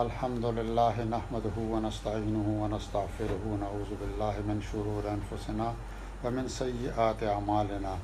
الحمد 0.00 0.44
اللّہ 0.44 1.04
نحمد 1.08 1.44
ہُونطن 1.56 2.34
ہُنصف 2.46 3.20
ہُن 3.44 3.62
اعظب 3.68 4.02
اللہ 4.06 4.40
من 4.46 4.58
شرح 4.70 6.26
و 6.26 6.30
من 6.30 6.48
سی 6.56 6.88
آت 7.04 7.22
عمالہ 7.36 7.94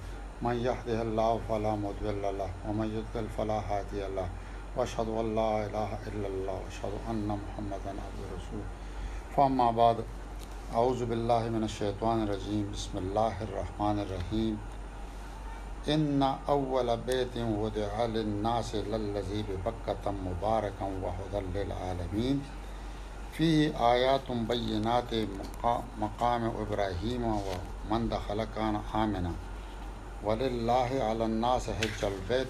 فلا 1.47 1.75
مدب 1.83 2.07
اللّہ 2.09 2.67
و 2.69 2.73
میت 2.79 3.17
الفلا 3.17 3.59
حاط 3.69 3.95
اللہ 4.07 4.79
وشد 4.79 5.11
اللہ 5.19 5.77
وشد 5.77 6.97
الحمد 7.11 7.87
الرسول 7.87 8.67
فم 9.35 9.61
آباد 9.69 10.01
اعوذ 10.75 11.03
باللہ 11.09 11.49
من 11.57 11.63
الشیطان 11.63 12.21
الرجیم 12.29 12.69
بسم 12.73 12.99
اللہ 13.07 13.43
الرحمن 13.51 14.01
الرحیم 14.09 14.55
إن 15.89 16.23
أول 16.49 16.97
بيت 16.97 17.35
وضع 17.37 18.05
للناس 18.05 18.75
للذي 18.75 19.43
ببكة 19.49 20.11
مباركا 20.11 20.87
وهدى 21.03 21.47
للعالمين 21.59 22.43
فيه 23.33 23.91
آيات 23.93 24.31
بينات 24.31 25.15
مقام 26.01 26.45
إبراهيم 26.61 27.23
ومن 27.25 28.09
دخل 28.09 28.45
كان 28.45 28.81
آمنا 28.95 29.33
ولله 30.25 30.89
على 31.09 31.25
الناس 31.25 31.71
حج 31.71 32.05
البيت 32.05 32.49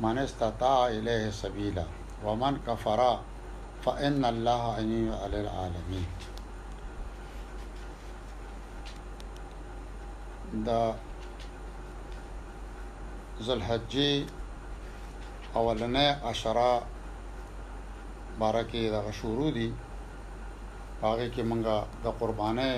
من 0.00 0.18
استطاع 0.18 0.88
إليه 0.88 1.30
سبيلا 1.30 1.84
ومن 2.24 2.56
كفر 2.66 3.18
فإن 3.82 4.24
الله 4.24 4.74
غني 4.78 5.10
على 5.14 5.40
العالمين 5.40 6.06
ده 10.54 10.94
ذلحجې 13.42 14.12
اولنې 15.58 16.08
عشره 16.30 16.70
بارکه 18.42 18.82
د 18.94 18.96
شروع 19.20 19.50
دي 19.58 19.70
هغه 21.04 21.26
کې 21.34 21.42
مونږه 21.50 21.76
د 22.04 22.06
قربانې 22.20 22.72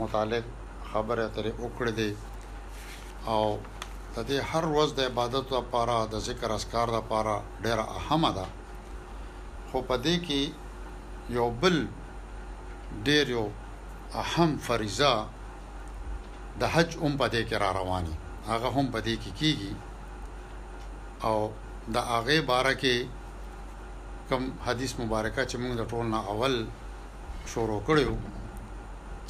متعلق 0.00 0.44
خبره 0.90 1.26
ترې 1.34 1.52
وکړې 1.64 1.92
دي 2.00 2.10
او 3.32 3.44
د 4.14 4.16
دې 4.28 4.38
هر 4.50 4.64
ورځ 4.74 4.90
د 4.94 5.00
عبادت 5.08 5.46
لپاره 5.56 5.96
د 6.12 6.14
ذکر 6.28 6.50
اسکار 6.58 6.88
لپاره 6.98 7.32
ډېر 7.64 7.78
اهمه 7.98 8.30
ده 8.38 8.46
خو 9.68 9.78
په 9.88 9.96
دې 10.04 10.16
کې 10.26 10.42
یو 11.36 11.46
بل 11.62 11.76
ډېر 13.06 13.24
یو 13.36 13.46
اهم 14.22 14.50
فریضه 14.66 15.12
د 16.60 16.62
حج 16.74 16.90
هم 17.02 17.12
په 17.20 17.26
دې 17.34 17.42
کې 17.48 17.56
را 17.62 17.70
رواني 17.80 18.14
هغه 18.50 18.68
هم 18.76 18.86
په 18.94 19.00
دې 19.06 19.14
کې 19.22 19.30
کیږي 19.40 19.72
او 21.26 21.36
د 21.94 21.96
هغه 22.12 22.36
باره 22.52 22.72
کې 22.82 22.96
کوم 24.28 24.44
حدیث 24.66 24.92
مبارکه 25.02 25.42
چې 25.50 25.56
موږ 25.62 25.72
د 25.76 25.82
ټول 25.90 26.04
نه 26.14 26.20
اول 26.32 26.54
شروع 27.54 27.80
کړو 27.88 28.06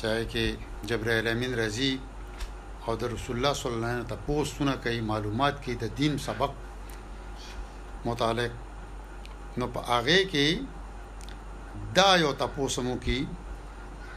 چاہے 0.00 0.22
کې 0.32 0.44
جبرائیل 0.90 1.26
امین 1.32 1.52
رضی 1.64 1.92
او 2.86 2.92
د 3.00 3.12
رسول 3.14 3.34
الله 3.36 3.52
صلی 3.60 3.74
الله 3.76 3.90
علیه 3.90 4.00
وسلم 4.00 4.10
ته 4.14 4.22
پوښتنه 4.28 4.72
کوي 4.84 5.00
معلومات 5.12 5.54
کې 5.64 5.72
د 5.82 5.84
دین 5.98 6.14
سبق 6.28 6.52
متعلق 8.08 8.52
نو 9.58 9.66
په 9.74 9.80
هغه 9.90 10.18
کې 10.32 10.48
دا 11.98 12.10
یو 12.24 12.32
تاسو 12.42 12.80
مو 12.88 12.96
کې 13.04 13.18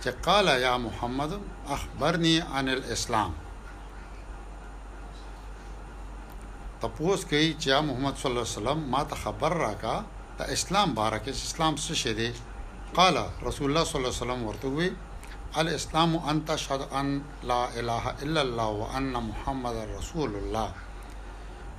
چې 0.01 0.11
قال 0.27 0.47
یا 0.65 0.73
محمد 0.87 1.31
اخبرني 1.77 2.35
عن 2.55 2.65
الاسلام 2.77 3.31
تپوس 6.83 7.23
کوي 7.29 7.49
چې 7.61 7.69
محمد 7.87 8.15
صلی 8.21 8.29
الله 8.29 8.45
علیه 8.47 8.57
وسلم 8.57 8.79
ما 8.91 9.01
ته 9.13 9.21
خبر 9.23 9.53
راکا 9.63 9.93
ته 10.41 10.53
اسلام 10.55 10.89
باره 10.99 11.21
اسلام 11.33 11.75
څه 11.75 11.93
شی 12.01 12.13
دی 12.19 12.29
قال 12.99 13.15
رسول 13.47 13.67
الله 13.69 13.83
صلی 13.89 13.99
الله 13.99 14.11
علیه 14.11 14.23
وسلم 14.23 14.41
ورته 14.49 14.67
وی 14.77 14.87
الاسلام 15.61 16.15
انت 16.33 16.53
شهد 16.63 16.81
ان 16.99 17.07
لا 17.51 17.59
اله 17.81 18.03
الا 18.27 18.41
الله 18.47 18.67
وان 18.83 19.03
محمد 19.27 19.75
رسول 19.97 20.35
الله 20.35 20.71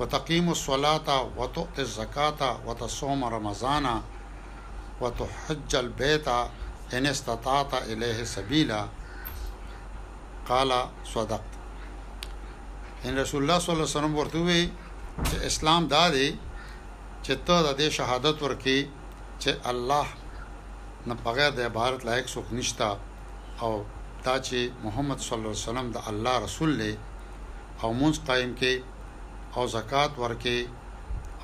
وتقيم 0.00 0.48
الصلاه 0.56 1.16
وتؤتي 1.36 1.82
الزكاه 1.82 2.66
وتصوم 2.66 3.24
رمضان 3.36 3.90
وتحج 5.00 5.76
البيت 5.82 6.28
ان 6.92 7.06
استطعت 7.14 7.74
اليه 7.80 8.24
سبيلا 8.34 8.84
قال 10.52 10.78
صدقت 11.14 11.58
ان 13.04 13.18
رسول 13.18 13.42
الله 13.42 13.58
صلى 13.66 13.72
الله 13.74 13.88
عليه 13.88 13.96
وسلم 13.98 14.14
ورته 14.22 14.70
چې 15.28 15.36
اسلام 15.48 15.82
دا 15.94 16.04
دی 16.16 16.28
چې 17.24 17.32
ته 17.46 17.56
د 17.66 17.68
دې 17.80 17.88
شهادت 17.98 18.36
ورکې 18.44 18.78
چې 19.42 19.50
الله 19.70 20.06
نه 21.08 21.14
بغیر 21.24 21.50
د 21.56 21.60
عبارت 21.70 22.00
لایق 22.08 22.26
څوک 22.34 22.46
نشتا 22.58 22.90
او 23.62 23.72
دا 24.26 24.36
چې 24.46 24.58
محمد 24.86 25.18
صلی 25.26 25.36
الله 25.38 25.54
علیه 25.56 25.68
وسلم 25.70 25.88
د 25.96 25.98
الله 26.10 26.34
رسول 26.46 26.70
له 26.80 26.90
او 27.82 27.88
مونږ 28.00 28.14
قائم 28.28 28.52
کې 28.60 28.74
او 29.56 29.62
زکات 29.76 30.12
ورکې 30.22 30.58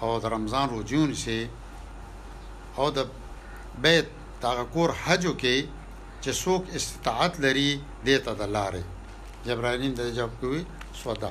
او 0.02 0.08
د 0.24 0.26
رمضان 0.36 0.66
روزيون 0.74 1.10
سي 1.24 1.40
او 2.78 2.86
د 2.96 2.98
بیت 3.84 4.06
تاغکور 4.44 4.90
حجو 5.04 5.32
کې 5.42 5.56
چې 6.22 6.30
څوک 6.42 6.62
استطاعت 6.78 7.34
لري 7.44 7.70
دې 8.06 8.16
ته 8.24 8.32
د 8.40 8.52
لارې 8.56 8.82
جبرائیل 9.46 9.92
د 9.98 10.02
جواب 10.16 10.32
کوي 10.40 10.62
سودا 11.02 11.30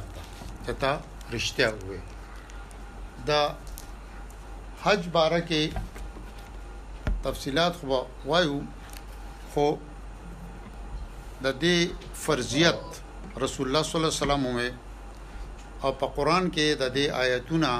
ته 0.66 0.74
ته 0.82 0.92
رښتیا 1.34 1.70
وي 1.88 2.02
د 3.30 3.31
حج 4.84 5.02
باره 5.16 5.41
کې 5.50 5.63
تفصيلات 7.25 7.74
خو 7.80 7.86
وایو 8.31 8.58
خو 9.53 9.68
د 11.46 11.47
دې 11.64 11.78
فرضیت 12.24 12.81
رسول 13.44 13.66
الله 13.68 13.84
صلی 13.88 13.97
الله 14.00 14.12
علیه 14.16 14.24
وسلم 14.24 14.44
او 15.84 15.90
په 16.02 16.08
قران 16.16 16.44
کې 16.56 16.68
د 16.81 16.85
دې 16.97 17.06
آیتونه 17.24 17.72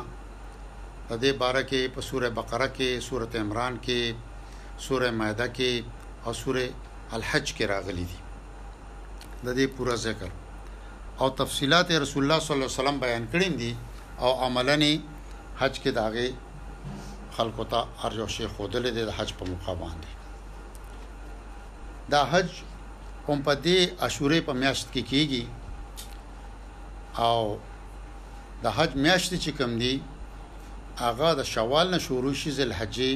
د 1.10 1.14
دې 1.24 1.32
باره 1.42 1.64
کې 1.70 1.82
په 1.96 2.02
سوره 2.10 2.30
بقره 2.40 2.68
کې 2.78 2.90
سوره 3.10 3.28
عمران 3.44 3.74
کې 3.86 4.02
سوره 4.88 5.10
مائده 5.20 5.48
کې 5.58 5.72
او 6.26 6.32
سوره 6.44 6.66
الحج 7.18 7.48
کې 7.58 7.66
راغلي 7.74 8.06
دي 8.12 8.20
د 9.46 9.48
دې 9.58 9.66
پورا 9.78 9.96
ذکر 10.06 10.30
او 11.22 11.26
تفصيلات 11.42 11.88
رسول 12.06 12.22
الله 12.24 12.40
صلی 12.44 12.56
الله 12.56 12.70
علیه 12.72 12.80
وسلم 12.82 12.98
بیان 13.06 13.24
کړی 13.32 13.50
دي 13.60 13.72
او 14.24 14.32
عملني 14.46 14.94
حج 15.60 15.80
کې 15.82 15.92
داغه 15.92 16.26
خلکو 17.38 17.64
ته 17.74 17.80
ارجو 18.08 18.28
شي 18.38 18.48
خودلې 18.56 18.92
د 19.10 19.12
حج 19.18 19.30
په 19.40 19.44
موقع 19.52 19.74
باندې 19.84 20.12
دا 22.16 22.22
حج 22.32 22.50
هم 23.28 23.40
په 23.48 23.54
دې 23.64 23.78
عاشورې 24.04 24.40
په 24.50 24.54
میاشت 24.64 24.86
کې 24.94 25.02
کیږي 25.12 25.44
او 27.28 27.42
د 28.68 28.70
حج 28.78 28.92
میاشت 29.08 29.30
چې 29.44 29.52
کوم 29.58 29.72
دی 29.84 29.94
هغه 31.04 31.30
د 31.42 31.44
شوال 31.54 31.88
نه 31.96 32.00
شروع 32.08 32.36
شي 32.42 32.50
ذل 32.60 32.72
حجې 32.80 33.12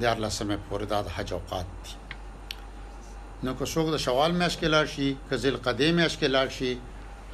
د 0.00 0.02
ارلسمه 0.12 0.56
پورې 0.70 0.86
د 0.92 0.94
حج 1.16 1.28
اوقات 1.38 1.68
دي 1.84 1.92
نو 3.46 3.50
که 3.58 3.64
څوک 3.72 3.86
د 3.94 3.96
شوال 4.06 4.32
میاشت 4.38 4.56
کې 4.60 4.68
لاړ 4.74 4.86
شي 4.96 5.08
که 5.28 5.34
ذل 5.44 5.56
قدې 5.66 5.88
میاشت 6.00 6.16
کې 6.20 6.28
لاړ 6.36 6.48
شي 6.58 6.72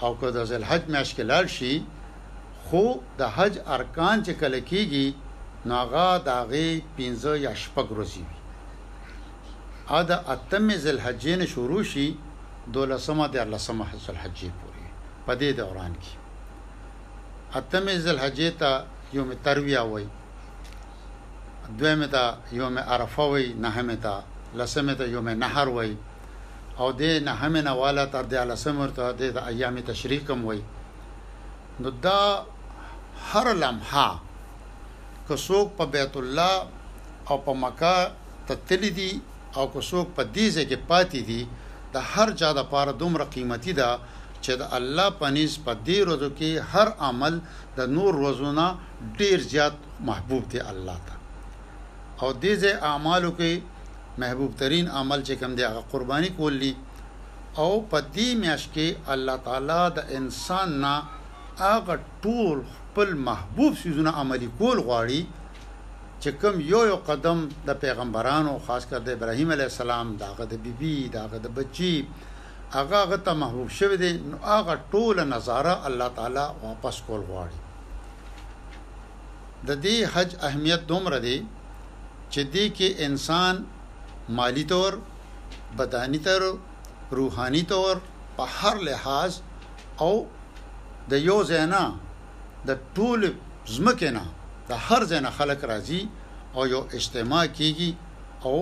او 0.04 0.10
که 0.20 0.26
د 0.36 0.38
ذل 0.50 0.64
حج 0.70 0.82
میاشت 0.97 1.12
کې 1.16 1.24
لاړ 1.32 1.44
شي 1.56 1.72
خو 2.70 2.84
د 3.20 3.22
حج 3.36 3.54
ارکان 3.76 4.16
چې 4.26 4.32
کله 4.41 4.58
کیږي 4.70 5.06
ناغا 5.70 6.10
داغه 6.31 6.66
15 6.98 7.38
یا 7.47 7.53
شپږ 7.64 7.86
ورځې 7.94 8.22
وي 8.28 8.38
ا 9.98 10.00
د 10.08 10.10
اتم 10.34 10.66
ذل 10.84 10.98
حجین 11.04 11.41
شروع 11.54 11.82
شي 11.92 12.06
دولسمه 12.76 13.25
د 13.34 13.38
لسمه 13.53 13.86
ذل 14.04 14.16
حج 14.22 14.38
پورې 14.59 14.86
په 15.26 15.32
دې 15.41 15.50
دوران 15.60 15.92
کې 16.03 16.12
اتم 17.59 17.86
ذل 18.04 18.16
حج 18.25 18.38
ته 18.60 18.70
یوم 19.16 19.30
ترویه 19.47 19.82
وای 19.92 20.06
دویمه 21.78 22.06
ته 22.15 22.22
یوم 22.60 22.77
عرفه 22.92 23.24
وای 23.33 23.47
نهمه 23.65 23.97
ته 24.04 24.15
لسمه 24.60 24.95
ته 25.00 25.04
یوم 25.15 25.28
نهر 25.42 25.66
وای 25.77 25.92
او 26.80 26.86
د 27.00 27.03
نهمه 27.28 27.60
نه 27.66 27.72
والا 27.83 28.04
تر 28.15 28.24
د 28.33 28.48
لسمه 28.53 28.86
ته 28.98 29.04
د 29.36 29.39
ایام 29.53 29.77
تشریق 29.92 30.24
هم 30.30 30.41
وای 30.47 30.60
نو 31.80 31.91
دا 32.06 32.22
هر 33.33 33.53
لمحه 33.55 34.09
که 35.28 35.37
څوک 35.37 35.69
په 35.81 35.84
بیت 35.97 36.17
الله 36.17 36.69
او 37.33 37.37
په 37.49 37.53
مکه 37.65 37.95
تتلی 38.47 38.91
دي 39.01 39.13
او 39.57 39.67
که 39.72 39.81
څوک 39.81 40.07
په 40.17 40.22
دې 40.34 40.47
ځای 40.55 40.65
کې 40.71 40.78
پاتې 40.89 41.21
دي 41.28 41.43
د 41.95 42.09
هر 42.15 42.28
چا 42.41 42.51
د 42.59 42.67
پاره 42.72 42.93
دومره 43.03 43.25
قیمتي 43.34 43.72
ده 43.81 43.91
چې 44.45 44.53
د 44.61 44.75
الله 44.78 45.09
پنيز 45.22 45.53
په 45.67 45.72
دې 45.87 45.99
ورځو 46.07 46.31
کې 46.39 46.51
هر 46.72 46.89
عمل 47.09 47.34
د 47.78 47.95
نور 47.97 48.13
روزونه 48.25 48.67
ډیر 49.22 49.39
زیات 49.53 49.77
محبوب 50.11 50.45
دی 50.53 50.61
الله 50.72 50.99
ته 51.07 51.15
او 52.22 52.28
دې 52.43 52.53
ځای 52.63 52.75
اعمالو 52.91 53.31
کې 53.39 53.53
محبوب 54.25 54.53
ترين 54.63 54.87
عمل 54.99 55.21
چې 55.27 55.34
کوم 55.43 55.53
دی 55.59 55.63
هغه 55.71 55.83
قرباني 55.93 56.31
کولی 56.41 56.72
او 57.63 57.71
په 57.91 57.99
دې 58.15 58.28
میاش 58.45 58.63
کې 58.75 58.89
الله 59.17 59.37
تعالی 59.47 59.83
د 59.97 60.15
انسان 60.19 60.69
نه 60.84 60.95
هغه 61.63 61.95
ټول 62.25 62.59
خپل 62.91 63.10
محبوب 63.28 63.72
سيزونه 63.83 64.10
عملي 64.21 64.48
کول 64.59 64.78
غواړي 64.87 65.22
چې 66.22 66.31
کوم 66.45 66.57
یو 66.72 66.81
یو 66.91 66.97
قدم 67.10 67.39
د 67.69 67.78
پیغمبرانو 67.84 68.54
خاص 68.66 68.83
کر 68.92 69.01
د 69.09 69.15
ابراهيم 69.19 69.48
عليه 69.57 69.69
السلام 69.72 70.07
داغه 70.22 70.45
د 70.53 70.63
بيبي 70.65 70.95
داغه 71.16 71.39
د 71.45 71.54
بچي 71.59 71.95
هغه 72.75 72.97
هغه 73.03 73.19
ته 73.28 73.33
محبوب 73.45 73.69
شوی 73.78 73.97
دی 74.03 74.10
نو 74.33 74.37
هغه 74.53 74.75
ټول 74.97 75.16
نظاره 75.34 75.75
الله 75.92 76.09
تعالی 76.19 76.47
واپس 76.65 76.97
کول 77.13 77.22
غواړي 77.31 77.59
د 79.69 79.81
دې 79.84 79.97
حج 80.16 80.31
اهمیت 80.48 80.83
دومره 80.91 81.19
دی 81.28 81.36
چې 82.33 82.41
دې 82.53 82.66
کې 82.77 82.89
انسان 83.10 83.54
مالی 84.43 84.65
طور 84.77 84.93
بدانی 85.78 86.19
طور 86.28 86.43
روحانی 87.22 87.63
طور 87.72 87.95
په 88.36 88.45
هر 88.60 88.77
لحاظ 88.93 89.33
او 90.04 90.15
د 91.15 91.28
یو 91.33 91.43
زینا 91.51 91.84
د 92.68 92.71
ټول 92.97 93.21
زمکه 93.74 94.10
نه 94.16 94.24
د 94.71 94.72
هر 94.86 95.01
ځای 95.10 95.21
نه 95.27 95.30
خلک 95.39 95.60
راځي 95.72 96.01
او 96.57 96.62
یو 96.74 96.83
اجتماع 96.98 97.45
کیږي 97.59 97.91
او 98.47 98.54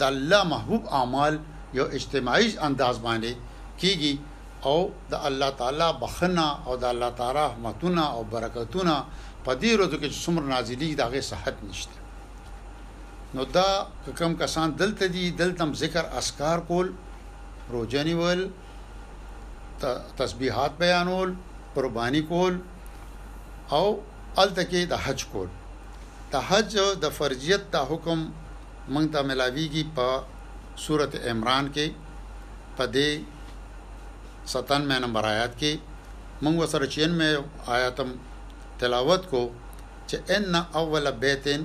د 0.00 0.02
الله 0.12 0.42
محبوب 0.52 0.82
اعمال 0.98 1.34
یو 1.78 1.86
اجتماعي 1.98 2.48
انداز 2.66 2.96
باندې 3.06 3.32
کیږي 3.80 4.12
او 4.70 4.78
د 5.12 5.14
الله 5.28 5.50
تعالی 5.60 5.88
بخنه 6.02 6.46
او 6.66 6.72
د 6.82 6.84
الله 6.92 7.10
تعالی 7.18 7.34
رحمتونه 7.50 8.02
او 8.14 8.20
برکتونه 8.32 8.94
په 9.44 9.52
دې 9.62 9.70
ورځو 9.76 9.96
کې 10.02 10.08
څومره 10.24 10.44
نازلېږي 10.54 10.96
دغه 11.02 11.20
صحت 11.32 11.56
نشته 11.68 11.96
نو 13.34 13.42
دا 13.56 13.70
کوم 14.18 14.32
کسان 14.42 14.68
دلته 14.82 15.04
دي 15.14 15.24
دلته 15.40 15.62
ذکر 15.84 16.04
اسکار 16.20 16.58
کول 16.68 16.88
روزنیول 17.74 18.40
تسبیحات 20.18 20.72
بیانول 20.82 21.34
قربانی 21.76 22.22
کول 22.28 22.54
او 23.72 23.86
التکې 24.42 24.82
د 24.92 24.94
حج 25.04 25.20
کول 25.32 25.48
د 26.32 26.34
حج 26.48 26.72
د 27.02 27.04
فرضیت 27.18 27.62
د 27.74 27.76
حکم 27.90 28.18
مونږ 28.92 29.06
ته 29.12 29.20
ملاویږي 29.28 29.84
په 29.96 30.08
سورت 30.84 31.12
عمران 31.30 31.66
کې 31.74 31.86
په 32.76 32.84
دې 32.94 33.10
97 34.52 35.04
نمبر 35.04 35.22
آیات 35.34 35.52
کې 35.60 35.72
مونږ 36.42 36.56
وسره 36.62 36.86
96 36.86 37.70
آیاتم 37.76 38.08
تلاوت 38.78 39.22
کو 39.30 39.42
چې 40.08 40.16
ان 40.36 40.54
اول 40.80 41.06
بیتن 41.24 41.62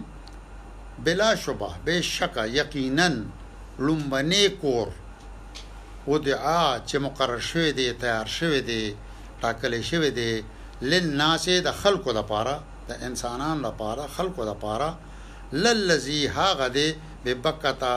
بلا 1.05 1.31
شبه 1.43 1.69
بشک 1.85 2.35
یقینا 2.59 3.09
لومبنی 3.85 4.45
کور 4.61 4.87
ودعا 6.11 6.63
چې 6.87 6.95
مقرر 7.05 7.39
شوی 7.49 7.71
دی 7.77 7.87
تیار 8.03 8.27
شوی 8.37 8.61
دی 8.69 8.81
ټاکل 9.41 9.73
شوی 9.89 10.11
دی 10.19 10.33
للناس 10.91 11.47
د 11.65 11.73
خلکو 11.81 12.11
لپاره 12.19 12.53
د 12.89 13.03
انسانان 13.07 13.57
لپاره 13.67 14.03
خلکو 14.17 14.41
لپاره 14.51 14.89
للذي 15.63 16.21
هاغه 16.37 16.67
دی 16.77 16.87
به 17.23 17.33
بکتا 17.47 17.93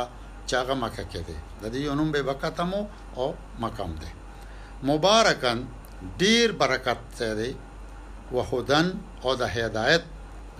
چاغه 0.52 0.74
مکه 0.84 1.04
کې 1.12 1.20
دی 1.28 1.36
د 1.62 1.64
دې 1.72 1.80
یونم 1.88 2.10
به 2.16 2.22
بکتا 2.30 2.64
مو 2.70 2.80
او 3.16 3.26
مقام 3.64 3.92
دی 4.02 4.10
مبارکن 4.90 5.58
ډیر 6.22 6.48
برکت 6.62 7.22
دی 7.42 7.52
وهدن 8.34 8.86
او 9.22 9.34
د 9.42 9.54
هدایت 9.56 10.04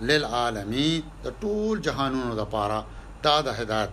للعالمین 0.09 1.03
د 1.25 1.35
ټول 1.41 1.75
جهانونو 1.87 2.33
لپاره 2.41 2.79
دا 3.27 3.35
د 3.47 3.59
هدایت 3.59 3.91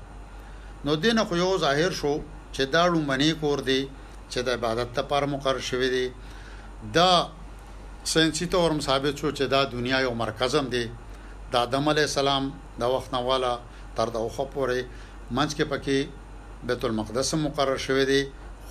نو 0.89 0.95
دین 1.05 1.25
خو 1.31 1.37
یو 1.45 1.51
ظاهر 1.67 1.91
شو 2.01 2.15
چې 2.55 2.61
دا 2.77 2.87
لومنی 2.95 3.33
کور 3.41 3.59
دی 3.71 3.83
چې 4.31 4.39
د 4.47 4.49
عبادت 4.59 4.99
لپاره 4.99 5.27
مقرر 5.35 5.61
شوی 5.71 5.89
دی 5.97 6.07
دا 6.97 7.13
ساينسي 8.05 8.47
تورم 8.49 8.81
ثابت 8.81 9.17
شو 9.19 9.31
چې 9.31 9.45
دا 9.47 9.65
دنیا 9.73 9.99
یو 10.01 10.15
مرکز 10.25 10.55
هم 10.57 10.67
دی 10.75 10.85
د 11.53 11.57
آدم 11.57 11.89
علی 11.93 12.01
السلام 12.03 12.51
د 12.81 12.93
وخت 12.95 13.13
نه 13.13 13.21
والا 13.31 13.53
تر 13.99 14.09
د 14.15 14.25
اوخه 14.25 14.45
پورې 14.55 14.79
منځ 15.37 15.51
کې 15.57 15.65
پکې 15.73 15.99
بیت 16.71 16.85
المقدس 16.85 17.35
مقرر 17.45 17.79
شوی 17.89 18.05
دی 18.13 18.23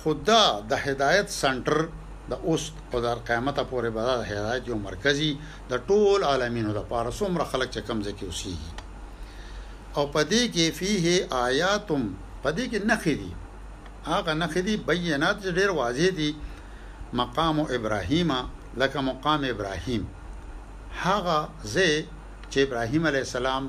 خدا 0.02 0.42
د 0.70 0.82
هدایت 0.86 1.28
سنټر 1.36 1.88
د 2.32 2.44
اوست 2.50 2.74
او 2.94 3.00
د 3.06 3.14
قیامت 3.30 3.56
پورې 3.70 3.90
به 3.96 4.02
د 4.22 4.28
هدایت 4.32 4.68
یو 4.68 4.76
مرکزی 4.82 5.32
د 5.70 5.82
ټول 5.86 6.20
عالمینو 6.32 6.72
لپاره 6.80 7.10
څومره 7.20 7.44
خلک 7.54 7.68
چې 7.74 7.80
کمزې 7.88 8.12
کې 8.18 8.26
اوسېږي 8.26 9.96
او 9.96 10.02
پدې 10.14 10.42
کې 10.54 10.64
فيه 10.78 11.42
آیاتم 11.46 12.02
پدې 12.44 12.64
کې 12.70 12.80
نخې 12.90 13.14
دي 13.20 13.30
هغه 14.12 14.32
نخې 14.42 14.60
دي 14.66 14.74
بینات 14.90 15.36
ډېر 15.56 15.70
واضح 15.78 16.08
دي 16.18 16.30
مقام 17.22 17.60
ابراهیمه 17.60 18.40
لکه 18.78 19.00
مقام 19.00 19.42
ابراهیم 19.44 20.06
هغه 21.02 21.48
زه 21.74 22.04
چې 22.52 22.58
ابراهیم 22.66 23.02
علی 23.10 23.18
السلام 23.26 23.62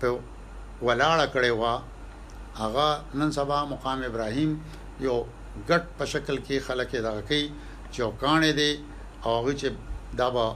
په 0.00 0.08
ولاړه 0.86 1.26
کړي 1.34 1.52
وا 1.60 1.74
هغه 2.60 2.88
نن 3.20 3.30
سبا 3.38 3.58
مقام 3.74 4.02
ابراهیم 4.10 4.50
یو 5.06 5.14
ګټ 5.68 5.82
په 5.98 6.04
شکل 6.12 6.36
کې 6.46 6.56
خلک 6.66 6.90
دغه 7.06 7.20
کوي 7.28 7.44
چوکانې 7.94 8.52
دي 8.58 8.72
او 9.24 9.32
هغه 9.40 9.52
چې 9.60 9.68
دابا 10.22 10.46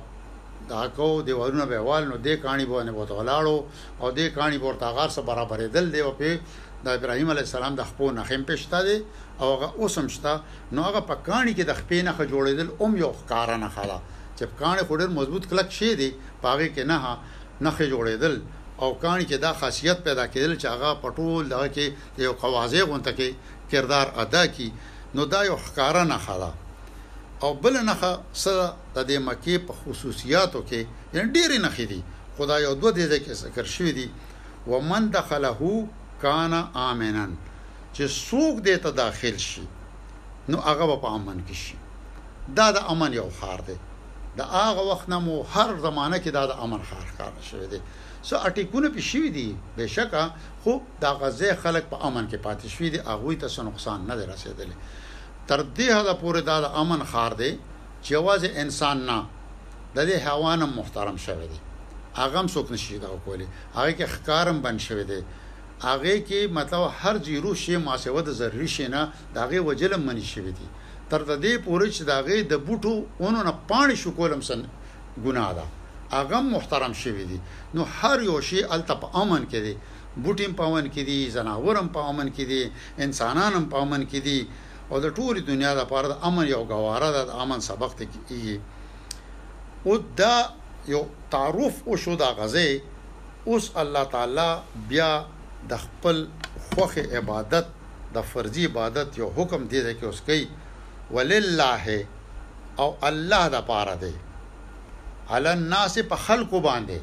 دا 0.68 0.86
کو 0.96 1.22
دیوالونه 1.22 1.64
به 1.70 1.78
وال 1.86 2.02
نو 2.08 2.16
د 2.26 2.42
کہانی 2.42 2.66
باندې 2.72 2.92
بوت 2.98 3.10
غلاړو 3.18 3.56
او 4.00 4.10
د 4.18 4.30
کہانی 4.34 4.58
پور 4.58 4.74
تاغار 4.82 5.08
سره 5.16 5.24
برابرې 5.28 5.68
دل 5.76 5.86
دی 5.94 6.00
او 6.00 6.12
په 6.20 6.36
د 6.84 6.88
ابراهیم 6.98 7.30
علی 7.30 7.40
السلام 7.46 7.74
د 7.80 7.90
خپل 7.90 8.14
نخیم 8.20 8.42
پښتا 8.50 8.78
دی 8.88 8.96
او 9.40 9.54
هغه 9.56 9.72
اوسم 9.78 10.08
شته 10.08 10.40
نو 10.72 10.82
هغه 10.88 11.00
په 11.10 11.14
کاڼي 11.26 11.52
کې 11.58 11.64
د 11.66 11.72
خپې 11.80 11.98
نه 12.06 12.12
جوړېدل 12.32 12.68
اوم 12.80 12.92
یو 13.04 13.12
ښکار 13.20 13.48
نه 13.64 13.68
خاله 13.74 13.98
چې 14.38 14.44
کاڼي 14.60 14.82
خوري 14.88 15.06
مضبوط 15.18 15.44
کلک 15.50 15.68
شي 15.78 15.90
دی 16.00 16.10
پاغه 16.42 16.66
کې 16.74 16.82
نه 16.90 16.98
نه 17.66 17.70
جوړېدل 17.92 18.34
او 18.82 18.88
کاڼي 19.02 19.24
کې 19.30 19.36
دا 19.44 19.52
خاصیت 19.60 19.98
پیدا 20.06 20.24
کېدل 20.34 20.52
چې 20.60 20.66
هغه 20.74 20.90
پټول 21.04 21.42
دغه 21.54 21.68
کې 21.74 21.86
یو 22.26 22.32
قوازې 22.42 22.80
غونته 22.88 23.12
کې 23.18 23.28
کردار 23.70 24.06
ادا 24.22 24.44
کی 24.56 24.68
نو 25.14 25.22
دا 25.32 25.40
یو 25.50 25.56
ښکارا 25.66 26.04
نه 26.12 26.18
خاله 26.24 26.52
او 27.42 27.50
بل 27.62 27.74
نه 27.90 27.94
سره 28.44 28.66
د 28.94 28.98
دې 29.08 29.18
مکی 29.28 29.56
په 29.68 29.72
خصوصیاتو 29.80 30.60
کې 30.68 30.80
یعنی 31.14 31.28
ډېر 31.36 31.50
نه 31.66 31.70
خېدي 31.76 32.00
خدای 32.38 32.60
یو 32.66 32.74
دوه 32.82 32.92
دې 32.92 33.18
کې 33.24 33.32
ذکر 33.44 33.64
شوی 33.74 33.92
دی 33.98 34.08
ومن 34.70 35.02
دخله 35.10 35.88
کان 36.22 36.52
امنن 36.88 37.30
چې 37.96 38.04
څوک 38.28 38.54
دې 38.66 38.76
ته 38.84 38.90
داخل 39.02 39.36
شي 39.48 39.64
نو 40.50 40.56
هغه 40.68 40.96
په 41.04 41.08
امن 41.18 41.36
کې 41.48 41.56
شي 41.64 41.76
دا 42.58 42.66
د 42.76 42.78
امن 42.92 43.10
یو 43.20 43.28
خار 43.40 43.60
دی 43.68 43.76
دا 44.38 44.44
هغه 44.66 44.82
وخت 44.90 45.06
نه 45.12 45.18
مو 45.26 45.34
هر 45.54 45.68
زمانه 45.86 46.16
کې 46.22 46.30
دا 46.38 46.42
د 46.50 46.62
امن 46.64 46.80
خار 46.88 47.06
کار 47.18 47.32
شوی 47.50 47.66
دی 47.72 47.80
سو 48.28 48.34
اټیکونه 48.46 48.88
پی 48.94 49.02
شوی 49.10 49.28
دي 49.36 49.46
بهشکه 49.76 50.22
خو 50.62 50.72
دا 51.04 51.10
غزه 51.20 51.54
خلک 51.62 51.84
په 51.92 51.96
امن 52.08 52.24
کې 52.30 52.38
پاتې 52.46 52.66
شوی 52.76 52.88
دي 52.94 52.98
هغه 53.10 53.34
ته 53.42 53.48
څه 53.54 53.60
نقصان 53.68 53.98
نه 54.10 54.14
دی 54.18 54.24
رسیدلې 54.32 54.76
تر 55.48 55.60
دې 55.78 55.88
هدا 55.98 56.14
پورې 56.22 56.40
دا 56.50 56.56
د 56.60 56.68
امن 56.82 57.04
خار 57.12 57.34
دی 57.42 57.52
چې 58.04 58.14
واځ 58.26 58.42
انسان 58.62 59.06
نه 59.08 59.18
د 59.96 59.98
دې 60.08 60.16
حیوانم 60.26 60.70
محترم 60.80 61.16
شوی 61.26 61.46
دی 61.52 61.58
هغه 62.20 62.36
هم 62.40 62.46
څوک 62.54 62.66
نشي 62.74 62.98
دا 63.04 63.08
کولی 63.24 63.48
هغه 63.76 63.92
کې 63.98 64.06
خکارم 64.14 64.58
بن 64.66 64.76
شوی 64.86 65.04
دی 65.10 65.20
هغه 65.82 66.18
کې 66.28 66.46
مطلب 66.52 66.90
هر 67.00 67.16
جیرو 67.18 67.54
شی 67.54 67.76
ماسوه 67.76 68.22
د 68.26 68.30
ضروري 68.40 68.68
شی 68.68 68.86
نه 68.88 69.10
داغه 69.34 69.60
وجل 69.66 69.94
منی 70.00 70.22
شوی 70.22 70.52
دی 70.58 70.66
تر 71.10 71.22
دې 71.24 71.54
پورې 71.66 71.86
چې 71.96 72.02
داغه 72.02 72.40
د 72.48 72.54
بوټو 72.66 72.94
اونو 73.22 73.42
نه 73.42 73.52
پانی 73.68 73.96
شو 73.96 74.10
کولم 74.18 74.40
سن 74.42 74.62
ګناه 75.24 75.50
ده 75.58 75.64
هغه 76.12 76.40
محترم 76.54 76.92
شوی 76.92 77.24
دی 77.30 77.38
نو 77.74 77.84
هر 77.98 78.22
یو 78.30 78.40
شی 78.40 78.64
الته 78.64 78.94
په 79.02 79.08
امن 79.22 79.46
کې 79.50 79.60
دی 79.66 79.74
بوټیم 80.24 80.52
په 80.54 80.62
امن 80.64 80.86
کې 80.94 81.02
دي 81.08 81.30
زناورم 81.34 81.88
په 81.88 82.00
امن 82.10 82.30
کې 82.36 82.44
دي 82.46 82.62
انسانانم 83.06 83.64
په 83.74 83.76
امن 83.82 84.06
کې 84.06 84.18
دي 84.26 84.46
او 84.90 85.00
د 85.00 85.14
ټولې 85.16 85.40
دنیا 85.50 85.74
لپاره 85.74 86.06
د 86.08 86.14
امن 86.28 86.46
یو 86.48 86.64
غواره 86.70 87.10
ده 87.16 87.22
د 87.30 87.32
امن 87.42 87.60
سبق 87.70 87.94
ته 87.98 88.04
کیږي 88.28 88.58
او 89.86 89.96
دا 90.20 90.36
یو 90.88 91.02
تعارف 91.30 91.74
او 91.86 91.96
شو 92.02 92.14
دا 92.22 92.30
غزه 92.38 92.80
اوس 93.52 93.64
الله 93.82 94.04
تعالی 94.12 94.50
بیا 94.90 95.10
د 95.70 95.72
خپل 95.84 96.16
خوخه 96.70 97.02
عبادت 97.18 97.66
د 98.14 98.18
فرضي 98.32 98.64
عبادت 98.70 99.08
یو 99.20 99.28
حکم 99.36 99.60
دی 99.70 99.80
چې 99.98 100.04
اوس 100.10 100.20
کوي 100.28 100.44
ولله 101.14 101.84
او 102.82 102.88
الله 103.08 103.44
د 103.54 103.66
پاره 103.70 103.94
دی 104.04 104.14
عل 105.34 105.46
الناس 105.56 105.94
په 106.12 106.16
خلق 106.26 106.50
باندې 106.68 106.98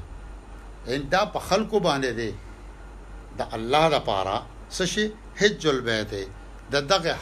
ان 0.93 1.01
دا 1.13 1.21
په 1.35 1.39
خلق 1.49 1.71
باندې 1.87 2.11
دی 2.19 2.31
د 3.39 3.41
الله 3.57 3.85
د 3.95 4.03
پاره 4.09 4.37
سشي 4.77 5.05
حج 5.39 5.61
البيت 5.75 6.11
د 6.73 6.75
دغه 6.91 7.15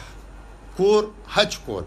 کور 0.78 1.02
حج 1.34 1.52
کول 1.66 1.84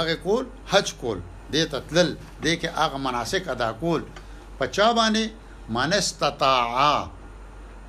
دغه 0.00 0.14
کول 0.24 0.44
حج 0.72 0.88
کول 1.00 1.18
د 1.52 1.54
تتلل 1.74 2.10
د 2.44 2.46
کې 2.60 2.68
هغه 2.80 2.98
مناسک 3.06 3.42
ادا 3.54 3.70
کول 3.82 4.00
پچا 4.58 4.88
باندې 4.98 5.24
منستطاعه 5.76 7.17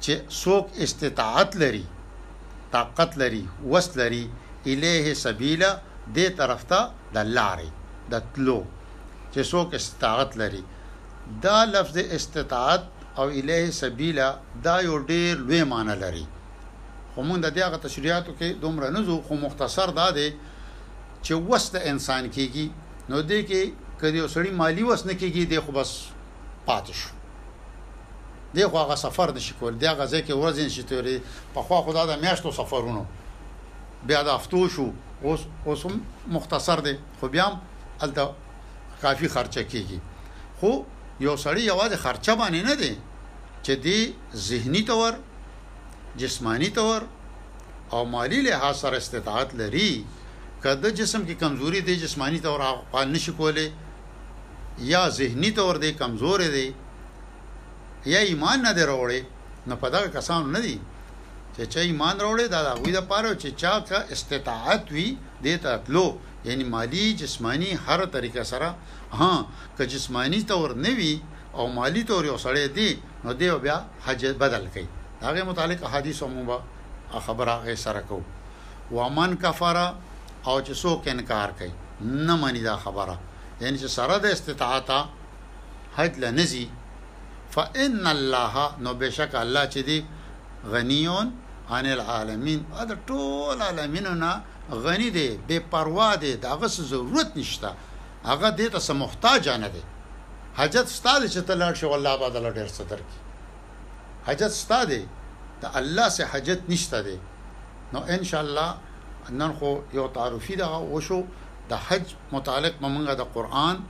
چې 0.03 0.13
څوک 0.41 0.65
استطاعت 0.85 1.51
لري 1.63 1.85
طاقت 2.75 3.11
لري 3.21 3.43
وس 3.73 3.87
لري 4.01 4.23
الیه 4.71 5.07
سبیلا 5.25 5.71
دې 6.15 6.27
طرف 6.39 6.61
ته 6.71 6.81
د 7.15 7.31
لارې 7.37 7.69
د 8.11 8.31
تلو 8.35 8.59
چې 9.31 9.39
څوک 9.51 9.67
استطاعت 9.79 10.31
لري 10.41 10.63
دا 11.45 11.57
لفظ 11.75 11.95
استطاعت 12.19 12.83
او 13.19 13.25
الیه 13.39 13.69
سبیلا 13.81 14.29
دا 14.67 14.75
یو 14.89 14.95
ډیر 15.11 15.33
لوی 15.47 15.63
معنی 15.73 15.95
لري 16.05 16.25
خو 17.13 17.19
موږ 17.27 17.37
د 17.45 17.47
دې 17.55 17.65
غو 17.71 17.77
تشریحاتو 17.87 18.31
کې 18.39 18.49
دومره 18.63 18.87
نه 18.95 19.01
زو 19.11 19.15
خو 19.27 19.33
مختصر 19.45 19.89
دا 20.01 20.07
دی 20.17 20.29
چې 21.25 21.33
وس 21.49 21.65
د 21.75 21.77
انسان 21.91 22.23
کېږي 22.35 22.67
نو 23.09 23.17
دې 23.29 23.39
کې 23.49 23.61
کدی 24.01 24.19
وسړی 24.25 24.51
مالی 24.61 24.83
وس 24.89 25.01
نه 25.09 25.13
کېږي 25.21 25.43
د 25.51 25.53
خو 25.65 25.71
بس 25.77 25.91
پاتې 26.67 26.93
شو 27.01 27.09
دی 28.53 28.67
خو 28.67 28.77
هغه 28.77 28.95
سفر 28.95 29.31
نشي 29.33 29.53
کول 29.59 29.77
دی 29.77 29.85
هغه 29.87 30.05
ځکه 30.07 30.33
ورځ 30.33 30.57
نشي 30.65 30.83
توري 30.83 31.21
په 31.53 31.61
خو 31.61 31.81
خدا 31.85 32.05
د 32.05 32.19
میاشتو 32.21 32.51
سفرونه 32.51 33.05
بیا 34.07 34.23
د 34.23 34.27
افتو 34.27 34.69
شو 34.69 34.91
اوس 35.23 35.39
اوس 35.65 35.81
مختصر 36.27 36.79
دی 36.79 36.95
خو 37.19 37.27
بیا 37.27 37.45
هم 37.47 37.61
الته 38.03 38.29
کافی 39.01 39.27
خرچه 39.27 39.63
کیږي 39.71 39.99
خو 40.59 40.71
یو 41.19 41.35
سړی 41.43 41.61
یوازې 41.71 41.95
خرچه 42.03 42.33
باندې 42.35 42.61
نه 42.69 42.75
دی 42.75 42.93
چې 43.65 43.71
دی 43.85 44.15
ذهني 44.35 44.81
تور 44.83 45.13
جسمانی 46.17 46.69
تور 46.69 47.01
او 47.91 48.05
مالی 48.05 48.41
لحاظ 48.41 48.75
سره 48.77 48.97
استطاعت 48.97 49.55
لري 49.55 50.05
کله 50.63 50.89
جسم 50.91 51.21
کې 51.27 51.31
کمزوري 51.33 51.81
دی 51.81 51.95
جسمانی 51.95 52.39
تور 52.39 52.59
هغه 52.61 53.05
نشي 53.05 53.31
کولی 53.31 53.71
یا 54.79 55.09
ذهني 55.09 55.51
تور 55.51 55.75
دی 55.77 55.91
کمزور 55.93 56.39
دی 56.47 56.73
یا 58.07 58.19
ایمان 58.27 58.59
نه 58.65 58.73
دروړي 58.79 59.21
نو 59.67 59.73
په 59.81 59.87
دغه 59.95 60.07
کسان 60.15 60.43
نه 60.55 60.59
دي 60.65 60.75
چې 61.55 61.63
چا 61.73 61.79
ایمان 61.89 62.15
وروړي 62.19 62.45
دا 62.53 62.59
هغه 62.71 62.91
د 62.97 63.01
پاره 63.11 63.31
چې 63.41 63.47
چا 63.61 63.73
کا 63.89 63.99
استطاعت 64.15 64.83
وي 64.95 65.07
د 65.43 65.65
تلو 65.87 66.05
یعنی 66.47 66.63
مالی 66.75 67.03
جسمانی 67.21 67.69
هر 67.85 67.99
طریقه 68.15 68.43
سره 68.51 68.69
ها 69.21 69.33
که 69.77 69.83
جسمانی 69.93 70.39
تور 70.51 70.69
نه 70.85 70.91
وي 70.99 71.13
او 71.57 71.63
مالی 71.79 72.03
تور 72.11 72.23
یو 72.31 72.37
سړی 72.37 72.65
دی 72.77 72.89
نو 73.23 73.33
دی 73.39 73.51
بیا 73.67 73.77
حج 74.05 74.21
بدل 74.43 74.67
کوي 74.73 74.87
هغه 75.23 75.43
متعلق 75.51 75.83
احادیث 75.91 76.23
هم 76.23 76.59
خبره 77.27 77.53
هغه 77.55 77.75
سره 77.85 78.01
کو 78.11 78.21
ومن 78.97 79.37
کفر 79.43 79.77
او 80.47 80.55
چې 80.61 80.73
څوک 80.83 81.01
انکار 81.11 81.49
کوي 81.59 81.71
نه 82.27 82.35
مانی 82.43 82.61
دا 82.71 82.75
خبره 82.85 83.15
یعنی 83.61 83.77
چې 83.79 83.87
سره 83.97 84.17
د 84.23 84.35
استطاعت 84.35 84.89
حج 85.97 86.19
لنزي 86.23 86.67
فان 87.51 88.07
الله 88.07 88.55
نو 88.79 88.93
بشک 88.93 89.35
الله 89.35 89.65
چې 89.69 89.79
دی 89.85 90.05
غنیون 90.71 91.27
عن 91.69 91.85
العالمین 91.91 92.65
دا 92.89 92.95
ټول 93.07 93.61
عالمینونه 93.61 94.41
غنی 94.69 95.09
دی 95.09 95.37
بے 95.47 95.59
پروا 95.71 96.15
دی 96.15 96.35
داغه 96.35 96.67
ضرورت 96.67 97.37
نشته 97.37 97.71
هغه 98.25 98.49
دې 98.49 98.67
ته 98.77 98.93
محتاج 98.93 99.49
نه 99.49 99.67
دی 99.67 99.83
حاجت 100.55 100.87
ستاده 100.87 101.27
چې 101.27 101.45
ته 101.47 101.55
لاړ 101.59 101.73
شو 101.79 101.93
الله 101.95 102.17
باندې 102.17 102.39
لړ 102.45 102.51
ډیر 102.57 102.67
صدر 102.67 102.97
کی 102.97 103.17
حاجت 104.27 104.51
ستاده 104.61 105.01
ته 105.61 105.77
الله 105.77 106.09
سه 106.09 106.25
حاجت 106.33 106.61
نشته 106.69 107.01
دی 107.01 107.17
نو 107.93 107.99
ان 108.17 108.23
شاء 108.23 108.41
الله 108.41 108.75
نن 109.29 109.53
خو 109.59 109.77
یو 109.93 110.07
تعارفي 110.13 110.55
دا 110.55 110.67
وشو 110.77 111.23
د 111.69 111.73
حج 111.87 112.03
متعلق 112.31 112.73
ممنګه 112.81 113.13
د 113.13 113.21
قران 113.35 113.81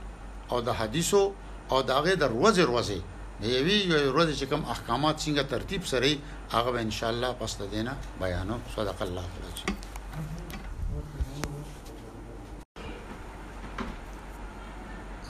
او 0.50 0.60
د 0.60 0.70
حدیثو 0.80 1.24
او 1.70 1.80
داغه 1.80 2.14
د 2.14 2.24
ورځې 2.28 2.64
ورځې 2.74 3.00
د 3.42 3.44
یوې 3.58 3.78
ورځې 4.16 4.34
چې 4.40 4.46
کوم 4.50 4.62
احکامات 4.74 5.16
څنګه 5.24 5.42
ترتیب 5.54 5.82
سره 5.92 6.08
هغه 6.54 6.68
به 6.74 6.80
ان 6.86 6.90
شاء 6.96 7.10
الله 7.12 7.30
پس 7.42 7.52
ته 7.58 7.64
دینا 7.74 7.92
بیانو 8.22 8.56
صدق 8.74 8.98
الله 9.06 9.26
اللہ 9.36 9.58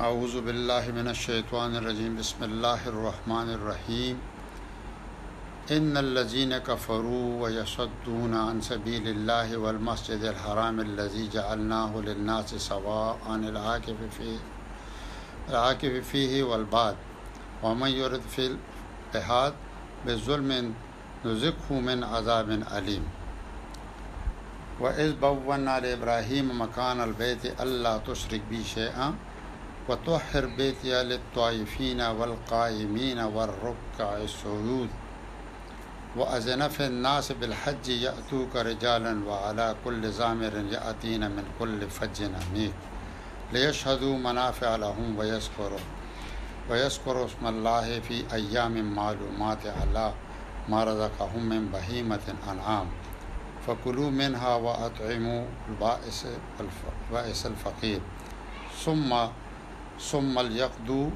اعوذ 0.06 0.34
اللہ 0.52 0.84
من 0.96 1.06
الشیطان 1.12 1.70
الرجیم 1.80 2.12
بسم 2.20 2.40
اللہ 2.46 2.80
الرحمن 2.92 3.48
الرحیم 3.56 4.16
ان 5.76 5.92
الذين 6.00 6.52
كفروا 6.58 7.28
ويصدون 7.42 8.32
عن 8.38 8.42
اِن 8.42 8.42
الجین 8.56 8.56
کفرو 8.56 8.56
یََََََََََََََََون 8.56 8.56
صبير 8.70 9.04
اللزى 9.12 9.56
اللہ 11.52 11.86
سے 12.46 12.56
العاكف 13.52 13.98
فيه 14.18 14.40
العاكف 15.48 16.10
فيه 16.10 16.34
والباد 16.54 16.96
ومن 17.62 17.90
يرد 17.90 18.20
في 18.20 18.56
الإلحاد 19.14 19.54
بظلم 20.06 20.74
نزقه 21.24 21.70
من 21.80 22.04
عذاب 22.04 22.50
أليم 22.50 23.06
وإذ 24.80 25.12
بوّنا 25.16 25.80
لإبراهيم 25.80 26.60
مكان 26.62 27.00
البيت 27.00 27.60
ألا 27.60 27.98
تشرك 27.98 28.40
بي 28.50 28.64
شيئا 28.64 29.14
وطهر 29.88 30.46
بيتي 30.46 31.02
للطائفين 31.02 32.00
والقائمين 32.00 33.18
والركع 33.18 34.16
السجود 34.16 34.88
وأذن 36.16 36.68
في 36.68 36.86
الناس 36.86 37.32
بالحج 37.32 37.88
يأتوك 37.88 38.56
رجالا 38.56 39.24
وعلى 39.26 39.74
كل 39.84 40.10
زامر 40.12 40.52
يأتين 40.72 41.30
من 41.30 41.44
كل 41.58 41.90
فج 41.90 42.22
عميق 42.22 42.72
ليشهدوا 43.52 44.18
منافع 44.18 44.76
لهم 44.76 45.18
ويذكروا 45.18 45.80
ويذكر 46.70 47.16
اسم 47.26 47.42
الله 47.46 47.86
في 48.06 48.22
أيام 48.32 48.94
معلومات 48.94 49.62
على 49.66 50.12
ما 50.70 50.84
رزقهم 50.84 51.42
من 51.48 51.66
بهيمة 51.74 52.26
أنعام 52.50 52.86
فكلوا 53.66 54.10
منها 54.10 54.54
وأطعموا 54.54 55.42
البائس, 55.68 57.44
الفقير 57.46 58.00
ثم 58.84 59.10
ثم 60.00 60.38
ليقضوا 60.40 61.10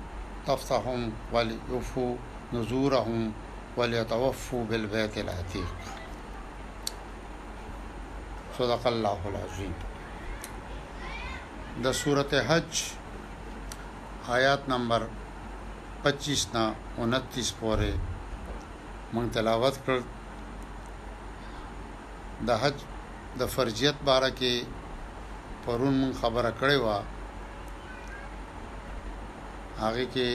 طفتهم 0.47 1.13
وليوفوا 1.33 2.17
نذورهم 2.53 3.33
وليتوفوا 3.77 4.65
بالبيت 4.65 5.19
العتيق 5.19 5.75
صدق 8.59 8.87
الله 8.87 9.19
العظيم 9.29 9.73
ده 11.83 11.93
سورة 11.93 12.33
حج 12.49 12.83
آيات 14.29 14.69
نمبر 14.69 15.09
25 16.05 16.55
نه 16.55 16.65
29 16.99 17.61
پورې 17.61 17.93
موږ 19.15 19.27
تلاوت 19.37 19.75
کړ 19.85 19.99
د 22.49 22.51
حج 22.63 22.77
د 23.41 23.43
فرضیت 23.55 23.97
باره 24.09 24.31
کې 24.39 24.55
پرون 25.65 25.95
موږ 26.01 26.13
خبره 26.23 26.51
کړې 26.61 26.79
و 26.85 26.89
هغه 29.83 30.05
کې 30.15 30.31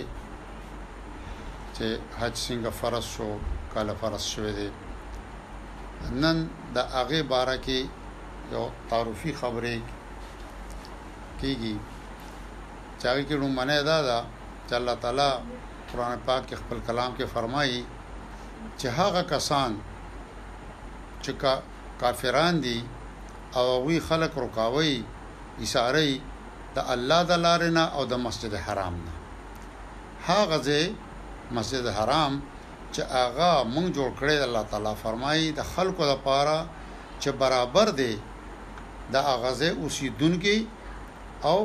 چې 1.75 1.87
حج 2.19 2.33
څنګه 2.47 2.71
فرض 2.79 3.05
شو 3.13 3.29
کله 3.73 3.93
فرض 4.01 4.23
شوه 4.31 4.51
دی 4.57 4.69
نن 6.21 6.37
د 6.75 6.77
هغه 6.95 7.19
باره 7.33 7.57
کې 7.65 7.79
یو 8.53 8.63
تعارفي 8.89 9.31
خبرې 9.41 9.77
کیږي 11.39 11.73
چاګه 13.01 13.23
کې 13.27 13.35
رومانه 13.41 13.75
ادا 13.83 13.97
دا 14.09 14.19
چې 14.67 14.73
الله 14.79 14.95
تعالی 15.03 15.31
قران 15.91 16.17
پاک 16.27 16.41
کې 16.47 16.55
خپل 16.61 16.77
کلام 16.87 17.11
کې 17.17 17.25
فرمایي 17.33 17.81
چې 18.79 18.87
هغه 18.99 19.21
کسان 19.33 19.71
چې 21.23 21.31
کا 21.41 21.53
کافران 22.01 22.53
دي 22.65 22.77
او 23.57 23.65
وی 23.87 23.97
خلق 24.09 24.33
رکاوي 24.43 24.93
اشاره 25.63 26.09
د 26.75 26.77
الله 26.93 27.19
د 27.31 27.33
لارې 27.45 27.69
نه 27.77 27.83
او 27.95 28.03
د 28.11 28.13
مسجد 28.25 28.53
حرام 28.65 28.95
نه 29.07 29.13
هغه 30.29 30.57
ځای 30.67 30.83
مسجد 31.57 31.85
حرام 31.97 32.33
چې 32.93 33.01
هغه 33.15 33.51
مونږ 33.73 33.87
جوړ 33.97 34.09
کړی 34.19 34.35
الله 34.47 34.63
تعالی 34.71 34.93
فرمایي 35.03 35.47
د 35.59 35.61
خلقو 35.73 36.03
لپاره 36.13 36.55
چې 37.21 37.29
برابر 37.41 37.87
دی 37.99 38.13
د 39.13 39.15
هغه 39.29 39.49
ځای 39.59 39.71
اوسیدونکو 39.83 40.55
او 41.49 41.57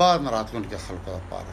بعد 0.00 0.18
مراتلونکو 0.26 0.76
خلقو 0.86 1.10
لپاره 1.18 1.52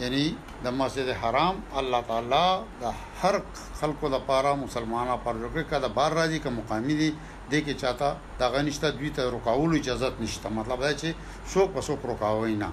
یعنی 0.00 0.28
د 0.64 0.72
مسجد 0.80 1.08
حرام 1.22 1.56
الله 1.78 2.00
تعالی 2.10 2.48
د 2.82 3.00
هر 3.22 3.34
خلکو 3.80 4.06
لپاره 4.14 4.50
مسلمانانو 4.64 5.16
پر 5.24 5.34
لکه 5.42 5.62
کده 5.72 5.88
بار 5.98 6.10
راځي 6.20 6.38
که 6.44 6.50
مقامی 6.58 6.94
دي 7.00 7.08
د 7.50 7.54
کې 7.64 7.74
چاته 7.82 8.10
دا 8.42 8.46
غنښت 8.54 8.82
دوی 9.00 9.10
ته 9.18 9.22
رکاول 9.36 9.70
اجازه 9.80 10.08
نشته 10.20 10.48
مطلب 10.58 10.80
دا 10.86 10.92
چې 11.00 11.08
څوک 11.52 11.68
په 11.74 11.80
څوک 11.88 12.00
رکاوي 12.12 12.56
نه 12.62 12.70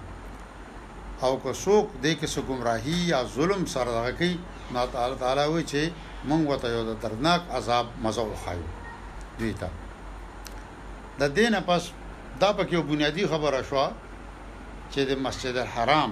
او 1.25 1.31
که 1.43 1.51
څوک 1.63 1.86
د 2.05 2.15
کې 2.19 2.27
سو 2.34 2.39
گمراهي 2.51 2.98
یا 3.13 3.19
ظلم 3.36 3.62
سره 3.74 3.89
دغه 3.98 4.12
کوي 4.19 4.38
نو 4.75 4.86
تعالی 4.96 5.15
تعالی 5.24 5.46
وایي 5.55 5.65
چې 5.72 5.81
مونږ 6.29 6.41
وته 6.51 6.67
یو 6.75 6.84
د 6.91 6.96
درناک 7.07 7.41
عذاب 7.60 7.86
مزو 8.07 8.25
خایو 8.43 8.67
دوی 9.41 9.53
ته 9.60 9.67
د 11.19 11.36
دینه 11.41 11.60
پس 11.72 11.84
دا 12.41 12.50
پکې 12.57 12.77
بنیادی 12.93 13.24
خبره 13.34 13.62
شو 13.74 13.86
چې 14.91 15.00
د 15.12 15.22
مسجد 15.27 15.57
الحرام 15.65 16.12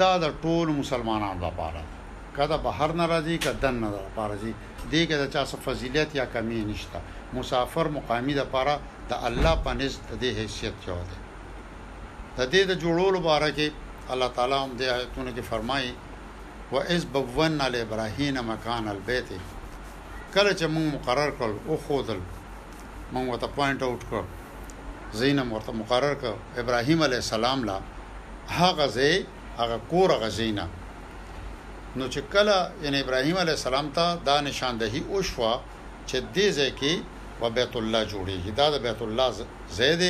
دا 0.00 0.10
د 0.24 0.26
ټول 0.42 0.66
مسلمانانو 0.80 1.40
لپاره 1.46 1.80
کدا 2.36 2.56
بهر 2.66 2.90
ناراضي 3.00 3.36
کدا 3.44 3.70
نه 3.82 3.88
لپاره 3.96 4.34
دي 4.92 5.02
کې 5.08 5.16
د 5.18 5.24
چا 5.34 5.42
څه 5.50 5.56
فضیلت 5.66 6.08
یا 6.18 6.24
کمی 6.34 6.60
نشته 6.70 6.98
مسافر 7.38 7.86
مقامی 7.96 8.34
د 8.36 8.40
لپاره 8.42 8.74
د 9.10 9.12
الله 9.28 9.54
په 9.64 9.70
نزد 9.80 10.02
د 10.22 10.24
حیثیت 10.38 10.74
جوړ 10.86 11.00
دی 11.10 11.18
د 12.38 12.40
دې 12.52 12.62
د 12.70 12.72
جوړولو 12.82 13.18
باره 13.28 13.50
کې 13.56 13.66
الله 14.12 14.28
تعالی 14.36 14.56
هم 14.64 14.72
د 14.80 14.82
آیتونو 14.96 15.30
کې 15.36 15.44
فرمایي 15.50 15.92
و 16.72 16.76
اذ 16.94 17.04
بوّن 17.14 17.56
علی 17.66 17.78
ابراهیم 17.84 18.36
مکان 18.52 18.84
البیت 18.94 19.28
کله 20.34 20.50
چې 20.58 20.64
موږ 20.74 20.86
مقرر 20.96 21.30
کړ 21.38 21.48
او 21.68 21.76
خودل 21.86 22.20
موږ 23.14 23.26
وته 23.32 23.46
پوینټ 23.56 23.80
اوټ 23.86 24.00
کړ 24.10 24.22
زینم 25.20 25.48
ورته 25.52 25.72
مقرر 25.82 26.14
کړ 26.22 26.34
ابراهیم 26.62 27.00
علی 27.06 27.16
السلام 27.22 27.58
لا 27.68 27.78
هغه 28.58 28.86
ځای 28.96 29.14
هغه 29.60 29.78
کور 29.92 30.10
غزینا 30.24 30.66
نو 31.98 32.04
چې 32.14 32.20
کله 32.34 32.56
ان 32.88 32.94
ابراهیم 33.02 33.36
علی 33.44 33.52
السلام 33.58 33.86
ته 33.96 34.06
دا 34.28 34.36
نشاندهی 34.48 35.00
او 35.10 35.16
شوا 35.30 35.52
چې 36.08 36.16
دې 36.34 36.46
ځکه 36.60 36.92
و 37.42 37.50
بیت 37.58 37.74
الله 37.80 38.02
جوړیږي 38.12 38.52
دا 38.60 38.66
د 38.74 38.76
بیت 38.86 39.00
الله 39.06 39.28
زید 39.80 40.02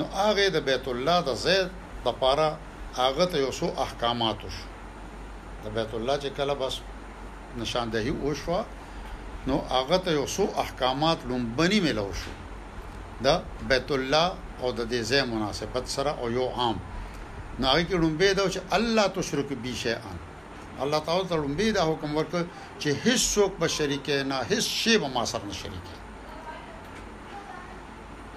نو 0.00 0.04
هغه 0.20 0.46
د 0.56 0.66
بیت 0.70 0.86
الله 0.94 1.18
د 1.28 1.40
زید 1.44 1.68
د 2.04 2.20
پاره 2.24 2.48
هغه 3.00 3.24
ته 3.32 3.36
یو 3.44 3.52
څو 3.60 3.66
احکامات 3.86 4.38
وش 4.46 4.56
د 5.64 5.66
بیت 5.78 5.92
الله 5.98 6.16
چې 6.22 6.30
کله 6.40 6.54
بس 6.62 6.74
نشاندهی 7.62 8.12
او 8.22 8.30
شوا 8.42 8.60
نو 9.48 9.56
هغه 9.74 9.96
ته 10.04 10.10
یو 10.18 10.26
څو 10.36 10.44
احکامات 10.64 11.18
لومبني 11.30 11.80
ملو 11.88 12.08
شو 12.20 12.32
دا 13.24 13.34
بیت 13.72 13.90
الله 13.98 14.26
او 14.62 14.68
د 14.78 14.80
دې 14.90 15.00
ځای 15.10 15.22
مناسبت 15.34 15.84
سره 15.96 16.10
او 16.22 16.26
یو 16.38 16.46
عام 16.60 16.76
ناغی 17.60 17.84
کی 17.84 17.94
رنبی 17.98 18.32
دا 18.36 18.48
چھ 18.50 18.58
اللہ 18.74 19.06
تو 19.14 19.22
شرک 19.30 19.52
بی 19.62 19.72
شے 19.82 19.94
آن 19.94 20.16
اللہ 20.82 20.96
تعالیٰ 21.04 21.24
تا 21.28 21.36
رنبی 21.36 21.70
دا 21.76 21.82
حکم 21.92 22.16
ورک 22.16 22.36
چھ 22.80 22.88
حس 23.06 23.22
سوک 23.34 23.58
با 23.60 23.66
شرکے 23.76 24.22
نا 24.26 24.40
حس 24.50 24.68
شی 24.76 24.96
با 24.98 25.08
ماسر 25.14 25.38
نا 25.46 25.52
شرکے 25.62 25.96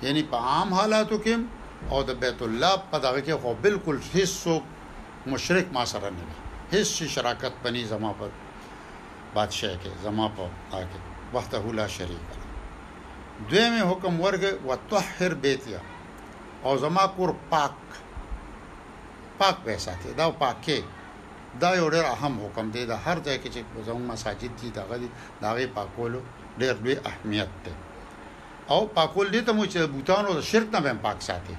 یعنی 0.07 0.23
پا 0.29 0.37
عام 0.53 0.73
حالاتو 0.73 1.17
کم 1.25 1.45
او 1.93 2.01
دا 2.07 2.13
بیت 2.21 2.41
اللہ 2.47 2.75
پا 2.89 2.97
داغی 3.03 3.21
کی 3.25 3.35
خو 3.41 3.53
بالکل 3.61 3.99
حس 4.15 4.29
سوک 4.43 5.27
مشرک 5.33 5.71
ماسر 5.77 6.01
نا 6.11 6.27
بی 6.29 6.75
حس 6.77 6.93
شی 6.97 7.07
شراکت 7.15 7.63
بنی 7.65 7.83
زمان 7.95 8.13
پا 8.19 8.27
بادشاہ 9.33 9.75
کے 9.83 9.89
زمان 10.01 10.29
پا 10.35 10.47
آکے 10.79 10.97
وقت 11.35 11.55
حولا 11.65 11.87
شرک 11.97 12.37
دوے 13.51 13.69
میں 13.69 13.91
حکم 13.91 14.21
ورگ 14.21 14.43
و 14.67 14.75
بیتیا 15.41 15.77
او 16.67 16.77
زمان 16.81 17.07
کور 17.15 17.29
پاک 17.49 18.01
پاک 19.39 19.55
وساتي 19.65 20.13
دا 20.19 20.29
پاکي 20.43 20.79
دا 21.61 21.69
یو 21.79 21.87
ډېر 21.93 22.05
اهم 22.13 22.33
حکم 22.43 22.69
دی 22.75 22.85
دا 22.91 22.95
هر 23.05 23.17
ځای 23.25 23.37
کې 23.41 23.49
چې 23.53 23.61
زموږ 23.87 24.05
مساجد 24.13 24.51
دي 24.61 24.69
دغه 24.79 24.95
دغه 25.45 25.65
پاکولو 25.77 26.21
ډېر 26.61 26.73
لوی 26.83 26.95
اهمیت 27.09 27.49
دی 27.65 27.73
او 28.73 28.79
پاکول 28.97 29.27
دي 29.35 29.41
ته 29.47 29.51
مو 29.57 29.65
چې 29.65 29.77
بوتانو 29.95 30.33
د 30.39 30.45
شرک 30.51 30.67
نه 30.75 30.79
هم 30.89 30.99
پاک 31.07 31.19
ساتي 31.27 31.55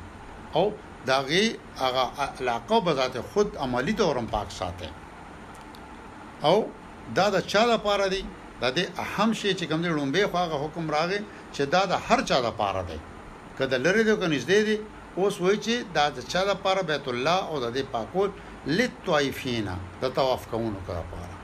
او 0.56 0.64
دغه 1.10 1.40
هغه 1.82 2.04
علاقه 2.28 2.80
به 2.86 2.92
ذات 3.00 3.18
خود 3.32 3.56
عملی 3.66 3.92
تورم 4.00 4.26
پاک 4.36 4.50
ساتي 4.60 4.88
او 6.48 6.56
دا 7.18 7.26
د 7.36 7.46
چا 7.54 7.62
لپاره 7.72 8.08
دی 8.14 8.22
دا 8.60 8.68
د 8.76 8.90
اهم 9.04 9.30
شی 9.32 9.54
چې 9.54 9.64
کوم 9.70 9.82
دی 9.86 9.96
لومبه 9.98 10.26
خو 10.30 10.36
هغه 10.44 10.56
حکم 10.64 10.84
راغی 10.96 11.20
چې 11.54 11.60
دا 11.74 11.82
د 11.92 12.04
هر 12.08 12.20
چا 12.28 12.38
لپاره 12.48 12.82
دی 12.90 12.98
کله 13.58 13.78
لری 13.86 14.02
دی 14.06 14.14
کنه 14.20 14.34
نږدې 14.38 14.60
دی 14.68 14.76
اوس 15.16 15.34
وای 15.40 15.56
چې 15.64 15.74
دا 15.96 16.04
د 16.16 16.18
چا 16.32 16.40
لپاره 16.50 16.80
بیت 16.90 17.06
الله 17.08 17.48
او 17.50 17.58
د 17.64 17.78
پاکول 17.94 18.30
لطائفین 18.78 19.68
د 20.02 20.08
طواف 20.18 20.46
کوونکو 20.52 20.92
لپاره 21.00 21.34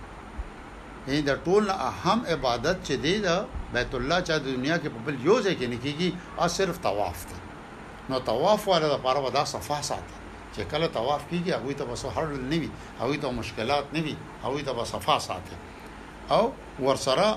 یعنی 1.08 1.20
د 1.28 1.32
ټول 1.44 1.70
اهم 1.74 2.26
عبادت 2.34 2.76
چې 2.88 2.94
دی 3.04 3.14
د 3.26 3.46
بیت 3.76 3.94
الله 3.98 4.18
چا 4.28 4.38
د 4.38 4.44
دنیا 4.58 4.76
کې 4.78 4.88
په 4.94 5.00
بل 5.06 5.16
یو 5.28 5.36
ځای 5.40 5.54
کې 5.60 5.66
نکېږي 5.74 6.08
او 6.40 6.48
صرف 6.56 6.80
طواف 6.82 7.26
دی 7.30 7.38
نو 8.10 8.18
طواف 8.30 8.66
ولا 8.72 8.88
د 8.94 8.98
پاره 9.06 9.20
ودا 9.26 9.44
صفه 9.52 9.78
ساتي 9.90 10.18
چې 10.54 10.60
کله 10.72 10.86
طواف 10.98 11.22
کیږي 11.30 11.52
هغه 11.56 11.74
ته 11.78 11.84
بس 11.92 12.04
هر 12.18 12.26
نه 12.26 12.60
وي 12.62 12.70
هغه 13.02 13.16
ته 13.26 13.30
مشکلات 13.38 13.92
نه 13.98 14.02
وي 14.06 14.16
هغه 14.46 14.62
ته 14.70 14.72
بس 14.80 14.88
صفه 14.96 15.18
ساتي 15.28 15.58
او 16.36 16.42
ورسره 16.88 17.30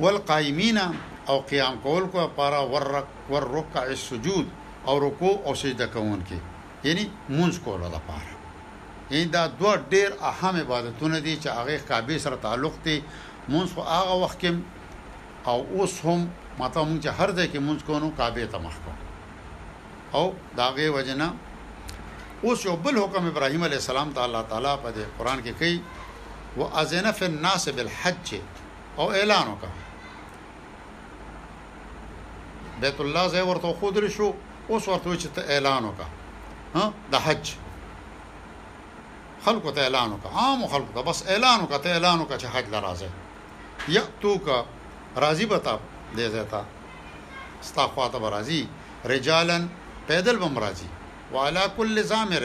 والقائمین 0.00 0.80
او 1.28 1.36
قیام 1.50 1.80
کول 1.88 2.08
کو 2.12 2.22
لپاره 2.26 3.04
ور 3.30 3.50
رکع 3.58 3.84
السجود 3.96 4.54
او 4.86 4.98
رکوع 5.00 5.40
او 5.44 5.54
سجده 5.54 5.86
کوونکي 5.86 6.38
یعنی 6.84 7.04
مونږ 7.28 7.54
کوله 7.66 7.86
لپاره 7.96 8.32
یعنی 9.10 9.24
دا 9.34 9.46
دوه 9.60 9.76
ډیر 9.92 10.10
اهم 10.22 10.56
عبادتونه 10.56 11.18
دي 11.20 11.36
چې 11.42 11.46
هغه 11.48 11.76
کعبه 11.78 12.18
سره 12.18 12.36
تعلق 12.36 12.72
دي 12.84 13.02
مونږ 13.48 13.68
خو 13.74 13.80
هغه 13.82 14.14
وخت 14.22 14.38
کې 14.40 14.54
او 15.48 15.66
اوس 15.76 16.00
هم 16.04 16.30
ماته 16.58 16.80
مونږ 16.84 17.02
چې 17.04 17.08
هر 17.18 17.28
ځای 17.36 17.48
کې 17.52 17.58
مونږ 17.66 17.78
کوو 17.86 18.10
کعبه 18.18 18.46
ته 18.46 18.58
مخ 18.58 18.72
کوو 18.84 19.02
او 20.22 20.34
داغه 20.56 20.88
وجنا 20.96 21.28
اوس 22.44 22.64
یو 22.66 22.76
بل 22.76 22.98
حکم 23.02 23.26
ابراهيم 23.26 23.62
عليه 23.64 23.76
السلام 23.76 24.12
ته 24.12 24.24
الله 24.24 24.42
تعالی 24.42 24.72
په 24.82 24.92
قران 25.18 25.38
کې 25.44 25.50
کوي 25.60 25.80
و 26.56 26.62
اذن 26.80 27.12
في 27.12 27.24
الناس 27.24 27.68
بالحج 27.68 28.28
او 28.98 29.10
اعلان 29.12 29.46
وکړه 29.52 29.74
بیت 32.80 33.00
الله 33.00 33.28
زې 33.32 33.40
ورته 33.40 33.72
خود 33.80 33.96
لري 33.98 34.10
شو 34.10 34.32
اوس 34.70 34.88
ورته 34.88 35.16
چې 35.22 35.28
ته 35.34 35.40
اعلان 35.54 35.84
وکړه 35.84 36.06
ها 36.76 36.84
د 37.12 37.14
حج 37.26 37.52
خلکو 39.44 39.70
ته 39.76 39.80
اعلان 39.82 40.08
وکړه 40.12 40.30
عام 40.40 40.66
خلکو 40.72 40.92
ته 40.96 41.00
بس 41.10 41.18
اعلان 41.32 41.58
وکړه 41.60 41.78
ته 41.84 41.90
اعلان 41.92 42.18
وکړه 42.20 42.38
چې 42.42 42.46
حج 42.54 42.66
لراځه 42.68 43.08
یا 43.96 44.02
تو 44.20 44.32
کا 44.46 44.56
راضی 45.24 45.46
بتا 45.52 45.74
دې 46.16 46.26
زتا 46.34 46.62
ستا 47.68 47.82
خواته 47.92 48.18
برازي 48.24 48.62
رجالن 49.14 49.68
پیدل 50.08 50.36
بمرازي 50.42 50.86
وعلى 51.32 51.62
كل 51.76 52.02
زامر 52.12 52.44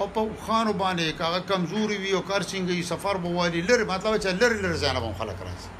او 0.00 0.06
په 0.14 0.22
خانو 0.46 0.72
باندې 0.82 1.18
کاغه 1.20 1.38
کمزوري 1.50 1.96
وي 2.02 2.12
او 2.16 2.22
کارسنګي 2.30 2.84
سفر 2.92 3.16
بوالي 3.24 3.60
لری 3.68 3.84
مطلب 3.92 4.12
چې 4.22 4.26
لری 4.42 4.58
لری 4.64 4.78
ځان 4.84 4.96
به 5.02 5.14
خلک 5.20 5.36
راځي 5.46 5.70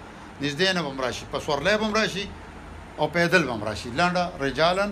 نږدې 0.42 0.74
نه 0.76 0.82
بمراشي 0.86 1.24
په 1.32 1.38
سورلې 1.44 1.74
بمراشي 1.82 2.26
او 2.98 3.06
پیدل 3.16 3.42
بمراشي 3.50 3.88
لاندا 3.98 4.24
رجالن 4.46 4.90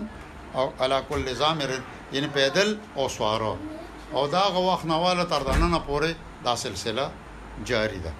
او 0.55 0.71
علا 0.79 1.01
کل 1.01 1.33
زامر 1.33 1.69
یعنی 2.13 2.27
پیدل 2.27 2.75
او 2.95 3.09
سواره 3.09 3.57
او 4.11 4.27
دا 4.27 4.41
غو 4.49 4.69
وخت 4.73 4.85
نواله 4.85 5.23
تر 5.25 5.39
دننه 5.43 5.79
پورې 5.87 6.11
دا 6.45 6.55
سلسله 6.55 7.11
جاری 7.65 7.99
ده 7.99 8.11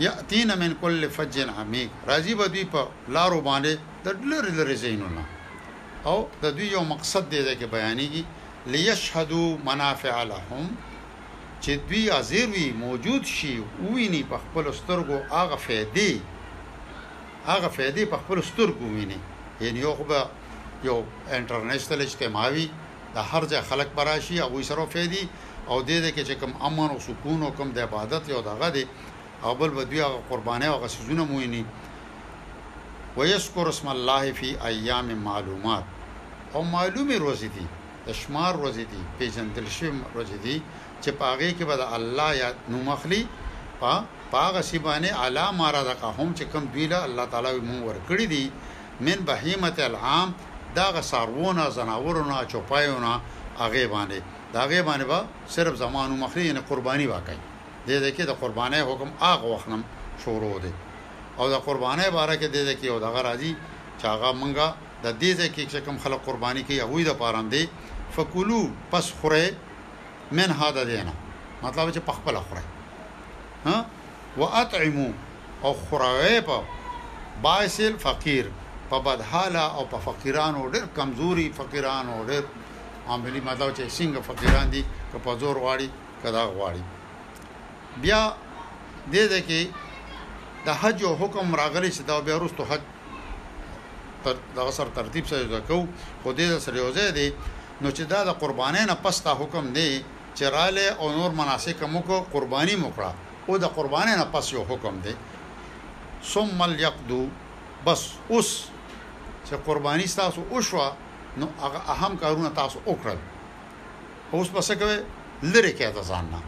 یاتین 0.00 0.54
من 0.54 0.72
کل 0.82 1.08
فج 1.08 1.38
عمیق 1.58 1.90
راځي 2.06 2.34
به 2.34 2.48
دوی 2.48 2.64
په 2.64 2.88
لارو 3.08 3.40
باندې 3.40 3.76
د 4.04 4.08
لری 4.30 4.50
لری 4.52 4.76
زینونه 4.76 5.24
او 6.04 6.28
د 6.42 6.46
دوی 6.56 6.66
یو 6.66 6.80
مقصد 6.84 7.30
دی 7.30 7.56
چې 7.58 7.64
بیانېږي 7.74 8.24
ليشهدوا 8.66 9.58
منافع 9.64 10.22
لهم 10.22 10.76
چې 11.62 11.70
دوی 11.88 12.10
حاضر 12.10 12.46
وي 12.54 12.72
موجود 12.72 13.24
شي 13.26 13.62
ویني 13.92 14.22
په 14.30 14.36
خپل 14.44 14.72
سترګو 14.80 15.16
هغه 15.36 15.56
فائدې 15.66 16.12
هغه 17.46 17.68
فائدې 17.76 18.04
په 18.12 18.16
خپل 18.22 18.38
سترګو 18.50 18.82
ویني 18.94 19.18
یعنی 19.60 19.78
یو 19.80 19.94
خو 19.94 20.04
به 20.04 20.26
یو 20.86 20.98
انټرنیشنل 21.38 22.00
اجتماع 22.04 22.46
وي 22.56 22.64
د 23.14 23.26
هر 23.30 23.42
ځای 23.52 23.62
خلک 23.70 23.88
براشي 23.98 24.36
او 24.44 24.48
وې 24.56 24.62
سره 24.70 24.84
فېدی 24.94 25.24
او 25.70 25.76
د 25.88 25.90
دې 26.04 26.10
کې 26.14 26.22
چې 26.28 26.34
کوم 26.40 26.52
امن 26.68 26.88
او 26.94 26.98
سکون 27.06 27.38
او 27.46 27.50
کوم 27.58 27.68
د 27.76 27.88
عبادت 27.88 28.24
یو 28.34 28.40
دغه 28.50 28.68
دی 28.76 28.84
او 29.48 29.52
بل 29.60 29.70
بدوی 29.78 30.02
قربانه 30.30 30.66
او 30.72 30.78
غسیزونه 30.84 31.24
مویني 31.32 31.64
ويذكر 33.16 33.66
اسم 33.74 33.88
الله 33.96 34.24
في 34.40 34.48
ايام 34.70 35.08
معلومات 35.28 35.84
او 36.54 36.60
معلومه 36.74 37.16
روزي 37.26 37.48
دي 37.58 37.64
اشمار 38.14 38.52
روزي 38.64 38.84
دي 38.94 39.00
پیژندل 39.18 39.66
شوی 39.76 39.92
روزي 40.16 40.38
دي 40.44 40.56
چې 41.02 41.10
پاغه 41.22 41.48
کې 41.56 41.64
به 41.70 41.76
د 41.76 41.82
الله 41.96 42.30
یا 42.42 42.52
نو 42.74 42.82
مخلي 42.90 43.24
پا 43.80 43.92
پاغه 44.34 44.60
سی 44.70 44.78
باندې 44.86 45.20
علامه 45.24 45.70
را 45.76 45.82
دغه 45.90 46.10
هم 46.18 46.30
چې 46.38 46.42
کوم 46.52 46.70
ویله 46.74 47.02
الله 47.08 47.24
تعالی 47.32 47.60
مو 47.68 47.78
ور 47.88 47.98
کړی 48.08 48.24
دي 48.34 48.44
من 49.06 49.18
بهیمه 49.30 49.74
العام 49.90 50.34
دا 50.76 50.86
غ 50.94 51.00
سارونه 51.00 51.68
زناورونه 51.70 52.38
چوپایونه 52.52 53.12
هغه 53.60 53.84
باندې 53.94 54.18
دا 54.54 54.60
هغه 54.64 54.82
باندې 54.82 55.04
با 55.04 55.20
صرف 55.48 55.74
زمانو 55.76 56.16
مخری 56.16 56.52
نه 56.52 56.60
قرباني 56.70 57.06
واکای 57.12 57.36
د 57.86 57.90
دې 58.02 58.10
کې 58.16 58.24
د 58.26 58.32
قربانې 58.40 58.80
حکم 58.88 59.08
هغه 59.20 59.44
وختم 59.54 59.80
شروع 60.24 60.56
دی 60.64 60.72
او 61.38 61.44
د 61.52 61.56
قربانې 61.66 62.08
باره 62.16 62.34
کې 62.40 62.48
د 62.54 62.56
دې 62.66 62.74
کې 62.80 62.84
یو 62.92 62.98
دغه 63.06 63.20
راځي 63.26 63.52
چې 63.98 64.04
هغه 64.12 64.28
مونږه 64.40 64.66
د 65.04 65.08
دې 65.20 65.48
کې 65.54 65.64
چې 65.72 65.78
کوم 65.84 65.96
خلک 66.02 66.20
قرباني 66.26 66.62
کوي 66.66 66.80
هغه 66.82 67.00
د 67.10 67.12
پاره 67.22 67.42
دی 67.52 67.64
فکلو 68.16 68.60
پس 68.90 69.06
خوره 69.20 69.44
من 70.36 70.50
هاده 70.60 70.84
دینا 70.84 71.12
مطلب 71.62 71.86
چې 71.94 72.00
پخپل 72.10 72.36
خوره 72.48 72.64
ها 73.66 73.84
واطعمو 74.36 75.08
او 75.64 75.72
خوراوي 75.74 76.40
په 76.48 76.56
باسل 77.42 77.96
فقير 77.98 78.46
په 78.92 78.98
بدحاله 79.06 79.64
او 79.78 79.82
په 79.92 79.98
فقیرانو 80.06 80.60
ډېر 80.74 80.86
کمزوري 80.96 81.46
فقیرانو 81.58 82.14
ډېر 82.30 82.42
عاملی 83.10 83.40
مطلب 83.48 83.70
چې 83.76 83.82
څنګه 83.98 84.20
فقیران 84.30 84.66
دي 84.74 84.82
که 85.12 85.18
په 85.24 85.30
زور 85.40 85.56
واړي 85.64 85.88
کدا 86.22 86.42
واړي 86.60 86.82
بیا 88.02 88.22
دې 89.12 89.24
دې 89.32 89.40
کې 89.48 89.60
د 90.66 90.68
حج 90.80 90.98
او 91.08 91.14
حکم 91.22 91.46
راغلي 91.60 91.90
چې 91.96 92.02
دا 92.10 92.16
بیا 92.26 92.36
وروسته 92.38 92.62
حج 92.70 92.82
تر 94.24 94.36
دا 94.56 94.66
سر 94.78 94.88
ترتیب 94.98 95.24
سره 95.30 95.48
وکاو 95.52 95.80
خو 96.22 96.28
دې 96.40 96.48
سره 96.64 96.76
یو 96.84 96.90
ځای 96.98 97.08
دي 97.18 97.26
نو 97.82 97.88
چې 97.96 98.02
دا 98.12 98.20
د 98.28 98.30
قربانې 98.42 98.82
نه 98.90 98.94
پستا 99.04 99.32
حکم 99.40 99.64
دی 99.78 99.90
چې 100.36 100.44
رااله 100.56 100.86
او 101.00 101.06
نور 101.16 101.30
مناسک 101.40 101.82
مو 101.94 102.00
کو 102.08 102.18
قرباني 102.34 102.76
مو 102.82 102.88
کړه 102.96 103.10
او 103.48 103.56
د 103.64 103.66
قربانې 103.76 104.14
نه 104.20 104.24
پس 104.32 104.46
یو 104.56 104.64
حکم 104.70 104.94
دی 105.04 105.14
ثم 106.32 106.58
ليقدو 106.76 107.22
بس 107.86 108.02
اوس 108.32 108.50
چې 109.48 109.54
قرباني 109.66 110.06
تاسو 110.20 110.40
وشو 110.54 110.78
نو 111.40 111.46
هغه 111.62 111.80
اهم 111.94 112.12
کارونه 112.22 112.48
تاسو 112.60 112.78
وکړل 112.86 113.18
اوس 114.34 114.48
پس 114.54 114.70
کوي 114.82 114.96
لری 115.52 115.72
کې 115.78 115.86
د 115.98 116.02
ځان 116.10 116.24
نه 116.32 116.40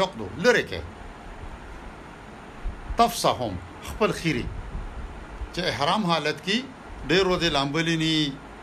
یقدو 0.00 0.26
لری 0.44 0.62
کې 0.70 0.80
تفصهم 2.98 3.54
خپل 3.88 4.10
خيري 4.20 4.44
چې 5.54 5.60
احرام 5.72 6.02
حالت 6.12 6.38
کې 6.46 6.58
ډېر 7.10 7.24
ورځې 7.28 7.48
لامبلینی 7.56 8.18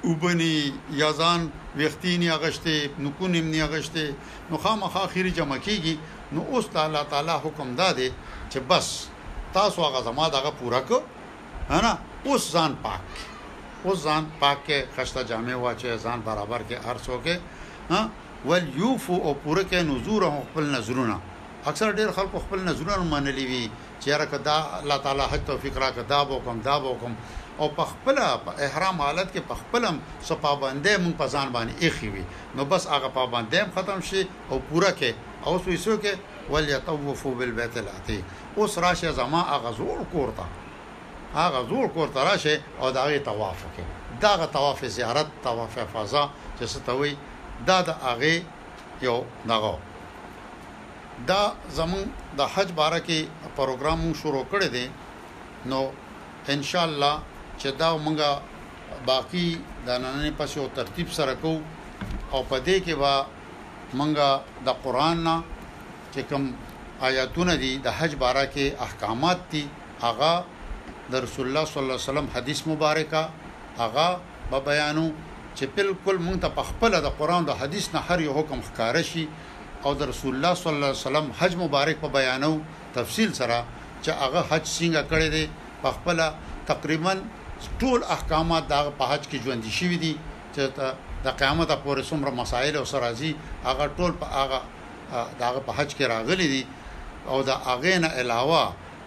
وبني 0.09 0.55
یزان 1.01 1.41
وختینی 1.79 2.27
اغشته 2.37 2.75
نکونیم 3.03 3.45
نی 3.53 3.59
اغشته 3.67 4.03
نو 4.49 4.57
خامخا 4.63 5.03
خيري 5.13 5.31
جمع 5.37 5.57
کیږي 5.67 5.95
نو 6.33 6.41
اوس 6.51 6.65
الله 6.75 7.03
تعالی 7.11 7.35
حکم 7.45 7.75
داده 7.81 8.07
چې 8.51 8.57
بس 8.69 8.87
تاسو 9.57 9.85
هغه 9.87 9.99
زما 10.09 10.25
دغه 10.37 10.51
پورا 10.61 10.81
کو 10.89 10.99
ہے 11.69 11.77
نه 11.81 11.97
اوس 12.31 12.43
ځان 12.53 12.73
پاک 12.81 13.85
اوس 13.89 14.03
ځان 14.03 14.25
پاک 14.39 14.57
کې 14.65 14.89
خسته 14.95 15.21
جامع 15.29 15.53
واچي 15.61 15.93
ځان 16.07 16.21
برابر 16.25 16.61
کې 16.69 16.75
هر 16.85 16.97
څوک 17.05 17.39
ها 17.93 18.01
ول 18.49 18.65
یوفو 18.81 19.15
او 19.29 19.31
پوره 19.45 19.61
کې 19.69 19.79
نذور 19.85 20.23
خپل 20.45 20.63
نذرونه 20.75 21.15
اکثر 21.71 21.91
ډیر 21.99 22.11
خلکو 22.17 22.39
خپل 22.43 22.59
نذرونه 22.69 23.03
منلي 23.13 23.45
وي 23.51 23.61
چې 24.01 24.09
راکدا 24.21 24.57
الله 24.79 24.97
تعالی 25.05 25.21
حج 25.31 25.41
توفیق 25.47 25.77
راکدا 25.83 26.19
بو 26.31 26.39
کوم 26.47 26.59
دا 26.67 26.75
بو 26.83 26.91
کوم 27.03 27.15
او 27.59 27.69
په 27.79 27.85
خپل 27.93 28.17
احرام 28.65 29.01
حالت 29.05 29.31
کې 29.33 29.41
په 29.53 29.61
خپلم 29.61 29.97
صفابنده 30.29 30.93
مون 31.05 31.13
په 31.21 31.27
ځان 31.27 31.47
باندې 31.49 31.83
اخی 31.87 32.09
وي 32.17 32.23
نو 32.59 32.65
بس 32.75 32.85
هغه 32.91 33.07
پابنده 33.15 33.63
ختم 33.79 34.01
شي 34.11 34.21
او 34.49 34.61
پوره 34.69 34.93
کې 35.01 35.11
او 35.49 35.59
سويسو 35.65 35.97
کې 36.05 36.13
ول 36.55 36.69
یطوفو 36.73 37.33
بالبیت 37.41 37.77
العتیق 37.83 38.23
اوس 38.57 38.77
راشه 38.87 39.11
زما 39.21 39.41
هغه 39.49 39.71
زور 39.79 40.05
کوړه 40.13 40.45
هغه 41.35 41.59
زور 41.69 41.87
کور 41.93 42.07
ته 42.15 42.23
راشه 42.23 42.55
او 42.81 42.87
دا 42.95 43.03
غي 43.09 43.19
طواف 43.29 43.57
وکړي 43.65 43.85
دا 44.23 44.31
غ 44.39 44.45
طواف 44.57 44.79
زیارت 44.97 45.27
طواف 45.45 45.73
فضا 45.93 46.23
چې 46.57 46.63
ستوي 46.73 47.13
دا 47.67 47.77
د 47.87 47.89
هغه 48.07 48.33
یو 49.07 49.17
دغه 49.51 49.73
دا 51.29 51.41
زمون 51.77 52.03
د 52.39 52.41
حج 52.53 52.69
باره 52.81 52.99
کې 53.07 53.19
پروګرام 53.57 53.99
شروع 54.21 54.43
کړی 54.51 54.69
دی 54.75 54.85
نو 55.71 55.81
ان 56.55 56.59
شاء 56.69 56.85
الله 56.89 57.13
چې 57.59 57.69
دا 57.81 57.89
مونږه 58.07 58.31
باقی 59.09 59.47
د 59.85 59.89
نننې 60.03 60.31
پس 60.37 60.49
یو 60.57 60.65
ترتیب 60.79 61.07
سره 61.19 61.33
کو 61.43 61.53
او 62.33 62.39
په 62.49 62.57
دې 62.65 62.77
کې 62.85 62.93
وا 63.01 63.15
مونږه 63.97 64.29
د 64.67 64.81
قران 64.83 65.17
نه 65.27 65.35
چې 66.13 66.19
کوم 66.29 66.43
آیاتونه 67.07 67.53
دي 67.63 67.71
د 67.85 67.87
حج 67.97 68.11
باره 68.23 68.45
کې 68.53 68.65
احکامات 68.87 69.39
دي 69.53 69.63
هغه 70.03 70.33
د 71.11 71.13
رسول 71.25 71.45
الله 71.47 71.65
صلی 71.69 71.81
الله 71.83 71.97
علیه 71.97 72.09
وسلم 72.11 72.27
حدیث 72.35 72.59
مبارکه 72.71 73.21
هغه 73.81 74.07
به 74.51 74.59
بیانو 74.69 75.07
چې 75.57 75.65
بالکل 75.75 76.17
مونږ 76.27 76.37
ته 76.43 76.49
په 76.57 76.63
خپل 76.69 76.91
د 77.05 77.09
قران 77.19 77.43
د 77.45 77.49
حدیث 77.61 77.85
نه 77.95 77.99
هر 78.07 78.19
یو 78.27 78.33
حکم 78.39 78.59
ښکار 78.67 78.95
شي 79.09 79.25
او 79.85 79.91
د 79.99 80.01
رسول 80.11 80.31
الله 80.35 80.53
صلی 80.61 80.73
الله 80.75 80.91
علیه 80.93 81.05
وسلم 81.05 81.27
حج 81.39 81.53
مبارک 81.65 81.97
په 82.03 82.07
بیانو 82.17 82.51
تفصیل 82.97 83.29
سره 83.39 83.57
چې 84.03 84.09
هغه 84.23 84.41
حج 84.51 84.63
څنګه 84.77 85.01
کړی 85.11 85.27
دی 85.35 85.45
په 85.83 85.89
خپل 85.95 86.17
تقریبا 86.71 87.13
ټول 87.79 87.99
احکامات 88.15 88.63
د 88.71 88.91
په 88.99 89.05
حج 89.13 89.23
کې 89.31 89.37
ژوند 89.45 89.63
شي 89.77 89.89
دي 90.03 90.13
چې 90.53 90.61
د 91.25 91.27
قیامت 91.39 91.69
پورې 91.85 92.01
څومره 92.09 92.31
مسائل 92.41 92.73
او 92.77 92.85
سرازي 92.93 93.31
هغه 93.67 93.85
ټول 93.97 94.11
په 94.21 94.27
هغه 94.39 94.59
دغه 95.41 95.59
په 95.67 95.71
حج 95.79 95.89
کې 95.97 96.03
راغلي 96.15 96.47
دي 96.55 96.63
او 97.31 97.37
د 97.49 97.51
هغه 97.69 97.93
نه 98.03 98.07
علاوه 98.21 98.61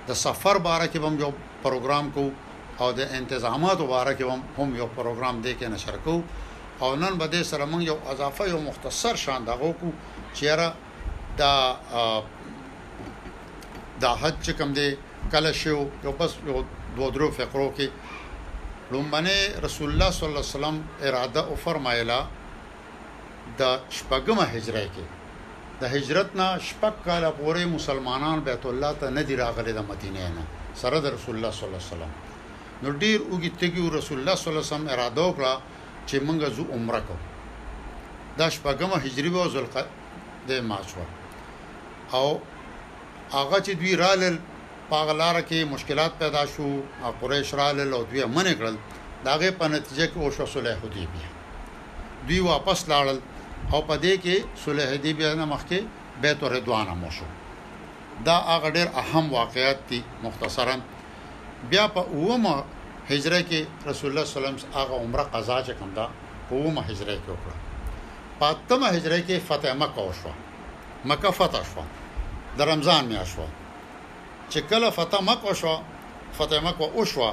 د 0.09 0.13
سفر 0.27 0.57
باره 0.69 0.87
کې 0.93 0.99
هم 1.07 1.15
یو 1.25 1.33
پروګرام 1.63 2.09
کو 2.15 2.29
او 2.85 2.89
د 2.99 3.07
انتظاماتو 3.19 3.87
باره 3.93 4.13
کې 4.19 4.35
هم 4.35 4.43
هم 4.65 4.75
یو 4.81 4.87
پروګرام 4.97 5.41
دی 5.47 5.55
کې 5.59 5.71
نشر 5.75 5.97
کو 6.05 6.21
او 6.87 6.91
نن 7.05 7.17
به 7.23 7.27
د 7.35 7.43
سره 7.51 7.65
موږ 7.71 7.83
یو 7.93 7.97
اضافه 8.15 8.45
یو 8.51 8.61
مختصر 8.67 9.17
شان 9.23 9.45
دغه 9.49 9.71
کو 9.81 9.91
چیرې 10.35 10.69
دا 11.41 12.23
دا 14.05 14.11
حج 14.23 14.51
کم 14.59 14.73
دی 14.77 14.87
کله 15.33 15.53
شو 15.61 15.77
یو 16.05 16.13
بس 16.21 16.37
یو 16.51 16.63
دوه 16.97 17.11
درو 17.17 17.29
فقرو 17.39 17.67
کې 17.79 17.89
لومبنه 18.97 19.35
رسول 19.67 19.91
الله 19.95 20.11
صلی 20.19 20.27
الله 20.27 20.41
علیه 20.41 20.55
وسلم 20.55 20.85
اراده 21.09 21.45
او 21.47 21.57
فرمایله 21.65 22.21
د 23.59 23.79
شپږمه 23.91 24.49
هجره 24.55 24.85
کې 24.95 25.05
د 25.83 25.93
هجرت 25.97 26.37
نه 26.43 26.47
شپږ 26.69 26.95
کال 27.09 27.29
پورې 27.43 27.75
مسلمانان 27.77 28.41
بیت 28.51 28.67
الله 28.75 28.93
ته 29.03 29.11
نه 29.19 29.23
دی 29.33 29.37
راغلي 29.43 29.73
د 29.81 29.87
مدینه 29.91 30.29
نه 30.39 30.58
سره 30.83 30.99
د 31.05 31.07
رسول 31.17 31.35
الله 31.37 31.53
صلی 31.59 31.67
الله 31.69 31.83
علیه 31.83 31.93
وسلم 31.95 32.13
نو 32.83 32.89
ډیر 33.03 33.19
وګی 33.33 33.51
تګي 33.61 33.83
رسول 33.99 34.17
الله 34.21 34.37
صلی 34.41 34.51
الله 34.51 34.65
علیه 34.65 34.73
وسلم 34.75 34.91
اراده 34.95 35.23
وکړه 35.29 35.53
چې 36.09 36.17
مونږ 36.27 36.39
زو 36.57 36.65
عمره 36.77 37.01
کوو 37.07 37.25
دا 38.41 38.47
شپږمه 38.57 38.97
هجری 39.05 39.31
به 39.37 39.43
ذوالقعده 39.55 39.91
د 40.49 40.61
ماچو 40.71 41.03
او 42.19 42.27
هغه 43.37 43.57
چې 43.65 43.73
دوی 43.81 43.93
رالل 44.05 44.37
پاغلار 44.91 45.37
کې 45.49 45.59
مشکلات 45.75 46.13
پیدا 46.23 46.43
شو 46.53 46.67
او 47.05 47.11
قریش 47.21 47.49
رالل 47.61 47.91
او 47.97 48.03
دوی 48.11 48.25
من 48.37 48.47
کړل 48.59 48.77
داغه 49.27 49.51
په 49.61 49.67
نتیجه 49.75 50.07
کې 50.13 50.17
او 50.23 50.31
شو 50.37 50.47
صلح 50.55 50.75
حدیبیه 50.85 51.29
دوی 52.27 52.41
واپس 52.51 52.81
لاړل 52.93 53.19
او 53.73 53.81
په 53.89 53.95
دې 54.05 54.15
کې 54.25 54.37
صلح 54.65 54.87
حدیبیه 54.93 55.31
نه 55.41 55.45
مخکې 55.55 55.79
بیت 56.23 56.41
الردوان 56.43 56.87
هم 56.93 57.05
شو 57.17 57.25
دا 58.25 58.35
هغه 58.37 58.71
ډېر 58.77 58.89
اهم 58.99 59.33
واقعیت 59.33 59.79
دي 59.91 60.03
مختصرا 60.23 60.75
بیا 61.71 61.87
په 61.95 62.01
اومه 62.11 62.57
هجره 63.11 63.41
کې 63.49 63.61
رسول 63.91 64.11
الله 64.11 64.25
صلی 64.25 64.37
الله 64.37 64.49
علیه 64.51 64.59
وسلم 64.59 64.75
هغه 64.79 64.95
عمره 65.03 65.25
قضا 65.35 65.63
چې 65.67 65.73
کوم 65.79 65.91
دا 65.95 66.07
اومه 66.51 66.83
هجره 66.89 67.17
کې 67.17 67.31
وکړه 67.33 67.57
پاتمه 68.41 68.89
هجره 68.97 69.19
کې 69.27 69.37
فتح 69.49 69.73
مکه 69.83 70.01
وشو 70.09 70.31
مکه 71.05 71.31
فتح 71.31 71.63
شو 71.73 71.83
د 72.59 72.61
رمضان 72.71 73.03
میاشت 73.07 73.33
شو 73.35 73.47
چې 74.51 74.59
کله 74.71 74.91
فتح 74.91 75.21
مکه 75.31 75.55
شو 75.61 75.77
فتح 76.39 76.61
مکه 76.69 76.85
وشو 76.97 77.31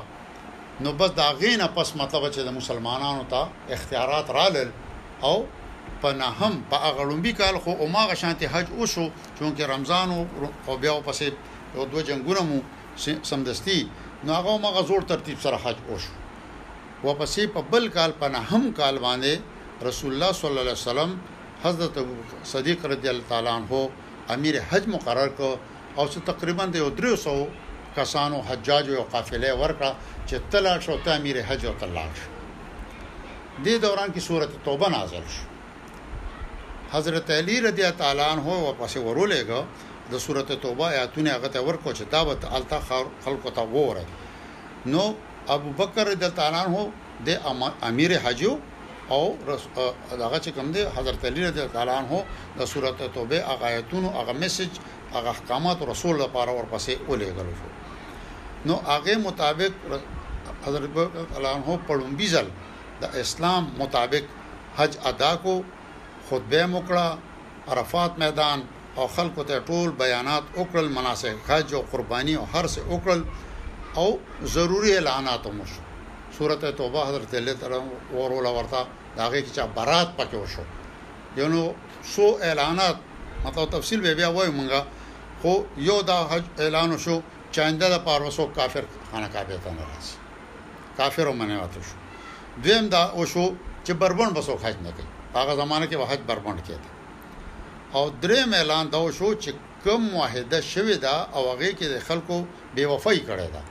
نو 0.83 0.91
بس 0.99 1.11
دا 1.19 1.27
غینه 1.41 1.67
پس 1.75 1.95
مطلب 1.95 2.31
چې 2.33 2.37
د 2.47 2.51
مسلمانانو 2.59 3.23
ته 3.33 3.47
اختیارات 3.75 4.29
رالل 4.29 4.69
او 5.23 5.45
په 6.05 6.11
نه 6.21 6.29
هم 6.39 6.53
په 6.71 6.77
اغړومبي 6.89 7.31
کال 7.39 7.55
خو 7.63 7.71
اوماغه 7.83 8.13
شانتي 8.23 8.45
حج 8.53 8.67
وشو 8.79 9.05
چونکه 9.37 9.61
رمضان 9.73 10.07
او 10.67 10.73
بیا 10.83 10.93
پسې 11.07 11.27
یو 11.75 11.83
دوه 11.93 12.01
جنگونه 12.09 12.41
مو 12.49 12.59
سمدستي 13.29 13.77
نو 14.25 14.29
هغه 14.37 14.49
اوماغه 14.55 14.81
زور 14.89 15.01
ترتیب 15.11 15.39
سره 15.45 15.57
حج 15.65 15.77
وشو 15.89 16.13
واپسې 17.07 17.41
په 17.55 17.61
بل 17.71 17.89
کال 17.95 18.13
په 18.19 18.29
نه 18.35 18.41
هم 18.51 18.71
کال 18.81 18.99
باندې 19.05 19.87
رسول 19.89 20.11
الله 20.13 20.31
صلی 20.41 20.49
الله 20.49 20.65
علیه 20.65 20.79
وسلم 20.79 21.15
حضرت 21.65 21.97
صدیق 22.53 22.85
رضی 22.93 23.07
الله 23.13 23.25
تعالی 23.33 23.51
عنہ 23.55 23.81
امیر 24.37 24.59
حج 24.69 24.87
مقرر 24.97 25.33
کو 25.41 25.49
او 25.95 26.07
څه 26.07 26.29
تقریبا 26.29 26.65
د 26.77 26.93
300 27.01 27.65
کسانو 27.97 28.41
حجاج 28.51 28.89
او 28.99 29.03
قافله 29.15 29.57
ورکړه 29.63 29.91
چې 30.27 30.45
تلا 30.51 30.77
شو 30.85 30.99
ته 31.07 31.17
امیر 31.19 31.41
حج 31.51 31.65
او 31.69 31.73
تلاش 31.83 32.23
دې 33.63 33.81
دوران 33.85 34.09
کې 34.15 34.19
سورته 34.29 34.63
توبه 34.71 34.95
نازل 34.97 35.25
شو 35.39 35.45
حضرت 36.91 37.29
علی 37.31 37.61
رضی 37.61 37.83
الله 37.83 38.23
عنه 38.23 38.45
واپس 38.45 38.97
ورولېګ 38.97 39.49
د 40.11 40.17
سورته 40.25 40.55
توبه 40.55 40.85
آیاتونه 40.89 41.29
هغه 41.35 41.47
ته 41.47 41.59
ورکو 41.63 41.91
چې 41.97 42.03
دعوت 42.11 42.45
التا 42.45 42.79
خلکو 43.25 43.49
ته 43.51 43.61
وره 43.63 44.03
نو 44.85 45.13
ابو 45.49 45.69
بکر 45.77 46.07
رضی 46.07 46.25
الله 46.25 46.63
عنه 46.63 46.91
د 47.27 47.29
امیر 47.83 48.11
حجو 48.23 48.57
او 49.09 49.37
هغه 50.21 50.39
چې 50.39 50.49
کوم 50.55 50.71
دی 50.71 50.85
حضرت 50.97 51.25
علی 51.25 51.43
رضی 51.47 51.59
الله 51.61 51.91
عنه 51.91 52.23
د 52.57 52.65
سورته 52.65 53.07
توبه 53.07 53.39
هغه 53.45 53.65
آیاتونو 53.65 54.09
هغه 54.09 54.33
میسج 54.33 54.69
هغه 55.13 55.29
احکامات 55.29 55.81
رسول 55.81 56.15
لپاره 56.23 56.51
ورپسې 56.59 56.91
ولېګل 57.09 57.49
شو 57.59 57.67
نو 58.65 58.75
هغه 58.85 59.17
مطابق 59.27 59.71
حضرت 60.65 60.89
علی 61.37 61.47
عنه 61.47 61.79
پړومبیزل 61.87 62.47
د 63.01 63.15
اسلام 63.15 63.73
مطابق 63.77 64.23
حج 64.77 64.97
ادا 65.11 65.35
کو 65.43 65.63
خطبه 66.29 66.61
موکړه 66.73 67.07
عرفات 67.71 68.11
میدان 68.23 68.59
او 68.99 69.07
خلکو 69.15 69.41
ته 69.49 69.55
ټول 69.69 69.89
بیانات 70.03 70.43
وکړل 70.59 70.87
مناسک 70.97 71.35
حج 71.49 71.67
او 71.77 71.81
قرباني 71.93 72.35
او 72.41 72.45
هر 72.53 72.65
څه 72.73 72.79
وکړل 72.93 73.21
او 73.99 74.07
ضروری 74.55 74.91
اعلانات 74.97 75.41
هم 75.49 75.59
شو 75.73 75.81
سورته 76.37 76.67
توبه 76.79 77.01
حضرت 77.09 77.31
الله 77.39 77.53
تعالی 77.61 77.79
ورولا 78.17 78.51
ورتا 78.57 78.81
داغه 79.17 79.39
کې 79.43 79.51
چې 79.55 79.61
برات 79.77 80.09
پکې 80.17 80.37
وشو 80.43 80.63
یو 81.39 81.47
نو 81.55 81.63
سو 82.15 82.25
اعلانات 82.47 82.97
مطلب 83.45 83.69
تفصیل 83.75 83.99
به 84.05 84.13
بیا 84.21 84.29
وایو 84.35 84.53
مونږه 84.59 84.81
خو 85.41 85.53
یو 85.89 85.99
دا 86.11 86.19
حج 86.31 86.43
اعلان 86.63 86.97
شو 87.07 87.19
چاینده 87.55 87.89
د 87.95 87.97
پاروسو 88.05 88.43
کافر 88.57 88.83
خانه 89.11 89.27
کابه 89.33 89.57
ته 89.65 89.71
نه 89.79 89.85
راځي 89.89 90.13
کافرو 90.97 91.33
منه 91.41 91.59
واته 91.61 91.81
شو 91.89 91.95
دویم 92.63 92.85
دا 92.95 93.03
او 93.15 93.25
شو 93.33 93.45
چې 93.85 93.91
بربون 94.01 94.29
بسو 94.37 94.55
حج 94.63 94.75
نه 94.87 94.91
کوي 94.97 95.14
هغه 95.35 95.55
زمانه 95.55 95.85
کې 95.89 95.95
وحد 96.01 96.19
بربند 96.27 96.59
کېده 96.67 96.89
او 97.95 98.03
درې 98.23 98.39
اعلان 98.59 98.85
دا 98.93 99.01
شو 99.17 99.29
چې 99.43 99.51
کم 99.85 100.01
واحده 100.19 100.59
شوې 100.73 100.97
ده 101.05 101.15
او 101.37 101.43
هغه 101.51 101.69
کې 101.79 101.87
د 101.93 101.95
خلکو 102.07 102.37
بے 102.75 102.83
وفای 102.93 103.19
کړي 103.29 103.47
ده 103.55 103.61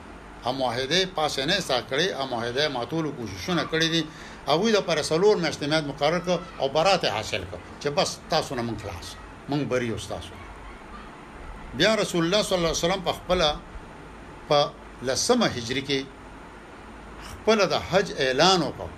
هم 0.45 0.61
واحده 0.61 0.99
پاسه 1.17 1.45
نه 1.49 1.59
سا 1.59 1.77
کړي 1.89 2.07
هم 2.19 2.33
واحده 2.33 2.69
ماتول 2.77 3.05
کوششونه 3.17 3.63
کړي 3.71 3.87
دي 3.95 4.03
هغه 4.47 4.71
د 4.75 4.79
پر 4.87 5.01
سلور 5.09 5.37
مجتمعات 5.45 5.83
مقرر 5.91 6.21
کړ 6.27 6.37
او 6.61 6.67
برات 6.75 7.05
حاصل 7.15 7.43
کړ 7.53 7.59
چې 7.81 7.87
بس 7.97 8.17
تاسو 8.29 8.55
نه 8.55 8.61
من 8.61 8.77
خلاص 8.83 9.15
من 9.49 9.65
بری 9.71 9.89
تاسو 9.95 10.37
بیا 11.79 11.95
رسول 11.95 12.21
الله 12.25 12.41
صلی 12.43 12.57
الله 12.57 12.73
علیه 12.75 12.83
وسلم 12.85 13.03
په 13.07 13.11
خپل 13.19 13.39
په 14.49 14.59
لسمه 15.07 15.45
هجری 15.55 15.83
کې 15.89 16.03
خپل 17.31 17.67
د 17.73 17.75
حج 17.89 18.07
اعلان 18.25 18.61
وکړ 18.61 18.89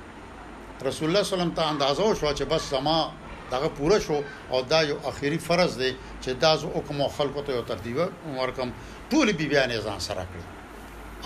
رسول 0.85 1.09
الله 1.09 1.23
سلام 1.23 1.51
ته 1.51 1.65
اندازو 1.71 2.15
شو 2.15 2.33
چې 2.33 2.43
بس 2.45 2.61
سما 2.69 3.11
دغه 3.51 3.67
پوره 3.67 3.99
شو 3.99 4.21
او 4.49 4.61
دا 4.61 4.83
یو 4.83 4.97
اخیری 5.07 5.37
فرض 5.37 5.77
دی 5.77 5.95
چې 6.21 6.29
دا 6.39 6.55
زو 6.57 6.69
حکم 6.75 7.07
خلکو 7.17 7.41
ته 7.41 7.51
یو 7.55 7.61
ترتیب 7.61 7.97
ورکم 8.39 8.71
ټول 9.09 9.31
بی 9.33 9.45
بیان 9.47 9.69
ځان 9.81 9.99
سره 10.07 10.23
کړی 10.23 10.47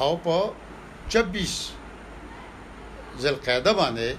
او 0.01 0.17
په 0.17 0.41
26 1.13 1.73
ذل 3.19 3.35
قعده 3.45 3.73
باندې 3.73 4.15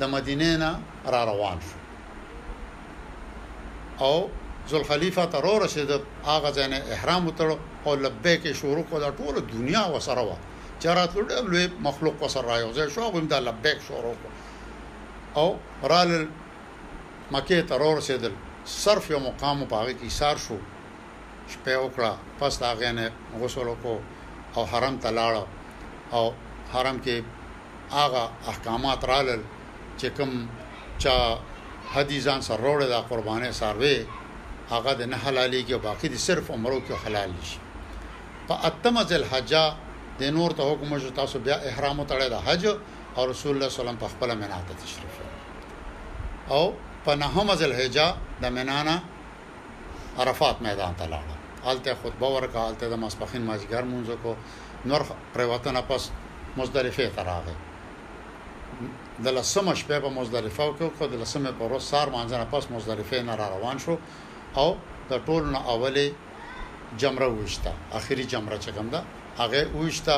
د 0.00 0.04
مدینې 0.04 0.60
نه 0.62 0.80
را 1.14 1.24
روان 1.30 1.58
شو 1.60 1.78
او 4.04 4.28
ذل 4.70 4.82
خلیفہ 4.82 5.26
تر 5.36 5.48
رسید 5.64 5.90
هغه 6.24 6.50
ځنه 6.52 6.76
احرام 6.92 7.28
وتړو 7.28 7.56
او 7.86 7.94
لبیک 7.94 8.52
شروع 8.62 8.84
کړ 8.92 8.98
د 9.04 9.14
ټول 9.18 9.34
دنیا 9.52 9.84
وسره 9.94 10.22
و 10.22 10.34
چرات 10.80 11.16
لوی 11.48 11.68
مخلوق 11.88 12.22
وسره 12.22 12.46
راځي 12.48 12.94
شو 12.94 13.10
هم 13.10 13.26
دا 13.28 13.38
لبیک 13.40 13.78
شروع 13.88 14.14
کړ 14.18 14.30
او 15.36 15.56
رال 15.82 16.28
مکه 17.30 17.62
ترور 17.62 18.00
سیدل 18.00 18.32
صرف 18.64 19.10
یو 19.10 19.18
مقام 19.28 19.58
په 19.70 19.74
هغه 19.82 19.92
کې 20.00 20.08
سار 20.20 20.36
شو 20.44 20.56
شپه 21.54 21.74
وکړه 21.84 22.12
پس 22.40 22.54
هغه 22.70 22.90
نه 22.98 23.06
غسل 23.40 23.66
وکړو 23.70 23.98
او 24.56 24.62
حرم 24.72 24.94
ته 25.04 25.10
لاړ 25.18 25.34
او 26.16 26.24
حرم 26.72 26.96
کې 27.04 27.16
هغه 27.98 28.24
احکامات 28.54 29.00
رال 29.12 29.28
چې 29.98 30.06
کوم 30.20 30.32
چا 31.04 31.14
حدیثان 31.94 32.40
سره 32.48 32.60
وروړه 32.62 32.86
د 32.94 33.06
قربانه 33.12 33.50
سروي 33.62 33.96
هغه 34.72 34.92
د 35.00 35.02
نه 35.12 35.16
حلالي 35.26 35.60
کې 35.68 35.76
باقي 35.88 36.08
دي 36.12 36.18
صرف 36.28 36.46
عمرو 36.58 36.80
کې 36.86 36.94
حلال 37.06 37.32
شي 37.48 37.58
په 38.48 38.54
اتم 38.72 38.94
ذل 39.12 39.24
حجا 39.36 39.64
د 40.18 40.22
نور 40.36 40.50
ته 40.60 40.72
حکم 40.72 40.90
شو 41.06 41.10
تاسو 41.22 41.36
بیا 41.48 41.56
احرام 41.70 41.98
تړل 42.08 42.28
د 42.34 42.36
حج 42.48 42.64
او 43.16 43.22
رسول 43.24 43.24
الله 43.24 43.34
صلی 43.36 43.50
الله 43.52 43.66
علیه 43.80 43.82
وسلم 43.82 44.00
په 44.04 44.08
خپل 44.16 44.30
مناته 44.42 44.74
تشریف 44.84 45.14
او 46.50 46.74
په 47.04 47.12
نهم 47.16 47.48
ځل 47.60 47.72
هجا 47.80 48.06
د 48.42 48.44
منانا 48.56 48.96
عرفات 50.18 50.56
میدان 50.66 50.92
ته 50.98 51.04
لاړه 51.12 51.34
الته 51.70 51.90
خطبه 52.02 52.28
ورکړه 52.36 52.62
الته 52.70 52.86
د 52.92 52.96
ماسپخین 53.02 53.42
مازیګر 53.48 53.84
مونږ 53.92 54.06
کو 54.22 54.32
نور 54.90 55.02
پرواتنه 55.34 55.80
پس 55.88 56.02
مزدلفه 56.58 57.06
ته 57.16 57.22
راغې 57.30 57.56
د 59.24 59.26
لسمه 59.36 59.72
شپه 59.80 59.96
په 60.04 60.10
مزدلفه 60.18 60.66
کې 60.78 60.86
خو 60.98 61.04
د 61.12 61.14
لسمه 61.22 61.50
په 61.58 61.62
ورځ 61.66 61.82
سار 61.92 62.06
مانځنه 62.14 62.46
پس 62.52 62.64
مزدلفه 62.70 63.18
نه 63.28 63.34
را 63.40 63.46
روان 63.54 63.76
شو 63.84 63.94
او 64.60 64.68
د 65.10 65.12
ټولو 65.26 65.46
نه 65.56 65.60
اولې 65.72 66.06
جمره 67.00 67.28
وښته 67.38 67.72
اخیری 67.98 68.24
جمره 68.32 68.58
چکم 68.64 68.86
ده 68.94 69.00
هغه 69.40 69.60
وښته 69.80 70.16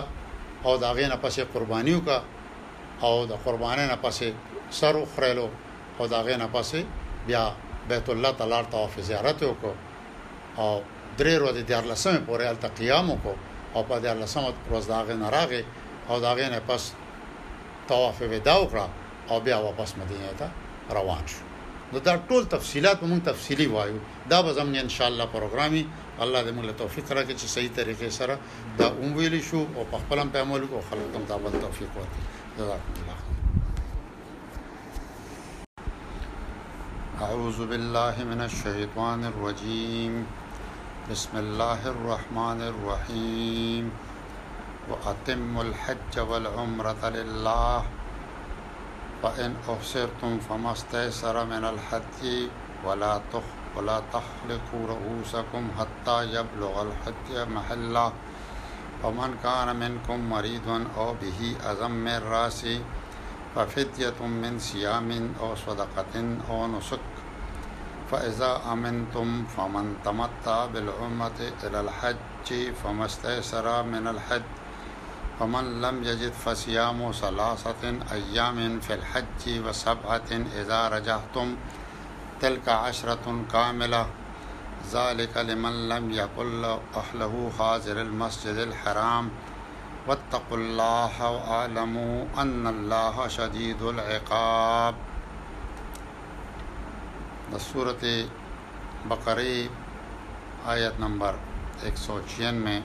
او 0.66 0.72
دا 0.82 0.90
غې 0.96 1.06
نه 1.12 1.16
پسې 1.24 1.40
قربانیو 1.52 2.00
کا 2.06 2.18
او 3.06 3.14
د 3.30 3.32
قربانې 3.44 3.84
نه 3.92 3.96
پسې 4.04 4.26
سر 4.78 4.94
خړلو 5.14 5.46
او 5.98 6.06
دا 6.06 6.20
غې 6.26 6.36
نه 6.42 6.48
پاسې 6.54 6.80
بیا 7.26 7.42
بیت 7.90 8.06
الله 8.14 8.32
تعالی 8.38 8.54
طواف 8.72 8.94
زیارت 9.10 9.38
وکاو 9.50 9.74
او 10.62 10.70
درې 11.18 11.34
ورځې 11.42 11.62
د 11.66 11.70
ارلسمې 11.80 12.20
پورې 12.28 12.44
ال 12.52 12.58
تقیام 12.66 13.06
وکاو 13.10 13.34
او 13.76 13.80
په 13.88 13.96
د 14.02 14.04
ارلسمې 14.14 14.50
ورځ 14.70 14.84
دا 14.94 15.00
غې 15.06 15.16
نه 15.22 15.28
راغې 15.36 15.62
او 16.10 16.16
دا 16.24 16.30
غې 16.38 16.48
نه 16.54 16.58
پاس 16.68 16.82
طواف 17.90 18.16
ودا 18.32 18.54
وکړه 18.62 18.86
او 19.30 19.36
بیا 19.46 19.58
واپس 19.66 19.90
مدینه 20.00 20.32
ته 20.40 20.46
روان 20.96 21.24
شو 21.32 21.42
نو 21.92 21.98
دا 22.06 22.14
ټول 22.28 22.42
تفصيلات 22.54 22.98
موږ 23.10 23.20
تفصيلي 23.30 23.66
وایو 23.74 23.98
دا 24.30 24.38
به 24.44 24.52
زموږ 24.58 24.76
ان 24.82 24.90
شاء 24.96 25.08
الله 25.10 25.26
پروګرامي 25.36 25.82
الله 26.22 26.40
دې 26.46 26.52
موږ 26.56 26.64
له 26.70 26.74
توفیق 26.82 27.06
راکړي 27.18 27.34
چې 27.40 27.46
صحیح 27.54 27.72
طریقې 27.78 28.10
سره 28.18 28.34
دا 28.78 28.86
اومویلی 29.00 29.42
شو 29.48 29.60
او 29.76 29.82
په 29.92 29.96
خپلم 30.02 30.28
په 30.32 30.38
عمل 30.44 30.60
او 30.74 30.80
خلکو 30.90 31.26
ته 31.28 31.60
توفیق 31.66 31.90
ورکړي 31.98 32.22
جزاک 32.58 32.82
الله 32.98 33.17
أعوذ 37.26 37.66
بالله 37.66 38.14
من 38.30 38.40
الشيطان 38.46 39.24
الرجيم 39.34 40.22
بسم 41.10 41.34
الله 41.38 41.80
الرحمن 41.94 42.60
الرحيم 42.72 43.84
وأتم 44.90 45.52
الحج 45.66 46.14
والعمرة 46.18 47.02
لله 47.18 47.82
فإن 49.22 49.50
أحصرتم 49.70 50.32
فما 50.48 50.70
استيسر 50.78 51.36
من 51.44 51.64
الحج 51.74 52.22
ولا 52.86 53.14
تخ 53.34 53.46
ولا 53.76 53.98
تحلقوا 54.14 54.82
رؤوسكم 54.94 55.62
حتى 55.78 56.16
يبلغ 56.38 56.74
الحج 56.86 57.28
محله 57.56 58.12
ومن 59.02 59.30
كان 59.42 59.68
منكم 59.76 60.18
مريض 60.36 60.68
أو 60.96 61.14
به 61.22 61.40
أزم 61.72 61.90
من 61.90 62.18
راسه 62.22 62.78
ففدية 63.58 64.20
من 64.26 64.58
صيام 64.58 65.32
أو 65.40 65.54
صدقة 65.66 66.38
أو 66.50 66.66
نسك 66.66 67.00
فإذا 68.10 68.60
أمنتم 68.72 69.44
فمن 69.46 69.94
تمتع 70.04 70.66
بالعمرة 70.66 71.40
إلى 71.64 71.80
الحج 71.80 72.72
فما 72.84 73.04
استيسر 73.06 73.82
من 73.82 74.08
الحج 74.08 74.42
ومن 75.40 75.80
لم 75.80 76.04
يجد 76.04 76.32
فصيام 76.32 77.10
ثلاثة 77.12 77.94
أيام 78.12 78.80
في 78.80 78.94
الحج 78.94 79.66
وسبعة 79.66 80.30
إذا 80.60 80.88
رجعتم 80.88 81.56
تلك 82.40 82.68
عشرة 82.68 83.44
كاملة 83.52 84.06
ذلك 84.92 85.36
لمن 85.36 85.88
لم 85.88 86.10
يقل 86.10 86.64
أهله 86.96 87.50
حاضر 87.58 88.00
المسجد 88.02 88.54
الحرام 88.56 89.30
واتقوا 90.08 90.56
الله 90.56 91.12
واعلموا 91.32 92.26
أن 92.42 92.64
الله 92.66 93.16
شديد 93.28 93.76
العقاب 93.82 94.94
سورة 97.56 98.04
بقري 99.10 99.68
آیت 100.66 100.92
آية 100.92 100.92
نمبر 101.00 101.34
196 101.82 102.82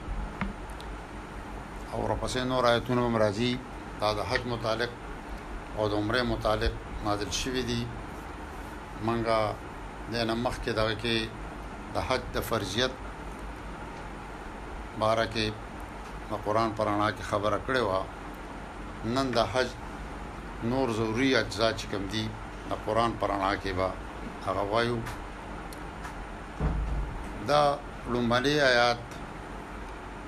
او 1.96 2.04
راپسې 2.16 2.36
نور 2.44 2.68
آیتونه 2.72 3.00
هم 3.06 3.16
راځي 3.16 3.56
دا 4.04 4.12
د 4.20 4.22
حج 4.28 4.40
متعلق 4.46 4.90
او 5.80 5.88
د 5.88 5.92
عمره 5.96 6.22
متعلق 6.34 6.72
نازل 7.08 7.32
شوی 7.42 7.62
دی 7.62 7.86
منګه 9.00 10.12
د 10.12 10.14
نمخ 10.28 10.60
کې 10.64 10.70
دغه 10.76 10.94
کې 11.02 11.16
د 11.94 11.96
حج 12.10 12.20
د 12.32 12.34
فرضیت 12.50 12.92
بارکه 15.00 15.63
د 16.30 16.32
قران 16.44 16.70
پرانا 16.78 17.08
کې 17.16 17.22
خبره 17.30 17.58
کړې 17.66 17.82
و 17.88 17.90
نن 19.14 19.26
د 19.36 19.38
حج 19.52 19.68
نور 20.70 20.86
ضروری 20.98 21.30
اجزا 21.40 21.68
چې 21.78 21.84
کوم 21.92 22.02
دي 22.12 22.24
د 22.70 22.72
قران 22.84 23.10
پرانا 23.20 23.52
کې 23.62 23.70
با 23.78 23.88
هغه 24.46 24.62
وایو 24.72 24.98
دا 27.50 27.62
لومړی 28.12 28.54
آیات 28.70 29.00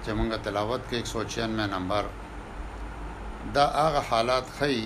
چې 0.03 0.11
موږ 0.19 0.29
تلاوت 0.47 0.83
کې 0.91 0.99
196 1.45 1.75
نمبر 1.75 2.05
دا 3.55 3.67
هغه 3.85 4.01
حالات 4.11 4.47
خي 4.59 4.79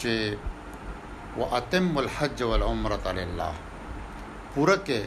چې 0.00 0.12
واتم 1.40 1.86
الحج 2.04 2.38
والعمره 2.50 3.06
لله 3.20 3.52
پورکه 4.52 5.00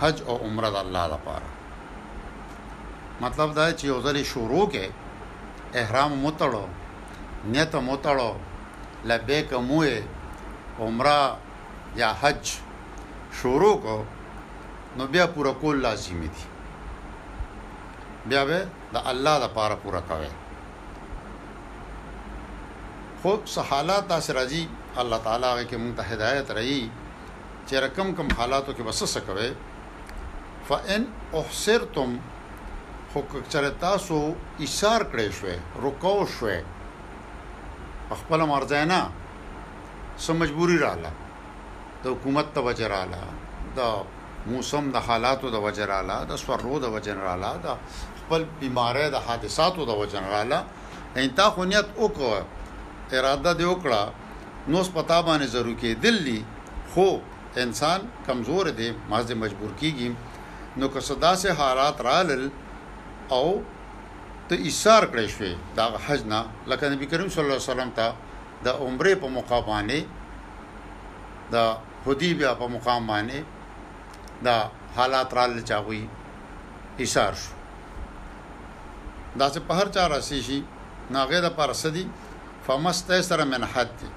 حج 0.00 0.16
او 0.28 0.34
عمره 0.46 0.68
د 0.74 0.76
الله 0.84 1.04
لپاره 1.14 1.48
مطلب 3.20 3.54
دا 3.56 3.66
چې 3.78 3.84
یو 3.92 3.98
ځل 4.06 4.18
شروع 4.32 4.66
کې 4.72 4.84
احرام 5.82 6.12
متړو 6.24 6.66
نیت 7.54 7.74
متړو 7.88 8.32
لبیک 9.12 9.52
موه 9.52 9.94
عمره 10.80 11.22
یا 12.00 12.10
حج 12.22 12.42
شروع 13.42 13.74
کو 13.86 13.96
نو 14.96 15.06
بیا 15.14 15.26
پورا 15.38 15.52
کول 15.60 15.80
لازمی 15.82 16.28
دي 16.34 16.42
بیا 18.28 18.44
به 18.44 18.68
د 18.96 19.10
الله 19.14 19.36
د 19.46 19.54
پاره 19.58 19.74
پورا 19.86 20.00
کوي 20.12 20.30
خو 23.22 23.34
سحالات 23.56 24.08
تاسو 24.14 24.32
راځي 24.32 24.62
الله 25.00 25.18
تعالی 25.18 25.64
کې 25.68 25.76
مونږ 25.82 25.92
ته 25.96 26.02
هدایت 26.14 26.50
رہی 26.60 26.78
چې 27.66 27.74
رقم 27.88 28.14
کم 28.20 28.28
حالاتو 28.38 28.72
کې 28.72 28.84
وسوسه 28.86 29.20
کوي 29.20 29.52
فئن 30.72 31.04
احسرتم 31.40 32.16
خو 33.24 33.38
چر 33.52 33.64
تاسو 33.82 34.16
اشار 34.64 35.02
کړی 35.12 35.28
شوې 35.38 35.56
رکاو 35.84 36.20
شوې 36.36 36.58
خپل 38.22 38.40
مرځینا 38.52 39.00
سم 40.24 40.36
مجبوری 40.40 40.76
رااله 40.84 41.12
د 42.02 42.04
حکومت 42.16 42.46
ته 42.58 42.64
وجراله 42.66 43.20
د 43.78 43.94
موسم 44.50 44.84
د 44.96 45.04
حالاتو 45.06 45.50
د 45.54 45.64
وجراله 45.68 46.18
د 46.32 46.40
سورو 46.44 46.78
د 46.82 46.92
وجراله 46.96 47.52
د 47.68 47.78
خپل 48.20 48.40
بیمارې 48.60 49.06
د 49.16 49.24
حادثاتو 49.30 49.84
د 49.92 49.98
وجراله 50.02 50.60
ان 51.24 51.34
تا 51.40 51.48
خو 51.56 51.64
نیت 51.72 51.88
وکړه 52.02 52.40
اراده 53.12 53.52
دې 53.52 53.66
وکړه 53.72 54.02
نو 54.74 54.82
سپتا 54.90 55.18
باندې 55.26 55.46
ضرور 55.46 55.74
کې 55.80 55.92
دلی 56.04 56.44
خو 56.92 57.08
انسان 57.64 58.06
کمزور 58.28 58.70
دی 58.82 58.92
مازه 59.14 59.34
مجبور 59.46 59.70
کیږي 59.82 60.10
نو 60.80 60.88
که 60.94 61.00
صدا 61.10 61.34
سه 61.46 61.52
حالات 61.64 62.00
رالل 62.10 62.48
او 63.34 63.48
ته 64.48 64.54
ایثار 64.66 65.02
کړی 65.12 65.28
شوې 65.34 65.52
دا 65.76 65.84
حج 66.06 66.20
نه 66.32 66.40
لکه 66.70 66.84
نبی 66.92 67.06
کریم 67.12 67.28
صلی 67.34 67.42
الله 67.44 67.56
علیه 67.58 67.70
وسلم 67.72 67.90
ته 67.98 68.06
د 68.64 68.68
عمره 68.82 69.12
په 69.22 69.28
مقام 69.36 69.62
باندې 69.70 70.00
دا 71.54 71.64
حدیبیا 72.06 72.50
په 72.60 72.66
مقام 72.74 73.02
باندې 73.10 73.38
دا 74.46 74.56
حالات 74.96 75.30
را 75.36 75.44
لچاوي 75.56 76.02
ایثار 77.02 77.32
شو 77.42 77.52
دا 79.38 79.46
چې 79.54 79.60
په 79.68 79.72
هر 79.80 79.88
چا 79.94 80.06
راسي 80.14 80.40
شي 80.46 80.58
ناغه 81.14 81.40
د 81.48 81.56
پر 81.58 81.72
سدي 81.82 82.06
فمست 82.66 83.08
سره 83.30 83.44
من 83.44 83.64
حد 83.74 83.90
دی. 84.00 84.08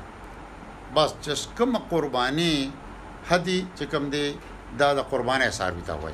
بس 0.96 1.12
چې 1.24 1.34
کوم 1.58 1.78
قرباني 1.90 2.72
هدي 3.30 3.60
چې 3.78 3.84
کوم 3.92 4.10
دی 4.10 4.26
دا 4.80 4.94
د 4.94 5.00
قرباني 5.12 5.46
حساب 5.48 5.74
وي 6.04 6.14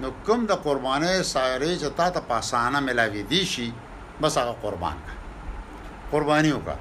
نو 0.00 0.08
کوم 0.26 0.40
د 0.50 0.52
قربانې 0.66 1.12
سایرې 1.34 1.72
چې 1.82 1.88
تا 1.98 2.06
ته 2.14 2.20
پاسانه 2.30 2.78
ملاوي 2.86 3.22
دي 3.32 3.42
شي 3.52 3.68
بس 4.22 4.32
هغه 4.40 4.54
قربان 4.64 4.96
کا 5.06 5.12
قرباني 6.12 6.52
وکا 6.52 6.76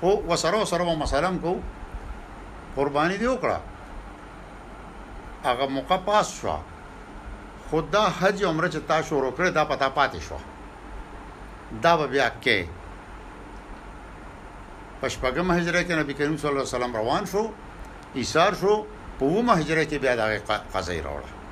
خو 0.00 0.10
وسره 0.28 0.64
سره 0.72 0.94
مسالم 1.02 1.34
کو 1.44 1.54
قرباني 2.76 3.16
دی 3.18 3.26
وکړه 3.30 3.58
هغه 5.48 5.66
موقع 5.76 5.96
پاس 6.08 6.26
شو 6.40 6.56
خدا 7.70 8.04
حج 8.20 8.38
عمره 8.50 8.68
چې 8.74 8.78
تا 8.88 9.02
شروع 9.08 9.32
کړ 9.36 9.44
دا 9.58 9.64
پتا 9.72 9.88
پاتې 9.98 10.20
شو 10.28 10.38
دا 11.82 11.92
بیا 12.06 12.30
کې 12.42 12.58
پښپګم 15.00 15.48
هجره 15.58 15.80
کې 15.84 15.92
نبی 16.00 16.12
کریم 16.18 16.36
صلی 16.36 16.48
الله 16.50 16.62
علیه 16.66 16.76
وسلم 16.76 16.96
روان 17.00 17.24
شو 17.32 17.44
ایثار 18.18 18.52
شو 18.60 18.74
په 19.18 19.24
ومه 19.32 19.52
هجره 19.60 19.82
کې 19.84 19.94
بیا 20.04 20.14
دا 20.16 20.26
قضیه 20.74 21.02
راوړه 21.06 21.43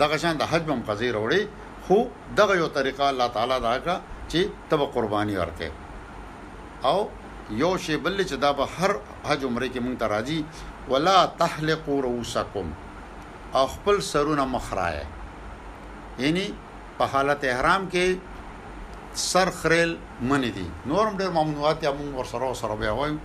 دغه 0.00 0.16
شان 0.22 0.34
د 0.40 0.48
حج 0.50 0.64
هم 0.72 0.80
قضیه 0.88 1.12
وروړي 1.14 1.42
خو 1.86 1.96
دغه 2.40 2.54
یو 2.62 2.68
طریقه 2.78 3.04
الله 3.10 3.26
تعالی 3.36 3.56
دا 3.68 3.72
کړه 3.82 3.96
چې 4.30 4.40
تب 4.68 4.80
قرباني 4.94 5.36
ورکې 5.40 5.68
او 6.90 6.98
یو 7.62 7.72
شی 7.84 7.96
بل 8.04 8.16
چې 8.24 8.36
دا 8.44 8.50
به 8.52 8.66
هر 8.78 8.90
حج 9.28 9.40
عمره 9.50 9.68
کې 9.72 9.80
مونږ 9.84 9.96
ته 10.00 10.06
راځي 10.14 10.38
ولا 10.92 11.18
تحلقوا 11.44 11.98
رؤوسکم 12.08 12.70
خپل 13.72 14.00
سرونه 14.04 14.44
مخرای 14.50 14.98
یعنی 16.24 16.44
په 16.98 17.04
حالت 17.14 17.44
احرام 17.48 17.88
کې 17.94 18.16
سر 19.24 19.50
خریل 19.62 19.96
منی 20.28 20.50
دي 20.58 20.66
نورم 20.86 21.16
ډېر 21.16 21.30
ممنوعات 21.40 21.82
یا 21.86 21.92
مونږ 21.92 22.18
ور 22.18 22.24
سره 22.30 22.52
سره 22.62 22.74
بیا 22.84 22.92
وایو 22.92 23.16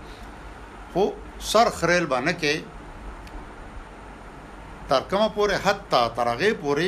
خو 0.96 1.06
سر 1.52 1.70
خریل 1.78 2.08
باندې 2.14 2.34
کې 2.44 2.77
تر 4.90 5.04
کومه 5.12 5.30
پورې 5.38 5.56
حتی 5.66 6.02
ترغه 6.18 6.54
پورې 6.64 6.88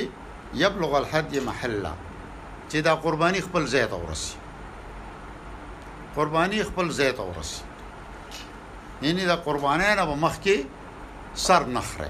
یبلغ 0.63 0.91
الحد 0.99 1.33
محله 1.47 1.93
چې 2.71 2.77
دا 2.87 2.93
قرباني 3.05 3.41
خپل 3.47 3.63
ځای 3.73 3.85
ته 3.93 3.97
ورسی 4.03 4.37
قرباني 6.15 6.59
خپل 6.69 6.87
ځای 6.99 7.11
ته 7.19 7.23
ورسی 7.31 7.61
یعنی 9.07 9.23
دا 9.31 9.35
قربانه 9.47 9.87
نه 9.99 10.05
مخ 10.23 10.35
کې 10.45 10.57
سر 11.45 11.63
نخره 11.77 12.09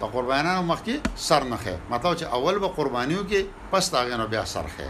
دا 0.00 0.06
قربانانو 0.14 0.62
مخ 0.72 0.80
کې 0.86 0.94
سر 1.28 1.42
نخه 1.52 1.76
مطلب 1.90 2.14
چې 2.20 2.26
اول 2.38 2.58
به 2.64 2.68
قربانیو 2.78 3.22
کې 3.30 3.40
پس 3.72 3.90
تاغینو 3.94 4.26
بیا 4.34 4.44
سر 4.54 4.66
خه 4.76 4.88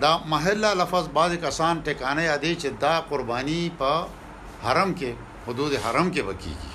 دا 0.00 0.18
محله 0.32 0.74
لفظ 0.80 1.08
بعضی 1.20 1.36
کسان 1.44 1.82
ټکانه 1.86 2.22
یادې 2.32 2.52
چې 2.60 2.70
دا 2.80 2.94
قربانی 3.10 3.62
په 3.78 4.06
حرم 4.64 4.92
کې 5.00 5.12
حدود 5.46 5.72
حرم 5.84 6.10
کې 6.14 6.22
وکیږي 6.28 6.72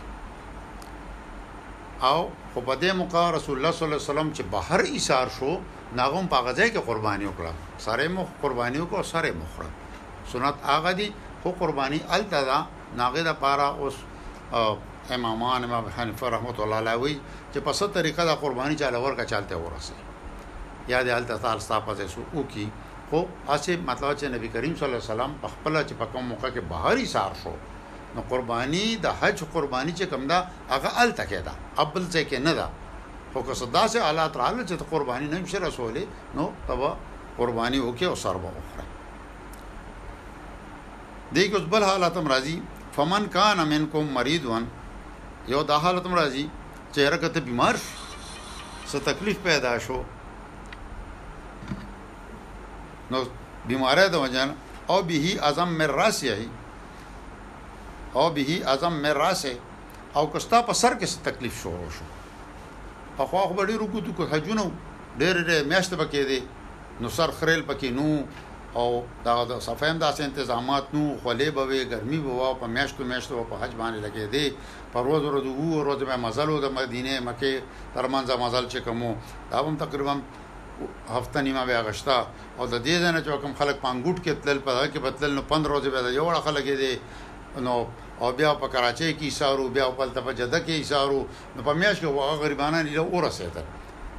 او 2.10 2.20
خو 2.54 2.62
په 2.68 2.76
دې 2.84 2.92
موقع 3.02 3.22
رسول 3.36 3.58
الله 3.58 3.72
صلی 3.78 3.86
الله 3.88 4.02
علیه 4.02 4.12
وسلم 4.12 4.32
چې 4.38 4.44
بهر 4.56 4.80
ایثار 4.94 5.28
شو 5.38 5.50
ناغم 6.00 6.26
په 6.34 6.38
غځای 6.48 6.70
کې 6.74 6.84
قرباني 6.90 7.26
وکړه 7.30 7.54
سره 7.86 8.08
مخ 8.18 8.28
قرباني 8.44 8.80
وکړه 8.84 9.04
سره 9.14 9.32
مخره 9.42 9.70
سنت 10.32 10.56
هغه 10.70 10.92
دي 11.00 11.08
خو 11.44 11.52
قرباني 11.60 12.00
التدا 12.18 12.60
ناغه 13.02 13.24
د 13.30 13.34
پاره 13.44 13.68
اوس 13.82 14.00
امامان 15.18 15.64
امام 15.70 15.88
حنیفه 15.98 16.30
رحمت 16.38 16.60
الله 16.66 16.80
علیه 16.84 17.20
چې 17.54 17.60
په 17.68 17.72
ست 17.82 17.94
طریقه 18.00 18.26
د 18.32 18.40
قرباني 18.46 18.76
چاله 18.82 19.00
ورکا 19.06 19.26
چلته 19.34 19.56
ورسه 19.66 20.90
یاد 20.94 21.10
التدا 21.18 21.38
تعالی 21.44 21.68
صاحب 21.68 22.04
سو 22.16 22.24
او 22.34 22.44
کی 22.54 22.66
خو 23.10 23.20
اسه 23.56 23.78
مطلب 23.78 24.18
چې 24.18 24.24
نبی 24.38 24.48
کریم 24.56 24.74
صلی 24.76 24.88
الله 24.90 25.04
علیه 25.04 25.14
وسلم 25.14 25.36
په 25.46 25.48
خپل 25.56 25.80
چې 25.88 25.94
په 26.02 26.06
کوم 26.14 26.28
موقع 26.32 26.48
کې 26.56 26.72
بهاري 26.74 27.06
سار 27.16 27.32
شو 27.44 27.56
نو 28.16 28.22
قرباني 28.32 28.84
د 29.04 29.06
حج 29.20 29.38
قرباني 29.54 29.94
چې 30.00 30.06
کوم 30.12 30.24
دا 30.32 30.38
هغه 30.74 30.90
ال 31.04 31.10
تکې 31.20 31.40
دا 31.48 31.54
قبل 31.80 32.04
ځای 32.14 32.26
کې 32.30 32.38
نه 32.48 32.54
دا 32.60 32.68
خو 33.34 33.40
که 33.48 33.54
صدا 33.62 33.84
سه 33.94 33.98
حالات 34.08 34.34
رااله 34.42 34.64
چې 34.70 34.74
قرباني 34.94 35.28
نه 35.34 35.38
مشه 35.46 35.60
رسولې 35.68 36.04
نو 36.38 36.46
تبا 36.68 36.90
قرباني 37.40 37.80
وکي 37.88 38.06
او 38.12 38.16
سر 38.24 38.36
به 38.44 38.50
وخره 38.58 38.86
دې 41.36 41.46
کوس 41.52 41.66
بل 41.74 41.84
حالات 41.90 42.16
هم 42.18 42.28
راځي 42.34 42.56
فمن 42.96 43.24
کان 43.36 43.58
منکم 43.74 44.06
مریض 44.18 44.44
ون 44.46 44.66
یو 45.54 45.62
دا 45.70 45.78
حالت 45.86 46.06
هم 46.10 46.14
راځي 46.22 46.46
چې 46.94 47.00
حرکت 47.08 47.36
بیمار 47.50 47.76
څه 48.90 48.98
تکلیف 49.10 49.38
پیدا 49.48 49.78
شو 49.86 50.04
نو 53.12 53.18
بیماره 53.70 54.08
د 54.10 54.16
وجان 54.24 54.56
او 54.92 54.98
به 55.02 55.40
اعظم 55.48 55.70
مر 55.80 55.92
راسیه 56.02 56.38
او 58.16 58.30
به 58.30 58.68
اعظم 58.68 58.94
میراثه 58.94 59.58
او 60.16 60.26
کستا 60.34 60.62
په 60.62 60.74
سر 60.74 60.94
کې 61.00 61.08
تکلیف 61.26 61.62
شو 61.64 61.74
شو 61.98 62.06
په 63.18 63.26
خو 63.26 63.38
خو 63.38 63.64
ډېر 63.66 63.82
وګتو 63.84 64.12
کو 64.18 64.24
حجونو 64.32 64.66
ډېر 65.20 65.36
ډېر 65.50 65.64
میاشت 65.70 65.94
پکې 65.94 66.24
دي 66.30 66.40
نو 67.02 67.10
سر 67.18 67.32
خریل 67.40 67.62
پکې 67.62 67.90
نو 67.92 68.24
او 68.82 69.02
دا 69.26 69.34
د 69.50 69.60
صفهم 69.64 69.98
داسې 69.98 70.30
تنظیمات 70.38 70.94
نو 70.94 71.02
خولې 71.24 71.50
به 71.50 71.84
ګرمي 71.96 72.20
به 72.28 72.54
په 72.62 72.68
میاشتو 72.76 73.04
میاشتو 73.14 73.44
په 73.50 73.58
حج 73.64 73.76
باندې 73.82 74.00
لګې 74.06 74.26
دي 74.34 74.46
په 74.94 75.04
روز 75.08 75.22
ورځ 75.28 75.46
وو 75.46 75.82
ورځ 75.82 76.00
مې 76.04 76.18
مزل 76.28 76.52
د 76.62 76.74
مدینه 76.78 77.20
مکه 77.28 77.52
ترمنځ 77.98 78.32
مزل 78.46 78.70
چې 78.74 78.80
کوم 78.80 79.18
دا 79.52 79.60
هم 79.68 79.76
تقریبا 79.84 80.16
هفته 81.10 81.42
نیمه 81.42 81.66
بیا 81.66 81.82
غشتا 81.90 82.18
او 82.60 82.64
د 82.68 82.86
دې 82.86 82.96
ځنه 83.04 83.20
چې 83.26 83.42
کوم 83.42 83.54
خلک 83.60 83.78
پانګوټ 83.86 84.18
کې 84.24 84.34
تل 84.46 84.60
په 84.66 84.72
هغه 84.78 84.88
کې 84.94 85.00
بدل 85.06 85.32
نو 85.38 85.42
15 85.54 85.76
ورځې 85.76 85.90
به 85.90 86.18
یو 86.20 86.26
وړ 86.30 86.40
خلک 86.48 86.64
دي 86.82 86.94
نو 87.58 87.86
او 88.22 88.32
بیا 88.32 88.54
په 88.56 88.68
کراچۍ 88.68 89.14
کې 89.20 89.30
سارو 89.30 89.68
بیا 89.70 89.86
په 90.00 90.06
تلته 90.16 90.34
جده 90.34 90.60
کې 90.60 90.84
سارو 90.86 91.26
نو 91.56 91.62
په 91.64 91.74
میاش 91.74 92.00
کې 92.00 92.06
هغه 92.06 92.36
غریبانه 92.44 92.82
نه 92.84 93.02
اورسېته 93.02 93.62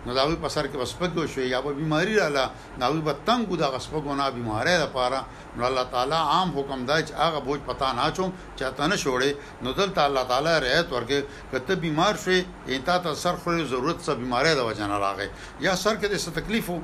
نو 0.06 0.14
دا 0.14 0.24
وی 0.24 0.36
په 0.36 0.48
سر 0.48 0.66
کې 0.66 0.76
وسپګو 0.76 1.26
شو 1.34 1.40
یا 1.40 1.60
په 1.66 1.72
بیماری 1.80 2.14
رااله 2.18 2.44
نو 2.78 2.92
وی 2.92 3.00
په 3.10 3.14
تنګو 3.26 3.56
دا 3.62 3.68
وسپګونه 3.74 4.24
بیمارې 4.38 4.76
ده 4.82 4.86
پاره 4.96 5.20
نو 5.56 5.66
الله 5.66 5.82
تعالی 5.94 6.14
عام 6.34 6.50
حکم 6.58 6.86
دا 6.86 6.96
چې 7.02 7.12
هغه 7.22 7.38
بوج 7.46 7.60
پتا 7.66 7.92
نه 7.98 8.10
چوم 8.16 8.30
چاته 8.56 8.86
نه 8.88 8.96
شوړې 9.02 9.30
نو 9.62 9.72
دلته 9.78 10.00
الله 10.06 10.24
تعالی 10.30 10.54
رعایت 10.66 10.88
ورکې 10.92 11.18
کته 11.52 11.74
بیمار 11.86 12.14
شې 12.24 12.44
انتا 12.76 12.98
ته 12.98 13.14
سر 13.22 13.34
خو 13.42 13.58
ضرورت 13.74 13.98
څه 14.06 14.12
بیمارې 14.22 14.52
ده 14.58 14.64
وجنه 14.66 14.96
راغې 15.04 15.28
یا 15.66 15.74
سر 15.76 15.94
کې 15.94 16.16
څه 16.24 16.30
تکلیف 16.38 16.70
وو 16.70 16.80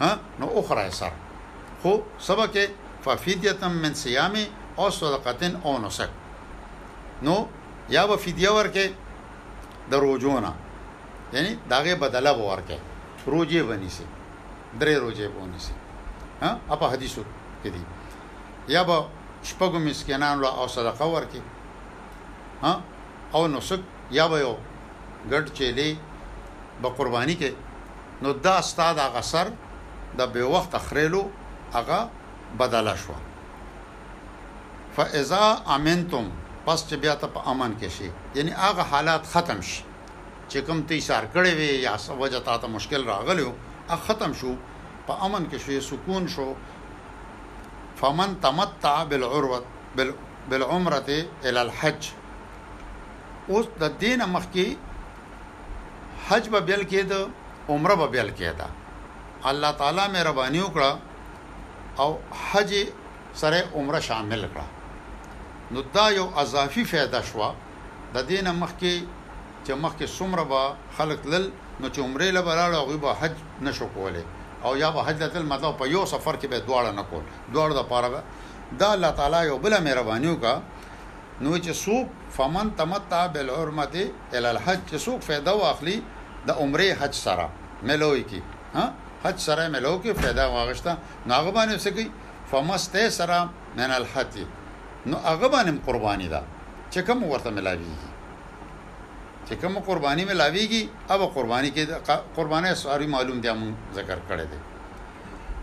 ها 0.00 0.12
نو 0.38 0.46
اخرى 0.60 0.90
سر 1.00 1.12
خو 1.82 1.92
سبا 2.28 2.46
کې 2.46 2.66
ففیدیتم 3.04 3.72
من 3.82 3.94
صيام 4.04 4.36
او 4.78 4.90
صدقتن 4.90 5.52
او 5.64 5.78
نسک 5.86 6.08
نو 7.22 7.36
یا 7.90 8.06
به 8.06 8.16
فدیه 8.16 8.50
ورکه 8.50 8.86
د 9.90 9.94
روزونه 9.94 10.52
یعنی 11.32 11.50
داغه 11.70 11.94
بدله 11.94 12.32
به 12.38 12.42
ورکه 12.52 12.78
روزه 13.26 13.62
بنی 13.62 13.88
سي 13.96 14.04
درې 14.80 14.94
روزه 15.04 15.28
بونی 15.28 15.58
سي 15.66 15.72
ها 16.42 16.50
اپا 16.70 16.86
حدیثو 16.92 17.22
کې 17.62 17.68
دي 17.74 17.82
یا 18.74 18.82
به 18.88 18.96
شپږو 19.48 19.78
مسکینانو 19.88 20.40
له 20.42 20.48
او 20.60 20.66
صدقه 20.76 21.04
ورکه 21.14 21.40
ها 22.62 22.72
او 23.32 23.42
نسک 23.54 23.80
یا 24.10 24.26
به 24.30 24.38
یو 24.44 24.54
ګډ 25.30 25.44
چيلي 25.58 25.90
به 26.82 26.88
قرباني 26.96 27.36
کې 27.40 27.52
نو 28.22 28.32
دا 28.32 28.54
استاد 28.62 28.98
هغه 28.98 29.20
سر 29.32 29.46
د 30.18 30.26
به 30.32 30.42
وخت 30.54 30.72
خړېلو 30.88 31.20
هغه 31.76 31.98
بدله 32.58 32.96
شوه 33.02 33.18
فاذا 34.98 35.42
امنتم 35.76 36.24
پس 36.66 36.80
چې 36.90 36.96
بیا 37.02 37.12
ته 37.22 37.26
په 37.34 37.50
امن 37.50 37.74
کې 37.80 37.90
شي 37.96 38.06
یعنی 38.38 38.54
هغه 38.62 38.84
حالات 38.92 39.28
ختم 39.32 39.60
شي 39.66 39.82
چې 39.88 40.64
کوم 40.70 40.78
تی 40.92 40.96
سار 41.08 41.26
کړي 41.34 41.52
وي 41.58 41.66
یا 41.82 41.90
سوجه 42.04 42.38
تا 42.48 42.54
ته 42.64 42.70
مشکل 42.72 43.04
راغلو 43.10 43.50
هغه 43.90 43.98
ختم 44.08 44.32
شو 44.40 44.54
په 45.10 45.26
امن 45.28 45.44
کې 45.52 45.60
شو 45.66 45.84
سکون 45.90 46.24
شو 46.34 46.46
فمن 48.00 48.34
تمتع 48.46 48.94
بالعروه 49.12 49.60
بالعمره 49.98 51.18
الى 51.18 51.60
الحج 51.62 52.08
اوس 53.58 53.68
د 53.84 53.94
دین 54.06 54.24
مخ 54.34 54.48
کې 54.56 56.16
حج 56.30 56.48
به 56.56 56.62
بیل 56.72 56.82
کېد 56.94 57.76
عمره 57.76 57.94
به 58.02 58.08
بیل 58.18 58.32
کېد 58.40 59.46
الله 59.52 59.70
تعالی 59.84 60.08
مهرباني 60.16 60.62
وکړه 60.62 62.00
او 62.06 62.18
حج 62.48 62.74
سره 63.44 63.62
عمره 63.74 64.00
شامل 64.08 64.48
کړه 64.54 64.66
نو 65.70 65.80
دا 65.94 66.06
یو 66.10 66.28
اضافي 66.42 66.84
فایده 66.90 67.22
شوه 67.28 67.48
د 68.14 68.22
دینه 68.28 68.52
مخکې 68.62 68.92
چې 69.64 69.72
مخکې 69.84 70.06
څومره 70.18 70.42
به 70.50 70.62
خلک 70.96 71.20
لل 71.32 71.44
نو 71.80 71.88
چې 71.94 71.98
عمره 72.00 72.28
لبراله 72.36 72.76
او 72.76 72.96
به 73.04 73.12
حج 73.20 73.34
نشو 73.60 73.86
کولای 73.94 74.24
او 74.64 74.76
یا 74.76 74.90
به 74.90 75.02
حج 75.02 75.18
تل 75.32 75.42
مطلب 75.42 75.76
په 75.78 75.86
یو 75.88 76.06
سفر 76.12 76.34
کې 76.36 76.46
به 76.46 76.58
دواړه 76.66 76.92
نه 76.98 77.02
کول 77.10 77.22
دواړه 77.54 77.74
د 77.80 77.82
پاره 77.88 78.22
دا 78.80 78.92
الله 78.94 79.10
تعالی 79.10 79.46
یو 79.46 79.58
بل 79.58 79.78
مهربانیو 79.84 80.36
کا 80.36 80.60
نو 81.40 81.56
چې 81.58 81.70
سوق 81.70 82.06
فمن 82.36 82.70
تمتع 82.76 83.26
بالعمره 83.26 84.04
الى 84.34 84.48
الحج 84.50 84.80
چې 84.92 84.96
سوق 84.96 85.20
فایده 85.28 85.50
واخلي 85.54 86.02
د 86.46 86.50
عمره 86.62 86.94
حج 87.02 87.14
سره 87.14 87.48
ملوي 87.82 88.22
کی 88.30 88.42
ها 88.74 88.92
حج 89.24 89.38
سره 89.48 89.68
ملو 89.68 90.00
کې 90.04 90.08
فایده 90.08 90.48
واغښت 90.52 90.88
ناغه 91.26 91.50
باندې 91.50 91.74
وسکی 91.74 92.10
فمسته 92.52 93.08
سره 93.10 93.48
من 93.78 93.90
الحج 93.98 94.38
نو 95.10 95.16
هغه 95.16 95.48
باندې 95.54 95.80
قرباني 95.86 96.28
ده 96.34 96.40
چې 96.92 96.98
کوم 97.08 97.20
ورته 97.30 97.50
ملاويږي 97.50 98.04
چې 99.46 99.54
کوم 99.60 99.74
قرباني 99.88 100.24
ملاويږي 100.30 100.82
او 101.10 101.26
قرباني 101.36 101.70
کې 101.76 101.82
قربانه 102.38 102.70
ساری 102.82 103.06
معلوم 103.14 103.40
دي 103.44 103.52
موږ 103.60 103.74
ذکر 103.98 104.18
کړی 104.28 104.46
دی 104.52 104.58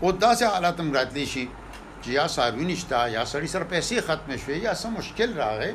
او 0.02 0.08
داسې 0.10 0.44
حالات 0.54 0.76
هم 0.80 0.88
راتلی 0.98 1.26
شي 1.26 1.44
چې 2.04 2.10
یا 2.18 2.26
ساروی 2.36 2.64
نشتا 2.72 3.00
یا 3.16 3.22
سړی 3.24 3.48
سر 3.54 3.62
پیسې 3.72 3.96
ختم 4.08 4.30
شوي 4.44 4.58
یا 4.68 4.74
سم 4.82 4.92
مشکل 5.00 5.30
راغې 5.42 5.72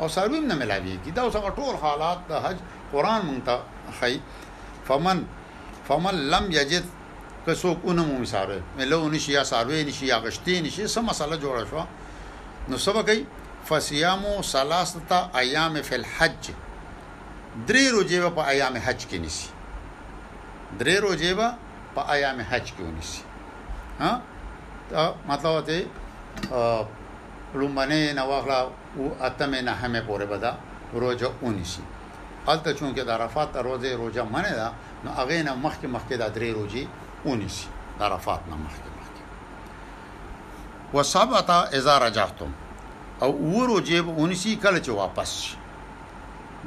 او 0.00 0.08
ساروی 0.16 0.40
نه 0.46 0.54
ملاويږي 0.56 1.10
دا 1.16 1.22
اوس 1.22 1.36
ټول 1.62 1.76
حالات 1.84 2.18
د 2.30 2.42
حج 2.46 2.56
قران 2.92 3.22
مونږ 3.28 3.40
ته 3.46 3.56
خي 4.00 4.20
فمن 4.88 5.22
فمن 5.88 6.14
لم 6.34 6.52
یجد 6.56 6.84
که 7.46 7.54
څوک 7.54 7.78
اونم 7.90 8.10
مساره 8.22 8.60
ملو 8.78 9.08
نشي 9.14 9.32
یا 9.32 9.44
ساروی 9.52 9.84
نشي 9.84 10.06
یا 10.06 10.18
غشتي 10.24 10.60
نشي 10.66 10.86
سم 10.88 11.06
مسله 11.12 11.36
جوړه 11.44 11.70
شوه 11.72 11.86
نو 12.68 12.76
سبا 12.76 13.00
کوي 13.06 13.24
فصيامو 13.64 14.42
ثلاثه 14.42 15.30
ايام 15.38 15.82
في 15.86 15.94
الحج 15.96 16.44
درې 17.68 17.84
روزه 17.96 18.28
په 18.36 18.42
ايام 18.52 18.74
حج 18.84 19.00
کې 19.08 19.18
نيسي 19.24 19.48
درې 20.80 20.96
روزه 21.06 21.56
په 21.94 22.00
ايام 22.14 22.38
حج 22.50 22.66
کې 22.76 22.82
ونيسي 22.84 23.22
ها 24.02 24.12
مطلب 25.30 25.64
ته 25.68 25.78
لومبنه 27.54 28.12
نواخلا 28.18 28.60
او 28.96 29.04
اتمه 29.26 29.60
نه 29.66 29.72
همه 29.82 30.00
پورې 30.08 30.26
بدا 30.32 30.52
روزه 30.94 31.30
ونيسي 31.42 31.82
البته 32.48 32.72
چون 32.78 32.94
کې 32.94 33.00
د 33.00 33.10
عرفات 33.10 33.56
روزه 33.56 33.94
روزه 33.96 34.22
منه 34.24 34.52
دا 34.60 34.68
نو 35.04 35.10
هغه 35.10 35.42
نه 35.42 35.54
مخکې 35.64 35.86
مخکې 35.96 36.14
د 36.22 36.32
درې 36.36 36.50
روزي 36.58 36.84
ونيسي 37.26 37.66
عرفات 38.00 38.40
نه 38.50 38.56
مخکې 38.56 38.89
وسبعه 40.94 41.50
اذا 41.72 41.98
رجعتم 41.98 42.50
او 43.22 43.30
ورو 43.54 43.80
جيب 43.80 44.06
19 44.16 44.56
کله 44.62 44.80
چې 44.84 44.88
واپس 44.90 45.30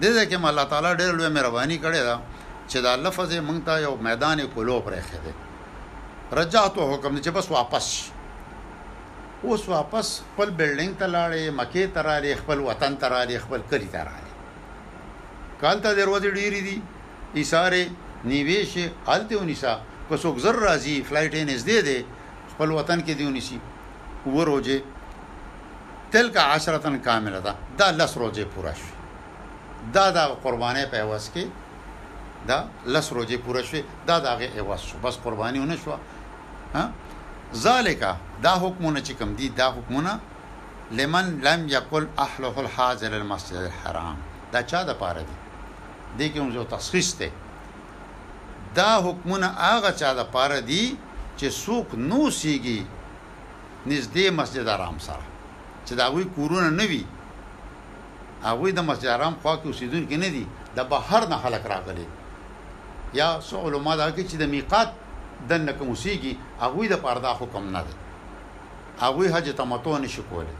دې 0.01 0.09
ځکه 0.19 0.35
م 0.39 0.45
الله 0.45 0.63
تعالی 0.63 0.91
ډېر 1.01 1.11
لوی 1.17 1.29
مهرباني 1.29 1.77
کړې 1.83 2.01
ده 2.09 2.15
چې 2.69 2.77
دا 2.85 2.95
لفظ 2.95 3.29
مونږ 3.35 3.59
ته 3.65 3.73
یو 3.79 3.95
میدان 3.95 4.47
کولو 4.47 4.79
پر 4.81 4.91
خې 4.93 5.19
ده 5.25 5.33
رجعتو 6.39 6.93
حکم 6.93 7.15
دې 7.17 7.21
چې 7.25 7.29
بس 7.29 7.51
واپس 7.51 7.87
اوس 9.43 9.69
واپس 9.69 10.21
خپل 10.31 10.49
بلډینګ 10.57 10.93
ته 10.99 11.05
لاړې 11.05 11.43
مکه 11.59 11.85
ته 11.95 12.01
راړې 12.07 12.33
خپل 12.41 12.59
وطن 12.69 12.97
ته 13.01 13.05
راړې 13.13 13.37
خپل 13.43 13.61
کلی 13.71 13.87
ته 13.95 14.03
راړې 14.09 14.31
کالته 15.61 15.93
دروازه 15.93 16.27
ډېری 16.39 16.61
دي 16.67 16.81
ایثاره 17.35 17.83
نیویش 18.31 18.73
الته 19.07 19.37
ونیسا 19.37 19.73
که 20.09 20.17
څوک 20.17 20.35
زر 20.43 20.55
راځي 20.67 20.95
فلایټ 21.09 21.33
یې 21.33 21.43
نږدې 21.51 21.79
ده 21.87 21.97
خپل 22.53 22.71
وطن 22.71 22.99
کې 23.01 23.11
دیونی 23.21 23.41
شي 23.47 23.57
وروجه 24.27 24.81
تلک 26.11 26.37
عشرتن 26.37 26.97
کامله 26.97 27.39
ده 27.39 27.55
دا 27.77 27.89
لس 27.91 28.17
روزه 28.17 28.45
پوره 28.45 28.73
شي 28.73 28.91
دا 29.93 30.11
د 30.11 30.17
قربانې 30.43 30.85
په 30.91 30.97
اواز 31.03 31.29
کې 31.33 31.45
دا 32.47 32.67
لس 32.85 33.13
روزه 33.13 33.37
پوره 33.37 33.63
شي 33.63 33.83
دا 34.07 34.19
دغه 34.19 34.49
اواز 34.59 34.81
شو 34.81 34.97
بس 34.97 35.17
قربانیونه 35.23 35.75
شو 35.75 35.91
ها 36.75 36.91
ذالک 37.55 37.99
دا 38.43 38.51
حکمونه 38.59 39.01
چې 39.01 39.11
کوم 39.11 39.33
دي 39.35 39.49
دا 39.49 39.71
حکمونه 39.71 40.19
لمن 40.91 41.39
لم 41.43 41.69
یقل 41.69 42.07
اهله 42.17 42.59
الحاضر 42.59 43.13
المسجد 43.13 43.55
الحرام 43.57 44.17
دا 44.51 44.63
چا 44.63 44.83
د 44.83 44.93
پاره 44.93 45.23
دي 45.29 46.29
د 46.29 46.37
کوم 46.37 46.51
یو 46.51 46.63
تشخیص 46.63 47.13
ته 47.15 47.29
دا 48.75 48.91
حکمونه 49.05 49.47
هغه 49.57 49.91
چا 49.91 50.13
د 50.13 50.23
پاره 50.33 50.61
دي 50.61 50.83
چې 51.37 51.45
څوک 51.65 51.93
نو 51.95 52.19
سیږي 52.41 52.83
نږدې 53.89 54.23
مسجد 54.39 54.65
حرام 54.73 54.97
سره 55.07 55.25
چې 55.85 55.93
دا 55.99 56.05
غوي 56.11 56.25
کورونه 56.35 56.69
نه 56.79 56.85
وي 56.91 57.03
هغه 58.47 58.71
د 58.77 58.79
مسجد 58.89 59.09
حرام 59.15 59.33
خوا 59.41 59.53
کې 59.59 59.65
اوسیدونکو 59.67 60.15
نه 60.23 60.29
دي 60.35 60.43
د 60.77 60.89
بهر 60.91 61.21
نه 61.31 61.37
خلک 61.43 61.63
راغلي 61.73 62.07
یا 63.19 63.29
سو 63.47 63.55
علما 63.67 63.93
دا 64.01 64.07
کې 64.15 64.23
چې 64.29 64.35
د 64.41 64.45
میقات 64.55 64.89
د 65.49 65.51
نکم 65.67 65.87
اوسېږي 65.93 66.33
هغه 66.63 66.81
د 66.93 67.01
پردا 67.05 67.31
حکم 67.39 67.63
نه 67.75 67.81
دی 67.87 67.95
هغه 69.03 69.23
حج 69.35 69.47
تمتو 69.57 69.97
نشي 70.03 70.23
کولی 70.29 70.55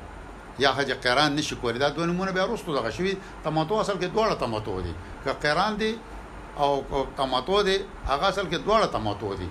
یا 0.63 0.69
حج 0.77 0.91
قران 1.05 1.35
نشي 1.35 1.55
کولی 1.61 1.79
دا 1.79 1.89
دوه 1.95 2.05
نمونه 2.11 2.31
به 2.31 2.43
وروسته 2.45 2.75
دغه 2.79 2.91
شوی 2.97 3.13
تمتو 3.43 3.73
اصل 3.83 3.95
کې 4.01 4.07
دوه 4.15 4.35
تمتو 4.43 4.81
دي 4.85 4.93
که 5.23 5.31
قران 5.43 5.77
دي 5.81 5.91
او 6.57 6.71
تمتو 7.17 7.61
دي 7.67 7.77
هغه 8.11 8.25
اصل 8.33 8.45
کې 8.51 8.57
دوه 8.65 8.85
تمتو 8.97 9.33
دي 9.39 9.49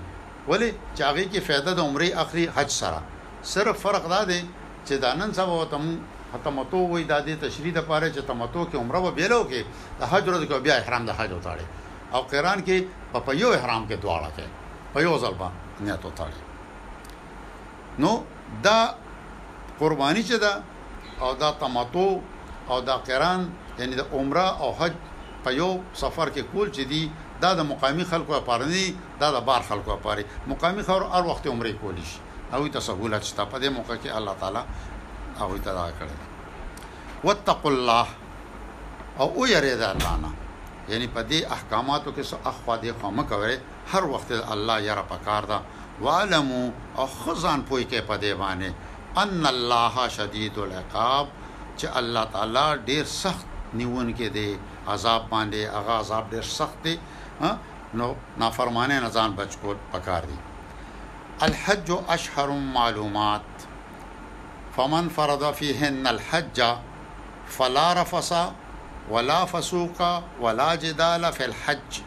ولی 0.50 0.70
چې 0.96 1.00
هغه 1.08 1.24
کې 1.32 1.40
فائدہ 1.48 1.72
د 1.76 1.80
عمره 1.86 2.08
اخري 2.24 2.44
حج 2.56 2.70
سره 2.82 3.02
صرف 3.44 3.80
فرق 3.82 4.08
دا 4.10 4.22
دی 4.24 4.40
چې 4.86 4.94
د 5.04 5.14
نن 5.20 5.32
سبا 5.34 5.62
تم 5.74 5.88
تمتو 6.44 6.78
وې 6.88 7.04
د 7.08 7.20
دې 7.26 7.36
تشریح 7.44 7.74
لپاره 7.78 8.06
چې 8.14 8.20
تمتو 8.30 8.64
کې 8.70 8.76
عمره 8.82 8.98
و 9.04 9.10
بیلو 9.16 9.40
کې 9.50 9.60
د 10.00 10.10
حج 10.12 10.28
ورځ 10.28 10.42
کې 10.48 10.58
بیا 10.66 10.74
احرام 10.82 11.06
د 11.10 11.18
حج 11.18 11.32
وتاړي 11.32 11.66
او 12.16 12.22
قران 12.34 12.62
کې 12.66 12.88
په 13.12 13.20
پیو 13.26 13.48
احرام 13.58 13.86
کې 13.86 13.96
دواړه 14.02 14.30
کې 14.36 14.46
پیو 14.94 15.18
ځلبا 15.24 15.50
نیت 15.80 16.04
وتاړي 16.04 16.40
نو 18.04 18.12
دا 18.68 18.78
قرباني 19.82 20.22
چې 20.28 20.36
دا 20.44 20.52
او 21.26 21.34
دا 21.44 21.50
تمتو 21.66 22.08
او 22.74 22.80
دا 22.88 22.96
قران 23.10 23.46
یعنی 23.78 23.94
د 24.02 24.18
عمره 24.18 24.48
او 24.64 24.72
حج 24.82 24.92
په 25.44 25.50
یو 25.60 25.70
سفر 26.04 26.26
کې 26.34 26.42
کول 26.52 26.68
چې 26.76 26.82
دی 26.90 27.02
دا 27.46 27.54
د 27.60 27.72
مقامی 27.74 28.04
خلکو 28.10 28.36
لپاره 28.40 28.64
نه 28.64 28.94
دا 29.22 29.30
د 29.38 29.44
بار 29.48 29.62
خلکو 29.70 29.92
لپاره 29.96 30.24
مقامی 30.52 30.82
خلکو 30.90 31.08
هر 31.14 31.24
وخت 31.30 31.46
عمره 31.54 31.72
کولی 31.86 32.04
شي 32.10 32.18
او 32.54 32.66
ته 32.72 32.80
سہولت 32.86 33.24
شته 33.30 33.44
په 33.52 33.58
دې 33.60 33.68
موقع 33.76 33.96
کې 34.02 34.10
الله 34.18 34.34
تعالی 34.40 34.62
او 35.40 35.56
ته 35.66 35.72
دا 35.78 35.86
کړل 36.00 37.26
وتق 37.28 37.66
الله 37.66 38.06
او 39.24 39.28
او 39.42 39.46
یری 39.52 39.74
دا 39.82 39.88
الله 39.96 40.14
نه 40.24 40.30
یعنی 40.88 41.06
په 41.14 41.22
دې 41.30 41.40
احکاماتو 41.56 42.12
کې 42.12 42.22
سو 42.30 42.36
اخوا 42.52 42.76
دې 42.84 42.92
خامه 43.02 43.22
کوي 43.30 43.58
هر 43.92 44.04
وخت 44.16 44.32
الله 44.56 44.76
یره 44.88 45.02
پکار 45.14 45.42
دا 45.52 45.60
والم 46.08 46.52
او 46.98 47.06
خزان 47.14 47.62
پوي 47.70 47.84
کې 47.86 48.00
په 48.12 48.16
دې 48.22 48.32
باندې 48.42 48.70
ان 49.22 49.46
الله 49.54 50.08
شدید 50.18 50.58
العقاب 50.66 51.26
چې 51.78 51.86
الله 52.02 52.24
تعالی 52.36 52.86
ډیر 52.90 53.04
سخت 53.16 53.46
نیون 53.80 54.14
کې 54.16 54.28
دی 54.36 54.48
عذاب 54.94 55.28
باندې 55.34 55.76
هغه 55.78 55.98
عذاب 56.04 56.30
ډیر 56.30 56.42
سخت 56.60 56.82
دی 56.86 56.96
نو 58.00 58.14
نافرمانه 58.44 59.00
نه 59.00 59.08
ځان 59.10 59.36
بچ 59.40 59.56
کول 59.62 59.76
پکار 59.92 60.22
دی 60.30 60.38
الحج 61.42 61.92
اشهر 62.08 62.48
معلومات 62.50 63.42
فمن 64.76 65.08
فرض 65.08 65.52
فيهن 65.54 66.06
الحج 66.06 66.74
فلا 67.46 67.92
رفس 67.92 68.34
ولا 69.10 69.44
فسوق 69.44 70.02
ولا 70.40 70.74
جدال 70.74 71.32
في 71.32 71.44
الحج 71.44 72.00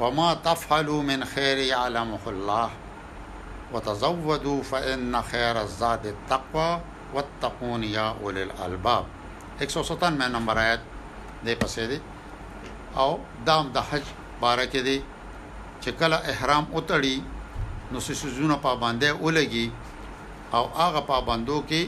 وما 0.00 0.34
تفعلوا 0.34 1.02
من 1.02 1.24
خير 1.24 1.56
يعلمه 1.58 2.18
الله 2.26 2.70
وتزودوا 3.72 4.62
فإن 4.62 5.22
خير 5.22 5.60
الزاد 5.62 6.06
التقوى 6.06 6.80
واتقون 7.14 7.84
يا 7.84 8.14
أولي 8.22 8.42
الألباب 8.42 9.04
197 9.60 10.32
نمبر 10.32 10.56
آیت 10.66 10.80
دی 11.46 11.54
پسې 11.54 11.78
دی 11.78 12.00
او 12.96 13.18
دام 13.46 13.72
د 13.72 13.78
حج 13.90 14.02
بارکه 14.44 14.80
دی 14.82 15.00
چې 15.82 15.88
کله 16.02 16.16
احرام 16.34 16.66
اتړي 16.74 17.36
نو 17.92 17.98
سيزونه 18.08 18.56
پابنده 18.66 19.08
ولګي 19.24 19.66
او 20.56 20.64
هغه 20.78 21.00
پابندو 21.12 21.58
کې 21.68 21.82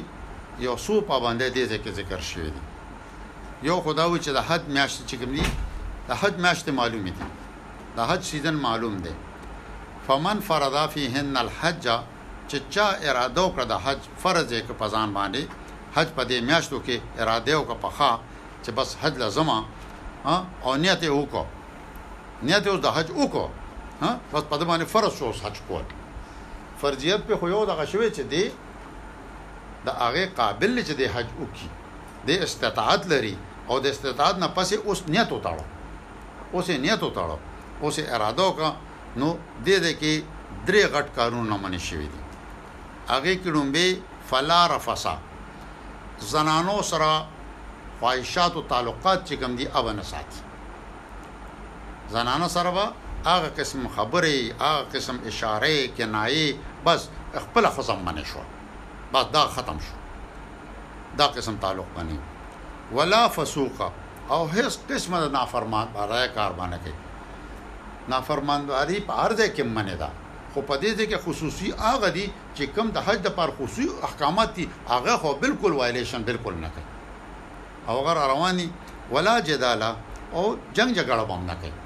یو 0.67 0.75
سو 0.87 0.95
پابنده 1.11 1.47
دې 1.57 1.65
ځکه 1.73 1.89
ذکر 1.99 2.21
شوی 2.31 2.51
دی 2.55 2.63
یو 3.69 3.77
خداوی 3.85 4.19
چې 4.25 4.31
د 4.39 4.41
حد 4.49 4.63
میاشت 4.77 4.99
چې 5.09 5.15
کوم 5.21 5.31
دی 5.37 5.45
د 6.09 6.11
حد 6.21 6.35
میاشت 6.45 6.67
معلوم 6.81 7.03
دي 7.07 7.13
د 7.97 7.99
حج 8.11 8.23
سیزن 8.33 8.55
معلوم 8.67 8.95
دی 9.05 9.13
فمن 10.07 10.37
فرضا 10.49 10.85
فيهن 10.95 11.35
الحج 11.45 11.83
چې 12.51 12.57
چا 12.75 12.87
اراده 13.09 13.41
وکړه 13.47 13.65
د 13.73 13.75
حج 13.85 13.99
فرض 14.23 14.47
یې 14.57 14.61
ک 14.67 14.71
پزان 14.81 15.09
باندې 15.19 15.43
حج 15.95 16.09
په 16.17 16.23
دې 16.31 16.39
میاشتو 16.49 16.79
کې 16.87 16.97
اراده 17.21 17.55
وکړه 17.61 17.77
پخا 17.85 18.11
چې 18.65 18.71
بس 18.79 18.89
حج 19.03 19.15
لازمه 19.23 19.59
او 20.67 20.73
نیت 20.83 21.01
یې 21.07 21.13
وکړه 21.21 21.45
نیت 22.47 22.65
یې 22.67 22.77
د 22.87 22.89
حج 22.97 23.09
وکړه 23.21 23.49
ها 24.03 24.11
بس 24.35 24.43
په 24.51 24.57
دې 24.61 24.65
باندې 24.71 24.87
فرض 24.95 25.13
شو 25.19 25.29
حج 25.45 25.57
کول 25.69 25.85
فرضیت 26.81 27.21
په 27.29 27.35
خو 27.39 27.47
یو 27.55 27.63
دغه 27.71 27.85
شوی 27.93 28.09
چې 28.17 28.23
دی 28.33 28.45
د 29.87 29.89
هغه 30.05 30.25
قابل 30.41 30.75
چې 30.87 30.93
دی 31.01 31.07
حج 31.15 31.29
وکي 31.41 31.69
د 32.29 32.31
استطاعت 32.47 33.03
لري 33.13 33.35
او 33.69 33.77
د 33.85 33.87
استطاعت 33.95 34.37
نه 34.43 34.49
پسې 34.57 34.77
اوس 34.89 35.01
نیت 35.13 35.31
وتاړو 35.35 35.65
اوس 36.55 36.67
نیت 36.85 37.03
وتاړو 37.03 37.37
اوس 37.83 37.97
اراده 38.15 38.45
وکړه 38.49 38.71
نو 39.21 39.29
د 39.67 39.69
دې 39.85 39.93
کې 40.01 40.15
درې 40.69 40.83
غټ 40.95 41.07
کارونه 41.19 41.55
منې 41.65 41.81
شوی 41.89 42.07
دي 42.15 42.21
هغه 43.13 43.33
کې 43.43 43.49
لومبه 43.49 44.01
فلا 44.31 44.61
رفسا 44.75 45.15
زنانو 46.33 46.79
سره 46.93 47.13
خواهشات 48.01 48.53
او 48.57 48.63
تعلقات 48.73 49.19
چې 49.29 49.35
کوم 49.41 49.53
دي 49.57 49.67
اوبنه 49.77 50.03
ساتي 50.13 50.41
زنانو 52.13 52.49
سره 52.57 52.93
هغه 53.27 53.49
قسم 53.59 53.89
خبره 53.89 54.53
هغه 54.61 54.87
قسم 54.95 55.19
اشاره 55.27 55.87
کنایه 55.89 56.55
بس 56.87 57.09
خپل 57.35 57.67
خزم 57.67 58.05
باندې 58.05 58.25
شو 58.31 58.41
بس 59.15 59.27
دا 59.33 59.43
ختم 59.57 59.79
شو 59.89 59.95
دا 61.19 61.27
قسم 61.27 61.57
تعلق 61.61 61.85
باندې 61.97 62.19
ولا 62.99 63.29
فسوق 63.29 63.83
او 64.31 64.41
هیڅ 64.51 64.73
قسمه 64.91 65.21
د 65.27 65.33
نافرمان 65.33 65.89
برای 65.95 66.29
کار 66.29 66.53
باندې 66.53 66.85
کوي 66.85 68.11
نافرمان 68.15 68.67
داری 68.69 69.01
په 69.11 69.25
هر 69.25 69.37
ځای 69.37 69.49
کې 69.55 69.63
منه 69.77 69.95
ده 69.95 70.11
خو 70.55 70.63
په 70.71 70.81
دې 70.85 70.97
کې 71.13 71.23
خصوصي 71.27 71.73
هغه 71.83 72.09
دي 72.17 72.25
چې 72.55 72.63
کم 72.77 72.89
د 72.97 73.07
حج 73.09 73.21
د 73.29 73.37
پر 73.43 73.51
خصوصي 73.59 73.89
احکامات 74.11 74.55
دي 74.61 74.69
هغه 74.95 75.17
خو 75.27 75.35
بالکل 75.45 75.73
وایلیشن 75.83 76.23
بالکل 76.31 76.55
نه 76.65 76.71
کوي 76.75 76.89
او 77.89 78.05
غیر 78.09 78.25
رواني 78.35 78.67
ولا 79.13 79.39
جداله 79.41 79.97
او 80.33 80.57
جنگ 80.75 80.95
جګړه 80.97 81.31
باندې 81.31 81.63
کوي 81.63 81.80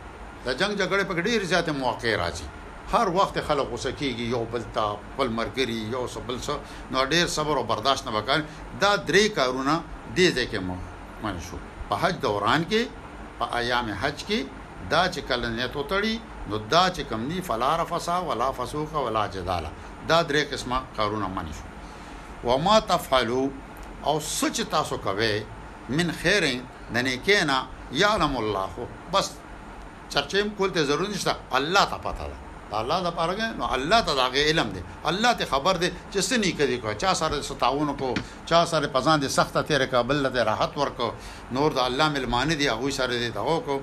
د 0.47 0.49
جنگ 0.61 0.73
جګړې 0.81 1.05
په 1.11 1.15
ډېر 1.27 1.45
زیاته 1.51 1.73
موقع 1.83 2.11
راځي 2.23 2.47
هر 2.95 3.09
وخت 3.17 3.37
خلک 3.49 3.69
غوسه 3.75 3.93
کیږي 4.01 4.25
یو 4.35 4.43
بل 4.55 4.65
ته 4.75 4.99
بل 5.19 5.29
مرګري 5.39 5.79
یو 5.95 6.05
بل 6.29 6.39
څه 6.47 6.55
نو 6.93 7.05
ډېر 7.13 7.27
صبر 7.37 7.57
او 7.61 7.65
برداشت 7.71 8.05
نه 8.09 8.13
وکړ 8.17 8.39
دا 8.83 8.91
درې 9.09 9.25
کارونه 9.39 9.75
دې 10.17 10.29
ځکه 10.39 10.59
مو 10.67 10.77
معنی 11.23 11.43
شو 11.47 11.61
په 11.93 12.01
حج 12.03 12.15
دوران 12.27 12.65
کې 12.73 13.39
په 13.39 13.45
ایام 13.61 13.89
حج 14.03 14.25
کې 14.29 14.41
دا 14.93 15.03
چې 15.15 15.21
کله 15.29 15.49
نیت 15.57 15.73
وتړي 15.81 16.15
نو 16.49 16.57
دا 16.75 16.83
چې 16.95 17.03
کم 17.13 17.21
نی 17.31 17.41
فلا 17.49 17.71
رفسا 17.83 18.17
ولا 18.31 18.49
فسوق 18.59 18.93
ولا 19.05 19.23
جدال 19.37 19.69
دا 20.09 20.19
درې 20.29 20.43
قسمه 20.53 20.83
کارونه 20.99 21.29
معنی 21.39 21.55
شو 21.61 22.51
وما 22.51 22.75
تفعلوا 22.91 23.49
او 24.11 24.15
سچ 24.29 24.61
تاسو 24.77 24.99
کوي 25.09 25.33
من 25.97 26.13
خیر 26.23 26.49
د 26.95 27.07
نیکینا 27.09 27.57
یعلم 28.03 28.37
الله 28.43 28.89
بس 29.17 29.33
چرچې 30.15 30.51
کول 30.59 30.71
ته 30.73 30.81
ضروري 30.91 31.11
نشته 31.15 31.33
الله 31.61 31.85
ته 31.93 31.99
پته 32.07 32.25
ده 32.33 32.39
الله 32.83 32.99
د 33.07 33.09
پاره 33.17 33.47
نو 33.63 33.67
الله 33.79 34.01
ته 34.07 34.13
دغه 34.21 34.41
علم 34.53 34.69
دی 34.77 34.83
الله 35.11 35.33
ته 35.41 35.45
خبر 35.53 35.75
دی 35.83 35.89
چې 35.91 36.19
څه 36.29 36.35
نه 36.45 36.51
کوي 36.61 36.77
کو 36.85 36.91
چا 37.03 37.11
سره 37.23 37.37
ستاون 37.49 37.89
کو 38.03 38.11
چا 38.53 38.61
سره 38.71 38.87
پزان 38.95 39.17
دي 39.25 39.29
سخته 39.35 39.61
تیر 39.71 39.83
قبل 39.95 40.17
له 40.27 40.31
راحت 40.51 40.73
ورکو 40.83 41.09
نور 41.59 41.71
د 41.79 41.81
الله 41.89 42.07
ملمان 42.17 42.49
دی 42.61 42.67
هغه 42.69 42.89
سره 43.01 43.15
دی 43.25 43.31
دغه 43.41 43.59
کو 43.69 43.77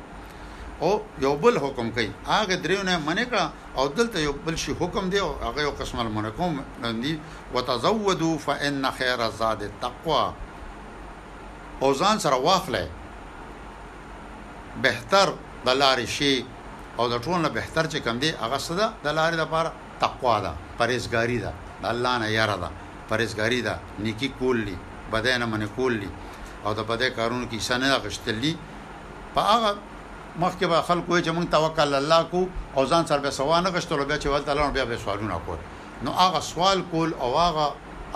او 0.85 0.91
یو 1.25 1.33
بل 1.41 1.55
حکم 1.65 1.87
کوي 1.97 2.09
هغه 2.29 2.55
دریو 2.65 2.81
نه 2.87 2.93
منې 3.07 3.25
کړه 3.33 3.45
او 3.77 3.83
دلته 3.99 4.17
یو 4.25 4.33
بل 4.47 4.55
شي 4.63 4.71
حکم 4.81 5.03
دی 5.13 5.19
او 5.19 5.29
هغه 5.43 5.61
یو 5.67 5.71
قسم 5.83 5.97
المنکم 6.07 6.51
دی 7.03 7.13
وتزودوا 7.53 8.35
فان 8.47 8.83
خير 8.97 9.19
الزاد 9.27 9.59
التقوى 9.69 10.23
او 11.81 11.93
ځان 11.95 12.17
سره 12.25 12.37
واخلې 12.47 12.85
بهتر 14.83 15.27
د 15.65 15.69
لارې 15.81 16.07
شی 16.15 16.33
او 16.99 17.03
د 17.13 17.15
ټولو 17.25 17.47
بهتر 17.57 17.85
چې 17.91 17.99
کم 18.05 18.15
دی 18.23 18.29
هغه 18.43 18.57
صدا 18.67 18.87
د 19.05 19.17
لارې 19.19 19.37
لپاره 19.43 19.69
تقوا 20.03 20.35
ده 20.45 20.51
پرهیزګاری 20.79 21.37
ده 21.45 21.51
د 21.81 21.85
الله 21.93 22.13
نه 22.21 22.27
یاره 22.37 22.57
ده 22.63 22.69
پرهیزګاری 23.09 23.61
ده 23.67 23.79
نیکی 24.05 24.29
کول 24.39 24.57
لی 24.67 24.75
بدای 25.13 25.35
نه 25.41 25.45
من 25.53 25.65
کول 25.75 25.93
لی 26.01 26.09
او 26.65 26.71
د 26.79 26.87
بدای 26.91 27.09
کارونو 27.19 27.45
کې 27.51 27.59
سنه 27.69 27.97
غشتلی 28.05 28.53
په 29.35 29.41
هغه 29.53 29.71
مخکې 30.43 30.65
به 30.71 30.81
خلکو 30.89 31.19
چې 31.25 31.29
موږ 31.37 31.47
توکل 31.55 31.95
الله 32.01 32.21
کو 32.33 32.41
او 32.75 32.81
ځان 32.93 33.03
سره 33.11 33.19
به 33.25 33.29
سوا 33.39 33.59
نه 33.65 33.69
غشتلو 33.75 34.03
بیا 34.09 34.17
چې 34.23 34.27
ولته 34.33 34.51
الله 34.51 34.69
بیا 34.77 34.85
به 34.91 34.97
سوالونه 35.05 35.39
کول 35.45 35.59
نو 36.07 36.11
هغه 36.23 36.39
سوال 36.51 36.83
کول 36.91 37.09
او 37.23 37.31
هغه 37.43 37.67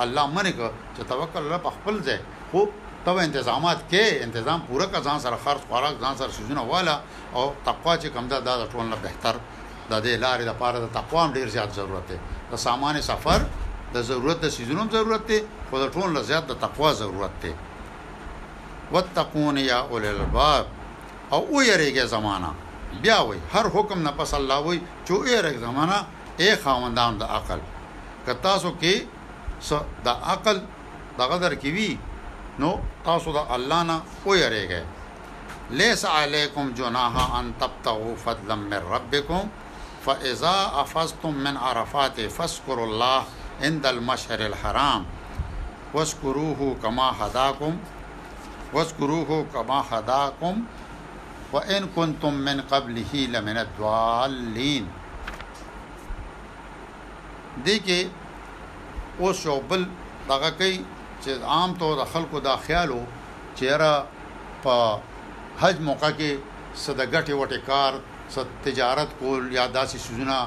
الله 0.03 0.25
منه 0.35 0.51
چې 0.97 1.03
توکل 1.13 1.41
الله 1.45 1.57
په 1.67 1.71
خپل 1.77 2.01
ځای 2.09 2.19
خو 2.51 2.65
تو 3.05 3.13
تنظیمات 3.19 3.79
کې 3.89 4.03
تنظیم 4.33 4.59
پوره 4.67 4.85
کا 4.93 4.99
ځان 5.05 5.19
سره 5.23 5.37
خرج 5.43 5.61
خوراک 5.69 5.95
ځان 6.03 6.15
سره 6.19 6.31
سيزونه 6.37 6.61
والا 6.71 6.95
او 7.35 7.43
تقوا 7.65 7.93
چې 8.01 8.07
کم 8.15 8.25
ده 8.31 8.39
دا 8.39 8.65
ټول 8.73 8.85
نه 8.91 8.97
بهتر 9.03 9.35
د 9.89 9.93
دې 10.05 10.15
لارې 10.23 10.43
لپاره 10.51 10.77
د 10.79 10.87
تقوا 10.97 11.23
ډیر 11.37 11.47
زیات 11.55 11.71
ضرورت 11.75 12.07
دی 12.11 12.17
د 12.51 12.55
سامان 12.65 13.01
سفر 13.07 13.41
د 13.93 13.97
ضرورت 14.11 14.39
د 14.45 14.49
سيزونو 14.55 14.83
ضرورت 14.97 15.23
دی 15.27 15.39
خو 15.69 15.75
د 15.83 15.91
ټول 15.95 16.07
نه 16.15 16.21
زیات 16.29 16.45
د 16.51 16.57
تقوا 16.65 16.93
ضرورت 17.01 17.35
دی 17.43 17.51
وتقون 18.93 19.57
یا 19.57 19.77
اول 19.79 20.05
الباب 20.05 20.65
او 21.31 21.41
او 21.49 21.63
یریږي 21.71 22.05
زمانہ 22.15 22.49
بیا 23.05 23.17
وای 23.21 23.39
هر 23.53 23.65
حکم 23.75 23.99
نه 24.07 24.11
پس 24.17 24.33
الله 24.39 24.57
وای 24.65 24.81
چې 25.07 25.11
یریږي 25.11 25.61
زمانہ 25.67 25.97
اے 26.41 26.55
خاوندان 26.65 27.17
د 27.21 27.31
عقل 27.37 27.59
که 28.25 28.33
تاسو 28.41 28.75
کې 28.81 29.63
د 30.05 30.27
عقل 30.33 30.61
دغه 31.17 31.37
در 31.47 31.55
کې 31.61 31.65
وی 31.77 31.97
نو 32.61 32.69
تاسو 33.07 33.27
د 33.37 33.39
الله 33.55 33.81
نه 33.89 33.95
وېریږئ 34.27 34.83
لیس 35.79 36.01
علیکم 36.17 36.65
جناحا 36.79 37.23
ان 37.39 37.51
تبتغوا 37.61 38.13
فضلا 38.25 38.55
من 38.61 38.81
ربکم 38.95 39.47
فاذا 40.05 40.55
افضتم 40.83 41.33
من 41.47 41.57
عرفات 41.65 42.21
فاذكروا 42.37 42.85
الله 42.85 43.19
عند 43.61 43.85
المشعر 43.93 44.45
الحرام 44.47 45.05
واذكروه 45.93 46.75
كما 46.83 47.07
هداكم 47.21 47.77
واذكروه 48.73 49.45
كما 49.53 49.83
هداكم 49.91 50.63
وان 51.53 51.87
كنتم 51.95 52.33
من 52.49 52.61
قبله 52.75 53.25
لمن 53.37 53.57
الضالين 53.65 54.87
دیکھیں 57.65 58.03
اس 59.25 59.35
شعبل 59.43 59.83
دغه 60.29 60.49
کوي 60.57 60.77
چې 61.25 61.33
عام 61.53 61.73
طور 61.81 61.97
خلکو 62.13 62.37
دا 62.47 62.55
خیالو 62.67 62.99
چې 63.57 63.65
را 63.81 63.95
په 64.63 64.75
حج 65.61 65.75
موقع 65.89 66.11
کې 66.17 66.31
صدګټي 66.85 67.33
وټه 67.41 67.59
کار 67.69 67.93
ست 68.35 68.49
تجارت 68.67 69.09
کول 69.19 69.43
یا 69.57 69.65
داسې 69.77 69.97
سوزونه 70.05 70.37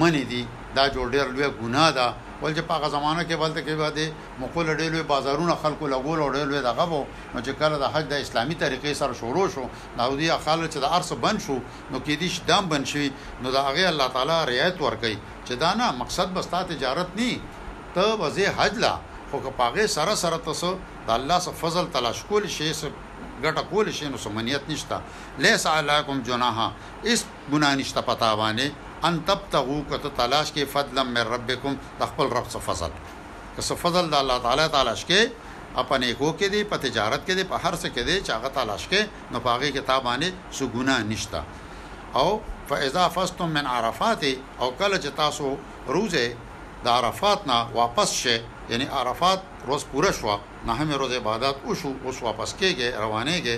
منی 0.00 0.24
دي 0.32 0.42
دا 0.76 0.84
جوړ 0.94 1.06
ډېر 1.14 1.26
لوی 1.34 1.48
ګناه 1.62 1.90
ده 1.98 2.08
ول 2.42 2.52
چې 2.56 2.62
په 2.68 2.74
هغه 2.76 2.88
زمانہ 2.96 3.22
کې 3.28 3.36
بلته 3.42 3.60
کې 3.66 3.74
باندې 3.82 4.04
مقول 4.42 4.66
ډېر 4.78 4.90
لوی 4.92 5.02
بازارونه 5.12 5.54
خلکو 5.62 5.86
لګول 5.94 6.18
او 6.22 6.28
ډېر 6.36 6.46
لوی 6.50 6.62
دغه 6.68 6.84
وو 6.90 7.04
نو 7.34 7.38
چې 7.46 7.52
کله 7.60 7.78
د 7.78 7.84
حج 7.94 8.04
د 8.10 8.20
اسلامي 8.24 8.56
طریقې 8.62 8.92
سره 9.00 9.12
شروع 9.20 9.46
شو 9.54 9.64
ناودي 9.96 10.28
خلک 10.46 10.70
چې 10.74 10.78
د 10.80 10.86
ارس 10.98 11.12
بند 11.24 11.38
شو 11.46 11.56
نو 11.90 11.96
کې 12.06 12.14
دي 12.20 12.28
شدام 12.36 12.66
بند 12.68 12.84
شي 12.92 13.06
نو 13.42 13.50
دا 13.56 13.62
هغه 13.68 13.88
الله 13.92 14.08
تعالی 14.14 14.38
رعایت 14.52 14.80
ور 14.82 14.94
کوي 15.02 15.16
چې 15.46 15.52
دا 15.62 15.74
نه 15.80 15.92
مقصد 16.02 16.34
بس 16.36 16.46
تجارت 16.52 17.08
نه 17.16 17.40
ته 17.94 18.16
وځي 18.20 18.46
حج 18.58 18.74
لا 18.84 18.94
خو 19.34 19.40
که 19.40 19.50
پاغه 19.50 19.86
سره 19.86 20.14
سره 20.14 20.38
تاسو 20.38 20.74
د 21.06 21.10
الله 21.10 21.38
سره 21.38 21.54
فضل 21.54 21.84
تلاش 21.92 22.22
کول 22.28 22.46
شي 22.48 22.70
ګټه 23.42 23.62
کول 23.70 23.90
شي 23.92 24.08
نو 24.08 24.16
سمنیت 24.18 24.60
نشتا 24.68 25.00
لیس 25.38 25.66
علیکم 25.66 26.22
جناحه 26.26 26.70
اس 27.04 27.24
ګنا 27.52 27.74
نشتا 27.74 28.00
پتا 28.00 28.34
باندې 28.38 29.04
ان 29.06 29.20
تب 29.26 29.38
تغو 29.50 29.80
کته 29.90 30.08
تلاش 30.16 30.52
کې 30.52 30.68
فضل 30.72 31.02
من 31.04 31.26
ربکم 31.32 31.74
تخپل 31.98 32.30
رب 32.36 32.48
سره 32.50 32.60
فضل 32.66 32.94
که 33.56 33.62
سو 33.62 33.76
فضل 33.82 34.10
د 34.10 34.14
الله 34.22 34.38
تعالی 34.42 34.68
تلاش 34.76 35.04
کې 35.10 35.82
اپن 35.84 36.02
ایکو 36.08 36.30
کې 36.38 36.46
دی 36.54 36.64
په 36.70 36.78
تجارت 36.86 37.26
کې 37.28 37.36
دی 37.40 37.44
په 37.52 37.58
هر 37.64 37.74
څه 37.82 37.96
کې 37.96 38.02
دی 38.08 38.16
چې 38.24 38.30
هغه 38.30 38.48
تلاش 38.60 38.88
کې 38.94 39.32
نو 39.34 39.40
پاغه 39.48 39.70
کتاب 39.80 40.06
باندې 40.08 40.56
سو 40.60 40.70
ګنا 40.76 40.98
نشتا 41.12 41.44
او 42.22 42.40
فاذا 42.68 43.08
فستم 43.18 43.50
من 43.60 43.66
عرفات 43.74 44.24
او 44.32 44.70
کله 44.70 45.00
چې 45.04 45.16
تاسو 45.22 45.56
روزه 45.98 46.26
د 46.84 46.88
عرفات 46.88 47.40
نه 47.46 47.58
واپس 47.74 48.12
شه 48.12 48.40
یعنی 48.70 48.84
عرفات 48.84 49.40
روز 49.66 49.84
پوره 49.84 50.12
شو 50.12 50.38
نه 50.66 50.74
هم 50.74 50.90
روز 50.92 51.12
عبادت 51.12 51.54
او 51.64 51.74
شو 51.74 51.92
اوس 52.04 52.22
واپس 52.22 52.50
کېږي 52.60 52.86
روانېږي 53.02 53.56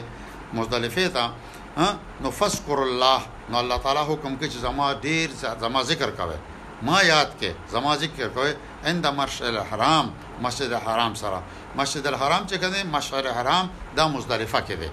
مزدلفه 0.54 1.08
ته 1.08 1.86
نو 2.22 2.30
فذكر 2.30 2.82
الله 2.82 3.20
نو 3.50 3.58
الله 3.60 3.76
تعالی 3.78 3.98
حکم 4.12 4.36
کوي 4.36 4.48
چې 4.48 4.58
زما 4.68 4.92
ډیر 4.92 5.30
زما 5.62 5.82
ذکر 5.82 6.10
کوي 6.10 6.36
ما 6.82 7.02
یاد 7.02 7.30
کې 7.40 7.70
زما 7.72 7.96
ذکر 7.96 8.28
کوي 8.28 8.52
عند 8.84 9.06
مرشد 9.06 9.44
الحرام 9.60 10.10
مسجد 10.42 10.72
الحرام 10.78 11.14
سره 11.22 11.40
مسجد 11.78 12.06
الحرام 12.06 12.46
چې 12.48 12.52
کنه 12.62 12.84
مشعر 12.98 13.24
الحرام 13.26 13.68
د 13.96 14.00
مزدلفه 14.14 14.60
کې 14.60 14.72
دی 14.72 14.90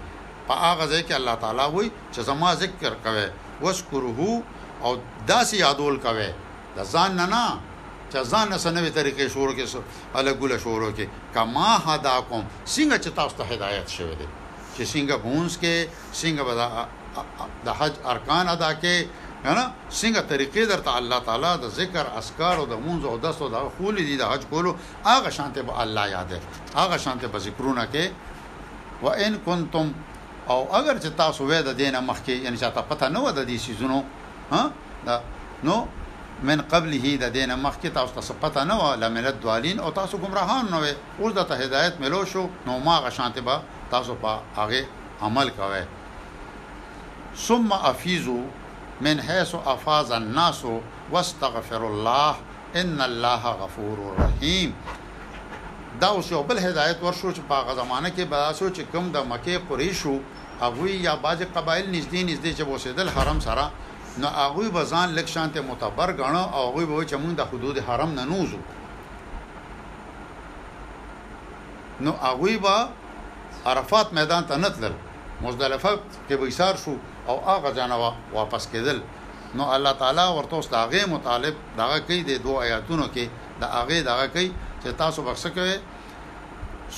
په 0.47 0.53
هغه 0.53 0.87
ځای 0.89 1.07
کې 1.09 1.11
الله 1.19 1.35
تعالی 1.43 1.67
وایي 1.75 1.91
چې 2.13 2.19
زما 2.29 2.53
ذکر 2.55 2.93
کوي 3.05 3.27
وذكره 3.61 4.43
او 4.83 4.97
داسې 5.27 5.53
یادول 5.59 5.99
کوي 6.07 6.29
د 6.77 6.83
ځان 6.95 7.11
نه 7.21 7.25
نه 7.35 7.43
چې 8.13 8.23
ځان 8.31 8.57
سره 8.63 8.71
نوې 8.77 8.89
طریقې 8.97 9.25
شروع 9.33 9.53
کې 9.57 9.81
الګول 10.19 10.51
شروع 10.63 10.91
کې 10.97 11.05
کما 11.35 11.69
حدا 11.85 12.17
کوم 12.29 12.43
څنګه 12.73 12.97
چې 13.03 13.09
تاسو 13.19 13.33
ته 13.39 13.43
هدایت 13.51 13.87
شوه 13.97 14.13
دي 14.19 14.27
چې 14.75 14.83
څنګه 14.93 15.15
بونس 15.25 15.53
کې 15.61 15.75
څنګه 16.21 16.43
د 17.67 17.79
حج 17.79 17.93
ارکان 18.13 18.45
ادا 18.55 18.69
کې 18.81 19.07
هنا 19.43 19.65
څنګه 19.99 20.21
طریقې 20.33 20.65
درته 20.73 20.97
الله 21.01 21.19
تعالی 21.31 21.55
د 21.63 21.73
ذکر 21.79 22.05
اسکار 22.21 22.55
او 22.61 22.65
د 22.75 22.81
مونږ 22.85 23.01
او 23.13 23.17
دسو 23.25 23.49
د 23.55 23.65
خولې 23.77 24.03
دي 24.11 24.17
د 24.21 24.29
حج 24.33 24.45
کولو 24.53 24.75
هغه 25.09 25.29
شانته 25.39 25.61
به 25.71 25.81
الله 25.85 26.05
یاد 26.13 26.37
هغه 26.75 26.97
شانته 27.07 27.27
به 27.33 27.39
ذکرونه 27.47 27.87
کې 27.93 28.05
وان 29.07 29.39
کنتم 29.47 29.91
او 30.49 30.75
اگر 30.75 30.95
چې 30.99 31.09
تاسو 31.17 31.49
وې 31.49 31.61
د 31.61 31.69
دینه 31.81 31.99
مخکې 31.99 32.29
یعنی 32.45 32.57
چې 32.57 32.69
تاسو 32.79 32.87
پته 32.93 33.09
نه 33.09 33.19
و 33.23 33.31
د 33.31 33.49
دې 33.49 33.57
سيزونو 33.57 34.03
ها 34.51 34.71
دا 35.05 35.19
نو 35.69 35.81
من 36.41 36.61
قبله 36.61 37.05
د 37.21 37.29
دین 37.33 37.53
مخکې 37.55 37.89
تاسو 37.93 38.11
ته 38.17 38.33
پته 38.41 38.63
نه 38.69 38.73
و 38.75 38.93
لملت 39.01 39.39
دوالین 39.41 39.79
او 39.79 39.91
تاسو 39.91 40.17
گمراهان 40.17 40.65
نه 40.71 40.77
و 40.81 40.85
اوس 41.19 41.33
د 41.33 41.43
ته 41.47 41.55
هدایت 41.55 41.99
ملو 42.01 42.25
شو 42.25 42.49
نو 42.65 42.79
ما 42.79 42.99
غشانته 42.99 43.41
با 43.41 43.61
تاسو 43.91 44.15
په 44.15 44.39
هغه 44.57 44.81
عمل 45.21 45.49
کوئ 45.49 45.83
ثم 47.47 47.71
افیزو 47.71 48.39
من 49.01 49.19
حيث 49.19 49.55
افاز 49.65 50.11
الناس 50.11 50.63
واستغفر 51.11 51.83
الله 51.85 52.35
ان 52.75 53.01
الله 53.01 53.47
غفور 53.61 53.97
رحیم 54.23 54.73
دا 56.01 56.07
اوس 56.07 56.31
یو 56.31 56.43
بل 56.43 56.57
هدایت 56.59 57.03
ورشو 57.03 57.31
چې 57.33 57.39
په 57.49 57.55
هغه 57.55 57.73
زمانه 57.75 58.09
کې 58.17 58.21
بلاسو 58.29 58.69
چې 58.69 58.81
کوم 58.91 59.11
د 59.11 59.17
مکه 59.29 59.59
قریشو 59.69 60.19
او 60.61 60.85
یا 60.87 61.15
باج 61.15 61.43
قبایل 61.55 61.85
نږدې 62.03 62.19
نږدې 62.29 62.51
چې 62.57 62.61
وسیدل 62.67 63.09
حرم 63.09 63.39
سره 63.39 63.65
نو 64.21 64.27
هغه 64.27 64.69
به 64.75 64.83
ځان 64.91 65.07
لک 65.17 65.25
شانته 65.33 65.61
متبر 65.61 66.09
غنو 66.21 66.43
او 66.55 66.63
هغه 66.73 66.85
به 66.89 67.05
چې 67.09 67.15
موږ 67.23 67.33
د 67.39 67.41
حدود 67.49 67.75
حرم 67.87 68.11
نه 68.17 68.23
نوزو 68.31 68.59
نو 72.05 72.11
هغه 72.27 72.57
به 72.63 72.75
عرفات 73.69 74.07
میدان 74.17 74.43
ته 74.49 74.55
نتلل 74.63 74.93
مزدلفه 75.41 75.91
کې 76.29 76.33
به 76.39 76.45
ایثار 76.45 76.75
شو 76.83 76.93
او 77.29 77.35
هغه 77.49 77.69
ځانوا 77.77 78.11
واپس 78.37 78.63
کېدل 78.73 78.99
نو 79.57 79.63
الله 79.75 79.93
تعالی 80.01 80.25
ورته 80.37 80.53
اوس 80.55 80.67
داغه 80.77 81.05
مطالب 81.05 81.53
داغه 81.77 81.99
کوي 82.07 82.21
د 82.29 82.31
دوه 82.45 82.57
آیاتونو 82.65 83.05
کې 83.15 83.25
د 83.61 83.63
هغه 83.77 83.97
داغه 84.09 84.27
کوي 84.35 84.49
چې 84.83 84.89
تاسو 85.01 85.19
بخښه 85.33 85.47
کوي 85.57 85.75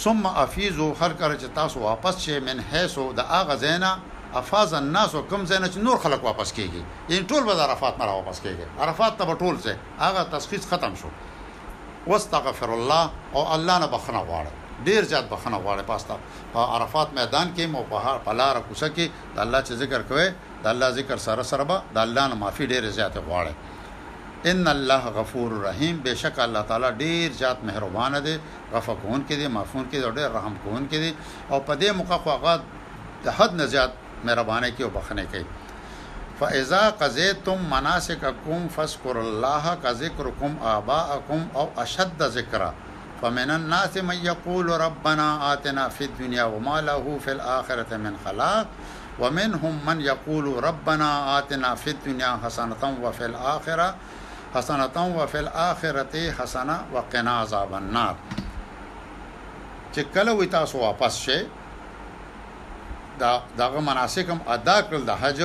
ثم 0.03 0.25
افیزو 0.25 0.87
هر 1.01 1.11
کله 1.19 1.35
چې 1.41 1.47
تاسو 1.59 1.79
واپس 1.79 2.15
شئ 2.23 2.37
من 2.47 2.57
هيسو 2.71 3.03
د 3.17 3.21
هغه 3.33 3.55
زینا 3.63 3.91
افاز 4.37 4.73
الناس 4.73 5.15
کوم 5.29 5.43
ځای 5.45 5.59
نه 5.59 5.83
نور 5.83 5.97
خلک 6.05 6.23
واپس 6.23 6.51
کیږي 6.55 6.83
یعنی 7.13 7.27
ټول 7.35 7.43
به 7.49 7.61
عرفات 7.67 7.97
نه 8.01 8.05
واپس 8.17 8.41
کیږي 8.41 8.65
عرفات 8.85 9.15
ته 9.21 9.35
ټول 9.43 9.55
ځای 9.65 9.75
هغه 9.99 10.23
تشخیص 10.33 10.67
ختم 10.73 10.95
شو 11.01 11.09
واستغفر 12.07 12.69
الله 12.79 13.09
او 13.37 13.45
الله 13.59 13.79
نه 13.85 13.87
بخنه 13.95 14.19
غواړه 14.31 14.83
ډیر 14.89 15.03
زیات 15.13 15.29
بخنه 15.31 15.57
غواړه 15.57 15.81
پاستا 15.93 16.17
په 16.57 16.67
عرفات 16.73 17.13
میدان 17.21 17.53
کې 17.57 17.61
مو 17.77 17.83
په 17.93 18.03
هر 18.09 18.17
پلار 18.27 18.55
کوڅه 18.67 18.87
کې 18.87 19.35
د 19.39 19.47
الله 19.47 19.61
چې 19.61 19.73
ذکر 19.85 20.01
کوي 20.13 20.27
د 20.67 20.71
الله 20.75 20.89
ذکر 21.01 21.17
سره 21.29 21.43
سره 21.53 21.63
به 21.73 21.81
د 21.97 22.05
الله 22.05 22.27
نه 22.33 22.43
معافي 22.45 22.67
ډیر 22.73 22.89
زیات 23.01 23.17
غواړه 23.23 24.53
ان 24.53 24.67
الله 24.77 25.13
غفور 25.23 25.53
رحیم 25.71 26.01
بشک 26.07 26.39
الله 26.51 26.61
تعالی 26.71 26.91
ډیر 27.03 27.37
زیات 27.43 27.63
مهربان 27.69 28.23
دی 28.31 28.37
غفقون 28.73 29.21
کې 29.29 29.33
دی 29.41 29.47
معفون 29.59 29.87
کې 29.91 30.01
دی 30.01 30.11
ډیر 30.23 30.29
رحم 30.39 30.59
کون 30.63 30.87
کې 30.87 31.03
دی 31.03 31.13
او 31.49 31.59
په 31.59 31.79
دې 31.85 31.93
موقع 32.01 32.17
خو 32.25 32.29
هغه 32.29 32.61
د 33.27 33.37
حد 33.39 33.55
نه 33.63 33.75
زیات 33.75 34.03
مهربانه 34.23 34.71
کې 34.71 34.83
او 34.83 34.89
بخنه 34.89 35.25
کوي 35.31 35.45
فاذا 36.39 36.89
قضيتم 37.01 37.57
مناسككم 37.71 38.67
فاذكروا 38.67 39.23
الله 39.23 39.75
كذكركم 39.83 40.55
اباءكم 40.63 41.47
او 41.55 41.69
اشد 41.77 42.23
ذكرا 42.23 42.73
فمن 43.21 43.51
الناس 43.51 43.97
من 43.97 44.15
يقول 44.15 44.69
ربنا 44.69 45.53
آتنا 45.53 45.89
في 45.89 46.05
الدنيا 46.05 46.43
وما 46.43 46.81
له 46.81 47.19
في 47.25 47.31
الآخرة 47.31 47.97
من 47.97 48.17
خلاق 48.25 48.67
ومنهم 49.19 49.79
من 49.87 50.01
يقول 50.01 50.63
ربنا 50.63 51.39
آتنا 51.39 51.75
في 51.75 51.89
الدنيا 51.89 52.39
حسنة 52.43 52.97
وفي 53.03 53.25
الآخرة 53.25 53.95
حسنة 54.55 54.95
وفي 55.17 55.39
الآخرة 55.39 56.31
حسنة 56.31 56.77
وقنا 56.93 57.39
عذاب 57.41 57.73
النار 57.75 58.15
چې 59.95 59.99
کله 60.15 60.35
وې 60.43 60.49
تاسو 60.51 60.77
واپس 60.77 61.17
شئ 61.17 61.45
دا 63.19 63.43
داغه 63.57 63.79
مناسک 63.79 64.29
هم 64.29 64.39
ادا 64.53 64.77
کړل 64.89 65.03
د 65.09 65.17
حج 65.21 65.41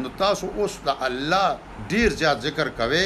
نو 0.00 0.08
تاسو 0.22 0.46
اوس 0.58 0.74
د 0.88 1.04
الله 1.08 1.46
ډیر 1.92 2.10
زیات 2.22 2.38
ذکر 2.48 2.68
کوي 2.80 3.04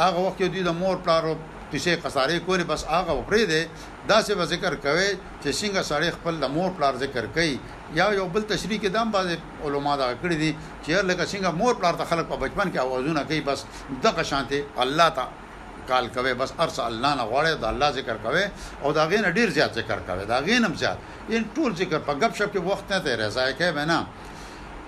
هغه 0.00 0.18
وخت 0.26 0.42
دوی 0.44 0.62
د 0.68 0.76
مور 0.80 0.96
پلارو 1.06 1.32
پیسې 1.70 1.92
قصارې 2.04 2.36
کوي 2.48 2.64
بس 2.72 2.84
هغه 2.94 3.12
وپرې 3.18 3.44
دي 3.52 3.62
دا 4.10 4.18
څه 4.26 4.46
ذکر 4.52 4.74
کوي 4.84 5.08
چې 5.42 5.50
څنګه 5.60 5.80
سړی 5.90 6.10
خپل 6.18 6.34
د 6.44 6.54
مور 6.56 6.70
پلار 6.78 6.94
ذکر 7.04 7.26
کوي 7.38 7.58
یا 7.98 8.06
یو 8.18 8.28
بل 8.36 8.42
تشریح 8.54 8.80
کې 8.80 8.88
دام 8.96 9.10
باز 9.16 9.34
علما 9.64 9.96
دا 10.02 10.08
کړی 10.22 10.36
دي 10.42 10.50
چې 10.86 10.94
لکه 11.10 11.24
څنګه 11.32 11.50
مور 11.60 11.74
پلار 11.82 11.94
ته 12.00 12.04
خلک 12.12 12.28
په 12.32 12.36
بچپن 12.44 12.72
کې 12.72 12.78
आवाजونه 12.86 13.24
کوي 13.28 13.40
بس 13.50 13.64
دغه 14.06 14.22
شانته 14.30 14.64
الله 14.82 15.08
تعالی 15.20 15.46
کال 15.88 16.08
کوي 16.14 16.34
بس 16.34 16.52
ارس 16.60 16.78
الله 16.80 17.14
نه 17.14 17.22
غواړي 17.30 17.54
د 17.64 17.64
الله 17.70 17.90
ذکر 17.98 18.16
کوي 18.24 18.44
او 18.84 18.92
دا 18.92 19.04
غین 19.12 19.30
ډیر 19.36 19.48
زیات 19.56 19.74
ذکر 19.80 19.98
کوي 20.08 20.24
دا 20.30 20.40
غین 20.48 20.64
هم 20.64 20.74
زیات 20.82 20.98
ان 21.30 21.44
ټول 21.54 21.70
ذکر 21.80 21.98
په 21.98 22.12
غب 22.20 22.34
شپ 22.38 22.52
کې 22.54 22.58
وخت 22.70 22.92
نه 22.92 22.98
ته 23.06 23.16
رضای 23.20 23.54
کوي 23.60 23.84
نه 23.90 23.98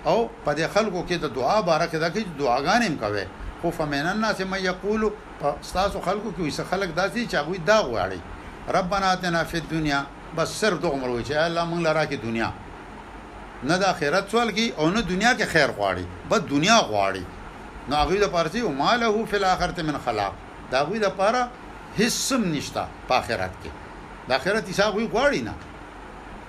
او 0.05 0.29
په 0.45 0.55
دې 0.55 0.67
خلکو 0.75 1.03
کې 1.09 1.13
د 1.23 1.33
دعا 1.39 1.57
بارکه 1.69 1.97
دا 2.03 2.09
کې 2.09 2.23
دعاګانې 2.39 2.85
هم 2.85 2.97
کوي 2.99 3.25
خو 3.61 3.71
فمن 3.77 4.07
الناس 4.13 4.41
من 4.53 4.59
یقول 4.69 5.09
استاسو 5.43 6.01
خلکو 6.07 6.31
کې 6.37 6.41
وسه 6.47 6.63
خلک 6.71 6.95
داسي 7.01 7.25
چاغوي 7.35 7.57
دا 7.57 7.81
غواړي 7.81 8.19
ربنا 8.79 9.11
اتنا 9.13 9.43
فی 9.51 9.57
الدنیا 9.57 10.01
بس 10.37 10.47
صرف 10.61 10.79
دغه 10.81 10.95
مروي 11.03 11.23
چې 11.23 11.31
الله 11.31 11.63
مونږ 11.71 11.83
لرا 11.89 12.05
کې 12.05 12.19
دنیا 12.27 12.51
نه 13.63 13.77
د 13.77 13.83
آخرت 13.93 14.29
سوال 14.31 14.51
کی 14.51 14.73
او 14.77 14.89
نه 14.91 15.01
دنیا 15.01 15.33
کې 15.37 15.43
خیر 15.53 15.69
غواړي 15.79 16.29
بس 16.31 16.41
دنیا 16.53 16.77
غواړي 16.79 17.23
نو 17.89 17.95
هغه 17.95 18.19
د 18.23 18.31
پارسي 18.37 18.59
او 18.61 18.71
ماله 18.79 19.25
فی 19.31 19.35
الاخرته 19.37 19.83
من 19.89 19.97
خلاق 20.05 20.33
دا 20.71 20.79
غوي 20.87 20.99
د 21.05 21.09
پاره 21.19 21.43
هیڅ 21.99 22.17
نشتا 22.53 22.83
په 23.07 23.13
آخرت 23.21 23.53
کې 23.63 23.71
د 24.31 24.37
آخرت 24.39 24.65
حساب 24.73 24.89
غوي 24.95 25.07
غواړي 25.13 25.41
نه 25.47 25.53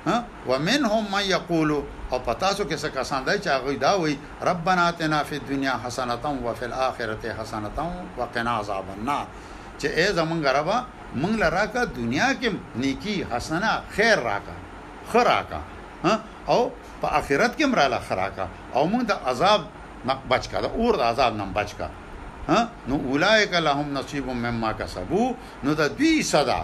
ها 0.07 0.17
ومنهم 0.51 1.05
ما 1.15 1.21
یقول 1.21 1.71
او 2.13 2.19
پتا 2.29 2.51
سو 2.57 2.63
کې 2.71 2.77
څه 2.83 2.89
کسان 2.97 3.21
دی 3.29 3.37
چې 3.45 3.51
غوي 3.65 3.77
دا 3.87 3.93
وي 4.03 4.15
ربنا 4.51 4.83
اتنا 4.91 5.21
فی 5.29 5.37
الدنيا 5.43 5.75
حسنه 5.85 6.33
و 6.45 6.55
فی 6.61 6.65
الاخره 6.71 7.25
حسنه 7.39 7.89
و 8.19 8.29
قنا 8.35 8.53
عذاب 8.63 8.91
النار 8.97 9.25
چې 9.81 9.87
ای 9.99 10.09
زمونږ 10.19 10.45
ربا 10.59 10.77
مونږ 11.23 11.35
لرا 11.45 11.65
کا 11.77 11.85
دنیا 11.97 12.29
کې 12.41 12.83
نیکی 12.85 13.17
حسنه 13.33 13.71
خیر 13.97 14.23
راکا 14.29 14.57
خراکا 15.13 15.61
ها 16.05 16.15
او 16.53 16.71
په 17.03 17.07
آخرت 17.21 17.59
کې 17.59 17.65
مراله 17.73 17.99
خراکا 18.09 18.47
او 18.75 18.87
مونږ 18.93 19.05
د 19.11 19.29
عذاب 19.33 19.67
نه 20.11 20.15
بچ 20.31 20.49
کا 20.53 20.61
د 20.67 20.75
اور 20.79 20.95
د 21.01 21.03
عذاب 21.13 21.37
نه 21.41 21.45
بچ 21.61 21.75
کا 21.81 21.89
نو 22.49 22.97
اولائک 23.09 23.53
لهم 23.55 23.99
نصیب 23.99 24.27
مما 24.29 24.71
کسبو 24.79 25.33
نو 25.65 25.75
دا 25.75 25.87
دوی 25.89 26.23
صدا 26.31 26.63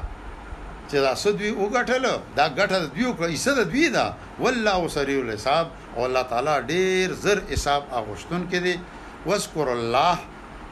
چې 0.88 0.94
دا 1.04 1.12
سدوی 1.20 1.50
وګټل 1.52 2.06
دا 2.36 2.46
ګټه 2.48 2.78
دوی 2.94 3.12
کړی 3.18 3.36
صدا 3.42 3.62
دوی 3.72 3.88
دا 3.90 4.14
والله 4.44 4.88
سریع 4.94 5.16
الحساب 5.22 5.66
او 5.96 6.04
الله 6.06 6.22
تعالی 6.32 6.54
ډیر 6.74 7.12
زر 7.24 7.42
حساب 7.52 7.82
اغشتون 8.00 8.46
کې 8.50 8.56
دی 8.56 8.80
وذكر 9.30 9.72
الله 9.72 10.18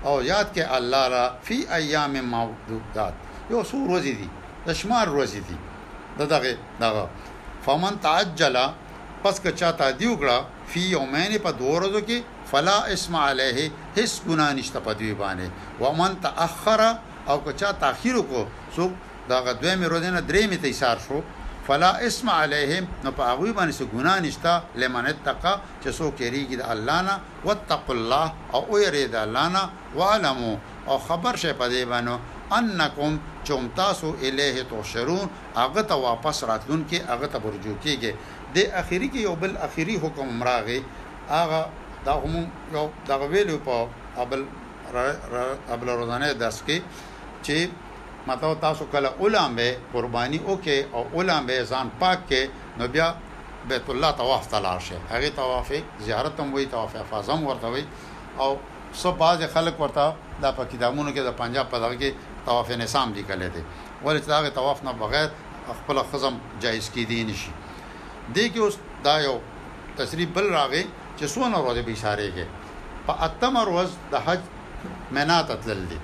او 0.05 0.25
یاد 0.25 0.55
کې 0.55 0.75
الله 0.79 1.09
را 1.17 1.25
فی 1.49 1.63
ایام 1.81 2.19
موعودات 2.35 3.15
یو 3.51 3.63
څو 3.63 3.77
ورځې 3.87 4.15
دي 4.21 4.29
د 4.69 4.73
شمار 4.81 5.09
ورځې 5.09 5.41
دي 5.49 5.57
دا 6.19 6.25
دغه 6.25 6.57
دا 6.81 7.07
فمن 7.67 8.01
تعجل 8.03 8.57
پس 9.23 9.41
که 9.45 9.53
چا 9.61 9.71
تعدی 9.83 10.07
وکړه 10.13 10.67
فی 10.75 10.81
یومین 10.95 11.37
په 11.49 11.59
دوه 11.61 11.77
ورځو 11.81 12.03
کې 12.09 12.21
فلا 12.51 12.77
اسم 12.95 13.13
علیه 13.17 13.63
هیڅ 13.99 14.13
ګناه 14.27 14.53
نشته 14.59 14.81
په 14.87 14.93
دوی 14.99 15.15
باندې 15.23 15.83
ومن 15.85 16.15
تاخر 16.27 16.83
او 17.29 17.39
که 17.47 17.53
چا 17.63 17.71
تاخير 17.85 18.19
کو 18.33 18.45
سو 18.77 18.85
دا 19.31 19.39
غدوی 19.47 19.73
مې 19.77 19.89
روزنه 19.93 20.21
درې 20.21 20.43
مې 20.51 20.59
تیسار 20.67 20.97
شو 21.07 21.21
فلا 21.69 21.89
اسم 22.09 22.29
علیهم 22.35 22.85
نو 23.07 23.11
په 23.21 23.27
هغه 23.27 23.53
باندې 23.53 23.77
څه 23.79 23.85
ګناه 23.95 24.21
نشته 24.21 24.63
لمن 24.83 25.07
اتقى 25.13 25.55
چې 25.83 25.89
سو 25.99 26.11
کېریږي 26.19 26.57
د 26.59 26.69
الله 26.73 27.03
نه 27.03 27.19
وتق 27.47 27.91
الله 27.91 28.33
او 28.59 28.63
ويرید 28.75 29.15
الله 29.23 29.47
نه 29.49 29.63
وعلمو 29.97 30.53
او 30.89 30.99
خبر 31.07 31.37
شي 31.37 31.53
په 31.53 31.69
دې 31.69 31.85
باندې 31.95 32.35
انکم 32.59 33.17
چوم 33.49 33.65
تاسو 33.79 34.09
الیه 34.29 34.63
توشرون 34.73 35.25
هغه 35.57 35.83
ته 35.93 35.97
واپس 36.07 36.45
راتلون 36.51 36.87
کې 36.91 37.11
هغه 37.13 37.27
ته 37.35 37.39
برجو 37.49 37.75
کېږي 37.85 38.13
د 38.59 38.79
اخیری 38.83 39.11
کې 39.13 39.17
یو 39.27 39.35
بل 39.41 39.57
اخیری 39.69 39.97
حکم 40.05 40.43
راغی 40.51 40.79
هغه 41.33 41.61
دا 42.07 42.15
هم 42.23 42.35
یو 42.73 42.89
دا 43.09 43.15
ویلو 43.27 43.59
په 43.67 43.87
ابل 44.23 44.41
ابل 45.75 45.89
روزانه 46.01 46.29
درس 46.43 46.59
کې 46.67 46.79
چې 47.45 47.57
متو 48.29 48.51
تاسو 48.67 48.85
کله 48.95 49.09
علماء 49.27 49.71
قرباني 49.95 50.39
وکي 50.49 50.77
او 50.97 51.03
علماء 51.21 51.59
ځان 51.73 51.87
پاک 52.03 52.19
کې 52.29 52.43
نو 52.81 52.87
بیا 52.97 53.09
بیت 53.73 53.87
الله 53.95 54.11
طواف 54.21 54.47
تلار 54.53 54.81
شي 54.89 54.97
هغه 55.13 55.31
طواف 55.37 55.73
زیارت 56.09 56.41
هم 56.45 56.55
وي 56.59 56.67
طواف 56.75 56.97
افاظم 57.03 57.45
ورته 57.51 57.73
وي 57.77 57.85
او 58.45 58.49
سب 59.03 59.19
باز 59.23 59.43
خلک 59.55 59.81
ورته 59.85 60.15
دا 60.45 60.53
په 60.59 60.65
کتابونو 60.75 61.11
کې 61.11 61.25
د 61.31 61.35
پنجاب 61.41 61.71
په 61.73 61.79
دغه 61.87 61.99
کې 62.01 62.13
طواف 62.51 62.71
نسام 62.85 63.13
لیکل 63.17 63.43
دي 63.49 63.65
ولې 64.05 64.31
دا 64.35 64.55
طواف 64.61 64.85
نه 64.91 64.93
بغیر 65.03 65.29
خپل 65.81 66.01
خزم 66.13 66.39
جایز 66.67 66.91
کې 66.95 67.11
دي 67.11 67.25
نشي 67.33 67.57
دي 68.35 68.51
کې 68.51 68.59
اوس 68.67 68.79
دا 69.09 69.17
یو 69.25 69.35
تصریح 70.01 70.29
بل 70.39 70.49
راغی 70.55 70.85
چې 71.19 71.27
څونه 71.35 71.59
ورځې 71.67 71.83
به 71.89 71.93
اشاره 71.99 72.29
کې 72.37 72.45
په 73.07 73.13
اتم 73.29 73.55
ورځ 73.71 73.91
د 74.13 74.15
حج 74.27 74.43
مینا 75.17 75.39
ته 75.49 75.55
تلل 75.63 75.83
دي 75.93 75.99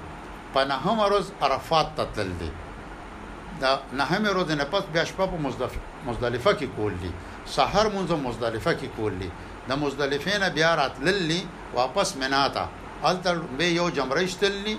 په 0.55 0.61
نهم 0.73 0.97
ورځ 1.07 1.25
عرفات 1.45 1.89
ته 1.97 2.05
تلل 2.15 2.33
دي 2.43 2.51
دا 3.63 3.71
نهم 4.01 4.23
ورځ 4.33 4.49
نه 4.61 4.65
پس 4.73 4.85
بیا 4.93 5.05
شپه 5.11 5.25
په 5.33 5.39
مزدلفه 6.11 6.53
کې 6.59 6.69
کول 6.77 6.93
دي 7.05 7.11
سحر 7.57 7.87
مونږه 7.95 8.17
مزدلفه 8.27 8.73
کې 8.81 8.89
کول 8.97 9.13
دي 9.23 9.31
د 9.69 9.71
مزدلفین 9.83 10.43
بیا 10.57 10.71
راتللی 10.81 11.41
واپس 11.79 12.09
مینا 12.23 12.43
ته 12.57 12.65
التر 13.11 13.37
به 13.59 13.67
یو 13.81 13.87
جمرشتلی 14.01 14.75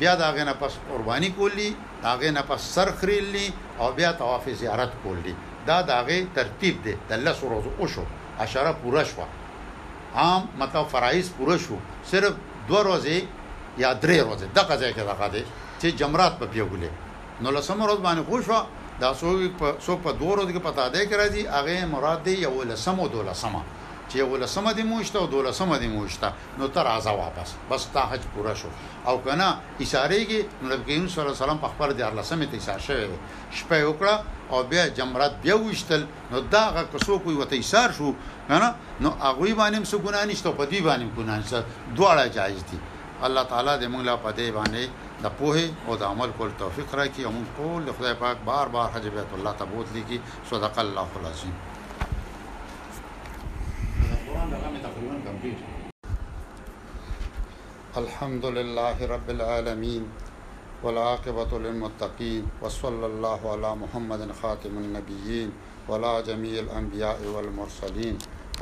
بیا 0.00 0.12
داغه 0.22 0.42
نه 0.48 0.54
پس 0.62 0.72
قربانی 0.90 1.30
کولی 1.38 1.70
داغه 2.04 2.30
نه 2.36 2.42
پس 2.48 2.60
سر 2.74 2.88
خریلی 3.00 3.46
او 3.80 3.86
بیا 3.98 4.10
طواف 4.20 4.48
زیارت 4.60 4.92
کولی 5.04 5.34
دا 5.68 5.82
داغه 5.92 6.16
ترتیب 6.38 6.74
دی 6.84 6.94
د 7.08 7.12
لس 7.26 7.38
ورځو 7.46 7.70
او 7.80 7.86
شو 7.92 8.04
اشاره 8.46 8.72
پوره 8.82 9.04
شوه 9.10 9.26
عام 10.14 10.46
مطلب 10.58 10.86
فرایز 10.86 11.30
پوره 11.40 11.58
شو 11.58 11.76
صرف 12.10 12.32
دوه 12.68 12.80
ورځې 12.84 13.16
یا 13.82 13.90
درې 14.02 14.18
ورځې 14.28 14.46
دغه 14.56 14.74
ځای 14.80 14.92
کې 14.96 15.02
راغله 15.10 15.28
دي 15.34 15.42
چې 15.80 15.96
جمرات 16.00 16.32
په 16.40 16.46
پیغولې 16.54 16.90
نو 17.42 17.48
لسم 17.56 17.78
ورځ 17.84 17.98
باندې 18.06 18.26
خوشو 18.28 18.60
دا 19.02 19.10
سو 19.20 19.28
په 19.58 19.66
سو 19.84 19.92
په 20.04 20.10
دوه 20.22 20.30
ورځې 20.32 20.52
کې 20.56 20.66
پتا 20.70 20.84
ده 20.94 21.00
کې 21.08 21.16
راځي 21.20 21.42
هغه 21.56 21.76
مراد 21.94 22.20
دی 22.26 22.34
یو 22.46 22.54
لسم 22.70 22.96
او 23.02 23.08
دوه 23.14 23.24
لسمه 23.30 23.62
چې 24.12 24.22
ولسمه 24.30 24.72
دی 24.72 24.82
موشته 24.82 25.18
او 25.18 25.26
دولسمه 25.26 25.78
دی 25.78 25.88
موشته 25.94 26.32
نو 26.58 26.68
تر 26.74 26.84
راځه 26.90 27.10
واپس 27.22 27.48
بس 27.70 27.86
تا 27.94 28.02
حج 28.10 28.20
پورا 28.34 28.54
شو 28.62 28.68
او 29.08 29.14
کنه 29.26 29.48
اشاره 29.84 30.18
کې 30.28 30.64
نبی 30.64 30.96
صلی 30.96 31.04
الله 31.04 31.34
علیه 31.34 31.42
وسلم 31.42 31.58
په 31.64 31.68
خبر 31.74 31.92
دی 31.98 32.02
لسمه 32.18 32.46
ته 32.52 32.58
اشاره 32.62 32.86
شوی 32.88 33.20
شپه 33.50 33.92
وکړه 33.92 34.54
او 34.54 34.62
بیا 34.72 34.86
جمرات 34.98 35.38
بیا 35.46 35.56
وشتل 35.62 36.06
نو 36.32 36.40
دا 36.56 36.62
هغه 36.68 36.86
کسو 36.94 37.18
کوي 37.26 37.34
وته 37.42 37.56
اشاره 37.62 37.92
شو 38.00 38.12
کنه 38.50 38.68
نو 39.06 39.10
هغه 39.10 39.54
باندې 39.54 39.90
څه 39.90 39.98
ګناه 40.06 40.26
نشته 40.26 40.50
په 40.50 40.64
دې 40.72 40.80
باندې 40.88 41.16
ګناه 41.16 41.38
نشته 41.42 41.64
دواړه 41.96 42.26
جایز 42.36 42.60
دي 42.70 42.78
الله 43.28 43.42
تعالی 43.42 43.78
دې 43.78 43.88
موږ 43.94 44.02
لا 44.10 44.16
پدې 44.28 44.60
باندې 44.60 44.84
د 45.22 45.36
پوهه 45.38 45.88
او 45.88 45.96
د 46.02 46.12
عمل 46.12 46.30
کول 46.38 46.52
توفیق 46.62 46.94
راکړي 47.02 47.24
او 47.24 47.32
موږ 47.38 47.48
ټول 47.60 47.98
خدای 47.98 48.14
پاک 48.24 48.36
بار 48.52 48.68
بار 48.78 48.90
حج 48.94 49.06
بیت 49.18 49.34
الله 49.38 49.52
ته 49.58 49.64
بوتلی 49.74 50.04
کی 50.08 50.20
صدق 50.52 50.78
الله 50.86 51.20
العظیم 51.20 51.69
الحمد 58.00 58.44
للہ 58.56 59.02
رب 59.12 59.28
العالمین 59.34 60.04
ولاقبۃ 60.82 61.52
المطقین 61.58 62.46
وصلی 62.62 63.04
اللہ 63.04 63.46
علیہ 63.52 63.72
محمد 63.84 64.22
خاتم 64.40 64.76
النبیین 64.78 65.50
ولا 65.88 66.12
جمیع 66.26 66.60
الانبیاء 66.62 67.14
والمرسلین 67.34 68.16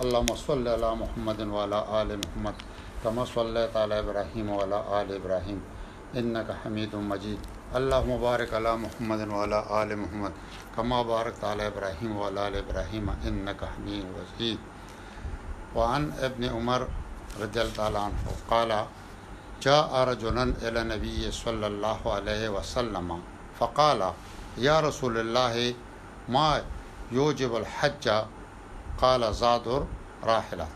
المرسلین 0.05 0.65
صلی 0.65 0.75
علی 0.75 0.95
محمد 1.01 1.41
ولا 1.57 1.83
آل 2.01 2.15
محمد 2.25 2.63
قم 3.03 3.25
صلی 3.25 3.41
اللہ 3.45 3.67
تعالیٰ 3.73 3.99
ابراہیم 4.07 4.53
آل 4.61 4.73
ابراہیم 4.73 5.61
ببراہیم 5.63 6.51
حمید 6.67 6.95
مجید 7.13 7.47
اللہ 7.83 8.11
مبارک 8.15 8.55
علی 8.61 8.77
محمد 8.87 9.29
ولا 9.37 9.63
آل 9.83 9.95
محمد 10.05 10.33
کما 10.75 11.03
بارک 11.13 11.41
قمارکی 11.41 11.67
ابراہیم 11.67 12.17
ولا 12.21 12.47
آل 12.47 12.59
ابراہیم 12.65 13.09
ولیم 13.09 13.47
حمید 13.67 14.05
وزید 14.19 14.77
وعن 15.77 16.13
ابن 16.21 16.45
عمر 16.45 16.87
رضي 17.43 17.61
الله 17.63 17.99
عنه 18.01 18.31
قال 18.51 18.85
جاء 19.63 19.95
رجل 19.99 20.39
إلى 20.39 20.81
النبي 20.81 21.31
صلى 21.31 21.67
الله 21.67 22.13
عليه 22.13 22.49
وسلم 22.49 23.23
فقال 23.59 24.13
يا 24.59 24.81
رسول 24.81 25.19
الله 25.19 25.75
ما 26.29 26.63
يوجب 27.13 27.57
الحج 27.57 28.23
قال 29.03 29.35
زادر 29.35 29.85
راحلة 30.25 30.69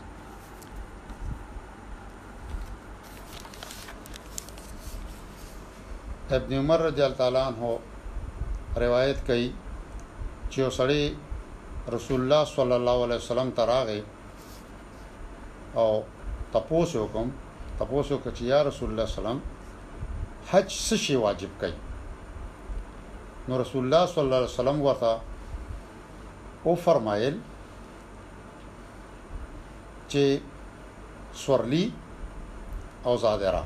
ابن 6.31 6.57
عمر 6.59 6.79
رضي 6.81 7.05
الله 7.05 7.39
عنه 7.41 7.79
روایت 8.77 9.17
کئی 9.27 9.51
چې 10.53 10.69
سړی 10.77 11.03
رسول 11.93 12.19
الله 12.21 12.45
صلی 12.51 12.73
الله 12.73 13.03
علیه 13.05 13.15
وسلم 13.23 13.49
تراغه 13.57 14.03
او 15.75 16.01
تپوسو 16.53 17.05
کوم 17.11 17.29
تپوسو 17.77 18.17
کچ 18.23 18.41
یا 18.41 18.61
رسول 18.63 18.89
الله 18.89 19.05
سلام 19.15 19.39
حج 20.51 20.67
څه 20.87 20.95
شی 21.03 21.15
واجب 21.23 21.53
کړي 21.61 21.75
نو 23.49 23.53
رسول 23.61 23.83
الله 23.85 24.05
صلی 24.11 24.23
الله 24.23 24.39
علیه 24.41 24.49
وسلم 24.53 24.79
ورته 24.81 25.11
او 26.63 26.75
فرمایل 26.85 27.35
چې 30.11 30.23
سورلی 31.45 31.85
او 33.09 33.15
زادرا 33.25 33.63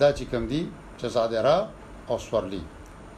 دا 0.00 0.08
چې 0.16 0.24
کوم 0.30 0.44
دي 0.52 0.60
چې 1.00 1.06
زادرا 1.16 1.56
او 2.08 2.18
سورلی 2.26 2.60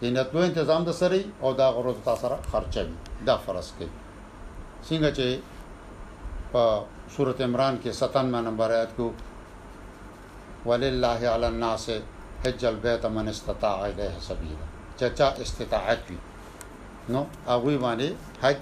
یعنی 0.02 0.14
نو 0.20 0.24
تنظیم 0.61 0.84
د 0.90 0.98
سری 1.02 1.20
او 1.42 1.52
دا 1.64 1.68
غرض 1.80 1.98
تاسو 2.04 2.22
سره 2.28 2.38
خرچوي 2.54 2.94
دا 3.32 3.36
فرض 3.48 3.72
کوي 3.80 3.88
څنګه 4.86 5.11
چې 5.16 5.28
په 6.54 6.64
सूरत 7.16 7.40
इमरान 7.40 7.76
के 7.84 7.92
सतानवे 7.92 8.40
नंबर 8.46 8.72
आयत 8.74 8.90
को 9.00 9.06
वल्ला 10.70 11.74
से 11.84 11.94
हिजल 12.46 12.74
बेतमन 12.84 13.28
इस्तता 13.28 13.72
सबीरा 14.26 14.66
चचा 15.00 15.28
इस्तात 15.42 16.04
भी 16.11 16.16
नो 17.12 17.26
अगुई 17.54 17.76
बाने 17.84 18.06
हज 18.44 18.56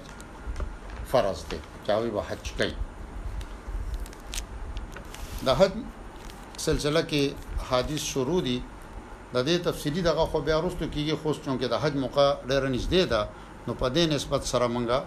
فرض 1.15 1.39
دی 1.51 1.57
چاوي 1.87 2.09
به 2.15 2.21
حج 2.29 2.45
کوي 2.57 2.73
د 5.45 5.49
حج 5.59 5.73
سلسله 6.67 7.01
کې 7.11 7.23
حدیث 7.69 8.03
شروع 8.11 8.41
دي 8.47 8.57
د 9.33 9.37
دې 9.47 9.55
تفصیلی 9.67 10.01
دغه 10.09 10.23
خو 10.31 10.37
بیا 10.45 10.55
وروسته 10.59 10.85
کیږي 10.93 11.15
خو 11.21 11.29
چون 11.45 11.55
کې 11.59 11.67
د 11.73 11.81
حج 11.83 11.93
موقع 12.03 12.25
ډېر 12.49 12.63
نږدې 12.75 13.03
ده 13.13 13.21
نو 13.67 13.71
په 13.81 13.87
دې 13.95 14.03
نسبت 14.13 14.41
سره 14.51 14.65
مونږه 14.75 14.97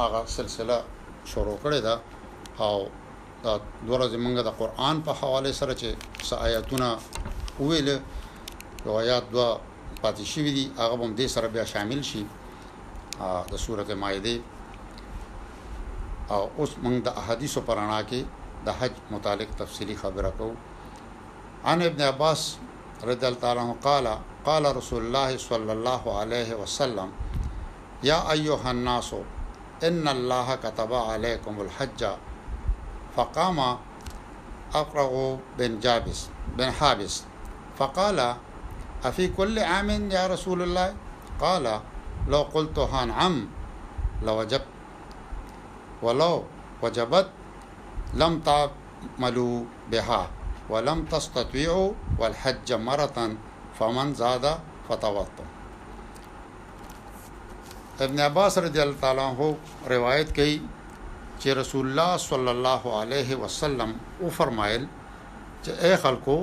هغه 0.00 0.20
سلسله 0.38 0.78
شروع 1.32 1.56
کړې 1.62 1.80
ده 1.86 1.94
او 2.58 2.86
دا 3.44 3.60
دوره 3.86 4.08
زمونږ 4.14 4.34
د 4.46 4.50
قران 4.58 4.96
په 5.06 5.12
حواله 5.20 5.52
سره 5.60 5.74
چې 5.80 5.88
سآیاتونه 6.30 6.88
ویل 7.60 7.88
یو 8.86 8.92
آیات 9.02 9.24
دوا 9.32 9.50
پاتې 10.02 10.24
شي 10.30 10.42
دي 10.56 10.64
هغه 10.80 10.94
هم 11.04 11.12
دې 11.18 11.26
سره 11.34 11.46
بیا 11.54 11.64
شامل 11.64 12.00
شي 12.10 12.22
د 13.52 13.54
سورته 13.64 13.94
مائده 14.02 14.34
او 16.34 16.42
اوس 16.58 16.70
موږ 16.84 16.96
د 17.06 17.08
احادیثو 17.20 17.60
پرانا 17.68 18.00
کې 18.10 18.20
د 18.66 18.68
حج 18.78 18.94
متعلق 19.14 19.50
تفصيلي 19.60 19.96
خبره 20.02 20.30
کوو 20.38 20.54
عن 21.64 21.82
ابن 21.82 22.00
عباس 22.10 22.40
رضي 23.08 23.26
الله 23.26 23.60
عنه 23.62 23.76
قال 23.88 24.06
قال 24.48 24.64
رسول 24.76 25.02
الله 25.06 25.30
صلى 25.48 25.72
الله 25.76 26.02
عليه 26.20 26.50
وسلم 26.54 27.08
يا 28.02 28.18
أيها 28.32 28.70
الناس 28.70 29.12
إن 29.88 30.08
الله 30.08 30.56
كتب 30.64 30.92
عليكم 30.94 31.54
الحج 31.64 32.00
فقام 33.16 33.58
أقرأ 34.74 35.10
بن 35.58 35.78
جابس 35.84 36.28
بن 36.58 36.70
حابس 36.70 37.22
فقال 37.78 38.18
أفي 39.04 39.28
كل 39.30 39.58
عام 39.58 40.10
يا 40.10 40.26
رسول 40.26 40.62
الله 40.66 40.88
قال 41.40 41.64
لو 42.28 42.42
قلت 42.54 42.78
هان 42.78 43.10
عم 43.14 43.46
لوجب 44.22 44.62
ولو 46.02 46.44
وجبت 46.82 47.28
لم 48.14 48.32
تعملوا 48.48 49.56
بها 49.90 50.22
ولم 50.70 50.98
تستطيعوا 51.06 51.90
والحج 52.18 52.68
مرة 52.72 53.18
فمن 53.78 54.14
زاد 54.14 54.44
فتوطوا 54.88 55.48
ابن 58.00 58.16
عباس 58.20 58.54
رضی 58.58 58.80
الله 58.82 58.98
تعالی 59.00 59.20
عنہ 59.20 59.52
روایت 59.90 60.34
کئ 60.36 60.58
چې 61.44 61.52
رسول 61.62 61.84
الله 61.88 62.12
صلی 62.30 62.50
الله 62.56 62.82
علیه 63.00 63.30
وسلم 63.44 63.90
او 64.20 64.26
فرمایل 64.38 64.84
چې 65.64 65.70
اے 65.84 65.96
خلکو 66.02 66.36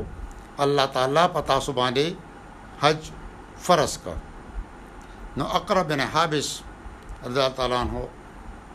الله 0.66 0.86
تعالی 0.98 1.22
پتا 1.38 1.60
سبحانه 1.68 2.06
حج 2.82 3.08
فرض 3.68 3.96
کړ 4.04 4.16
نو 5.42 5.48
اقرب 5.60 5.88
بن 5.92 6.02
حابس 6.16 6.50
رضی 7.24 7.28
الله 7.40 7.50
تعالی 7.60 7.76
عنہ 7.78 8.00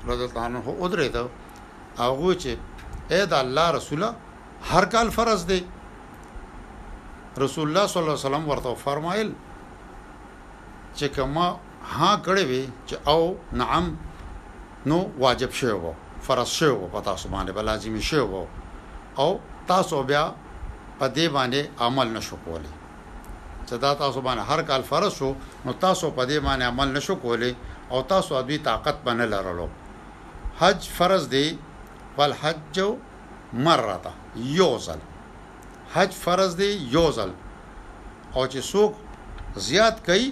رضی 0.08 0.24
الله 0.26 0.40
عنہ 0.46 0.58
ودرې 0.82 1.08
ته 1.16 1.28
هغه 1.98 2.34
چې 2.44 3.12
اے 3.12 3.20
د 3.34 3.38
الله 3.38 3.66
رسول 3.76 4.02
هر 4.72 4.84
کال 4.94 5.10
فرض 5.18 5.44
دی 5.50 5.58
رسول 7.44 7.68
الله 7.68 7.86
صلی 7.86 8.02
الله 8.02 8.16
علیه 8.16 8.26
وسلم 8.26 8.48
ورته 8.50 8.74
فرمایل 8.80 9.30
چې 10.94 11.06
کما 11.18 11.46
ها 11.52 12.10
کړې 12.26 12.50
وي 12.50 12.64
چې 12.64 13.08
او 13.14 13.62
نعم 13.62 13.88
نو 14.92 14.98
واجب 15.24 15.52
شوی 15.60 15.72
وو 15.78 15.92
فرض 16.26 16.48
شوی 16.58 16.86
په 16.94 17.00
تاسو 17.08 17.26
باندې 17.34 17.50
بل 17.56 17.64
لازمي 17.70 18.02
شوی 18.10 18.44
او 19.22 19.28
تاسو 19.72 19.96
بیا 20.10 20.24
په 20.98 21.06
دې 21.16 21.26
باندې 21.36 21.60
عمل 21.86 22.08
نشو 22.16 22.36
کولی 22.44 22.72
چې 23.66 23.74
دا 23.84 23.92
تاسو 24.02 24.18
باندې 24.26 24.42
هر 24.50 24.60
کال 24.70 24.82
فرض 24.92 25.12
شو 25.18 25.30
نو 25.64 25.70
تاسو 25.84 26.06
په 26.16 26.22
دې 26.30 26.38
باندې 26.46 26.62
عمل 26.72 26.88
نشو 26.96 27.14
کولی 27.24 27.52
او 27.92 27.98
تاسو 28.12 28.30
ادوی 28.40 28.58
طاقت 28.68 28.96
باندې 29.06 29.24
لرلو 29.34 29.66
حج 30.60 30.80
فرض 30.98 31.22
دی 31.34 31.46
ول 32.18 32.34
حج 32.42 32.76
مره 33.64 33.98
یوزل 34.58 34.98
حج 35.94 36.10
فرض 36.24 36.52
دی 36.60 36.70
یوزل 36.94 37.32
او 38.34 38.42
چې 38.52 38.58
څوک 38.72 38.92
زیات 39.68 39.96
کوي 40.08 40.26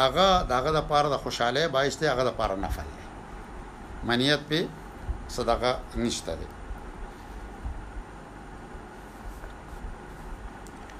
هغه 0.00 0.28
داغه 0.52 0.70
د 0.78 0.80
پاره 0.90 1.08
د 1.12 1.16
خوشاله 1.26 1.68
بایسته 1.76 2.02
هغه 2.12 2.24
د 2.28 2.30
پاره 2.42 2.56
نفل 2.64 2.88
منیت 4.10 4.40
په 4.48 4.60
صدقه 5.28 5.76
نشته 5.96 6.34
دی 6.36 6.46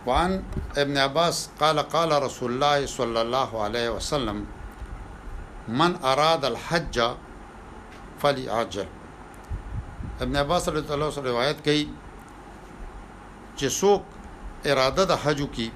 وعن 0.07 0.43
ابن 0.77 0.97
عباس 0.97 1.49
قال 1.61 1.83
قال 1.83 2.23
رسول 2.23 2.51
الله 2.53 2.87
صلى 2.87 3.21
الله 3.21 3.63
عليه 3.65 3.89
وسلم 3.91 4.47
من 5.69 5.97
اراد 6.05 6.45
الحج 6.45 7.01
فليعجل 8.23 8.87
ابن 10.21 10.37
عباس 10.37 10.69
رضی 10.69 10.93
الله 10.93 11.07
عنه 11.13 11.31
روایت 11.31 11.57
کړي 11.67 11.87
چې 13.59 13.69
څوک 13.81 14.03
اراده 14.65 15.05
د 15.05 15.13
حج 15.25 15.45
کی 15.53 15.71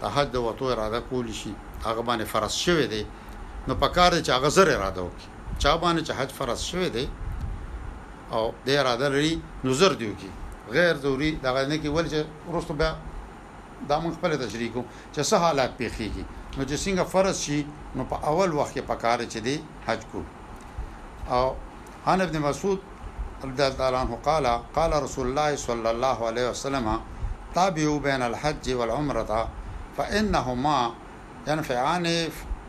د 0.00 0.04
حج 0.14 0.26
د 0.32 0.36
وته 0.36 0.64
اراده 0.72 1.00
کول 1.00 1.32
شي 1.34 1.54
هغه 1.84 2.02
باندې 2.02 2.24
فرض 2.32 2.52
شوی 2.54 2.86
دی 2.86 3.04
نو 3.68 3.74
پکاره 3.74 4.22
چې 4.22 4.30
هغه 4.30 4.48
زر 4.48 4.68
اراده 4.76 5.00
وکړي 5.02 5.26
چا 5.58 5.76
باندې 5.76 6.02
چې 6.06 6.10
حج 6.18 6.28
فرض 6.32 6.60
شوی 6.70 6.88
دی 6.90 7.08
او 8.32 8.44
د 8.66 8.68
اراده 8.78 9.08
لري 9.14 9.34
نظر 9.64 9.92
دیو 10.00 10.12
کی 10.20 10.28
غیر 10.76 10.96
ضروری 11.02 11.30
دا 11.44 11.50
نه 11.70 11.76
کې 11.82 11.90
ول 11.96 12.06
چې 12.12 12.18
ورستو 12.48 12.74
بیا 12.80 12.90
دا 13.88 13.96
موږ 14.04 14.12
خپل 14.18 14.30
تشریح 14.44 14.70
کوم 14.74 14.84
چې 15.14 15.20
څه 15.28 15.34
حالات 15.44 15.72
پیخیږي 15.80 16.24
نو 16.56 16.62
چې 16.70 16.76
څنګه 16.84 17.04
فرض 17.14 17.36
شي 17.44 17.58
نو 17.96 18.02
په 18.10 18.16
اول 18.30 18.50
وخت 18.58 18.72
کې 18.74 18.84
پکاره 18.90 19.26
چي 19.34 19.40
دی 19.46 19.56
حج 19.86 20.00
کو 20.12 20.22
او 21.36 21.46
ان 22.12 22.20
ابن 22.26 22.36
مسعود 22.46 22.78
رضی 23.44 23.62
الله 23.82 23.98
عنه 24.02 24.18
قال 24.28 24.46
قال 24.76 24.92
رسول 25.04 25.26
الله 25.28 25.56
صلى 25.66 25.90
الله 25.90 26.26
عليه 26.30 26.50
وسلم 26.50 27.00
تابعوا 27.54 27.98
بين 28.08 28.22
الحج 28.30 28.70
والعمره 28.72 29.48
فانهما 29.96 30.90
ينفعان 31.48 32.08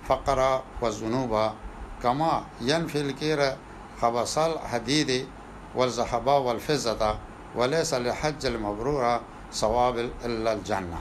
فقر 0.10 0.40
والذنوب 0.82 1.34
كما 2.04 2.32
ينفي 2.62 3.02
الكير 3.02 3.40
خبص 4.02 4.38
الحديد 4.38 5.10
والذهب 5.76 6.28
والفزة 6.28 7.18
وليس 7.56 7.94
للحج 7.94 8.46
المبرورة 8.46 9.22
صواب 9.52 10.10
إلا 10.26 10.54
الجنة 10.54 11.00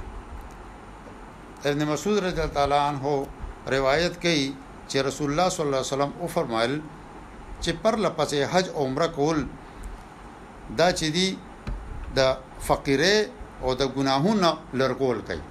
ابن 1.66 1.86
مسعود 1.86 2.18
رضي 2.18 2.42
الله 2.64 2.76
عنه 2.88 3.26
روایت 3.68 4.14
کړي 4.24 4.42
چې 4.90 4.96
رسول 5.08 5.28
الله 5.30 5.46
صلی 5.52 5.64
الله 5.66 5.82
علیه 5.82 5.94
وسلم 5.96 6.12
او 6.20 6.26
فرمایل 6.36 6.74
چې 7.64 7.70
پر 7.82 7.94
لپسې 8.06 8.38
حج 8.52 8.66
عمره 8.80 9.06
کول 9.16 9.38
دا 10.78 10.88
چې 10.92 11.06
دی 11.16 11.28
د 12.16 12.36
فقیره 12.68 13.14
او 13.62 13.74
د 13.74 13.82
ګناهونو 13.96 14.50
لړکول 14.80 15.18
کوي 15.28 15.44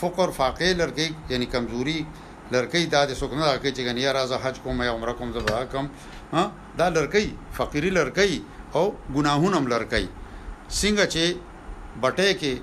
فقر 0.00 0.28
فاقې 0.38 0.70
لړکې 0.80 1.06
یعنی 1.34 1.46
کمزوري 1.46 2.06
لړکې 2.52 2.80
د 2.94 3.14
سکنه 3.14 3.44
لړکې 3.50 3.70
چې 3.76 3.80
غنیا 3.88 4.10
راځه 4.12 4.36
حج 4.44 4.56
کوم 4.64 4.82
یا 4.82 4.92
عمره 4.94 5.12
کوم 5.12 5.32
زبر 5.32 5.64
کوم 5.72 5.86
ها 6.32 6.50
دا 6.78 6.86
لړکې 6.94 7.22
فقيري 7.52 7.90
لړکې 7.90 8.28
او 8.76 8.84
ګناهونه 9.14 9.56
هم 9.58 9.64
لړکای 9.72 10.06
څنګه 10.80 11.04
چې 11.14 11.22
بټه 12.02 12.30
کې 12.40 12.54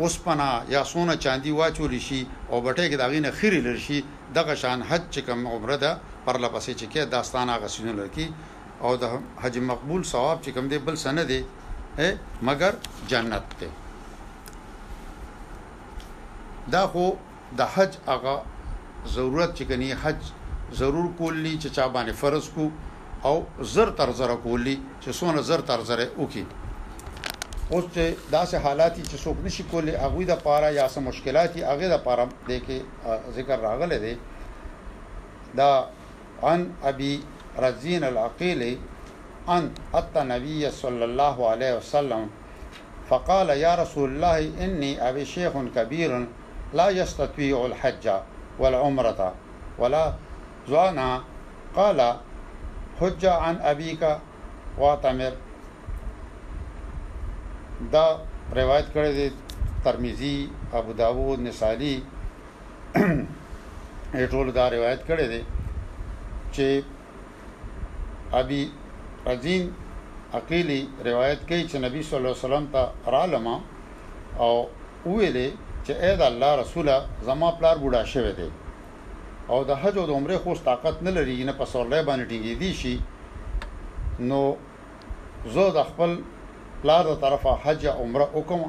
اوس 0.00 0.14
پنا 0.24 0.50
یا 0.74 0.82
سونه 0.92 1.14
چاندي 1.24 1.52
واچول 1.58 1.92
شي 2.08 2.20
او 2.50 2.56
بټه 2.66 2.84
کې 2.90 2.96
داغینه 3.02 3.30
خیری 3.38 3.60
لرشي 3.66 3.98
دغه 4.36 4.54
شان 4.62 4.78
حج 4.88 5.02
چې 5.14 5.20
کم 5.28 5.38
عمره 5.52 5.76
ده 5.84 5.92
پر 6.24 6.36
لپسې 6.44 6.72
چې 6.80 6.86
کې 6.92 7.00
داستانه 7.14 7.52
غسینو 7.62 7.92
لړکی 7.98 8.26
او 8.84 8.90
د 9.02 9.04
حج 9.42 9.54
مقبول 9.70 10.02
ثواب 10.12 10.38
چې 10.44 10.50
کم 10.56 10.64
دی 10.70 10.78
بل 10.86 10.96
سند 11.06 11.20
دی 11.32 11.40
مگر 12.48 12.72
جنت 13.10 13.44
ته 13.60 13.68
دا 16.74 16.82
خو 16.92 17.06
د 17.58 17.60
حج 17.74 17.92
هغه 18.12 18.34
ضرورت 19.16 19.50
چې 19.58 19.62
کني 19.70 19.88
حج 20.02 20.20
ضرور 20.80 21.06
کولی 21.18 21.54
چې 21.62 21.68
چا 21.76 21.84
باندې 21.94 22.14
فرض 22.22 22.44
کو 22.54 22.64
او 23.24 23.44
زر 23.60 23.90
تر 23.90 24.10
زر 24.12 24.34
کولی 24.42 24.74
چې 25.00 25.10
سونه 25.20 25.42
زر 25.48 25.60
تر 25.66 25.80
زر 25.88 26.04
وکي 26.18 26.44
اوس 27.70 27.84
چې 27.94 28.06
داسې 28.30 28.56
حالات 28.62 28.94
چې 28.96 29.16
څوک 29.24 29.36
نشي 29.44 29.64
کولی 29.74 29.92
هغه 29.96 30.24
د 30.30 30.40
پاره 30.46 30.70
یا 30.76 30.88
سم 30.94 31.02
مشکلات 31.08 31.56
هغه 31.64 31.88
د 31.92 31.96
پاره 32.06 32.24
د 32.48 32.62
کې 32.68 32.80
ذکر 33.36 33.58
راغله 33.66 33.98
دي 34.04 34.14
دا 35.60 35.70
عن 36.50 36.66
ابي 36.92 37.12
رزين 37.66 38.04
العقيل 38.08 38.64
عن 39.48 39.70
اتى 39.94 40.20
النبي 40.24 40.70
صلى 40.80 41.04
الله 41.10 41.48
عليه 41.50 41.76
وسلم 41.78 42.28
فقال 43.12 43.48
يا 43.62 43.74
رسول 43.82 44.10
الله 44.10 44.38
اني 44.66 44.92
ابي 45.10 45.24
شيخ 45.36 45.52
كبير 45.76 46.26
لا 46.82 46.88
يستطيع 46.98 47.62
الحج 47.66 48.10
والعمره 48.66 49.32
ولا 49.78 50.04
زوانا 50.68 51.08
قال 51.76 52.06
حج 53.00 53.26
عن 53.26 53.56
ابيك 53.68 54.06
واعتمر 54.78 55.32
دا 57.92 58.06
روایت 58.60 58.86
کړی 58.94 59.12
دی 59.18 59.28
ترمذی 59.84 60.36
ابو 60.78 60.92
داوود 61.00 61.38
نسائی 61.46 61.94
ټول 64.32 64.46
دا 64.58 64.64
روایت 64.76 65.00
کړی 65.08 65.26
دی 65.32 65.42
چې 66.54 66.68
ابي 68.40 68.62
عظیم 69.34 69.64
عقیلی 70.38 70.80
روایت 71.08 71.40
کوي 71.48 71.62
چې 71.70 71.76
نبی 71.84 72.02
صلی 72.08 72.16
الله 72.20 72.34
علیه 72.34 72.46
وسلم 72.46 72.64
ته 72.72 72.82
را 73.16 73.24
لما 73.34 73.56
او 74.42 74.50
ویلې 75.12 75.48
چې 75.84 75.92
اې 76.04 76.12
د 76.22 76.22
الله 76.30 76.50
رسوله 76.62 76.96
زما 77.30 77.48
پلار 77.60 77.76
بوډا 77.82 78.02
شوی 78.14 78.32
دی 78.38 78.48
او 79.48 79.64
د 79.68 79.72
حج 79.82 79.96
او 79.98 80.06
د 80.10 80.12
عمره 80.18 80.36
خو 80.42 80.54
طاقت 80.70 81.02
نه 81.06 81.10
لري 81.18 81.36
نه 81.48 81.52
په 81.60 81.64
سورلې 81.72 82.00
باندې 82.08 82.24
ټینګې 82.30 82.54
دي 82.62 82.70
شي 82.80 82.94
نو 84.30 84.42
زه 85.54 85.64
د 85.76 85.80
خپل 85.90 86.10
پلار 86.82 87.04
د 87.10 87.14
طرفه 87.22 87.52
حج 87.64 87.82
عمره 87.86 88.26
وکم 88.38 88.62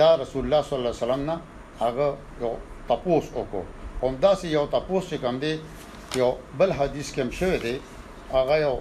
دا 0.00 0.08
رسول 0.22 0.42
الله 0.44 0.62
صلی 0.68 0.78
الله 0.78 0.92
علیه 0.92 1.02
وسلم 1.04 1.22
نه 1.30 1.36
هغه 1.82 2.06
یو 2.44 2.50
تپوس 2.88 3.24
وکړو 3.38 3.62
هم 4.02 4.12
دا 4.24 4.34
سي 4.40 4.48
یو 4.56 4.66
تپوس 4.74 5.04
چې 5.10 5.16
کوم 5.22 5.38
دی 5.44 5.52
یو 6.20 6.30
بل 6.58 6.72
حدیث 6.78 7.08
کې 7.14 7.20
هم 7.20 7.30
شوی 7.38 7.58
دی 7.66 7.74
هغه 8.36 8.56
یو 8.66 8.74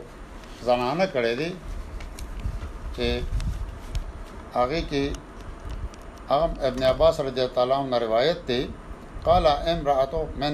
زنانه 0.68 1.06
کړې 1.14 1.34
دی 1.40 1.56
چې 2.96 3.08
هغه 4.58 4.80
کې 4.92 5.04
هغه 6.32 6.46
ابن 6.70 6.82
عباس 6.92 7.20
رضی 7.28 7.42
الله 7.42 7.76
عنه 7.88 7.98
روایت 8.08 8.40
دی 8.50 8.62
قال 9.28 9.46
امرأة 9.48 10.24
من 10.42 10.54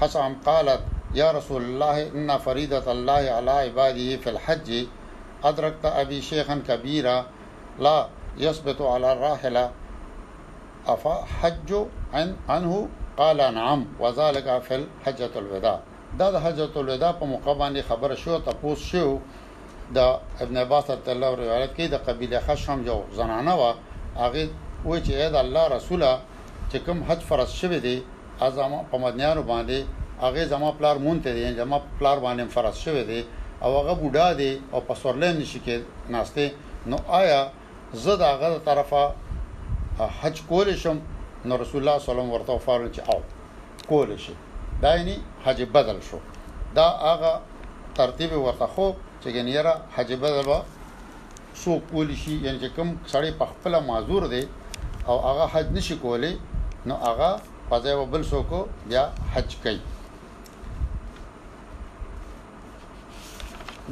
حشعم 0.00 0.36
قالت 0.46 0.80
يا 1.14 1.30
رسول 1.32 1.62
الله 1.62 2.08
إن 2.14 2.38
فريضة 2.38 2.92
الله 2.92 3.22
على 3.36 3.50
عباده 3.50 4.16
في 4.16 4.30
الحج 4.30 4.86
أدركت 5.44 5.84
أبي 5.84 6.22
شيخا 6.22 6.62
كبيرا 6.68 7.26
لا 7.78 8.08
يثبت 8.38 8.80
على 8.80 9.12
الراحلة 9.12 9.70
أفحج 10.86 11.76
عن 12.14 12.36
عنه 12.48 12.88
قال 13.18 13.36
نعم 13.36 13.84
وذلك 14.00 14.62
في 14.62 14.74
الحجة 14.74 15.30
الوداع 15.38 15.80
دا 16.18 16.30
دا 16.30 16.40
حجة 16.40 16.72
الوداع 16.80 17.12
په 17.20 17.82
خبر 17.88 18.14
شو 18.14 18.38
تاسو 18.38 18.74
شو 18.74 19.18
دا 19.92 20.20
ابن 20.40 20.56
عباس 20.58 20.90
الله 21.08 21.34
روایت 21.34 21.70
کې 21.76 21.90
دا 21.90 21.96
قبیله 21.98 22.40
خشم 22.40 22.84
جو 22.84 23.02
زنانه 23.12 23.54
و 23.54 23.74
آغيد 24.16 24.50
و 24.86 24.98
چې 25.00 25.10
الله 25.10 25.68
رسوله 25.68 26.20
چې 26.72 26.76
کوم 26.76 27.02
حج 27.02 27.20
فرض 27.20 27.50
شوی 27.52 27.80
دی 27.80 28.02
ازما 28.40 28.84
پمدنیانو 28.92 29.42
باندې 29.42 29.78
هغه 30.20 30.44
زما 30.44 30.72
پلار 30.72 30.98
مونته 30.98 31.32
دي 31.32 31.52
زما 31.60 31.78
پلار 32.00 32.18
باندې 32.18 32.44
فرض 32.54 32.76
شوی 32.78 33.04
دی 33.04 33.20
او 33.62 33.70
هغه 33.80 33.94
بوډا 34.02 34.28
دی 34.38 34.60
او 34.72 34.80
په 34.80 34.94
سورلین 35.02 35.36
نشي 35.40 35.60
کې 35.66 35.76
ناشته 36.16 36.52
نو 36.92 36.96
آیا 37.20 37.40
زه 38.04 38.16
د 38.22 38.22
هغه 38.32 38.58
طرفه 38.68 40.08
حج 40.20 40.42
کول 40.48 40.76
شم 40.82 40.98
نو 41.44 41.56
رسول 41.62 41.80
الله 41.82 41.98
صلی 41.98 42.12
الله 42.12 42.22
علیه 42.22 42.32
و 42.34 42.36
ورته 42.38 42.58
فرمایل 42.66 42.92
چې 42.92 43.02
او 43.14 43.20
کول 43.90 44.16
شي 44.24 44.34
دا 44.82 44.96
یعنی 44.96 45.18
حج 45.44 45.62
بدل 45.76 46.00
شو 46.10 46.18
دا 46.74 46.88
هغه 47.08 47.32
ترتیب 48.00 48.32
ورته 48.38 48.66
خو 48.66 48.90
چې 49.22 49.28
ګنیره 49.28 49.74
حج 49.96 50.12
بدل 50.24 50.46
و 50.50 50.58
شو 51.64 51.78
کول 51.90 52.16
شي 52.16 52.34
یعنی 52.46 52.60
چې 52.60 52.76
کوم 52.76 52.96
سړی 53.12 53.30
په 53.38 53.46
خپل 53.52 53.80
معذور 53.92 54.28
دی 54.34 54.42
او 55.08 55.20
هغه 55.28 55.46
حج 55.52 55.66
نشي 55.80 55.96
کولی 56.06 56.36
نو 56.86 56.94
هغه 57.06 57.30
پځه 57.70 57.92
وبل 58.00 58.22
سوکو 58.30 58.58
بیا 58.88 59.02
حج 59.34 59.56
کوي 59.62 59.80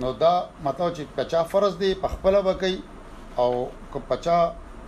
نو 0.02 0.12
دا 0.22 0.30
مطلب 0.66 0.88
چې 0.96 1.02
پچا 1.18 1.40
فرض 1.52 1.74
دی 1.82 1.90
په 2.06 2.14
خپل 2.14 2.34
وکي 2.48 2.72
او 3.42 3.48
که 3.94 3.98
پچا 4.08 4.38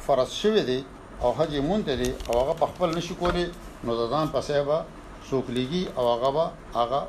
فرض 0.07 0.31
شوی 0.43 0.63
دی 0.71 0.79
او 1.27 1.33
حج 1.39 1.57
مونته 1.71 1.97
دی 2.03 2.11
او 2.29 2.35
هغه 2.41 2.59
په 2.63 2.67
خپل 2.73 2.95
نشي 3.01 3.15
کولی 3.23 3.45
نو 3.85 3.93
ځان 4.13 4.27
پسې 4.35 4.65
به 4.69 4.79
سوق 5.31 5.47
لیږي 5.57 5.83
او 5.99 6.05
هغه 6.15 6.31
به 6.39 6.47
هغه 6.81 7.01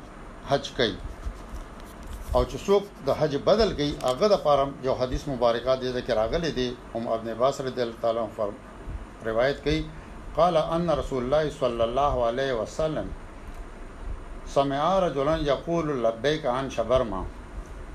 حج 0.50 0.70
کوي 0.80 0.96
او 2.34 2.44
چې 2.50 2.56
څوک 2.66 2.82
د 3.08 3.18
حج 3.22 3.36
بدل 3.50 3.74
کوي 3.80 3.90
هغه 4.08 4.28
د 4.34 4.42
پارم 4.46 4.74
یو 4.88 4.94
حدیث 5.02 5.26
مبارکه 5.32 5.76
دی 5.82 5.90
چې 6.02 6.10
راغلي 6.20 6.52
دی 6.60 6.68
هم 6.94 7.08
ابن 7.16 7.28
عباس 7.36 7.60
رضی 7.68 7.80
الله 7.86 8.04
تعالی 8.06 8.24
عنہ 8.26 9.26
روایت 9.30 9.64
کوي 9.64 9.82
قال 10.36 10.56
أن 10.56 10.90
رسول 10.90 11.22
الله 11.24 11.50
صلى 11.50 11.84
الله 11.84 12.24
عليه 12.26 12.52
وسلم 12.52 13.08
سمع 14.46 14.98
رجلا 14.98 15.36
يقول 15.36 16.04
لبيك 16.04 16.46
عن 16.46 16.70
شبرما 16.70 17.24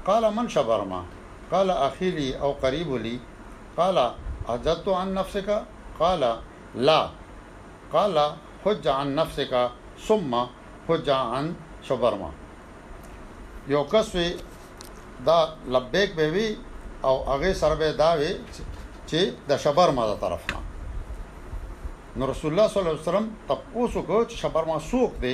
قال 0.05 0.33
من 0.35 0.49
شبرما 0.49 1.03
قال 1.51 1.69
أخي 1.71 2.11
لي 2.11 2.39
أو 2.39 2.51
قريب 2.51 2.93
لي 2.95 3.19
قال 3.77 4.11
حجت 4.47 4.87
عن 4.87 5.13
نفسك 5.13 5.63
قال 5.99 6.39
لا 6.75 7.09
قال 7.93 8.31
حج 8.65 8.87
عن 8.87 9.15
نفسك 9.15 9.69
ثم 10.07 10.37
حج 10.89 11.09
عن 11.09 11.55
شبرما 11.89 12.29
یو 13.67 13.83
کس 13.85 14.15
وی 14.15 14.35
دا 15.25 15.39
لبیک 15.67 16.15
به 16.15 16.31
وی 16.31 16.57
او 17.03 17.23
هغه 17.23 17.53
سره 17.53 17.75
به 17.75 17.91
دا 17.91 18.13
وی 18.15 18.35
چې 19.09 19.49
د 19.49 19.57
شبرما 19.57 20.05
د 20.07 20.17
طرف 20.21 20.43
نه 20.51 20.66
نو 22.17 22.25
رسول 22.33 22.51
الله 22.51 22.67
صلی 22.67 22.79
الله 22.81 22.91
علیه 22.95 23.01
وسلم 23.09 23.27
تاسو 23.47 24.01
کو 24.07 24.21
چې 24.29 24.35
خبر 24.41 24.63
ما 24.69 24.77
سوق 24.91 25.11
دی 25.25 25.33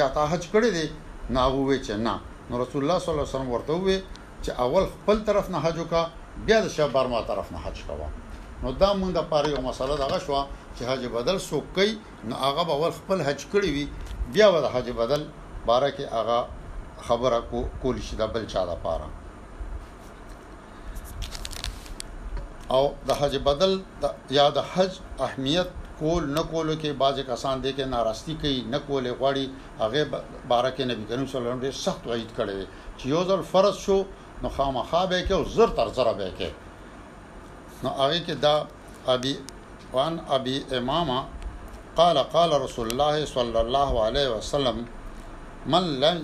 یا 0.00 0.08
تا 0.16 0.26
حج 0.32 0.46
کړی 0.52 0.70
دی 0.76 0.90
نو 1.34 1.40
هغه 1.46 1.56
وی 1.68 1.78
چې 1.84 1.92
نه 2.06 2.14
نو 2.50 2.62
رسول 2.64 2.82
الله 2.84 2.98
صلی 3.02 3.12
الله 3.14 3.26
علیه 3.26 3.34
وسلم 3.36 3.50
ورته 3.54 3.72
وی 3.74 3.98
چې 4.42 4.60
اول 4.64 4.86
خپل 4.94 5.24
طرف 5.30 5.50
نه 5.56 5.68
حج 5.68 5.78
وکا 5.82 6.08
بیا 6.36 6.60
د 6.66 6.74
شبر 6.76 7.06
ما 7.14 7.20
طرف 7.32 7.52
نه 7.56 7.68
حج 7.68 7.82
کوه 7.92 8.08
نو 8.62 8.68
دا 8.80 8.88
مونږ 9.00 9.12
د 9.18 9.22
پاره 9.30 9.48
یو 9.54 9.60
مسله 9.68 9.94
دغه 10.02 10.18
شو 10.24 10.32
چې 10.76 10.82
حج 10.90 11.04
بدل 11.16 11.38
سوکې 11.50 11.88
نو 12.30 12.34
هغه 12.44 12.62
به 12.70 12.74
ول 12.82 12.92
خپل 13.00 13.18
حج 13.28 13.40
کړی 13.54 13.70
وي 13.76 13.86
بیا 14.34 14.50
به 14.54 14.68
حج 14.74 14.90
بدل 15.00 15.22
باره 15.70 15.90
کې 15.96 16.04
هغه 16.16 16.38
خبره 17.08 17.40
کو 17.50 17.58
کول 17.82 18.00
شي 18.10 18.16
د 18.20 18.32
بل 18.36 18.46
چا 18.54 18.66
د 18.70 18.74
پاره 18.84 19.08
او 22.76 22.84
د 23.08 23.20
حج 23.20 23.36
بدل 23.50 23.72
یا 24.38 24.46
د 24.56 24.70
حج 24.74 24.98
اهمیت 25.26 25.68
کول 26.00 26.28
نه 26.36 26.42
کولو 26.50 26.76
کې 26.80 26.90
بعض 27.04 27.16
کسان 27.30 27.62
دي 27.64 27.72
کې 27.74 27.88
ناراستی 27.94 28.34
کوي 28.42 28.58
نه 28.74 28.80
کولې 28.88 29.12
غواړي 29.20 29.44
هغه 29.80 30.20
باره 30.52 30.70
کې 30.76 30.82
نبی 30.90 31.02
کریم 31.08 31.26
صلی 31.26 31.36
الله 31.38 31.40
علیه 31.40 31.50
وسلم 31.50 31.66
ډېر 31.66 31.74
سخت 31.86 32.02
وعید 32.06 32.30
کړی 32.38 32.66
چې 32.98 33.06
یو 33.14 33.22
ځل 33.30 33.40
فرض 33.52 33.76
شو 33.84 33.98
نو 34.42 34.48
خامخا 34.56 35.04
به 35.12 35.22
کې 35.28 35.32
او 35.38 35.42
زر 35.56 35.68
تر 35.80 35.88
زر 35.98 36.12
به 36.20 36.32
کې 36.38 36.48
نو 37.84 37.88
هغه 38.00 38.18
کې 38.26 38.34
دا 38.44 38.54
ابي 39.14 39.34
وان 39.94 40.14
ابي 40.36 40.56
امامه 40.78 41.20
قال 41.98 42.18
قال 42.34 42.50
رسول 42.64 42.86
الله 42.92 43.16
صلى 43.36 43.58
الله 43.64 43.90
عليه 44.06 44.28
وسلم 44.36 44.76
من 45.72 45.84
لم 46.04 46.18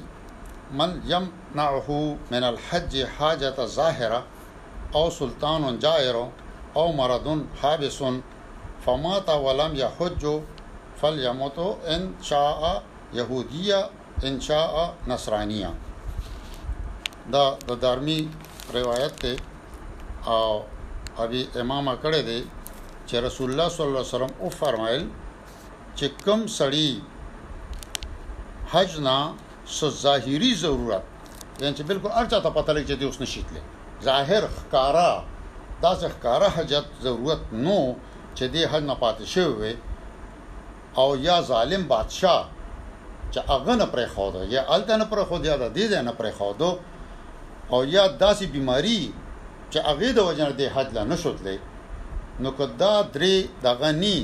من 0.79 0.91
يمنعه 1.13 1.91
من 2.33 2.43
الحج 2.53 2.93
حاجة 3.19 3.57
ظاهرة 3.81 4.23
أو 4.95 5.11
سلطان 5.21 5.79
جائر 5.79 6.17
أو 6.77 6.87
مرض 7.01 7.27
حابس 7.63 7.99
فمات 8.87 9.29
ولم 9.45 9.73
يحج 9.85 10.23
فليمت 11.01 11.59
إن 11.95 12.03
شاء 12.31 12.83
يهودية 13.19 13.81
ان 14.25 14.41
شاء 14.41 14.95
نصرانية 15.09 15.71
دا 17.33 17.59
د 17.69 17.71
دارمی 17.81 18.29
روایت 18.75 19.25
ابي 21.25 21.49
امامه 21.61 21.95
کړی 22.05 22.23
دی 22.29 22.41
چې 23.09 23.15
رسول 23.27 23.49
الله 23.51 23.69
صلی 23.77 23.87
الله 23.89 24.05
علیه 24.05 24.15
وسلم 24.17 24.35
او 24.43 24.49
فرمایل 24.63 25.05
چې 25.99 26.07
کم 26.25 26.41
سړی 26.59 26.89
حج 28.73 28.91
نه 29.01 29.19
سو 29.77 29.91
ظاهري 29.91 30.53
ضرورت 30.65 31.05
یعنی 31.61 31.75
چې 31.79 31.83
بالکل 31.93 32.11
ارچا 32.23 32.41
ته 32.41 32.51
پته 32.51 32.73
لګی 32.73 32.95
چې 32.95 32.99
دی 33.01 33.05
اوس 33.05 33.21
نشیتله 33.21 33.61
ظاهر 34.09 34.43
ښکارا 34.59 35.25
دا 35.83 35.93
ښکارا 36.11 36.49
حاجت 36.57 36.87
ضرورت 37.03 37.43
نو 37.53 37.95
چې 38.35 38.45
دی 38.53 38.65
حج 38.65 38.83
نه 38.83 38.95
پاتې 38.95 39.25
شوی 39.25 39.77
او 40.99 41.17
یا 41.29 41.41
ظالم 41.43 41.89
بادشاه 41.89 42.49
چې 43.33 43.39
هغه 43.49 43.75
نه 43.77 43.87
پرې 43.93 44.07
خو 44.15 44.31
دا 44.35 44.45
یا 44.57 44.69
الته 44.75 44.97
نه 44.97 45.05
پرې 45.11 45.25
خو 45.29 45.39
دا 45.39 45.69
دې 45.69 46.01
نه 46.09 46.13
پرې 46.13 46.33
خو 46.39 46.55
او 47.73 47.85
یا 47.85 48.03
داسې 48.19 48.45
بیماری 48.53 49.13
چې 49.73 49.79
هغه 49.91 50.09
د 50.19 50.21
وجنه 50.29 50.53
د 50.61 50.63
حج 50.75 50.89
لا 50.97 51.03
نشوتلې 51.13 51.57
نو 52.43 52.51
کدا 52.59 52.93
درې 53.15 53.35
د 53.65 53.67
غنی 53.81 54.19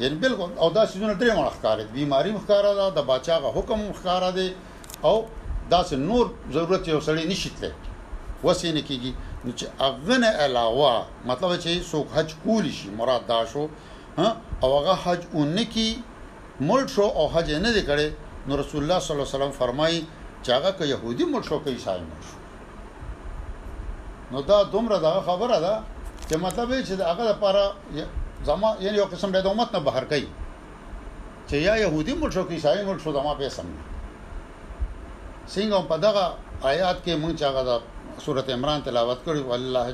یعنی 0.00 0.16
بالکل 0.24 0.48
او 0.62 0.68
دا 0.76 0.82
سيزونه 0.90 1.14
درې 1.20 1.32
مړ 1.38 1.48
ښکارې 1.56 1.84
بیماری 1.96 2.30
مخکاره 2.36 2.72
ده 2.78 2.86
د 2.98 3.08
بچا 3.10 3.36
غ 3.42 3.56
حکم 3.56 3.78
مخکاره 3.90 4.30
ده 4.38 4.46
او 5.08 5.16
دا 5.72 5.80
س 5.88 5.92
نور 6.08 6.24
ضرورت 6.56 6.82
یو 6.92 7.00
سړی 7.08 7.24
نشیتلې 7.32 7.70
وسینه 8.46 8.82
کیږي 8.88 9.12
نو 9.44 9.50
چې 9.58 9.66
هغه 9.82 10.16
نه 10.24 10.30
علاوه 10.44 10.92
مطلب 11.30 11.50
چې 11.64 11.72
څوک 11.92 12.06
حج 12.16 12.28
کول 12.44 12.66
شي 12.78 12.88
مراد 13.00 13.22
دا 13.32 13.40
شو 13.52 13.64
ها 14.18 14.28
او 14.64 14.70
هغه 14.78 14.94
حج 15.04 15.20
اون 15.34 15.56
کی 15.74 15.88
مړ 16.68 16.80
شو 16.94 17.06
او 17.18 17.24
حج 17.34 17.48
نه 17.66 17.70
دی 17.76 17.82
کړي 17.88 18.08
نو 18.46 18.52
رسول 18.62 18.80
الله 18.82 18.98
صلی 19.02 19.12
الله 19.14 19.26
علیه 19.28 19.36
وسلم 19.36 19.52
فرمایي 19.62 20.00
چې 20.44 20.50
هغه 20.56 20.70
که 20.78 20.84
يهودي 20.94 21.24
مړ 21.32 21.42
شو 21.48 21.56
که 21.64 21.70
عیسائی 21.76 22.02
مړ 22.10 22.20
شو 22.28 22.35
نو 24.32 24.40
دا 24.42 24.62
دومره 24.72 24.98
دغه 25.06 25.20
خبره 25.28 25.58
ده 25.64 25.74
چې 26.28 26.34
مطلب 26.46 26.68
یې 26.74 26.80
چې 26.88 26.94
هغه 27.10 27.24
لپاره 27.30 27.62
زما 28.48 28.68
یعنی 28.84 28.96
یو 29.00 29.06
قسم 29.12 29.30
د 29.32 29.36
امت 29.52 29.68
نه 29.74 29.80
بهر 29.86 30.04
کوي 30.10 30.28
چې 31.48 31.54
یا 31.68 31.74
يهودي 31.84 32.14
مړ 32.20 32.28
شو 32.34 32.44
کې 32.48 32.56
شای 32.64 32.80
مړ 32.88 32.96
شو 33.02 33.10
زما 33.18 33.32
په 33.38 33.48
سم 33.56 33.68
څنګه 35.52 35.78
په 35.90 35.96
دغه 36.06 36.24
آیات 36.72 36.98
کې 37.04 37.12
مونږ 37.22 37.34
چې 37.38 37.44
هغه 37.50 37.62
د 37.70 37.72
سورته 38.24 38.52
عمران 38.56 38.80
تلاوت 38.86 39.18
کړو 39.26 39.42
والله 39.50 39.86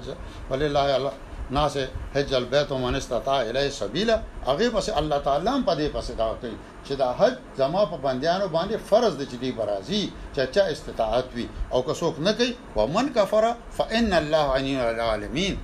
ولله 0.50 0.86
الله 0.96 1.12
ناس 1.52 1.78
حج 2.14 2.34
البیت 2.34 2.72
ومن 2.72 2.94
استطاع 2.96 3.40
الی 3.42 3.70
سبیلا 3.70 4.22
هغه 4.46 4.70
پس 4.70 4.88
الله 4.90 5.18
تعالی 5.18 5.62
په 5.66 5.74
دې 5.74 5.94
پس 5.96 6.10
دا 6.10 6.34
کوي 6.40 6.52
چې 6.86 6.92
دا 6.92 7.12
حج 7.12 7.34
زما 7.58 7.84
په 7.84 7.96
بندیانو 7.96 8.48
باندې 8.48 8.76
فرض 8.90 9.16
دي 9.16 9.26
چې 9.26 9.34
دی 9.40 9.52
برازي 9.52 10.10
چې 10.34 10.40
چا 10.54 10.62
استطاعت 10.72 11.24
وي 11.34 11.48
او 11.72 11.82
که 11.82 11.94
څوک 11.94 12.14
نه 12.20 12.32
کوي 12.32 12.54
ومن 12.76 13.12
کفر 13.14 13.54
فإن 13.78 14.12
الله 14.12 14.52
غنی 14.54 14.80
العالمین 14.80 15.58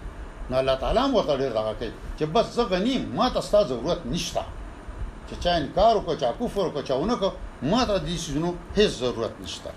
نو 0.50 0.56
الله 0.58 0.74
تعالی 0.74 0.98
هم 0.98 1.14
ورته 1.14 1.36
ډیر 1.38 1.52
دغه 1.52 1.72
کوي 1.78 1.92
چې 2.18 2.22
بس 2.22 2.46
زه 2.54 2.64
غنی 2.64 2.98
ما 2.98 3.28
ته 3.28 3.40
ستا 3.40 3.62
ضرورت 3.62 4.06
نشته 4.06 4.42
چې 5.30 5.38
چا 5.44 5.50
انکار 5.56 5.94
وکړو 5.96 6.20
چا 6.20 6.32
کفر 6.40 6.72
وکړو 6.74 6.88
چا 6.88 6.94
ونکړو 6.94 7.30
ما 7.62 7.84
ته 7.84 7.98
دې 7.98 8.18
شنو 8.20 8.54
هیڅ 8.76 8.90
ضرورت 8.90 9.40
نشته 9.44 9.70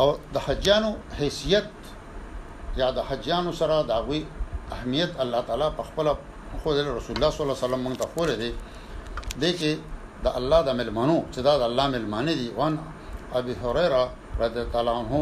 او 0.00 0.16
د 0.34 0.38
حجانو 0.38 0.94
حیثیت 1.20 1.64
یا 2.80 2.88
د 2.96 2.98
حجانو 3.10 3.50
سره 3.60 3.76
دا 3.90 3.98
وی 4.08 4.20
اهمیت 4.74 5.12
الله 5.24 5.40
تعالی 5.48 5.68
په 5.78 5.82
خپل 5.88 6.06
خو 6.62 6.68
د 6.76 6.78
رسول 6.98 7.14
الله 7.16 7.30
صلی 7.34 7.44
الله 7.44 7.56
علیه 7.58 7.66
وسلم 7.66 7.82
مونږ 7.86 7.96
ته 8.02 8.06
خور 8.14 8.28
دی 8.42 8.50
د 9.42 9.54
کې 9.58 9.72
د 10.26 10.36
الله 10.38 10.60
د 10.68 10.76
ملمنو 10.80 11.16
چې 11.32 11.40
دا 11.48 11.52
د 11.62 11.64
الله 11.70 11.86
ملمانه 11.94 12.32
دي 12.40 12.48
وان 12.58 12.74
ابي 13.40 13.54
هريره 13.62 14.02
رضي 14.42 14.60
الله 14.82 14.96
عنه 15.02 15.18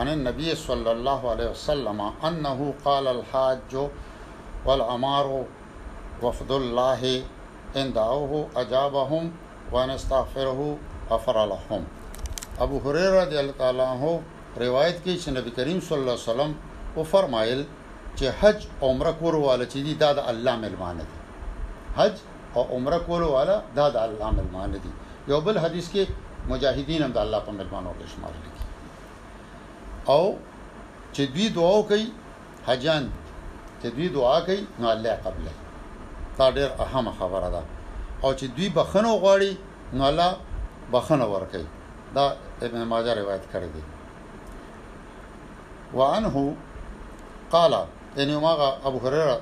ان 0.00 0.08
النبي 0.16 0.50
صلى 0.66 0.90
الله 0.96 1.20
عليه 1.32 1.48
وسلم 1.56 1.98
انه 2.28 2.58
قال 2.84 3.06
الحاج 3.16 3.72
والعمار 4.66 5.26
وفض 6.22 6.50
الله 6.52 7.02
ان 7.80 7.86
دعوه 8.00 8.32
اجابهم 8.62 9.24
وان 9.72 9.90
استغفره 9.90 10.60
غفر 11.10 11.36
لهم 11.52 11.82
ابو 12.64 12.76
هريره 12.84 13.12
رضي 13.22 13.38
الله 13.40 13.86
عنه 13.94 14.22
روایت 14.64 14.96
کی 15.04 15.14
چې 15.20 15.28
نبی 15.40 15.50
کریم 15.58 15.78
صلی 15.88 15.98
الله 16.02 16.18
علیه 16.20 16.30
وسلم 16.32 16.52
او 16.96 17.02
فرمایل 17.10 17.60
چې 18.18 18.24
حج 18.40 18.56
عمره 18.82 19.12
کول 19.20 19.34
والا 19.34 19.64
چې 19.72 19.78
دي 19.88 19.94
دا 20.02 20.12
د 20.18 20.20
الله 20.32 20.54
ملمانه 20.64 21.04
دي 21.10 21.18
حج 21.98 22.14
او 22.56 22.62
عمره 22.76 22.98
کول 23.08 23.22
والا 23.34 23.56
دا 23.76 23.86
د 23.96 23.98
الله 24.06 24.28
ملمانه 24.38 24.78
دي 24.84 24.90
یو 25.32 25.38
بل 25.48 25.56
حدیث 25.64 25.86
کې 25.94 26.02
مجاهدین 26.52 27.00
هم 27.02 27.12
د 27.16 27.18
الله 27.24 27.40
په 27.48 27.52
ملمانو 27.58 27.90
کې 27.98 28.06
شمار 28.14 28.32
کړي 28.44 28.58
او 30.14 30.24
چې 31.14 31.20
دوی 31.34 31.48
دعا 31.58 31.76
کوي 31.90 32.06
حجان 32.68 33.04
چې 33.82 33.86
دوی 33.96 34.08
دعا 34.16 34.38
کوي 34.48 34.62
نو 34.80 34.86
الله 34.94 35.12
قبل 35.26 35.44
دا 36.38 36.46
ډېر 36.52 36.80
اهم 36.86 37.06
خبره 37.18 37.48
ده 37.56 37.62
او 38.24 38.30
چې 38.38 38.44
دوی 38.56 38.68
بخنه 38.80 39.10
غواړي 39.22 39.52
نو 39.92 40.00
الله 40.08 40.30
بخنه 40.92 41.26
ورکوي 41.34 41.66
دا 42.14 42.24
ابن 42.68 42.80
ماجه 42.92 43.12
روایت 43.20 43.42
کړی 43.54 43.68
دی 43.74 43.82
وعنه 45.98 46.34
قال 47.52 47.74
یعنی 48.16 48.36
ما 48.42 48.50
ابو 48.88 48.98
هريره 49.04 49.36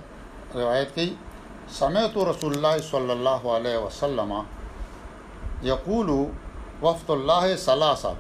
روایت 0.60 0.92
کوي 0.94 1.08
سمعت 1.78 2.14
رسول 2.30 2.52
الله 2.54 2.76
صلى 2.90 3.12
الله 3.12 3.42
عليه 3.54 3.78
وسلم 3.84 4.32
يقول 5.62 6.10
وفد 6.82 7.10
الله 7.16 7.54
ثلاثه 7.56 8.14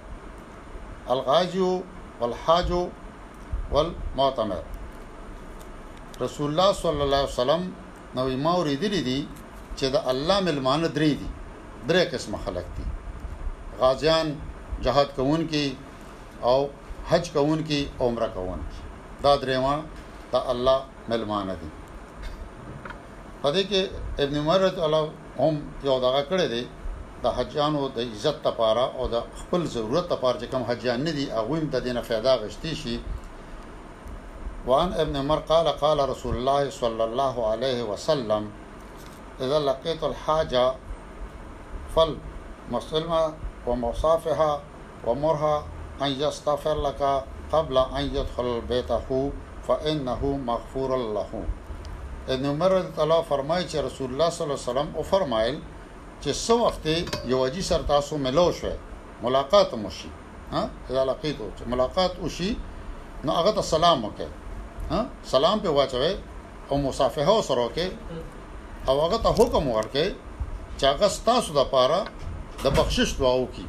الغاجي 1.10 1.80
والحاج 2.20 2.70
والمعتمر 3.72 4.62
رسول 6.24 6.50
الله 6.50 6.72
صلی 6.72 7.02
الله 7.06 7.16
علیه 7.22 7.32
وسلم 7.32 7.62
نو 8.14 8.26
ما 8.44 8.52
اوریدلی 8.56 9.00
دي 9.08 9.18
چې 9.76 9.86
د 9.94 9.96
الله 10.12 10.40
ملمان 10.40 10.82
درې 10.84 11.12
دي 11.20 11.28
درې 11.88 12.04
قسم 12.12 12.36
خلک 12.44 12.66
دي 12.76 12.84
غازیان 13.80 14.36
جهاد 14.82 15.06
کوون 15.16 15.46
کی 15.46 15.74
او 16.42 16.66
حج 17.10 17.30
کوون 17.34 17.62
کی 17.64 17.88
عمره 18.00 18.28
کوون 18.34 18.58
کی 18.70 18.87
دا 19.24 19.32
درېوان 19.42 19.80
د 20.32 20.34
الله 20.52 20.78
ملمان 21.10 21.48
دي 21.60 21.68
پدې 23.42 23.62
کې 23.70 23.80
ابن 24.24 24.34
عمر 24.42 24.58
رضی 24.68 24.82
الله 24.86 25.04
هم 25.42 25.54
یو 25.88 25.96
دغه 26.06 26.22
کړی 26.30 26.46
دی 26.54 26.64
د 27.22 27.26
حجانو 27.38 27.80
د 27.96 27.98
عزت 28.12 28.38
لپاره 28.48 28.84
او 28.98 29.04
د 29.14 29.16
خپل 29.40 29.62
ضرورت 29.76 30.12
لپاره 30.12 30.36
چې 30.40 30.46
کوم 30.52 30.62
حجان 30.70 30.98
نه 31.08 31.12
دي 31.18 31.24
هغه 31.36 31.52
هم 31.58 31.66
د 31.74 31.86
دینه 31.86 32.02
फायदा 32.08 32.32
غشتي 32.42 32.74
شي 32.82 32.96
وان 34.68 34.92
ابن 35.02 35.16
عمر 35.22 35.38
قال 35.50 35.68
قال 35.84 35.98
رسول 36.12 36.34
الله 36.38 36.70
صلى 36.80 37.04
الله 37.08 37.46
عليه 37.52 37.82
وسلم 37.90 38.50
اذا 39.46 39.58
لقيت 39.70 40.02
الحاجه 40.04 40.74
فالمسلمه 41.96 43.22
ومصافها 43.66 44.60
ومرها 45.06 45.64
ان 46.04 46.10
يستغفر 46.22 46.76
لك 46.86 47.02
قبل 47.52 47.78
ان 47.78 48.02
يدخل 48.14 48.46
البيت 48.56 48.90
هو 48.92 49.30
فانه 49.68 50.36
مغفور 50.46 50.96
له 50.96 51.44
ابن 52.28 52.46
عمر 52.46 52.70
رضی 52.72 53.02
الله 53.02 53.22
فرمایي 53.22 53.64
چې 53.70 53.76
رسول 53.86 54.10
الله 54.12 54.28
صلی 54.30 54.44
الله 54.44 54.58
علیه 54.58 54.70
وسلم 54.72 54.88
او 54.96 55.02
فرمایل 55.02 55.56
چې 56.24 56.30
څو 56.46 56.54
وخت 56.64 56.86
یو 57.30 57.38
وجي 57.42 57.62
سر 57.62 57.82
تاسو 57.88 58.16
ملو 58.18 58.52
شو 58.52 58.68
ملاقات 59.22 59.74
مو 59.74 59.90
شي 59.90 60.08
ها 60.52 60.70
اذا 60.90 61.04
لقيتو 61.04 61.44
ملاقات 61.66 62.12
وشي 62.24 62.56
نو 63.24 63.32
هغه 63.32 63.50
ته 63.50 63.60
سلام 63.62 64.04
وکړه 64.06 64.32
ها 64.90 65.08
سلام 65.24 65.60
په 65.60 65.68
واچوي 65.68 66.16
او 66.70 66.76
مصافحه 66.78 67.40
سره 67.40 67.66
وکړه 67.68 67.88
او 68.88 69.00
هغه 69.00 69.16
ته 69.16 69.28
حکم 69.32 69.68
ورکړي 69.70 70.08
چې 70.80 70.84
هغه 70.84 71.08
تاسو 71.26 71.52
د 71.52 71.64
پاره 71.72 72.04
د 72.64 72.70
بخشش 72.70 73.16
دعا 73.20 73.34
وکړي 73.34 73.66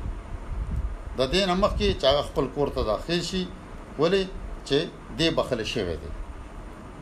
د 1.18 1.22
دې 1.34 1.48
نمخ 1.52 1.72
کې 1.80 1.96
چې 2.02 2.06
هغه 2.06 2.22
خپل 2.22 2.48
کور 2.56 2.68
ته 2.76 2.82
داخل 2.84 3.22
شي 3.24 3.48
ولی 4.04 4.24
چې 4.68 4.78
دی 5.20 5.28
بخل 5.40 5.62
شوی 5.74 5.96
دی 6.02 6.12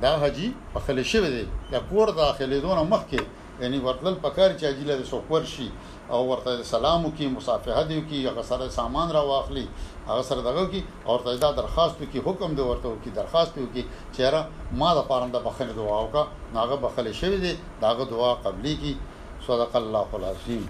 دا 0.03 0.11
حجی 0.23 0.47
بخل 0.77 0.97
شوی 1.11 1.29
دی 1.35 1.43
دا 1.71 1.79
کور 1.89 2.07
داخلي 2.21 2.59
دون 2.65 2.79
مخکې 2.93 3.21
یعنی 3.61 3.79
ورتل 3.87 4.15
پکار 4.23 4.49
چې 4.59 4.65
اجله 4.71 4.95
د 5.01 5.05
سوکور 5.11 5.45
شي 5.51 5.67
او 6.15 6.19
ورته 6.31 6.63
سلام 6.71 7.05
وکي 7.05 7.27
مصافحه 7.35 7.83
دی 7.91 7.97
وکي 8.01 8.19
هغه 8.27 8.41
سره 8.49 8.67
سامان 8.77 9.11
را 9.17 9.23
واخلي 9.31 9.65
هغه 10.07 10.21
سره 10.29 10.41
دغه 10.47 10.65
کی 10.73 10.83
او 11.05 11.13
ورته 11.13 11.35
دا 11.45 11.51
درخواست 11.61 12.01
وکي 12.03 12.19
حکم 12.29 12.55
دی 12.59 12.69
ورته 12.71 12.87
وکي 12.95 13.09
درخواست 13.19 13.57
وکي 13.63 13.85
چې 14.13 14.33
را 14.37 14.41
ما 14.83 14.93
د 15.01 15.05
پاره 15.13 15.27
د 15.37 15.43
بخل 15.49 15.73
دعا 15.81 15.99
وکا 16.09 16.27
ناغه 16.57 16.75
بخل 16.89 17.13
شوی 17.21 17.37
دی 17.45 17.53
داغه 17.85 18.09
دعا 18.17 18.33
قبلي 18.49 18.75
کی 18.85 18.97
صدق 19.47 19.75
الله 19.81 20.15
العظیم 20.21 20.69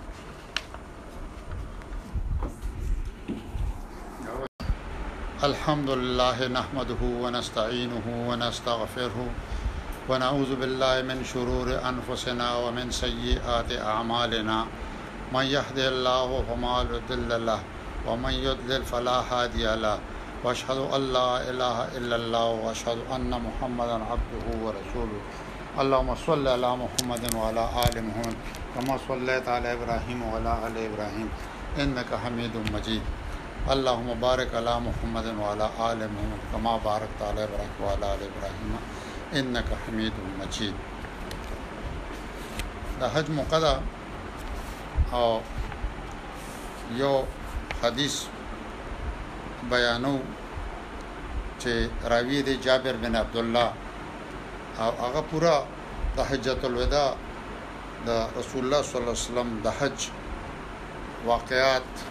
الحمد 5.45 5.89
لله 5.89 6.47
نحمده 6.47 7.01
ونستعينه 7.23 8.05
ونستغفره 8.29 9.25
ونعوذ 10.09 10.55
بالله 10.61 11.01
من 11.09 11.23
شرور 11.25 11.67
انفسنا 11.89 12.55
ومن 12.55 12.91
سيئات 12.91 13.75
اعمالنا 13.81 14.65
من 15.33 15.45
يهد 15.45 15.77
الله 15.79 16.41
فما 16.49 16.83
مضل 16.93 17.45
له 17.45 17.59
ومن 18.07 18.33
يضلل 18.47 18.83
فلا 18.85 19.19
هادي 19.31 19.65
له 19.75 19.99
واشهد 20.43 20.77
ان 20.95 21.05
لا 21.17 21.29
اله 21.51 21.77
الا 21.97 22.15
الله 22.15 22.49
واشهد 22.65 22.97
ان 23.15 23.29
محمدا 23.29 23.97
عبده 24.09 24.47
ورسوله 24.63 25.21
اللهم 25.79 26.15
صل 26.15 26.47
على 26.47 26.69
محمد 26.83 27.23
وعلى 27.35 27.69
ال 27.85 27.95
محمد 28.09 28.35
كما 28.75 28.97
صليت 29.07 29.45
على 29.47 29.71
ابراهيم 29.73 30.19
وعلى 30.23 30.51
ال 30.67 30.75
ابراهيم 30.89 31.29
انك 31.83 32.09
حميد 32.25 32.55
مجيد 32.73 33.01
اللهم 33.73 34.19
بارك 34.23 34.53
على 34.55 34.79
محمد 34.83 35.25
وعلى 35.39 35.65
آل 35.91 35.99
محمد 36.11 36.41
كما 36.51 36.73
باركت 36.83 37.19
على 37.21 37.43
إبراهيم 37.43 37.81
وعلى 37.81 38.05
آل 38.13 38.21
إبراهيم 38.27 38.77
إنك 39.39 39.67
حميد 39.87 40.13
مجيد 40.39 40.73
دا 43.01 43.09
حج 43.09 43.31
مقدا 43.39 43.79
او 45.13 45.39
یو 47.01 47.11
حدیث 47.83 48.15
بیانو 49.69 50.15
چې 51.61 52.07
راوی 52.15 52.41
دی 52.41 52.57
جابر 52.63 52.95
بن 53.05 53.15
عبد 53.15 53.37
الله 53.43 53.71
او 54.79 54.91
هغه 55.05 55.29
پورا 55.31 55.57
د 56.17 56.27
حجۃ 56.31 56.65
الوداع 56.71 57.07
د 58.05 58.09
رسول 58.41 58.63
الله 58.65 58.81
صلی 58.81 59.01
الله 59.01 59.17
علیه 59.17 59.29
وسلم 59.29 59.55
د 59.63 59.81
حج 59.81 61.25
واقعات 61.25 62.06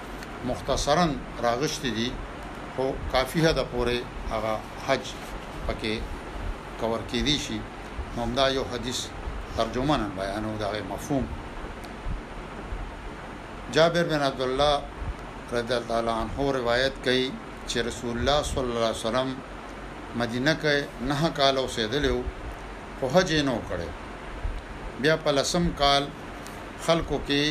مختصرا 0.50 1.06
راغشت 1.42 1.82
دي 1.98 2.08
خو 2.76 2.84
کافی 3.12 3.40
هدا 3.48 3.64
پورې 3.72 3.98
هغه 4.32 4.54
حج 4.86 5.04
پکې 5.66 5.94
کور 6.80 7.00
کې 7.08 7.20
دي 7.28 7.36
شي 7.46 7.58
همدا 8.16 8.44
یو 8.56 8.64
حدیث 8.72 9.00
ترجمه 9.56 9.96
نن 10.02 10.12
بیانو 10.18 10.52
دا 10.62 10.68
مفهوم 10.92 11.24
جابر 13.76 14.04
بن 14.10 14.22
عبد 14.28 14.42
الله 14.46 15.54
رضی 15.54 15.74
الله 15.98 16.14
عنه 16.24 16.36
روایت 16.58 16.94
کړي 17.04 17.26
چې 17.70 17.76
رسول 17.88 18.12
الله 18.18 18.38
صلی 18.50 18.70
الله 18.70 18.86
علیه 18.90 19.02
وسلم 19.02 19.28
مدینه 20.22 20.54
کې 20.64 20.76
نه 21.12 21.18
کال 21.40 21.56
اوسېدلو 21.64 22.16
په 23.00 23.06
حج 23.14 23.32
نه 23.48 23.56
کړي 23.68 23.90
بیا 25.02 25.16
په 25.24 25.30
لسم 25.40 25.72
کال 25.82 26.08
خلکو 26.86 27.18
کې 27.28 27.42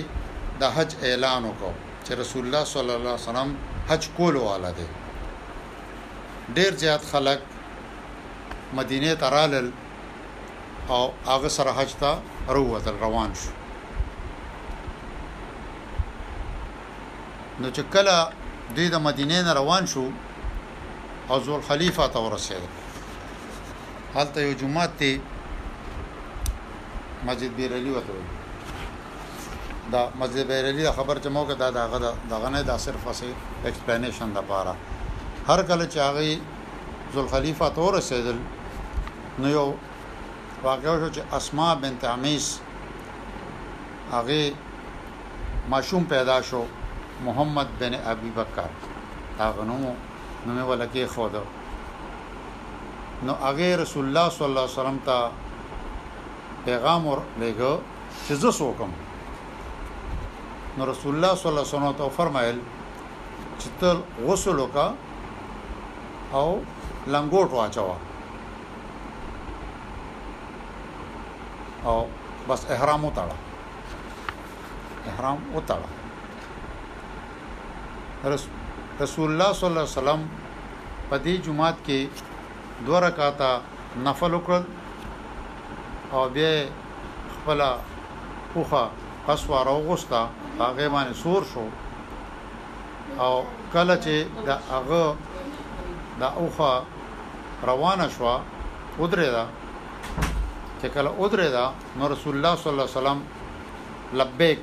د 0.61 0.71
حج 0.77 0.89
اعلان 1.07 1.43
وکړ 1.51 1.84
چې 2.05 2.15
رسول 2.21 2.43
الله 2.45 2.63
صلی 2.65 2.81
الله 2.95 3.15
علیه 3.17 3.29
وسلم 3.29 3.51
حج 3.89 4.03
کول 4.17 4.35
واله 4.35 4.71
دي 4.79 4.85
ډیر 6.55 6.75
زیات 6.83 7.03
خلک 7.11 7.39
مدینه 8.79 9.15
ترالل 9.23 9.71
او 10.95 11.03
هغه 11.29 11.49
سره 11.57 11.71
حج 11.77 11.95
ته 11.99 12.17
روته 12.57 12.91
روان 13.05 13.33
شو 13.41 13.49
نو 17.59 17.67
چې 17.71 17.93
کله 17.97 18.15
دوی 18.75 18.87
د 18.95 19.05
مدینه 19.07 19.41
نه 19.47 19.53
روان 19.61 19.85
شو 19.93 20.07
او 21.29 21.39
زول 21.47 21.61
خلیفہ 21.69 22.09
ته 22.13 22.19
ورسېد 22.27 24.15
حالت 24.15 24.37
یو 24.45 24.53
جمعه 24.61 24.87
ته 24.87 25.19
مسجد 27.27 27.55
بیر 27.55 27.71
علی 27.75 27.89
وته 27.95 28.34
دا 29.91 30.09
مسجد 30.19 30.47
بیرلی 30.51 30.83
دا 30.83 30.91
خبر 30.91 31.17
چې 31.21 31.27
موګه 31.27 31.53
دا 31.53 31.69
دغه 31.71 32.13
دغه 32.29 32.49
نه 32.49 32.61
دا 32.63 32.77
صرف 32.77 33.07
اسی 33.07 33.33
ایکسپلینیشن 33.65 34.31
د 34.35 34.41
پاره 34.47 34.73
هر 35.49 35.61
کله 35.63 35.85
چې 35.85 35.97
هغه 35.97 37.13
ذل 37.15 37.27
خلیفہ 37.33 37.67
تور 37.75 37.93
رسیدل 37.97 38.37
نو 39.39 39.49
یو 39.49 39.67
واقعو 40.63 40.97
شو 40.99 41.11
چې 41.15 41.33
اسماء 41.39 41.75
بنت 41.85 42.05
عمیس 42.13 42.49
هغه 44.15 44.53
ماشوم 45.69 46.03
پیدا 46.15 46.41
شو 46.49 46.65
محمد 47.29 47.77
بن 47.79 47.93
ابي 48.15 48.29
بکر 48.41 48.69
هغه 49.39 49.63
نو 49.71 49.77
نو 49.85 49.93
مې 49.93 50.69
ولکه 50.73 51.07
خود 51.15 51.35
نو 53.29 53.33
هغه 53.47 53.75
رسول 53.85 54.05
الله 54.05 54.29
صلی 54.29 54.47
الله 54.47 54.61
علیه 54.67 54.77
وسلم 54.79 54.99
ته 55.09 56.61
پیغام 56.69 57.07
ور 57.07 57.21
لګو 57.39 57.75
چې 58.27 58.33
زه 58.45 58.51
سوکم 58.63 58.91
نو 60.77 60.83
رسول 60.91 61.11
الله 61.15 61.33
صلی 61.35 61.49
الله 61.49 61.61
علیه 61.61 61.73
وسلم 61.75 61.91
ته 61.99 62.07
فرمایل 62.15 62.57
چې 63.59 63.67
ته 63.79 63.89
غسل 64.27 64.57
وکا 64.59 64.87
او 66.39 66.49
لنګوټ 67.13 67.49
واچوا 67.57 67.95
او 71.85 71.97
بس 72.47 72.61
احرام 72.75 73.01
وتاړه 73.05 73.37
احرام 75.13 75.39
وتاړه 75.53 75.89
رسول 79.03 79.27
الله 79.31 79.49
صلی 79.53 79.69
الله 79.69 79.85
علیه 79.87 79.97
وسلم 79.97 80.21
په 81.09 81.17
دې 81.23 81.33
جمعات 81.47 81.77
کې 81.85 81.99
دوه 82.89 82.99
رکعاته 83.07 83.49
نفل 84.09 84.31
وکړ 84.39 84.61
او 86.13 86.21
به 86.29 86.49
خپل 87.39 87.59
اوخه 87.65 88.85
پس 89.27 89.43
واره 89.49 89.71
وغوستا 89.77 90.21
هغه 90.59 90.89
باندې 90.95 91.13
سور 91.23 91.43
شو 91.53 91.63
او 93.23 93.33
کله 93.73 93.95
چې 94.03 94.45
دا 94.47 94.57
هغه 94.71 95.15
دا 96.19 96.29
اوخه 96.41 96.71
روانه 97.69 98.07
شو 98.17 98.27
ودرېدا 98.99 99.43
چې 100.81 100.87
کله 100.95 101.09
ودرېدا 101.21 101.65
نو 101.97 102.07
رسول 102.13 102.35
الله 102.35 102.55
صلی 102.55 102.71
الله 102.71 102.87
علیه 102.87 102.99
وسلم 103.01 103.19
لبیک 104.21 104.59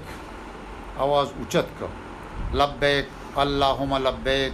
आवाज 1.04 1.26
اوچت 1.40 1.66
کړ 1.82 1.88
لبیک 2.62 3.06
اللهم 3.46 3.94
لبیک 4.08 4.52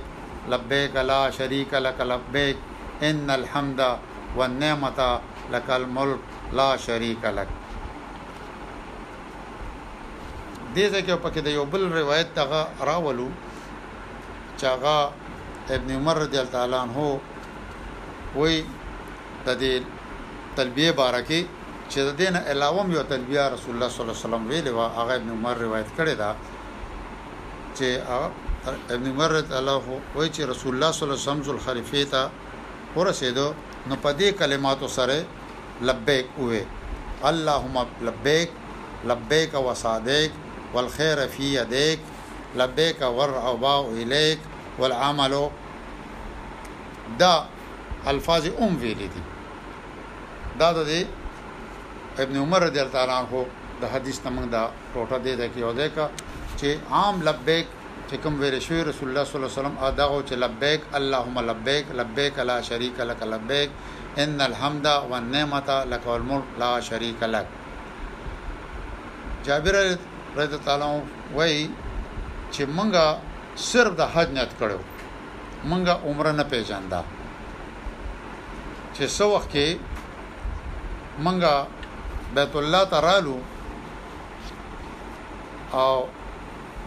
لبیک 0.53 0.97
لا 1.13 1.23
شریک 1.39 1.75
لك 1.87 2.01
لبیک 2.01 2.57
ان 3.11 3.31
الحمد 3.39 3.81
والنعمه 4.37 5.21
لك 5.53 5.71
الملك 5.81 6.19
لا 6.53 6.71
شريك 6.89 7.25
لك 7.41 7.49
دې 10.77 10.85
ځکه 10.95 11.13
په 11.25 11.29
کې 11.33 11.41
د 11.47 11.49
یو 11.59 11.65
بل 11.73 11.83
روایت 12.01 12.29
ته 12.37 12.43
راولو 12.89 13.29
چاغه 14.61 14.97
ابن 15.77 15.89
عمر 15.99 16.17
رضی 16.25 16.37
الله 16.39 16.53
تعالی 16.57 16.77
عنہ 16.85 16.99
وی 18.41 18.57
د 19.47 19.49
دې 19.61 19.75
تلبیه 20.57 20.93
بارکه 21.01 21.41
چې 21.91 21.99
د 22.09 22.11
دین 22.21 22.35
علاوه 22.53 22.83
یو 22.97 23.03
تلبیه 23.13 23.45
رسول 23.55 23.73
الله 23.75 23.89
صلی 23.95 24.03
الله 24.05 24.17
علیه 24.17 24.27
وسلم 24.27 24.43
ویلې 24.51 24.73
وا 24.79 24.87
هغه 24.99 25.13
ابن 25.21 25.29
عمر 25.37 25.55
روایت 25.67 25.89
کړی 25.99 26.15
دا 26.23 26.31
چې 27.77 27.87
ابن 28.97 29.07
عمر 29.13 29.29
رضی 29.39 29.55
الله 29.61 29.81
وی 30.17 30.29
چې 30.35 30.43
رسول 30.53 30.73
الله 30.75 30.91
صلی 30.97 31.05
الله 31.07 31.19
علیه 31.19 31.29
وسلم 31.29 31.45
ذل 31.49 31.59
خلیفه 31.67 32.01
ته 32.13 32.23
ورسېدو 32.97 33.47
نو 33.89 33.95
په 34.05 34.11
دې 34.21 34.29
کلماتو 34.41 34.89
سره 34.99 35.19
لبیک 35.89 36.27
وې 36.37 36.61
اللهم 37.31 37.77
لبیک 38.09 38.49
لبیک 39.11 39.51
و 39.65 39.69
صادق 39.85 40.48
والخير 40.75 41.29
في 41.29 41.55
يديك 41.61 41.99
لبيك 42.57 43.03
والرغباء 43.03 43.91
إليك 43.93 44.39
والعمل 44.79 45.51
دا 47.19 47.45
الفاظ 48.07 48.45
ام 48.63 48.77
ویلې 48.81 49.09
دي 49.15 49.23
دا 50.59 50.73
د 50.73 51.07
ابن 52.19 52.35
عمر 52.41 52.63
رضی 52.63 52.81
الله 52.81 52.93
تعالی 52.93 53.13
عنہ 53.13 53.49
د 53.81 53.85
حدیث 53.95 54.19
تمنګ 54.21 54.49
دا 54.53 54.71
ټوټه 54.95 55.19
دی 55.25 55.35
د 55.37 55.43
کې 55.55 55.61
او 55.63 55.73
ده 55.73 55.87
کا 55.89 56.07
چې 56.61 56.69
عام 56.99 57.23
لبیک 57.29 57.67
چې 58.11 58.17
کوم 58.23 58.41
ویل 58.41 58.61
شوی 58.63 58.83
رسول 58.89 59.09
الله 59.09 59.25
صلی 59.25 59.37
الله 59.37 59.51
علیه 59.51 59.61
وسلم 59.61 59.77
ادا 59.89 60.05
او 60.05 60.21
چې 60.23 60.35
لبیک 60.35 60.81
اللهم 61.01 61.37
لبیک 61.51 61.87
لبیک 62.03 62.39
لا 62.51 62.61
شریک 62.71 63.01
لك 63.13 63.23
لبیک 63.33 63.71
ان 64.25 64.41
الحمد 64.47 64.87
والنعمت 65.11 65.71
لك 65.71 66.07
والملك 66.07 66.49
لا 66.65 66.71
شریک 66.91 67.23
لك 67.23 67.47
جابر 69.47 69.83
رضی 70.39 70.57
تعالی 70.65 71.03
وای 71.37 71.71
چې 72.53 72.63
مونږه 72.77 73.07
صرف 73.71 73.93
د 73.99 74.03
حج 74.15 74.29
نیت 74.39 74.53
کړو 74.61 74.81
مونږه 75.71 75.95
عمره 76.07 76.33
نه 76.39 76.45
پیژاندا 76.53 77.01
چې 78.95 79.05
سو 79.17 79.25
وخت 79.35 79.49
کې 79.53 79.67
مونږه 81.25 81.55
بیت 82.37 82.53
الله 82.63 82.85
ترالو 82.95 83.37
او 85.81 85.95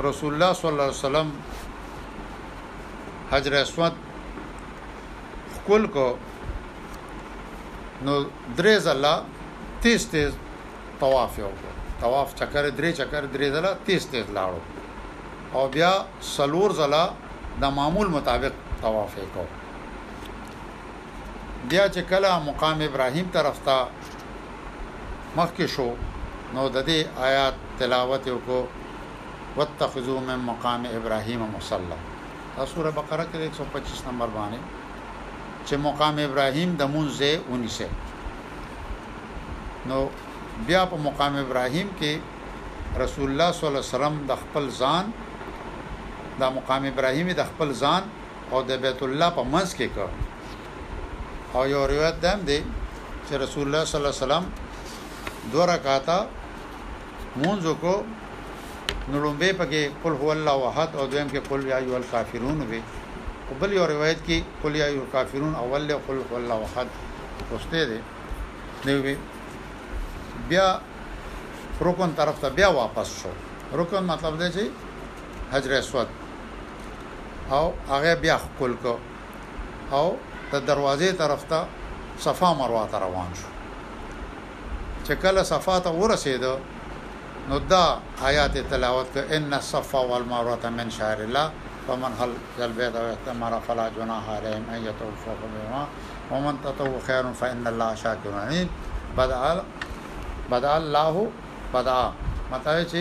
رسول 0.07 0.33
الله 0.33 0.51
صلی 0.59 0.69
الله 0.73 0.87
علیه 0.89 0.99
وسلم 1.05 1.27
حجر 3.31 3.53
اسود 3.61 3.93
خپل 5.57 5.85
کو 5.97 6.07
نو 8.01 8.15
درې 8.57 8.79
ځله 8.87 9.13
تیز 9.81 10.07
تیز 10.15 10.33
طواف 11.03 11.37
وکړ 11.39 11.70
طواف 12.01 12.29
چکر 12.39 12.63
درې 12.77 12.91
چکر 12.99 13.23
درې 13.33 13.47
ځله 13.55 13.71
تیز 13.87 14.01
تیز 14.11 14.25
لاړو 14.37 14.59
او 15.55 15.61
بیا 15.75 15.91
سلور 16.35 16.69
ځله 16.79 17.03
د 17.63 17.65
معمول 17.79 18.07
مطابق 18.17 18.53
طواف 18.85 19.11
وکړو 19.21 19.47
بیا 21.71 21.85
چې 21.93 22.01
کله 22.11 22.29
مقام 22.49 22.77
ابراهیم 22.89 23.27
طرف 23.35 23.57
ته 23.67 23.75
مخکې 25.37 25.65
شو 25.75 25.87
نو 26.55 26.61
د 26.75 26.77
دې 26.89 26.99
آیات 27.27 27.55
تلاوت 27.83 28.23
وکړو 28.33 28.59
واتخذوا 29.57 30.19
من 30.31 30.39
مقام 30.51 30.81
ابراهيم 30.97 31.41
مصلى 31.57 31.97
دا 32.57 32.63
سوره 32.73 32.91
بقره 32.99 33.25
کې 33.27 33.35
125 33.51 34.09
نمبر 34.09 34.29
باندې 34.39 34.59
چې 35.67 35.75
مقام 35.87 36.15
ابراهيم 36.27 36.69
د 36.81 36.83
مونږه 36.95 37.31
ونیسه 37.51 37.87
نو 39.89 39.99
بیا 40.67 40.85
په 40.91 40.97
مقام 41.03 41.35
ابراهیم 41.41 41.89
کې 41.99 42.21
رسول 43.01 43.27
الله 43.31 43.51
صلی 43.53 43.67
الله 43.67 43.79
علیه 43.83 43.95
وسلم 43.95 44.17
د 44.29 44.33
خپل 44.41 44.69
ځان 44.79 45.11
د 46.41 46.51
مقام 46.57 46.83
ابراهیم 46.91 47.27
د 47.39 47.43
خپل 47.51 47.73
ځان 47.81 48.01
او 48.51 48.61
د 48.69 48.71
بیت 48.83 49.01
الله 49.07 49.29
په 49.37 49.43
منځ 49.53 49.69
کې 49.77 49.87
کړ 49.95 50.07
او 51.55 51.61
یو 51.73 51.83
روایت 51.93 52.15
ده 52.25 52.33
دی 52.49 52.59
چې 53.27 53.33
رسول 53.43 53.63
الله 53.67 53.85
صلی 53.87 53.99
الله 53.99 54.13
علیه 54.15 54.23
وسلم 54.25 54.43
دوه 55.51 55.65
رکعاته 55.73 56.17
مونږ 57.41 57.59
وکړو 57.69 57.95
نړومبه 59.13 59.49
پکې 59.59 59.81
قل 60.03 60.13
هو 60.21 60.29
الله 60.37 60.57
احد 60.69 60.89
او 60.99 61.03
دویم 61.11 61.27
کې 61.33 61.41
قل 61.49 61.67
یا 61.71 61.77
ایو 61.83 61.95
الکافرون 62.01 62.61
وی 62.69 62.81
او 63.49 63.53
بل 63.59 63.73
یو 63.79 63.87
روایت 63.93 64.19
کې 64.27 64.39
قل 64.63 64.75
یا 64.81 64.85
ایو 64.91 65.01
الکافرون 65.03 65.53
اول 65.63 65.81
له 65.87 65.99
قل 66.07 66.21
هو 66.29 66.35
الله 66.41 66.57
احد 66.67 66.87
پوښتې 67.49 67.81
ده 67.89 68.01
دی 68.85 68.95
وی 69.03 69.15
بیا 70.51 70.79
رکن 71.81 72.13
طرف 72.15 72.39
ته 72.43 72.49
بیا 72.49 72.69
واپس 72.71 73.07
شو 73.21 73.29
رکن 73.81 74.03
مطلب 74.11 74.39
دی 74.43 74.47
چې 74.55 74.61
حجر 75.53 75.71
اسود 75.73 76.07
او 77.51 77.71
هغه 77.89 78.15
بیا 78.23 78.37
خپل 78.37 78.71
کو 78.83 78.93
او 79.97 80.19
د 80.53 80.65
دروازې 80.69 81.09
طرف 81.21 81.41
ته 81.49 81.59
صفا 82.25 82.49
مروه 82.61 82.81
ته 82.95 82.99
روان 83.05 83.31
شو 83.41 83.49
چې 85.05 85.13
کله 85.25 85.43
صفا 85.49 85.75
ته 85.85 85.91
ورسېدو 86.01 86.55
نو 87.49 87.57
دا 87.75 87.85
آیات 88.31 88.57
تلاوت 88.73 89.09
ک 89.15 89.31
ان 89.37 89.53
الصفا 89.59 89.99
والمروه 90.09 90.69
من 90.79 90.89
شعائر 90.97 91.21
الله 91.27 91.51
فمن 91.87 92.13
هل 92.23 92.33
البيت 92.65 92.95
او 93.03 93.05
اعتمر 93.13 93.55
فلا 93.69 93.87
جناح 93.99 94.29
عليهم 94.35 94.67
ان 94.73 94.81
يطوفوا 94.89 95.35
بهما 95.45 95.87
ومن 96.31 96.55
تطوع 96.67 96.99
خير 97.07 97.31
فان 97.43 97.63
الله 97.73 97.95
شاكر 97.95 98.33
عليم 98.33 98.69
بدأ 99.21 99.63
بدا 100.49 100.75
الله 100.77 101.27
بدا 101.73 102.11
مطلب 102.53 102.87
چې 102.87 102.99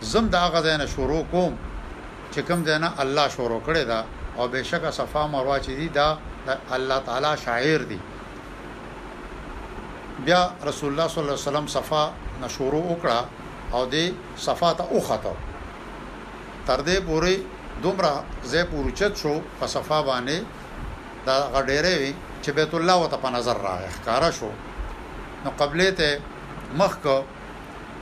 زم 0.00 0.26
دا 0.28 0.48
غزا 0.48 0.76
نه 0.76 0.86
شروع 0.86 1.22
کوم 1.32 1.56
چې 2.34 2.38
کوم 2.40 2.62
دی 2.62 2.78
نه 2.78 2.90
الله 2.98 3.28
شروع 3.28 3.60
کړی 3.66 3.84
دا 3.84 4.04
او 4.38 4.48
بهشکه 4.48 4.90
صفه 4.90 5.26
مروه 5.26 5.58
چې 5.60 5.66
دی 5.66 5.88
دا, 5.88 6.18
دا 6.46 6.56
الله 6.70 6.98
تعالی 7.06 7.36
شاعر 7.44 7.78
دی 7.82 8.00
بیا 10.24 10.50
رسول 10.66 10.90
الله 10.92 11.08
صلی 11.08 11.20
الله 11.22 11.32
علیه 11.38 11.48
وسلم 11.48 11.66
صفه 11.66 12.10
نشورو 12.42 12.82
وکړه 12.96 13.20
او 13.74 13.86
دی 13.86 14.14
صفه 14.36 14.72
ته 14.78 14.84
اوخته 14.90 15.32
تر 16.66 16.76
دې 16.80 16.98
پوري 17.06 17.46
دومره 17.82 18.24
زه 18.44 18.64
پوروچت 18.64 19.16
شو 19.16 19.40
په 19.60 19.66
صفه 19.66 20.02
باندې 20.08 20.38
دا 21.26 21.36
غډېره 21.54 21.92
وی 22.00 22.14
چې 22.42 22.50
بیت 22.50 22.74
الله 22.74 22.94
وته 23.04 23.16
په 23.16 23.30
نظر 23.30 23.54
راغی 23.66 23.90
ښکارا 24.02 24.30
شو 24.38 24.50
نو 25.44 25.50
قبله 25.60 25.90
ته 25.98 26.10
مخ 26.80 26.92
کو 27.02 27.16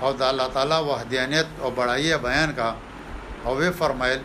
او 0.04 0.08
د 0.20 0.22
الله 0.30 0.46
تعالی 0.54 0.78
وحدانیت 0.90 1.48
او 1.62 1.68
بڑائی 1.76 2.08
بیان 2.26 2.50
کا 2.60 2.68
او 3.46 3.50
وی 3.58 3.70
فرمایل 3.80 4.20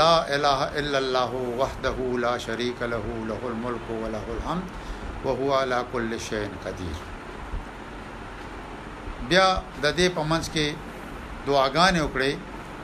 لا 0.00 0.14
اله 0.36 0.58
الا 0.82 0.98
الله 1.04 1.32
وحده 1.60 1.98
لا 2.24 2.34
شريك 2.46 2.78
له 2.92 3.04
له 3.30 3.40
الملك 3.52 3.86
وله 4.04 4.24
الحمد 4.36 4.66
وهو 5.24 5.48
على 5.60 5.78
كل 5.92 6.10
شيء 6.28 6.44
قدير 6.64 6.98
بیا 9.30 9.48
د 9.82 9.86
دې 9.98 10.08
پمنځ 10.18 10.44
کې 10.54 10.68
دعاګانې 11.46 12.00
وکړې 12.04 12.32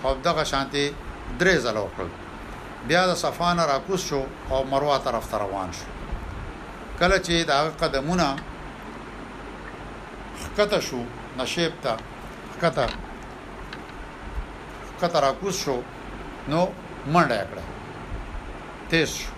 او 0.05 0.11
دغه 0.29 0.43
شانتي 0.53 0.85
درې 1.41 1.55
ځله 1.65 1.81
وکړل 1.87 2.11
بیا 2.91 3.03
د 3.13 3.15
صفان 3.25 3.57
راکوس 3.73 4.01
شو 4.11 4.23
او 4.51 4.59
مروه 4.75 4.99
طرف 5.09 5.25
ته 5.31 5.37
روان 5.45 5.69
شو 5.79 5.87
کله 7.01 7.17
چې 7.27 7.37
دا 7.51 7.59
قدمونه 7.83 8.29
کته 10.57 10.81
شو 10.81 11.01
نشیب 11.39 11.73
ته 11.83 11.97
کته 12.63 12.87
کته 15.01 15.21
راکوس 15.21 15.57
شو 15.65 15.81
نو 16.49 16.67
منډه 17.13 17.43
کړه 17.51 17.65
تیز 18.91 19.09
شو 19.19 19.33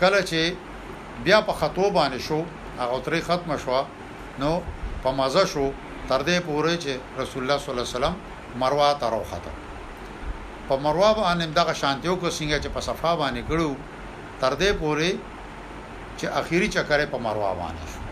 کله 0.00 0.20
چې 0.28 0.40
بیا 1.26 1.38
په 1.48 1.52
خطو 1.60 1.90
باندې 1.96 2.18
شو 2.26 2.38
هغه 2.78 2.96
ترې 3.06 3.20
ختم 3.20 3.56
شو 3.64 3.82
نو 4.44 4.50
په 5.02 5.10
مزه 5.18 5.44
شو 5.52 5.66
تر 6.08 6.20
دې 6.22 6.40
پورې 6.46 6.76
چې 6.84 7.00
رسول 7.22 7.40
الله 7.42 7.58
صلی 7.60 7.70
الله 7.72 7.86
علیه 7.88 7.96
وسلم 7.96 8.14
مروه 8.62 8.88
ته 9.02 9.10
راوخته 9.10 9.50
په 10.68 10.76
مروه 10.86 11.10
باندې 11.20 11.44
دغه 11.60 11.74
شانتیو 11.82 12.16
کو 12.16 12.28
څنګه 12.30 12.58
چې 12.64 12.68
په 12.76 12.80
صفه 12.88 13.16
باندې 13.16 13.42
کړو 13.48 13.70
تر 14.40 14.52
دې 14.60 14.72
پورې 14.80 15.10
چې 16.18 16.26
اخیری 16.40 16.68
چکرې 16.74 17.06
په 17.12 17.18
مروه 17.26 17.52
باندې 17.60 17.86
شو 17.92 18.03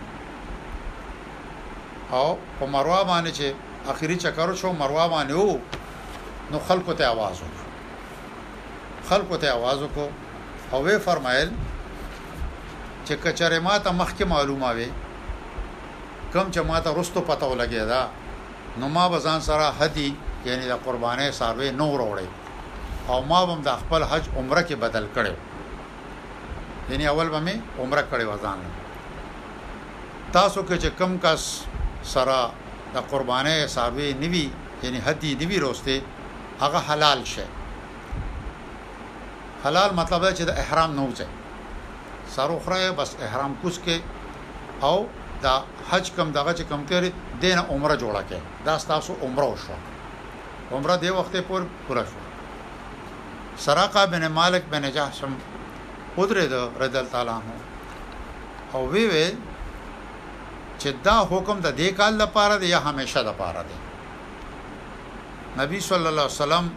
او 2.16 2.24
په 2.59 2.64
مروه 2.72 3.05
باندې 3.10 3.30
چې 3.39 3.47
اخیری 3.93 4.16
چکر 4.24 4.48
شو 4.62 4.68
مروه 4.80 5.05
باندې 5.14 5.34
وو 5.39 5.59
نو 6.55 6.59
خلکو 6.68 6.93
ته 7.01 7.05
आवाज 7.12 7.36
وکړ 7.44 7.64
خلکو 9.10 9.36
ته 9.44 9.48
आवाज 9.59 9.78
وکړ 9.84 10.06
او 10.74 10.82
وی 10.89 10.98
فرمایل 11.06 11.51
چې 13.06 13.14
کچره 13.24 13.59
ما 13.68 13.78
ته 13.86 13.90
مخکې 13.90 14.24
معلومه 14.34 14.70
وي 14.80 14.89
کم 16.32 16.52
چې 16.52 16.60
ما 16.72 16.80
ته 16.89 17.01
رستو 17.01 17.20
پته 17.32 17.47
ولګی 17.52 17.86
دا 17.94 18.09
نو 18.82 18.89
ما 18.98 19.09
بزان 19.16 19.40
سره 19.48 19.72
هدي 19.80 20.09
یعنی 20.51 20.66
د 20.74 20.84
قربانه 20.84 21.30
ساروي 21.40 21.70
نو 21.80 21.86
وروړې 21.93 23.10
او 23.10 23.18
ما 23.32 23.39
هم 23.51 23.60
د 23.68 23.76
خپل 23.82 24.05
حج 24.10 24.28
عمره 24.36 24.62
کې 24.62 24.72
بدل 24.86 25.06
کړو 25.18 25.32
یعنی 26.93 27.06
اول 27.10 27.28
به 27.34 27.40
مې 27.51 27.80
عمره 27.84 28.05
کړې 28.12 28.26
وزان 28.32 28.64
تاسو 30.32 30.62
کې 30.68 30.76
چې 30.82 30.90
کم 30.98 31.18
کس 31.24 31.52
سره 32.14 32.38
د 32.94 32.96
قربانه 33.10 33.52
حسابې 33.64 34.08
نیوي 34.22 34.46
یعنی 34.82 34.98
هدي 35.06 35.30
نیوي 35.40 35.58
روسته 35.66 35.94
هغه 36.62 36.78
حلال 36.88 37.20
شي 37.32 37.46
حلال 39.64 39.90
مطلب 39.94 40.22
دا 40.22 40.32
چې 40.38 40.42
د 40.50 40.52
احرام 40.62 40.90
نه 40.96 41.02
وځي 41.08 41.28
سارو 42.34 42.60
خره 42.64 42.90
بس 42.98 43.10
احرام 43.26 43.52
کوس 43.62 43.76
کې 43.84 43.96
او 44.82 45.06
دا 45.42 45.54
حج 45.90 46.06
کم 46.16 46.28
دغه 46.38 46.52
چې 46.58 46.64
کم 46.70 46.80
کړي 46.90 47.10
دین 47.40 47.58
عمره 47.72 47.96
جوړه 48.02 48.22
کې 48.28 48.38
دا 48.66 48.76
تاسو 48.92 49.12
عمره 49.22 49.46
وشو 49.48 49.74
عمره 50.72 50.96
دی 50.96 51.10
وخت 51.10 51.34
پورې 51.48 51.64
پورا 51.86 52.02
شو 52.10 52.18
سراقه 53.64 54.04
بن 54.06 54.26
مالک 54.28 54.62
بن 54.70 54.82
جحشم 54.96 55.32
قدرت 56.16 56.52
رضی 56.82 56.96
الله 56.98 57.10
تعالی 57.16 57.34
او 58.74 58.88
وی 58.92 59.04
وی 59.12 59.28
چې 60.82 60.90
دا 61.09 61.18
حکم 61.30 61.56
د 61.66 61.68
دې 61.80 61.88
کال 61.98 62.12
لپاره 62.22 62.54
دی 62.62 62.66
یا 62.74 62.80
همیشه 62.88 63.20
لپاره 63.28 63.60
دی 63.68 63.78
نبی 65.60 65.78
صلی 65.88 66.06
الله 66.10 66.26
علیه 66.30 66.42
وسلم 66.42 66.70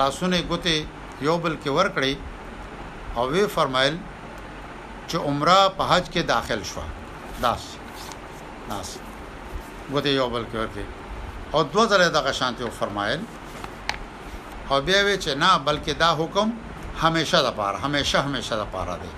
لاسونه 0.00 0.38
ګوتې 0.50 0.76
یو 1.26 1.36
بل 1.44 1.54
کې 1.62 1.70
ور 1.78 1.88
کړې 1.96 2.14
او 3.16 3.24
وی 3.32 3.44
فرمایل 3.56 3.96
چې 5.08 5.16
عمره 5.28 5.58
په 5.76 5.84
حج 5.92 6.04
کې 6.12 6.22
داخل 6.34 6.60
شو 6.72 6.82
داس 7.44 7.62
ناس 8.68 8.98
ګوتې 9.92 10.12
یو 10.20 10.28
بل 10.30 10.44
کې 10.52 10.56
ور 10.62 10.68
کړې 10.74 10.86
او 11.54 11.62
دوه 11.72 11.86
ځله 11.94 12.08
دغه 12.18 12.32
شانتي 12.42 12.70
فرمایل 12.80 13.20
او 14.70 14.76
بیا 14.80 15.04
وی 15.04 15.18
چې 15.22 15.28
نه 15.42 15.50
بلکې 15.70 15.92
دا 16.04 16.10
حکم 16.20 16.52
همیشه 17.02 17.38
لپاره 17.48 17.78
همیشه 17.86 18.22
همیشه 18.28 18.54
لپاره 18.62 18.96
دی 19.02 19.12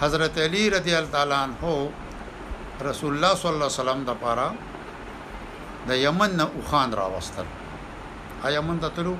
حضرت 0.00 0.38
علی 0.38 0.70
رضی 0.70 0.94
الله 0.94 1.34
عنه 1.34 1.88
رسول 2.80 3.10
الله 3.14 3.34
صلی 3.40 3.50
الله 3.52 3.64
علیه 3.64 3.80
وسلم 3.80 4.00
د 4.08 4.16
پاره 4.22 4.48
د 5.88 5.96
یمن 6.06 6.30
نه 6.38 6.46
اوخان 6.56 6.90
را 7.00 7.06
وستل 7.16 7.48
ا 8.44 8.50
یمن 8.50 8.80
ته 8.80 8.88
تلو 8.96 9.14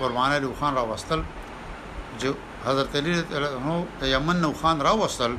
قربانه 0.00 0.38
له 0.38 0.46
اوخان 0.46 0.74
را 0.74 0.86
وستل 0.86 1.22
جو 2.20 2.30
حضرت 2.66 2.96
علی 2.96 3.12
رضی 3.12 3.34
الله 3.34 3.58
عنه 3.66 3.80
د 4.00 4.04
یمن 4.14 4.36
نه 4.40 4.46
اوخان 4.46 4.80
را 4.86 4.92
وستل 5.04 5.32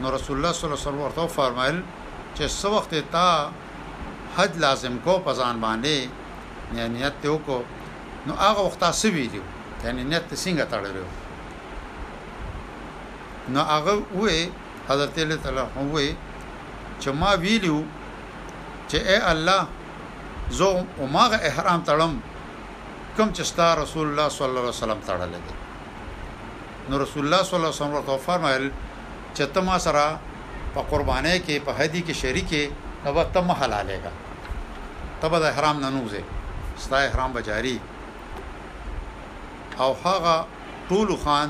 نو 0.00 0.06
رسول 0.16 0.36
الله 0.36 0.52
صلی 0.58 0.66
الله 0.66 0.76
علیه 0.78 0.88
وسلم 0.88 1.00
ورته 1.08 1.26
فرمایل 1.26 1.78
چې 2.36 2.44
سو 2.60 2.68
وخت 2.76 2.94
تا 3.12 3.50
حج 4.36 4.52
لازم 4.58 4.98
کو 5.04 5.18
پزان 5.26 5.56
باندې 5.60 6.78
نیت 6.94 7.14
ته 7.22 7.38
کو 7.46 7.62
نو 8.26 8.32
هغه 8.34 8.60
وخت 8.60 8.80
تاسو 8.80 9.08
ویلو 9.08 9.42
یعنی 9.84 10.04
نیت 10.04 10.24
څنګه 10.34 10.66
تړلو 10.74 11.06
نو 13.52 13.60
هغه 13.74 13.94
وې 14.20 14.36
حضرت 14.88 15.14
علی 15.24 15.36
تعالی 15.42 15.64
وې 15.92 16.08
چې 17.00 17.10
ما 17.20 17.30
ویلو 17.44 17.78
چې 18.90 18.98
اے 19.10 19.18
الله 19.32 19.60
زه 20.58 20.84
عمره 21.02 21.38
احرام 21.48 21.80
تړم 21.88 22.12
کوم 23.16 23.28
چې 23.36 23.42
ستا 23.50 23.68
رسول 23.82 24.04
الله 24.08 24.28
صلی 24.36 24.46
الله 24.48 24.62
علیه 24.66 24.76
وسلم 24.82 25.00
تړلې 25.08 25.40
دي 25.46 25.54
نو 26.90 26.98
رسول 27.04 27.22
الله 27.24 27.42
صلی 27.48 27.56
الله 27.58 27.70
علیه 27.72 27.80
وسلم 27.80 27.94
ورته 27.96 28.16
فرمایل 28.26 28.64
چې 29.36 29.44
ته 29.54 29.60
ما 29.68 29.78
سره 29.86 30.04
په 30.74 30.80
قربانۍ 30.90 31.36
کې 31.46 31.56
په 31.66 31.72
هدي 31.80 32.00
کې 32.08 32.14
شریکې 32.22 32.62
نو 33.04 33.24
ته 33.34 33.40
ما 33.46 33.54
حلالېګا 33.60 34.12
تبه 35.22 35.38
د 35.40 35.44
احرام 35.52 35.80
نه 35.84 35.90
نوځي 35.96 36.22
ستا 36.82 36.96
احرام 37.06 37.32
بجاری 37.32 37.78
او 39.82 39.90
هغه 40.04 40.46
ټول 40.88 41.08
خان 41.24 41.48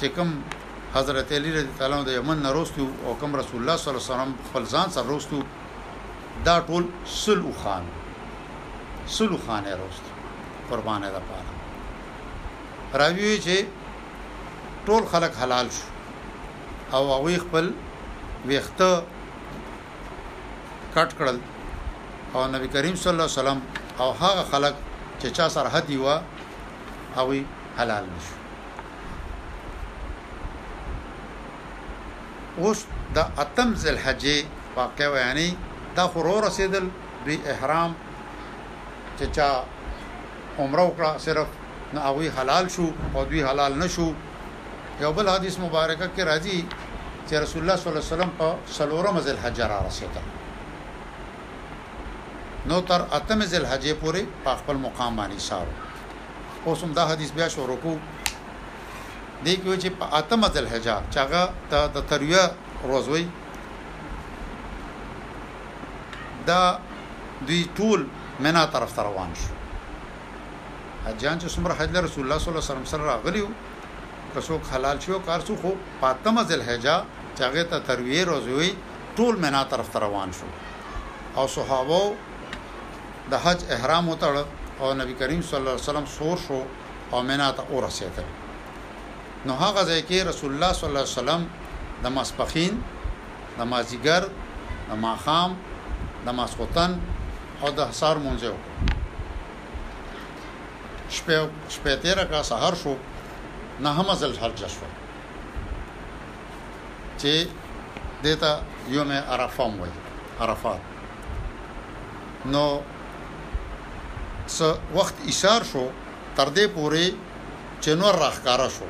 چې 0.00 0.06
کوم 0.16 0.30
حضرت 0.94 1.32
علی 1.32 1.52
رضی 1.52 1.66
الله 1.80 1.96
عنه 1.96 2.04
د 2.04 2.08
یمن 2.18 2.38
ناروستو 2.42 2.86
او 3.06 3.10
کوم 3.20 3.30
رسول 3.40 3.60
الله 3.60 3.76
صلی 3.82 3.90
الله 3.90 4.02
علیه 4.04 4.12
وسلم 4.14 4.32
خپل 4.48 4.64
ځان 4.74 4.88
سره 4.94 5.02
وروستو 5.08 5.38
دا 6.46 6.56
ټول 6.68 6.84
سلو 7.24 7.50
خان 7.62 7.84
سلو 9.16 9.38
خان 9.46 9.64
راست 9.80 10.06
قربانه 10.70 11.08
ده 11.14 11.20
پاره 11.30 11.48
راوی 13.02 13.40
چې 13.44 13.54
ټول 14.86 15.02
خلک 15.16 15.32
حلال 15.42 15.68
شو 15.76 16.96
او 16.96 17.02
هغه 17.18 17.38
خپل 17.46 17.72
ویخته 18.46 18.90
کټ 20.94 21.10
کړل 21.18 21.36
او 22.34 22.46
نبی 22.54 22.68
کریم 22.78 22.94
صلی 22.94 23.12
الله 23.12 23.24
علیه 23.24 23.38
وسلم 23.38 23.60
او 23.98 24.08
هغه 24.22 24.42
خلک 24.54 24.74
چې 25.20 25.26
چا 25.26 25.48
سره 25.58 25.68
حدی 25.68 25.96
و 26.06 26.16
هغه 27.18 27.44
حلال 27.82 28.04
شو 28.30 28.42
اوس 32.62 32.80
د 33.14 33.18
اتم 33.44 33.68
ذل 33.84 33.98
حجې 34.04 34.36
واقع 34.76 35.08
یعنی 35.26 35.48
دا 35.96 36.04
خورو 36.12 36.34
رسیدل 36.46 36.84
بی 37.26 37.36
احرام 37.52 37.90
چې 39.18 39.24
چا 39.36 39.48
عمره 40.58 40.82
وکړه 40.88 41.10
صرف 41.26 41.48
نه 41.96 42.00
اوی 42.10 42.26
حلال 42.38 42.64
شو 42.76 42.86
او 43.14 43.24
دوی 43.28 43.42
حلال 43.48 43.72
نشو 43.82 44.08
یو 45.02 45.12
بل 45.18 45.28
حدیث 45.34 45.56
مبارکه 45.64 46.08
کې 46.16 46.22
راځي 46.30 46.60
چې 47.28 47.34
رسول 47.44 47.60
الله 47.62 47.76
صلی 47.82 47.88
الله 47.90 48.02
علیه 48.02 48.12
وسلم 48.14 48.30
په 48.38 48.48
سلورم 48.78 49.20
ذل 49.28 49.38
حج 49.44 49.60
را 49.72 49.78
رسیدل 49.88 50.26
نو 52.72 52.80
تر 52.88 53.00
اتم 53.20 53.42
ذل 53.54 53.64
حجې 53.72 53.92
پورې 54.02 54.22
په 54.44 54.56
خپل 54.60 54.76
مقام 54.86 55.12
باندې 55.20 55.40
سارو 55.50 55.72
اوس 56.70 56.82
هم 56.84 56.92
دا 56.98 57.06
حدیث 57.12 57.30
بیا 57.38 57.48
شروع 57.58 57.76
کوو 57.82 57.98
دی 59.44 59.54
کې 59.62 59.72
چې 59.82 59.88
په 60.00 60.06
اتمه 60.20 60.48
ذل 60.54 60.66
حجا 60.74 60.96
چاغه 61.14 61.42
ته 61.70 61.78
د 61.94 62.04
ترویه 62.12 62.42
روزوي 62.90 63.24
دا 66.48 66.60
دوی 67.46 67.60
ټول 67.78 68.00
منا 68.44 68.64
طرف 68.74 68.90
ته 68.96 69.02
روان 69.08 69.30
شو 69.42 69.52
حجان 71.06 71.36
چې 71.42 71.48
څومره 71.54 71.72
حج 71.80 71.90
رسول 72.06 72.24
الله 72.24 72.38
صلی 72.42 72.50
الله 72.52 72.62
علیه 72.62 72.72
وسلم 72.72 72.88
سره 72.92 73.02
راغلیو 73.12 73.48
کسو 74.34 74.58
حلال 74.74 75.00
شو 75.06 75.18
کار 75.26 75.40
سو 75.48 75.56
خو 75.62 75.72
پاتمه 76.04 76.42
ذل 76.52 76.62
حجا 76.68 76.96
چاغه 77.40 77.62
ته 77.72 77.78
ترویه 77.88 78.24
روزوي 78.30 78.70
ټول 79.16 79.34
منا 79.46 79.62
طرف 79.74 79.90
ته 79.96 80.04
روان 80.06 80.32
شو 80.38 80.48
او 81.40 81.44
صحابه 81.56 82.00
د 83.34 83.44
حج 83.44 83.64
احرام 83.76 84.08
وتړ 84.14 84.34
او 84.80 84.94
نبی 85.02 85.14
کریم 85.24 85.42
صلی 85.42 85.58
الله 85.60 85.70
علیه 85.76 85.88
وسلم 85.90 86.06
سور 86.06 86.38
شو 86.48 86.62
او 87.12 87.22
منا 87.32 87.50
ته 87.60 87.64
اور 87.74 87.82
رسیدل 87.86 88.32
نو 89.46 89.52
هغه 89.64 89.82
ځای 89.88 90.02
کې 90.08 90.18
رسول 90.30 90.50
الله 90.54 90.72
صلی 90.76 90.88
الله 90.88 91.00
علیه 91.04 91.18
وسلم 91.20 91.42
د 92.04 92.06
ماسپخین 92.16 92.74
د 93.58 93.60
مازیګر 93.72 94.22
د 94.88 94.92
ماخام 95.04 95.50
د 96.26 96.36
ماسخوتن 96.38 96.92
او 97.62 97.68
د 97.78 97.80
حصار 97.90 98.16
مونځه 98.24 98.48
وکړ 98.54 98.78
شپه 101.16 101.38
شپه 101.74 101.92
تیر 102.04 102.18
کا 102.32 102.40
سحر 102.50 102.74
شو 102.82 102.94
نه 103.84 103.90
هم 103.98 104.08
ځل 104.22 104.34
حل 104.44 104.54
شو 104.76 104.88
چې 107.20 107.32
دتا 108.24 108.52
یوم 108.96 109.10
عرفه 109.32 109.64
وای 109.78 109.92
عرفات 110.40 110.82
نو 112.52 112.66
څه 114.54 114.66
وخت 114.98 115.16
اشار 115.30 115.62
شو 115.72 115.84
تر 116.36 116.48
دې 116.56 116.66
پوري 116.76 117.06
چې 117.82 117.90
نور 118.00 118.14
راخکارا 118.24 118.68
شو 118.76 118.88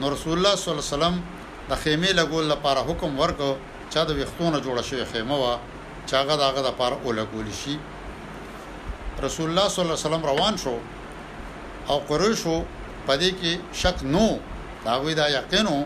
نو 0.00 0.08
رسول 0.08 0.38
الله 0.40 0.56
صلی 0.56 0.70
الله 0.74 0.84
علیه 0.88 0.94
وسلم 0.96 1.16
د 1.68 1.72
خیمه 1.76 2.12
لګول 2.20 2.44
لپاره 2.48 2.80
حکم 2.88 3.18
ورکو 3.20 3.48
چا 3.90 4.04
د 4.04 4.10
وختونه 4.16 4.60
جوړه 4.64 4.82
شوی 4.82 5.04
خیمه 5.04 5.34
وا 5.36 5.58
چاغه 6.06 6.36
داغه 6.36 6.62
د 6.62 6.66
لپاره 6.68 6.96
ولګول 7.04 7.48
شي 7.64 7.76
رسول 9.22 9.50
الله 9.50 9.68
صلی 9.68 9.80
الله 9.84 9.96
علیه 9.96 10.02
وسلم 10.06 10.22
روان 10.30 10.56
شو 10.62 10.76
او 11.88 11.98
قریشو 12.08 12.64
پدې 13.08 13.30
کې 13.40 13.52
شک 13.82 14.02
نو 14.14 14.38
دا 14.84 14.96
وی 15.00 15.14
دا 15.14 15.28
یقینو 15.30 15.84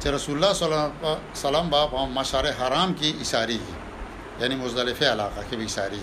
چې 0.00 0.06
رسول 0.16 0.34
الله 0.36 0.52
صلی 0.52 0.66
الله 0.72 0.92
علیه 1.04 1.36
وسلم 1.38 1.66
په 1.72 2.06
مشارع 2.20 2.50
حرام 2.60 2.96
کې 3.00 3.20
اشاری 3.20 3.60
یعنی 4.40 4.54
مزدلفه 4.56 5.06
علاقه 5.14 5.44
کې 5.50 5.54
به 5.58 5.64
اشاری 5.64 6.00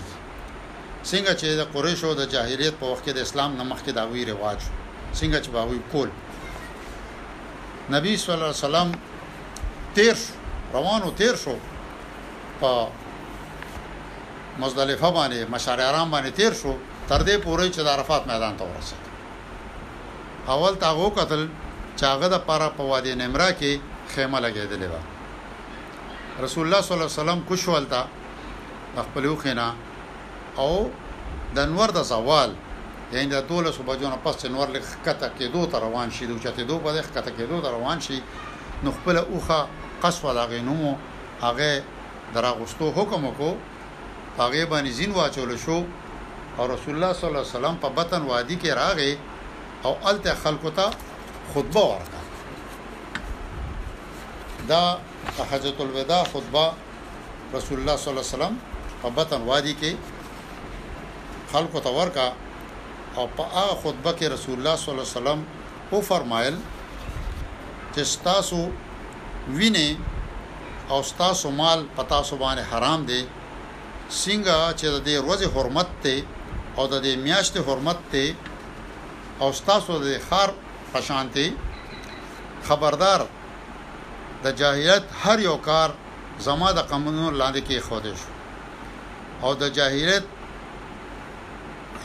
څنګه 1.10 1.32
چې 1.40 1.46
د 1.60 1.62
قریشو 1.74 2.14
د 2.14 2.28
جاهلیت 2.32 2.74
په 2.80 2.86
وخت 2.86 3.04
کې 3.08 3.12
د 3.14 3.18
اسلام 3.26 3.56
نه 3.56 3.64
مخکې 3.64 3.90
دا 3.98 4.04
وی 4.06 4.24
رواج 4.24 4.58
څنګه 5.18 5.38
چې 5.44 5.48
باوی 5.56 5.80
کول 5.92 6.10
نبی 7.90 8.16
صلی 8.16 8.32
الله 8.32 8.44
علیه 8.46 8.64
وسلم 8.68 8.92
تیر 9.94 10.16
روانو 10.72 11.10
تیر 11.14 11.36
شو 11.36 11.56
په 12.60 12.86
مزدلفه 14.58 15.10
باندې 15.10 15.48
مشعر 15.54 15.80
حرام 15.88 16.10
باندې 16.10 16.30
تیر 16.36 16.52
شو 16.62 16.72
تر 17.08 17.18
دې 17.18 17.36
پورې 17.44 17.70
چې 17.74 17.80
د 17.80 17.88
عرفات 17.88 18.26
میدان 18.26 18.56
ته 18.56 18.64
ورسېد 18.64 19.02
اول 20.48 20.74
تاغو 20.74 21.10
قتل 21.10 21.48
چاغه 21.96 22.28
د 22.28 22.38
پاره 22.46 22.68
په 22.76 22.82
وادي 22.82 23.14
نمرا 23.14 23.50
کې 23.60 23.78
خیمه 24.14 24.40
لګېدلې 24.40 24.88
و 24.92 26.44
رسول 26.44 26.64
الله 26.66 26.80
صلی 26.80 26.94
الله 26.96 27.08
علیه 27.08 27.20
وسلم 27.20 27.40
کوشولتا 27.48 28.04
خپل 28.96 29.24
خینا 29.42 29.66
او 30.56 30.90
د 31.54 31.58
انور 31.60 31.88
د 31.94 32.02
زوال 32.02 32.54
یعنی 33.12 33.26
د 33.34 33.36
12 33.48 33.82
بجو 33.88 34.08
نه 34.08 34.16
پس 34.24 34.36
نور 34.52 34.68
لک 34.72 34.84
کته 35.04 35.28
کې 35.38 35.46
دوه 35.52 35.66
تر 35.72 35.80
روان 35.82 36.10
شي 36.10 36.26
دوه 36.30 36.40
چته 36.44 36.64
دوه 36.70 36.80
په 36.86 36.92
کته 37.16 37.30
کې 37.36 37.42
دوه 37.48 37.60
تر 37.64 37.70
روان 37.72 37.98
شي 38.06 38.18
نو 38.84 38.90
خپل 38.96 39.16
اوخه 39.18 39.60
قصو 40.02 40.28
لاغې 40.38 40.60
نو 40.68 40.76
هغه 41.44 41.70
دراغستو 42.34 42.86
حکم 42.96 43.22
کو 43.38 43.50
هغه 44.38 44.60
باندې 44.72 44.88
زین 44.98 45.10
واچول 45.18 45.50
شو 45.62 45.78
او 46.58 46.64
رسول 46.72 46.92
الله 46.94 47.12
صلی 47.12 47.30
الله 47.30 47.42
علیه 47.46 47.56
وسلم 47.56 47.76
په 47.84 47.88
بطن 47.98 48.22
وادي 48.30 48.56
کې 48.62 48.70
راغې 48.80 49.12
او 49.86 49.92
الته 50.10 50.32
خلکو 50.42 50.68
ته 50.80 50.86
خطبه 51.54 51.82
ورکړه 51.92 52.20
دا 54.70 54.82
حجۃ 55.52 55.76
الوداع 55.86 56.22
خطبه 56.34 56.66
رسول 57.56 57.76
الله 57.80 57.96
صلی 58.00 58.10
الله 58.10 58.26
علیه 58.26 58.36
وسلم 58.36 58.54
په 59.02 59.08
بطن 59.20 59.40
وادي 59.48 59.74
کې 59.82 59.92
خلکو 61.52 61.78
ته 61.88 61.92
ورکړه 62.00 62.28
او 63.18 63.24
په 63.36 63.44
هغه 63.54 63.74
خطبه 63.82 64.12
کې 64.18 64.26
رسول 64.34 64.54
الله 64.58 64.74
صلی 64.80 64.92
الله 64.92 65.06
علیه 65.06 65.18
وسلم 65.18 65.40
او 65.92 65.98
فرمایل 66.10 66.56
چې 67.94 68.02
تاسو 68.28 68.58
وینې 69.58 69.88
او 70.92 70.98
تاسو 71.22 71.46
مال 71.60 71.80
پتا 71.98 72.20
سو 72.28 72.34
باندې 72.42 72.64
حرام 72.70 73.00
دی 73.10 73.22
څنګه 74.22 74.56
چې 74.78 74.86
د 75.08 75.10
ورځې 75.28 75.46
حرمت 75.54 75.90
ته 76.02 76.14
او 76.78 76.84
د 76.92 76.94
دې 77.04 77.12
میاشتې 77.26 77.60
حرمت 77.68 77.98
ته 78.12 78.24
او 79.42 79.48
تاسو 79.70 79.92
د 80.06 80.08
خار 80.28 80.48
پشانتي 80.92 81.46
خبردار 82.68 83.20
د 84.44 84.46
جاهلیت 84.58 85.04
هر 85.22 85.38
یو 85.48 85.56
کار 85.68 85.88
زما 86.46 86.68
د 86.74 86.78
قانون 86.90 87.32
لاندې 87.40 87.60
کې 87.68 87.78
خوده 87.88 88.12
شو 88.20 88.30
او 89.44 89.50
د 89.60 89.64
جاهلیت 89.76 90.24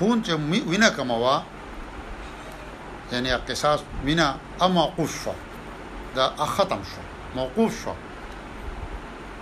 خون 0.03 0.21
چې 0.27 0.31
وینه 0.71 0.89
کموا 0.97 1.35
یعنی 3.11 3.29
قصاص 3.47 3.79
وینه 4.05 4.27
اما 4.65 4.85
قف 4.97 5.27
دا 6.15 6.25
ختم 6.53 6.81
شو 6.91 7.01
موقوف 7.35 7.73
شو 7.83 7.93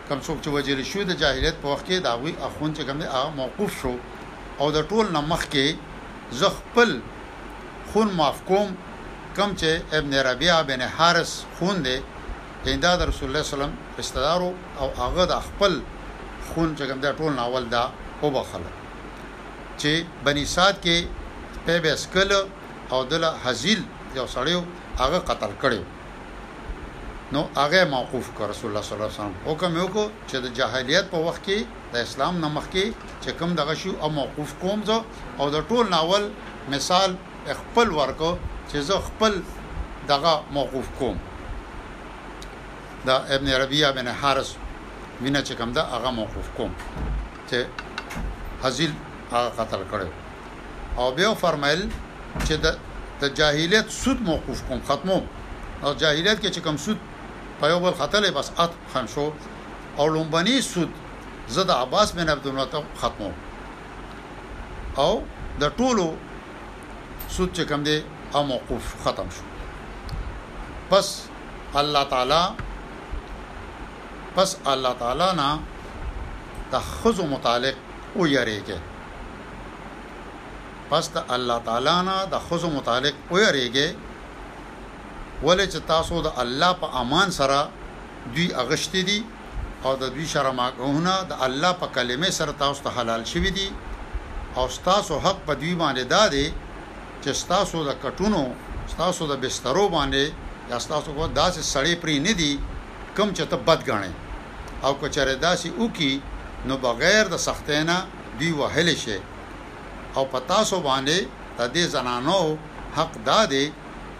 کم 0.09 0.19
څوک 0.25 0.37
چې 0.43 0.49
وجل 0.55 0.79
شو 0.91 1.03
د 1.11 1.17
جاهلیت 1.21 1.57
په 1.63 1.67
وخت 1.73 1.85
کې 1.89 1.97
دا 2.07 2.13
وی 2.23 2.33
اخون 2.47 2.69
چې 2.75 2.81
کوم 2.89 2.97
دی 3.01 3.07
هغه 3.15 3.29
موقوف 3.39 3.71
شو 3.81 3.93
او 4.59 4.67
د 4.75 4.85
ټول 4.89 5.05
نمخ 5.17 5.41
کې 5.55 5.67
زخپل 6.41 6.93
خون 7.93 8.07
معاف 8.19 8.37
کوم 8.49 8.69
کم 9.37 9.49
چې 9.59 9.95
ابن 10.01 10.13
ربيعه 10.29 10.59
بن 10.67 10.81
حارس 10.99 11.31
خون 11.59 11.81
دی 11.87 11.95
ایندا 12.65 12.93
د 13.03 13.09
رسول 13.11 13.29
الله 13.29 13.43
صلی 13.49 13.57
الله 13.59 13.71
علیه 13.71 14.03
وسلم 14.03 14.05
استدارو 14.05 14.53
او 14.79 14.87
هغه 15.03 15.25
د 15.33 15.41
خپل 15.47 15.81
خون 16.49 16.77
چې 16.77 16.81
کوم 16.91 16.99
دی 17.07 17.11
ټول 17.23 17.31
ناول 17.41 17.69
دا 17.75 17.83
او 18.23 18.29
بخله 18.37 18.80
چې 19.81 19.93
بني 20.25 20.43
سات 20.55 20.75
کې 20.83 20.97
پیبس 21.65 22.01
کله 22.15 22.39
او 22.95 22.99
دله 23.13 23.29
حزیل 23.45 23.79
یو 24.19 24.25
سړیو 24.35 24.61
هغه 25.01 25.19
قتل 25.29 25.53
کړو 25.61 25.81
نو 27.37 27.41
هغه 27.59 27.81
موقوف 27.95 28.27
کړ 28.37 28.45
رسول 28.53 28.67
الله 28.69 28.83
صلی 28.87 28.95
الله 28.97 29.09
علیه 29.11 29.19
وسلم 29.19 29.37
حکم 29.49 29.71
یو 29.81 29.87
کو 29.97 30.03
چې 30.29 30.35
د 30.45 30.53
جاهلیت 30.61 31.05
په 31.15 31.23
وخت 31.27 31.41
کې 31.45 31.59
د 31.95 32.07
اسلام 32.07 32.35
نمخ 32.45 32.65
کې 32.73 32.85
چې 33.23 33.29
کوم 33.41 33.55
دغه 33.63 33.75
شو 33.83 33.91
او 34.01 34.09
موقوف 34.21 34.53
کوم 34.63 34.85
زه 34.89 34.97
او 35.39 35.49
د 35.57 35.65
ټول 35.73 35.89
ناول 35.95 36.29
مثال 36.77 37.15
خپل 37.61 37.91
ورکو 37.99 38.31
چې 38.69 38.77
زه 38.89 39.01
خپل 39.09 39.41
دغه 40.15 40.33
موقوف 40.57 40.91
کوم 41.01 41.17
دا 43.05 43.17
ابن 43.35 43.47
ربيعه 43.61 43.91
بن 43.99 44.11
حارث 44.23 44.53
وینه 45.21 45.41
چې 45.47 45.53
کوم 45.61 45.71
دا 45.79 45.83
هغه 45.95 46.11
موقوف 46.21 46.53
کوم 46.59 46.75
چې 46.89 48.19
حزیل 48.65 48.93
هغه 49.33 49.49
قتل 49.59 49.81
کړو 49.91 50.09
او 50.99 51.07
بیا 51.19 51.31
فرمایل 51.43 51.81
چې 52.47 52.55
د 53.21 53.37
جاهلیت 53.39 53.87
سود 54.01 54.19
موقوف 54.29 54.59
کوم 54.71 54.79
ختمو 54.89 55.19
او 55.83 55.89
جاهلیت 56.01 56.37
کې 56.43 56.49
چې 56.55 56.61
کوم 56.65 56.77
سود 56.85 56.99
په 57.61 57.65
یو 57.73 57.79
بل 57.85 57.93
قتل 58.01 58.23
بس 58.37 58.47
ات 58.63 58.73
خم 58.93 59.05
شو 59.13 59.25
او 59.99 60.05
لومبني 60.15 60.57
سود 60.73 60.91
زه 61.57 61.63
د 61.69 61.79
عباس 61.85 62.11
بن 62.19 62.29
عبد 62.35 62.47
الله 62.51 62.83
ختمو 63.03 63.29
او 65.05 65.11
د 65.63 65.73
ټولو 65.79 66.07
سود 67.35 67.49
چې 67.55 67.63
کوم 67.71 67.83
دی 67.89 67.95
هغه 68.33 68.43
موقوف 68.51 68.85
ختم 69.07 69.27
شو 69.39 69.43
پس 70.93 71.11
الله 71.81 72.03
تعالی 72.15 72.43
پس 74.35 74.55
الله 74.75 74.93
تعالی 75.01 75.29
نه 75.41 75.49
د 76.71 76.75
خزو 76.93 77.27
متعلق 77.35 77.75
او 78.17 78.27
یریږي 78.27 78.77
پس 80.91 81.07
ته 81.13 81.23
الله 81.35 81.57
تعالی 81.65 81.95
نه 82.07 82.15
د 82.31 82.35
خزو 82.51 82.67
متعلق 82.77 83.13
ويریږي 83.33 83.87
ولې 85.45 85.65
چې 85.73 85.79
تاسو 85.91 86.15
د 86.21 86.27
الله 86.43 86.71
په 86.83 86.87
امان 87.01 87.29
سره 87.39 87.59
دوی 88.35 88.47
اغشتې 88.63 89.01
دي 89.09 89.19
او 89.85 89.91
د 90.01 90.11
دوی 90.15 90.27
شرماګونه 90.33 91.13
د 91.29 91.33
الله 91.45 91.71
په 91.81 91.87
کلمې 91.95 92.31
سره 92.37 92.51
تاسو 92.63 92.79
ته 92.85 92.89
حلال 92.97 93.21
شوی 93.31 93.51
دي 93.57 93.67
او 94.57 94.63
تاسو 94.89 95.13
حق 95.25 95.37
په 95.47 95.53
دوی 95.61 95.73
باندې 95.81 96.03
دا 96.15 96.23
دي 96.33 96.45
چې 97.23 97.31
تاسو 97.53 97.77
د 97.89 97.91
کټونو 98.03 98.41
تاسو 99.01 99.27
د 99.31 99.39
بسترو 99.43 99.85
باندې 99.95 100.23
یا 100.71 100.77
تاسو 100.93 101.09
کو 101.17 101.25
داسې 101.39 101.61
سړې 101.73 101.93
پری 102.01 102.15
نه 102.27 102.33
دي 102.41 102.51
کم 103.17 103.27
چې 103.37 103.43
ته 103.51 103.57
بد 103.67 103.79
غاڼې 103.89 104.11
او 104.85 104.91
کچره 105.01 105.33
داسې 105.47 105.69
او 105.79 105.85
کی 105.97 106.11
نو 106.67 106.75
بغیر 106.85 107.23
د 107.33 107.35
سختینا 107.47 107.97
دی 108.39 108.51
وهل 108.59 108.87
شي 109.03 109.17
او 110.15 110.25
پتا 110.33 110.59
سو 110.69 110.77
باندې 110.87 111.17
د 111.57 111.61
دې 111.73 111.83
زنانو 111.93 112.41
حق 112.97 113.11
دادې 113.29 113.65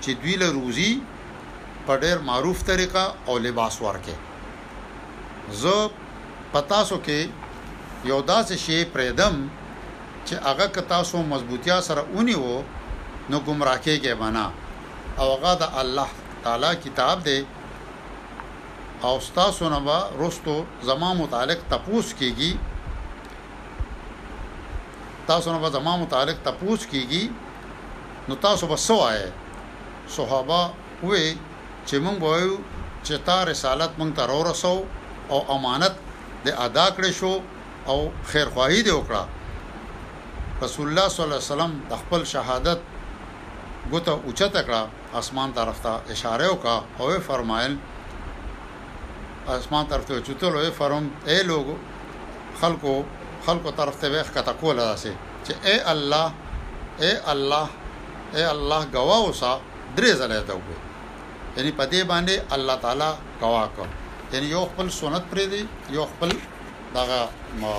چې 0.02 0.10
دوی 0.22 0.36
له 0.44 0.48
روزي 0.58 0.92
په 1.88 1.94
ډېر 2.04 2.18
معروف 2.30 2.58
طریقه 2.70 3.04
او 3.28 3.34
لباس 3.46 3.76
ورکې 3.86 4.16
زه 5.62 5.78
پتا 6.54 6.80
سو 6.90 6.98
کې 7.06 7.20
یو 8.12 8.20
داسې 8.32 8.56
شی 8.66 8.78
پردم 8.94 9.36
چې 10.28 10.36
هغه 10.48 10.66
کتا 10.78 11.00
سو 11.12 11.18
مضبوطیا 11.34 11.78
سره 11.88 12.02
اونی 12.14 12.36
وو 12.44 12.58
نو 13.30 13.38
گمراه 13.48 13.80
کېږي 13.86 14.14
بنا 14.26 14.46
او 15.22 15.28
هغه 15.36 15.54
د 15.64 15.78
الله 15.82 16.10
تعالی 16.44 16.72
کتاب 16.84 17.18
دی 17.28 17.40
او 19.08 19.12
تاسو 19.38 19.66
نه 19.74 19.96
رستو 20.22 20.56
زما 20.88 21.10
متعلق 21.22 21.60
تپوس 21.72 22.08
کیږي 22.20 22.52
تاسو 25.28 25.52
نه 25.54 25.60
به 25.60 25.70
زما 25.70 25.98
متعلق 25.98 26.38
تپوس 26.46 26.86
کیږي 26.86 27.24
نو 28.28 28.36
تاسو 28.46 28.68
به 28.74 28.78
سو 28.88 28.96
آئے 29.10 29.26
صحابه 30.16 30.60
وې 31.08 31.26
چې 31.88 31.96
موږ 32.06 32.18
وایو 32.26 32.56
چې 33.06 33.16
تا 33.30 33.38
رسالت 33.52 33.92
موږ 34.00 34.12
ته 34.18 34.24
ورسو 34.40 34.74
او 35.34 35.40
امانت 35.56 35.94
د 36.46 36.58
ادا 36.66 36.88
کړې 36.96 37.12
شو 37.20 37.34
او 37.92 37.98
خیرخواهی 38.32 38.80
دې 38.88 38.94
وکړه 39.00 39.24
رسول 40.64 40.86
الله 40.90 41.08
صلی 41.16 41.24
الله 41.24 41.40
علیه 41.42 41.54
وسلم 41.54 41.72
د 41.94 42.02
خپل 42.02 42.22
شهادت 42.34 42.80
ګوته 43.92 44.14
اوچته 44.26 44.62
کړه 44.68 44.82
اسمان 45.22 45.54
طرف 45.62 45.78
ته 45.86 45.94
اشاره 46.16 46.48
وکړه 46.50 47.02
او 47.02 47.20
فرمایل 47.30 47.78
اسمان 49.56 49.86
طرف 49.94 50.06
ته 50.12 50.20
چوتلو 50.28 50.68
فرم 50.82 51.10
اے 51.32 51.42
لوګو 51.50 51.76
خلکو 52.62 53.02
خلکو 53.46 53.72
طرف 53.78 53.96
ته 54.02 54.08
وخ 54.14 54.28
کته 54.36 54.54
کوله 54.62 54.84
داسې 54.90 55.12
چې 55.46 55.54
اے 55.68 55.76
الله 55.94 56.26
اے 57.06 57.12
الله 57.34 57.66
اے 58.36 58.44
الله 58.54 58.82
گواه 58.96 59.22
اوسه 59.28 59.54
درې 59.98 60.12
ځله 60.22 60.40
ته 60.48 60.54
وي 60.54 60.78
یعنی 61.58 61.72
پدې 61.80 62.00
باندې 62.12 62.36
الله 62.58 62.76
تعالی 62.86 63.10
گواه 63.42 63.68
کړ 63.78 63.88
یعنی 64.36 64.48
یو 64.56 64.62
خپل 64.74 64.88
سنت 65.00 65.24
پرې 65.32 65.46
دی 65.54 65.62
یو 65.98 66.06
خپل 66.06 66.30
دغه 66.96 67.22
ما 67.62 67.76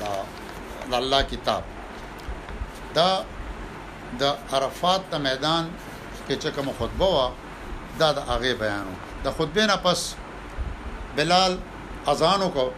دا 0.00 0.96
الله 0.96 1.22
کتاب 1.22 1.62
دا 2.98 3.08
د 4.22 4.52
عرفات 4.52 5.02
د 5.14 5.24
میدان 5.24 5.70
کې 6.28 6.34
چې 6.42 6.48
کوم 6.56 6.68
خطبه 6.78 7.06
وا 7.14 7.30
دا 8.02 8.12
د 8.18 8.30
هغه 8.30 8.54
بیانو 8.62 8.94
د 9.26 9.30
خطبه 9.40 9.66
نه 9.72 9.76
پس 9.86 10.04
بلال 11.18 11.58
اذان 12.14 12.40
وکړ 12.46 12.68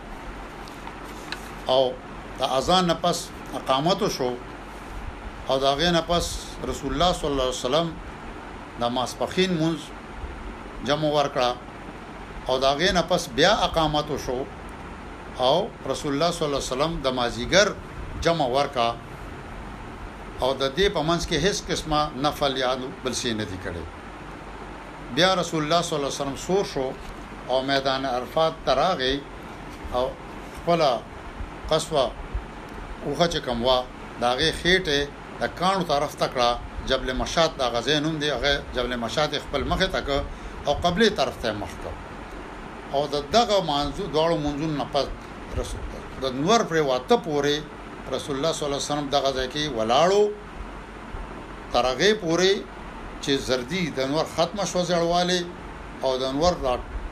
او 1.69 1.93
د 2.39 2.43
اذان 2.59 2.87
نه 2.87 2.95
پس 3.03 3.29
اقامت 3.55 4.03
شو 4.17 4.31
او 5.49 5.59
دا 5.59 5.75
غي 5.75 5.91
نه 5.91 6.01
پس 6.09 6.27
رسول 6.69 6.93
الله 6.93 7.13
صلی 7.13 7.29
الله 7.31 7.43
علیه 7.51 7.61
وسلم 7.67 7.93
د 8.81 8.91
ماسپخین 8.95 9.59
مونږ 9.59 9.77
جمع 10.87 11.09
ورکړه 11.09 11.51
او 12.49 12.59
دا 12.59 12.75
غي 12.75 12.93
نه 12.93 13.03
پس 13.09 13.29
بیا 13.39 13.51
اقامت 13.69 14.07
شو 14.27 14.45
او 15.39 15.57
رسول 15.91 16.13
الله 16.13 16.31
صلی 16.31 16.47
الله 16.47 16.61
علیه 16.63 16.73
وسلم 16.73 16.95
د 17.05 17.09
مازیګر 17.19 17.69
جمع 18.25 18.47
ورکا 18.49 18.95
او 20.41 20.55
د 20.55 20.75
دې 20.77 20.89
په 20.95 21.03
منځ 21.03 21.23
کې 21.29 21.37
هیڅ 21.45 21.57
قسمه 21.69 22.01
نفل 22.25 22.57
یا 22.57 22.75
بل 23.05 23.15
څه 23.15 23.29
نه 23.41 23.45
دي 23.51 23.59
کړی 23.65 23.85
بیا 25.15 25.35
رسول 25.41 25.63
الله 25.65 25.83
صلی 25.83 25.97
الله 25.99 26.11
علیه 26.11 26.21
وسلم 26.23 26.37
سور 26.47 26.65
شو 26.75 26.91
او 27.51 27.63
میدان 27.63 28.05
عرفات 28.07 28.53
تراغه 28.67 29.15
او 29.95 30.07
خپل 30.59 30.81
قصوا 31.73 32.09
اوخه 33.07 33.27
چې 33.33 33.39
کوم 33.47 33.59
وا 33.69 33.77
داغه 34.25 34.49
خېټه 34.61 34.99
د 35.41 35.43
کانو 35.59 35.83
طرف 35.91 36.13
تکړه 36.23 36.51
جبل 36.89 37.09
مشات 37.23 37.53
دا 37.61 37.67
غزینوم 37.75 38.15
دی 38.23 38.29
هغه 38.37 38.53
جبل 38.75 38.93
مشات 39.05 39.33
خپل 39.45 39.63
مخه 39.71 39.87
تک 39.97 40.09
او 40.67 40.73
قبلي 40.85 41.09
طرف 41.19 41.37
ته 41.43 41.51
مخ 41.63 41.73
او 42.95 43.03
د 43.15 43.17
دغه 43.37 43.59
منځو 43.71 44.05
دوړو 44.15 44.37
منځو 44.45 44.67
نه 44.81 44.87
پد 44.93 45.07
رسول 45.61 45.83
د 46.25 46.35
نور 46.43 46.61
پر 46.71 46.77
واته 46.91 47.17
پورې 47.27 47.55
رسول 48.15 48.35
الله 48.37 48.53
صلی 48.57 48.67
الله 48.67 48.81
علیه 48.81 48.91
وسلم 48.93 49.09
دغه 49.17 49.31
ځای 49.37 49.49
کې 49.55 49.63
ولاړو 49.77 50.23
ترغه 51.75 52.09
پورې 52.25 52.53
چې 53.23 53.33
زردی 53.49 53.83
د 53.99 54.13
نور 54.13 54.25
ختمه 54.35 54.65
شو 54.71 54.81
ځړواله 54.91 55.39
او 56.05 56.11
د 56.23 56.25
نور 56.39 56.53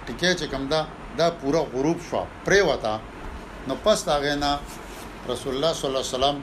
ټیکې 0.07 0.31
چې 0.41 0.47
کوم 0.53 0.63
دا 0.73 0.81
دا 1.21 1.27
پورا 1.41 1.61
غروب 1.73 1.99
شو 2.09 2.23
پرې 2.45 2.61
وتا 2.71 2.95
نو 3.69 3.75
پس 3.85 4.05
دا 4.05 4.17
غینا 4.21 4.53
رسول 5.29 5.55
الله 5.55 5.73
صلی 5.73 5.89
الله 5.91 6.03
علیه 6.05 6.17
وسلم 6.17 6.37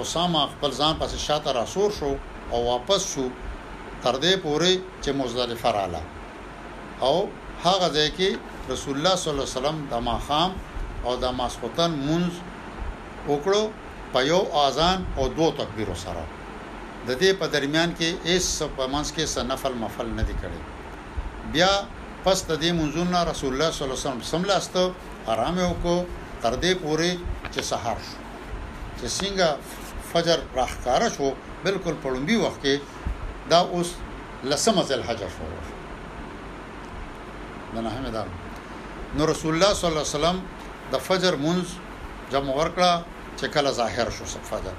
اسامه 0.00 0.40
خپل 0.46 0.70
ځان 0.78 0.94
پس 1.00 1.14
شاته 1.14 1.52
راسور 1.52 1.90
شو 1.98 2.12
او 2.50 2.64
واپس 2.66 3.02
شو 3.14 3.26
تر 4.02 4.14
دې 4.22 4.36
پورې 4.44 4.72
چې 5.02 5.10
مزدلفه 5.20 5.70
رااله 5.70 6.00
او 7.06 7.16
هغه 7.64 7.88
ځای 7.96 8.10
کې 8.18 8.30
رسول 8.74 8.96
الله 8.98 9.14
صلی 9.20 9.30
الله 9.32 9.44
علیه 9.48 9.56
وسلم 9.58 9.78
د 9.92 10.04
ماخام 10.10 10.50
او 11.04 11.16
د 11.22 11.36
ماسخوتن 11.40 11.90
منز 12.08 12.34
وکړو 13.28 13.62
په 14.12 14.20
یو 14.32 14.42
اذان 14.66 15.04
او 15.16 15.28
دوه 15.36 15.50
تکبیرو 15.62 15.94
سره 16.04 16.26
د 17.06 17.20
دې 17.20 17.32
په 17.40 17.46
درمیان 17.56 17.94
کې 17.98 18.30
ایس 18.30 18.46
پمنس 18.76 19.12
کې 19.16 19.24
سنفل 19.36 19.72
مفل 19.84 20.10
نه 20.20 20.22
دی 20.22 20.34
کړی 20.42 21.52
بیا 21.56 21.70
پس 22.24 22.44
د 22.46 22.56
دې 22.60 22.72
منځونه 22.78 23.24
رسول 23.32 23.52
الله 23.52 23.70
صلی 23.74 23.84
الله 23.84 23.96
علیه 23.98 24.06
وسلم 24.06 24.30
سملاست 24.32 24.76
آرام 25.32 25.58
وکړو 25.58 25.98
تر 26.42 26.54
دې 26.62 26.74
پوري 26.82 27.10
چې 27.54 27.60
سحر 27.70 27.96
شو 28.08 28.16
چې 28.98 29.06
څنګه 29.18 29.48
فجر 30.12 30.38
راخکار 30.60 31.02
شو 31.16 31.26
بالکل 31.64 31.94
پړومبي 32.04 32.36
وخت 32.44 32.60
کې 32.66 32.74
دا 33.54 33.58
اوس 33.76 33.88
لسمه 34.52 34.82
ذل 34.90 35.02
حج 35.08 35.20
شو 35.38 35.48
نه 37.84 37.90
همدار 37.96 38.28
نو 39.16 39.22
رسول 39.32 39.52
الله 39.54 39.72
صلی 39.78 39.88
الله 39.90 40.04
علیه 40.06 40.16
وسلم 40.18 40.36
د 40.92 40.96
فجر 41.08 41.34
منځ 41.46 41.66
جمع 42.34 42.52
ورکړه 42.60 42.92
چې 43.38 43.46
کله 43.56 43.70
ظاهر 43.80 44.10
شو 44.18 44.24
فجر 44.24 44.74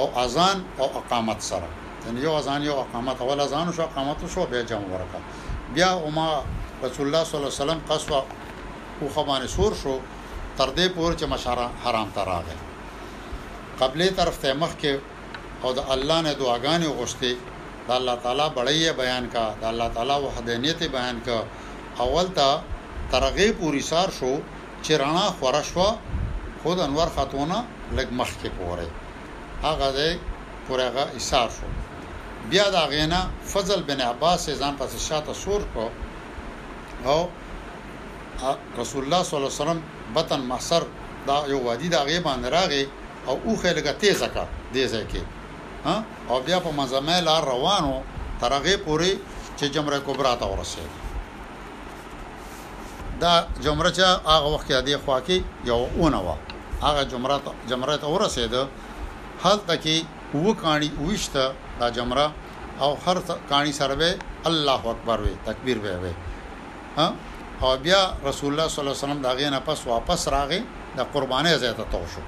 او 0.00 0.04
اذان 0.24 0.64
او 0.80 0.84
اقامت 0.98 1.40
سره 1.52 1.68
یعنی 2.06 2.20
یو 2.24 2.32
اذان 2.40 2.62
یو 2.66 2.74
اقامت 2.82 3.20
اول 3.22 3.40
اذان 3.44 3.72
شو 3.78 3.82
اقامت 3.86 4.28
شو 4.34 4.46
بیا 4.52 4.62
جمع 4.72 4.88
ورکړه 4.94 5.74
بیا 5.78 5.90
او 5.90 6.10
ما 6.18 6.28
رسول 6.82 7.06
الله 7.06 7.24
صلی 7.24 7.36
الله 7.36 7.52
علیه 7.52 7.62
وسلم 7.62 7.80
قصوا 7.88 8.24
او 9.02 9.08
خبانه 9.16 9.46
سور 9.56 9.74
شو 9.82 9.98
تر 10.58 10.68
دې 10.78 10.86
پور 10.94 11.10
چې 11.18 11.24
مشاره 11.32 11.66
حرام 11.84 12.08
ته 12.16 12.22
راغی 12.30 12.58
قبلې 13.80 14.08
طرف 14.18 14.36
ته 14.42 14.50
مخ 14.62 14.72
کې 14.82 14.92
او 15.62 15.68
د 15.78 15.80
الله 15.94 16.18
نه 16.26 16.32
دعاګانې 16.40 16.88
غوښتې 16.98 17.32
د 17.86 17.90
الله 17.98 18.16
تعالی 18.24 18.46
بړی 18.56 18.78
بیان 19.02 19.24
کا 19.34 19.46
د 19.60 19.64
الله 19.72 19.88
تعالی 19.94 20.16
وحدانیت 20.26 20.80
بیان 20.96 21.16
کا 21.26 21.38
اول 22.04 22.26
ته 22.38 22.48
ترغې 23.12 23.48
پوری 23.60 23.82
سار 23.90 24.08
شو 24.18 24.32
چې 24.84 24.92
رانا 25.02 25.26
خورشوا 25.38 25.90
خود 26.62 26.78
انور 26.86 27.08
خاتونه 27.16 27.56
لګ 27.96 28.08
مخ 28.18 28.30
کې 28.40 28.50
پورې 28.58 28.86
هغه 29.66 29.88
دې 29.98 30.10
پورهغه 30.66 31.04
ایثار 31.16 31.48
شو 31.56 31.66
بیا 32.50 32.66
دا 32.74 32.82
غینا 32.92 33.20
فضل 33.52 33.80
بن 33.88 34.00
عباس 34.00 34.50
ځان 34.60 34.74
پس 34.80 34.90
شاته 35.08 35.32
سور 35.42 35.60
کو 35.74 35.90
او 37.10 37.20
رسول 38.80 39.02
الله 39.04 39.22
صلی 39.22 39.36
الله 39.36 39.50
علیه 39.50 39.62
وسلم 39.62 39.80
بطن 40.14 40.40
محصر 40.40 40.82
دا 41.28 41.36
یو 41.52 41.58
وادي 41.66 41.88
د 41.92 42.02
هغه 42.02 42.18
باندې 42.26 42.48
راغی 42.56 42.84
او 43.28 43.34
اوخه 43.46 43.70
لګه 43.78 43.92
تیزه 44.02 44.28
کا 44.34 44.44
دی 44.74 44.84
ځکه 44.94 45.22
ها 45.86 45.96
او 46.30 46.36
بیا 46.46 46.58
په 46.66 46.70
منځمه 46.78 47.16
لار 47.28 47.42
روانو 47.52 47.94
تر 48.40 48.50
هغه 48.58 48.74
پوري 48.86 49.12
چې 49.58 49.64
جمره 49.74 49.98
کبرا 50.06 50.34
ته 50.42 50.46
ورسېد 50.52 50.90
دا 53.22 53.32
جمره 53.64 53.90
چې 53.96 54.02
هغه 54.34 54.48
وخت 54.54 54.66
کې 54.68 54.78
دی 54.88 54.94
خوا 55.04 55.18
کې 55.26 55.36
یو 55.70 55.80
اونه 55.98 56.18
و 56.26 56.30
هغه 56.86 57.02
جمره 57.12 57.38
ته 57.46 57.50
جمره 57.70 57.96
ته 58.04 58.14
ورسېد 58.14 58.54
هلته 59.44 59.74
کې 59.84 59.96
و 60.36 60.54
کانی 60.62 60.90
وښت 61.06 61.34
دا 61.80 61.90
جمره 61.96 62.26
او 62.84 62.90
هر 63.06 63.16
کانی 63.50 63.72
سره 63.78 63.94
به 64.00 64.10
الله 64.50 64.82
اکبر 64.92 65.18
وي 65.20 65.34
تکبیر 65.46 65.78
به 65.78 65.94
وي 66.02 66.12
ها 66.96 67.12
او 67.66 67.72
بیا 67.84 68.02
رسول 68.28 68.48
الله 68.52 68.68
صلی 68.72 68.80
الله 68.82 68.92
علیه 68.94 69.04
وسلم 69.06 69.22
داغه 69.28 69.46
نه 69.54 69.60
پس 69.68 69.80
واپس 69.90 70.22
راغی 70.34 70.60
د 70.96 71.00
قربانې 71.14 71.52
ځای 71.62 71.72
ته 71.78 71.84
تو 71.92 72.00
شو 72.12 72.22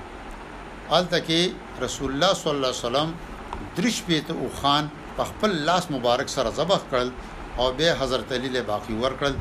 الته 0.96 1.18
کې 1.26 1.40
رسول 1.84 2.08
الله 2.14 2.30
صلی 2.40 2.50
الله 2.54 2.70
علیه 2.72 2.82
وسلم 2.86 3.08
درش 3.76 3.96
پیته 4.08 4.32
او 4.40 4.46
خان 4.60 4.84
په 5.16 5.22
خپل 5.30 5.50
لاس 5.68 5.84
مبارک 5.94 6.28
سره 6.36 6.50
ذبح 6.58 6.80
کړل 6.90 7.08
او 7.60 7.66
به 7.78 7.88
حضرت 8.00 8.32
علی 8.32 8.48
له 8.54 8.62
باقی 8.62 8.94
ور 9.02 9.12
کړل 9.20 9.34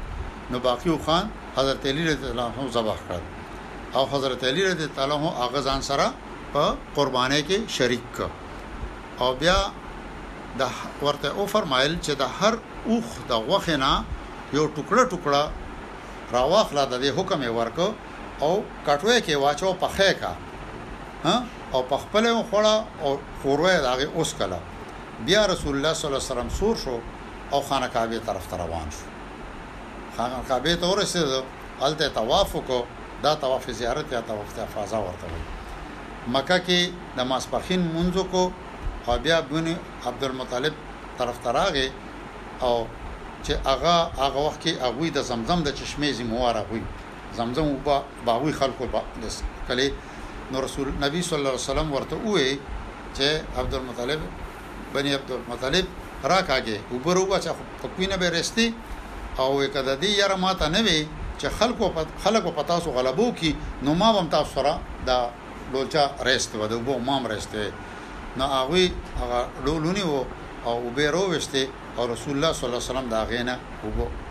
نو 0.51 0.59
باقی 0.67 0.89
او 0.89 0.97
خان 1.05 1.25
حضرت 1.57 1.85
علی 1.91 2.03
رضی 2.11 2.27
الله 2.31 2.45
عنه 2.59 2.71
ذبح 2.77 2.97
کړل 3.07 3.23
او 3.95 4.01
حضرت 4.13 4.43
علی 4.43 4.61
رضی 4.71 4.83
الله 4.85 5.15
عنه 5.19 5.33
هغه 5.43 5.59
ځان 5.67 5.81
سره 5.89 6.13
په 6.53 6.63
قربانې 6.95 7.39
کې 7.47 7.57
شریک 7.77 8.03
کړ 8.17 8.27
او 9.23 9.35
بیا 9.41 9.57
د 10.59 10.61
ورته 11.01 11.27
او 11.39 11.45
فرمایل 11.55 11.93
چې 12.05 12.13
د 12.21 12.23
هر 12.39 12.53
اوخ 12.89 13.07
د 13.29 13.33
غوخه 13.49 13.77
نه 13.83 13.93
یو 14.53 14.65
ټوکړه 14.75 15.03
ټوکړه 15.11 15.43
راوخلا 16.33 16.83
د 16.91 16.95
دې 17.03 17.09
حکم 17.17 17.41
ورکو 17.57 17.87
او 18.45 18.51
کټوي 18.87 19.17
کې 19.25 19.35
واچو 19.43 19.71
پخې 19.83 20.09
کا 20.21 20.31
او 21.73 21.79
پخپل 21.91 22.25
خوړه 22.49 22.75
او 23.05 23.09
خوروي 23.41 23.75
داغه 23.87 24.05
اوس 24.17 24.31
کله 24.39 24.59
بیا 25.27 25.41
رسول 25.53 25.73
الله 25.75 25.93
صلی 25.97 26.07
الله 26.07 26.21
علیه 26.23 26.31
وسلم 26.33 26.49
سور 26.59 26.75
شو 26.83 26.95
او 27.53 27.59
خانه 27.69 27.87
کعبه 27.93 28.19
طرف 28.29 28.45
ته 28.51 28.55
روان 28.63 28.87
شو 28.95 29.05
خانه 30.17 30.37
کعبه 30.49 30.75
ته 30.83 30.87
ورسېد 30.91 31.43
الته 31.87 32.09
طواف 32.19 32.55
کو 32.67 32.79
دا 33.23 33.33
طواف 33.43 33.69
زیارت 33.81 34.13
یا 34.13 34.21
طواف 34.29 34.53
تفاضا 34.59 34.97
ورته 35.07 35.35
مکه 36.27 36.57
کې 36.67 36.89
د 37.17 37.29
ماسپخین 37.33 37.81
منځو 37.95 38.23
کو 38.31 38.51
او 39.11 39.17
بیا 39.27 39.39
بن 39.51 39.67
عبد 40.09 40.23
المطلب 40.23 40.73
طرف 41.17 41.37
تراغه 41.45 41.85
او 42.65 42.73
چې 43.45 43.53
هغه 43.69 43.95
هغه 44.21 44.39
وخت 44.47 44.59
کې 44.63 44.71
هغه 44.85 45.05
د 45.17 45.19
زمزم 45.29 45.59
د 45.67 45.69
چشمه 45.79 46.09
زمواره 46.19 46.61
وي 46.71 46.81
زمزم 47.37 47.65
وبا 47.75 47.97
باوی 48.27 48.53
خلکو 48.61 48.83
با 48.93 49.01
کله 49.67 49.85
نو 50.51 50.57
رسول 50.67 50.85
نبی 51.05 51.19
صلی 51.27 51.37
الله 51.41 51.53
علیه 51.55 51.69
وسلم 51.71 51.87
ورته 51.95 52.15
وې 52.29 52.49
چې 53.17 53.27
عبد 53.59 53.73
المطلب 53.79 54.19
بني 54.93 55.11
عبد 55.17 55.31
المطلب 55.37 55.85
راکاږي 56.31 56.77
وبروبا 56.93 57.37
چې 57.43 57.49
پکوینه 57.81 58.15
به 58.21 58.29
رستي 58.29 58.67
او 59.41 59.49
کده 59.75 59.93
دې 60.01 60.09
یاره 60.21 60.35
ماته 60.43 60.67
نه 60.75 60.81
وي 60.87 60.99
چې 61.39 61.47
خلکو 61.59 61.85
په 61.95 62.01
خلکو 62.23 62.49
په 62.57 62.63
تاسو 62.71 62.89
غلبو 62.97 63.27
کې 63.39 63.51
نو 63.85 63.93
ما 63.93 64.09
هم 64.17 64.29
تاسو 64.29 64.49
سره 64.57 64.73
دا 65.07 65.17
لولچا 65.73 66.03
رست 66.27 66.51
و 66.55 66.67
د 66.71 66.73
وبو 66.79 66.99
مام 67.07 67.27
رست 67.27 67.53
نو 68.37 68.43
هغه 68.55 68.83
هغه 69.21 69.39
لولونی 69.65 70.03
وو 70.07 70.19
او 70.65 70.73
وبېرو 70.87 71.23
وشته 71.31 71.63
او 71.97 72.05
رسول 72.07 72.35
الله 72.35 72.51
صلی 72.55 72.65
الله 72.67 72.77
علیه 72.77 72.89
وسلم 72.91 73.07
دا 73.13 73.21
غینه 73.31 73.55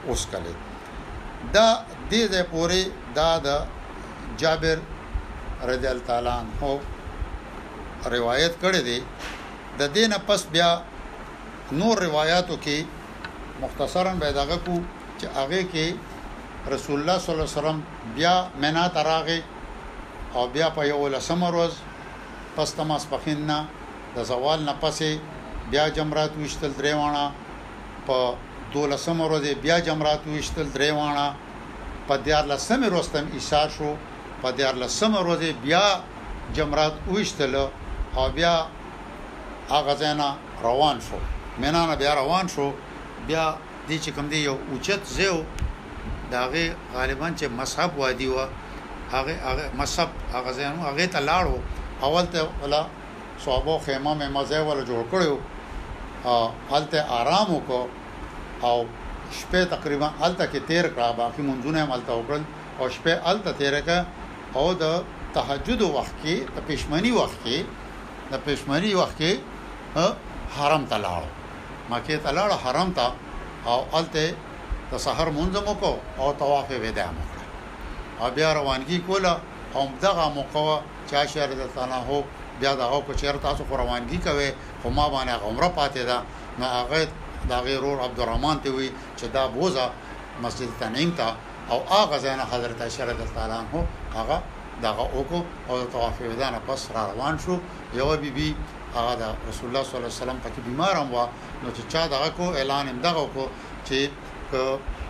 اوس 0.08 0.22
کله 0.32 0.52
دا 1.54 1.68
دې 2.10 2.22
دې 2.32 2.42
پوره 2.50 2.82
دا 3.18 3.30
د 3.46 3.66
جابر 4.40 4.78
رضی 5.70 5.86
الله 5.92 6.04
تعالی 6.08 6.30
عنہ 6.40 8.08
روایت 8.16 8.54
کړی 8.62 8.80
دی 8.88 8.98
د 9.78 9.82
دینه 9.96 10.18
پس 10.26 10.42
بیا 10.54 10.70
نور 11.80 11.96
روایتو 12.06 12.56
کې 12.64 12.78
مختصرا 13.62 14.12
به 14.24 14.28
داغه 14.38 14.56
کو 14.66 14.76
چې 15.18 15.26
هغه 15.36 15.62
کې 15.72 15.86
رسول 16.74 16.96
الله 17.00 17.18
صلی 17.24 17.34
الله 17.34 17.48
علیه 17.48 17.58
وسلم 17.58 17.78
بیا 18.16 18.34
منا 18.62 18.88
تراغه 18.88 19.40
او 20.34 20.46
بیا 20.54 20.68
په 20.76 20.82
یو 20.88 21.08
لسم 21.08 21.40
ورځ 21.48 21.72
پس 22.56 22.72
تماس 22.74 23.04
پخیننا 23.10 23.58
د 24.16 24.24
زوال 24.32 24.60
نه 24.68 24.74
پسې 24.80 25.08
بیا 25.70 25.88
جمرات 25.96 26.32
وشتل 26.40 26.72
دروانه 26.78 27.30
په 28.10 28.20
دولسم 28.74 29.16
ورځ 29.26 29.44
بیا 29.64 29.76
جمرات 29.86 30.22
وشتل 30.34 30.66
دریوانه 30.76 31.26
په 32.08 32.14
دیار 32.26 32.44
لسم 32.52 32.80
وروستم 32.88 33.24
عیسی 33.36 33.62
شو 33.74 33.90
په 34.42 34.48
دیار 34.58 34.74
لسم 34.82 35.10
ورځ 35.20 35.42
بیا 35.66 35.84
جمرات 36.56 36.94
وشتل 37.14 37.54
او 38.18 38.24
بیا 38.36 38.54
هغه 39.74 39.92
ځنه 40.02 40.28
روان 40.66 40.96
شو 41.06 41.18
مینانه 41.62 41.94
بیا 42.02 42.12
روان 42.22 42.46
شو 42.54 42.66
بیا 43.28 43.44
دی 43.88 43.96
چې 44.04 44.10
کوم 44.16 44.26
دی 44.32 44.38
یو 44.48 44.56
اوچت 44.70 45.02
زیو 45.16 45.36
داغه 46.32 46.64
غالبا 46.94 47.26
چې 47.38 47.44
مصحف 47.60 47.90
وادي 48.00 48.28
و 48.34 48.38
هغه 49.14 49.34
هغه 49.48 49.64
مصحف 49.80 50.08
هغه 50.34 50.50
ځنه 50.58 50.78
هغه 50.88 51.06
ته 51.14 51.20
لاړو 51.30 51.56
اول 52.06 52.26
ته 52.34 52.40
ولا 52.62 52.82
صحابه 53.44 53.78
خیمه 53.86 54.12
مې 54.20 54.28
مزه 54.36 54.60
ولا 54.68 54.82
جوړ 54.90 55.02
کړو 55.12 55.32
حالت 56.70 56.94
آرام 57.18 57.48
وکړو 57.56 57.84
او 58.62 58.86
شپه 59.32 59.64
تقریبا 59.70 60.08
الته 60.26 60.46
کې 60.52 60.60
تیر 60.68 60.86
کړه 60.94 61.08
باقي 61.22 61.42
منځونه 61.50 61.78
هم 61.82 61.90
الته 61.96 62.12
وکړل 62.16 62.42
او 62.78 62.88
شپه 62.96 63.14
الته 63.30 63.52
تیر 63.60 63.74
کړه 63.86 63.98
او 64.54 64.74
د 64.82 65.04
تهجد 65.36 65.80
وخت 65.96 66.14
کې 66.22 66.36
د 66.56 66.58
پښمنی 66.68 67.12
وخت 67.20 67.38
کې 67.44 67.58
د 68.32 68.34
پښمنی 68.46 68.92
وخت 69.00 69.16
کې 69.20 69.32
حرم 70.56 70.84
ته 70.90 70.96
لاړ 71.04 71.22
مکه 71.90 72.16
ته 72.24 72.30
لاړ 72.38 72.50
حرم 72.64 72.90
ته 72.98 73.06
او 73.70 73.78
الته 73.98 74.26
د 74.92 75.02
سحر 75.04 75.26
منځمو 75.38 75.74
کو 75.82 75.92
او 76.22 76.28
طواف 76.42 76.68
ودا 76.84 77.08
مکړه 77.16 77.44
او 78.20 78.26
بیا 78.36 78.50
روانګي 78.58 78.98
کوله 79.06 79.34
او 79.74 79.82
دغه 80.06 80.24
موقعه 80.38 80.76
چا 81.10 81.20
شهر 81.32 81.50
د 81.62 81.66
تناهو 81.74 82.18
بیا 82.60 82.72
دغه 82.82 82.98
کو 83.06 83.12
چیر 83.20 83.34
تاسو 83.46 83.62
روانګي 83.82 84.18
کوي 84.26 84.50
خو 84.82 84.88
ما 84.96 85.06
باندې 85.14 85.42
عمره 85.46 85.68
پاتې 85.78 86.02
ده 86.08 86.18
نو 86.58 86.64
هغه 86.78 87.00
دا 87.48 87.60
غیرور 87.60 88.00
عبدالرحمن 88.04 88.60
ته 88.64 88.70
وی 88.74 88.90
چې 89.16 89.24
دا 89.32 89.46
بوزا 89.48 89.90
مسجد 90.42 90.68
تنعیم 90.80 91.10
ته 91.16 91.34
او 91.70 91.80
هغه 91.90 92.18
ځنه 92.18 92.44
حضرت 92.52 92.80
اشرف 92.88 93.18
تعالی 93.34 93.52
عنہ 93.60 93.84
هغه 94.14 94.42
دغه 94.82 95.04
اوکو 95.14 95.40
او 95.68 95.84
طواف 95.92 96.20
ودان 96.20 96.54
پس 96.68 96.88
را 96.94 97.10
روان 97.12 97.38
شو 97.46 97.58
یو 97.94 98.16
بی 98.16 98.30
بی 98.30 98.56
هغه 98.96 99.14
د 99.14 99.24
رسول 99.48 99.68
الله 99.68 99.82
صلی 99.82 99.96
الله 99.96 100.08
علیه 100.12 100.22
وسلم 100.22 100.38
پکې 100.44 100.60
بیمار 100.68 100.94
هم 100.96 101.14
و 101.14 101.26
نو 101.62 101.70
چې 101.76 101.92
چا 101.92 102.06
دغه 102.06 102.28
کو 102.30 102.50
اعلان 102.52 103.00
دغه 103.00 103.26
کو 103.34 103.46
چې 103.86 104.08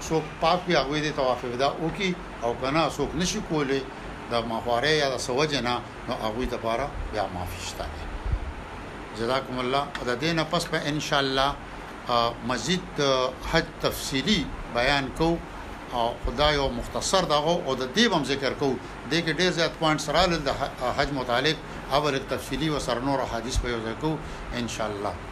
څوک 0.08 0.22
پاپي 0.40 0.74
هغه 0.76 0.96
دې 1.02 1.12
طواف 1.16 1.44
ودا 1.44 1.66
او 1.66 1.90
کی 1.98 2.14
او 2.42 2.54
کنه 2.62 2.88
څوک 2.96 3.10
نشي 3.14 3.40
کولی 3.50 3.82
د 4.30 4.34
مخواره 4.46 4.88
یا 4.88 5.10
د 5.10 5.16
سوجنا 5.16 5.80
نو 6.08 6.14
هغه 6.14 6.44
د 6.50 6.54
پاره 6.64 6.86
بیا 7.12 7.26
معافی 7.34 7.66
شته 7.66 7.86
جزاکم 9.18 9.58
الله 9.58 9.82
او 9.98 10.04
د 10.06 10.20
دې 10.20 10.26
نه 10.36 10.44
پس 10.44 10.66
په 10.66 10.76
ان 10.86 11.00
شاء 11.00 11.18
الله 11.18 11.54
مزید 12.48 13.00
حج 13.52 13.64
تفصیلی 13.82 14.44
بیان 14.74 15.08
کو 15.18 15.36
او 15.92 16.10
خدای 16.26 16.56
او 16.56 16.68
مختصر 16.72 17.22
دغه 17.34 17.54
او 17.68 17.74
د 17.74 17.88
دې 17.94 18.06
بم 18.12 18.24
ذکر 18.24 18.52
کو 18.60 18.68
د 19.10 19.14
کې 19.24 19.32
ډېر 19.40 19.50
زیات 19.58 19.72
پوینټس 19.80 20.08
راغلل 20.16 20.40
د 20.48 20.50
حج 20.96 21.08
متعلق 21.18 21.56
اول 21.96 22.18
تفصیلی 22.30 22.68
و 22.70 22.78
سرنور 22.86 23.26
حدیث 23.34 23.58
په 23.64 23.68
یو 23.74 23.80
ځای 23.86 23.96
کو 24.06 24.14
ان 24.62 24.68
شاء 24.78 24.88
الله 24.90 25.29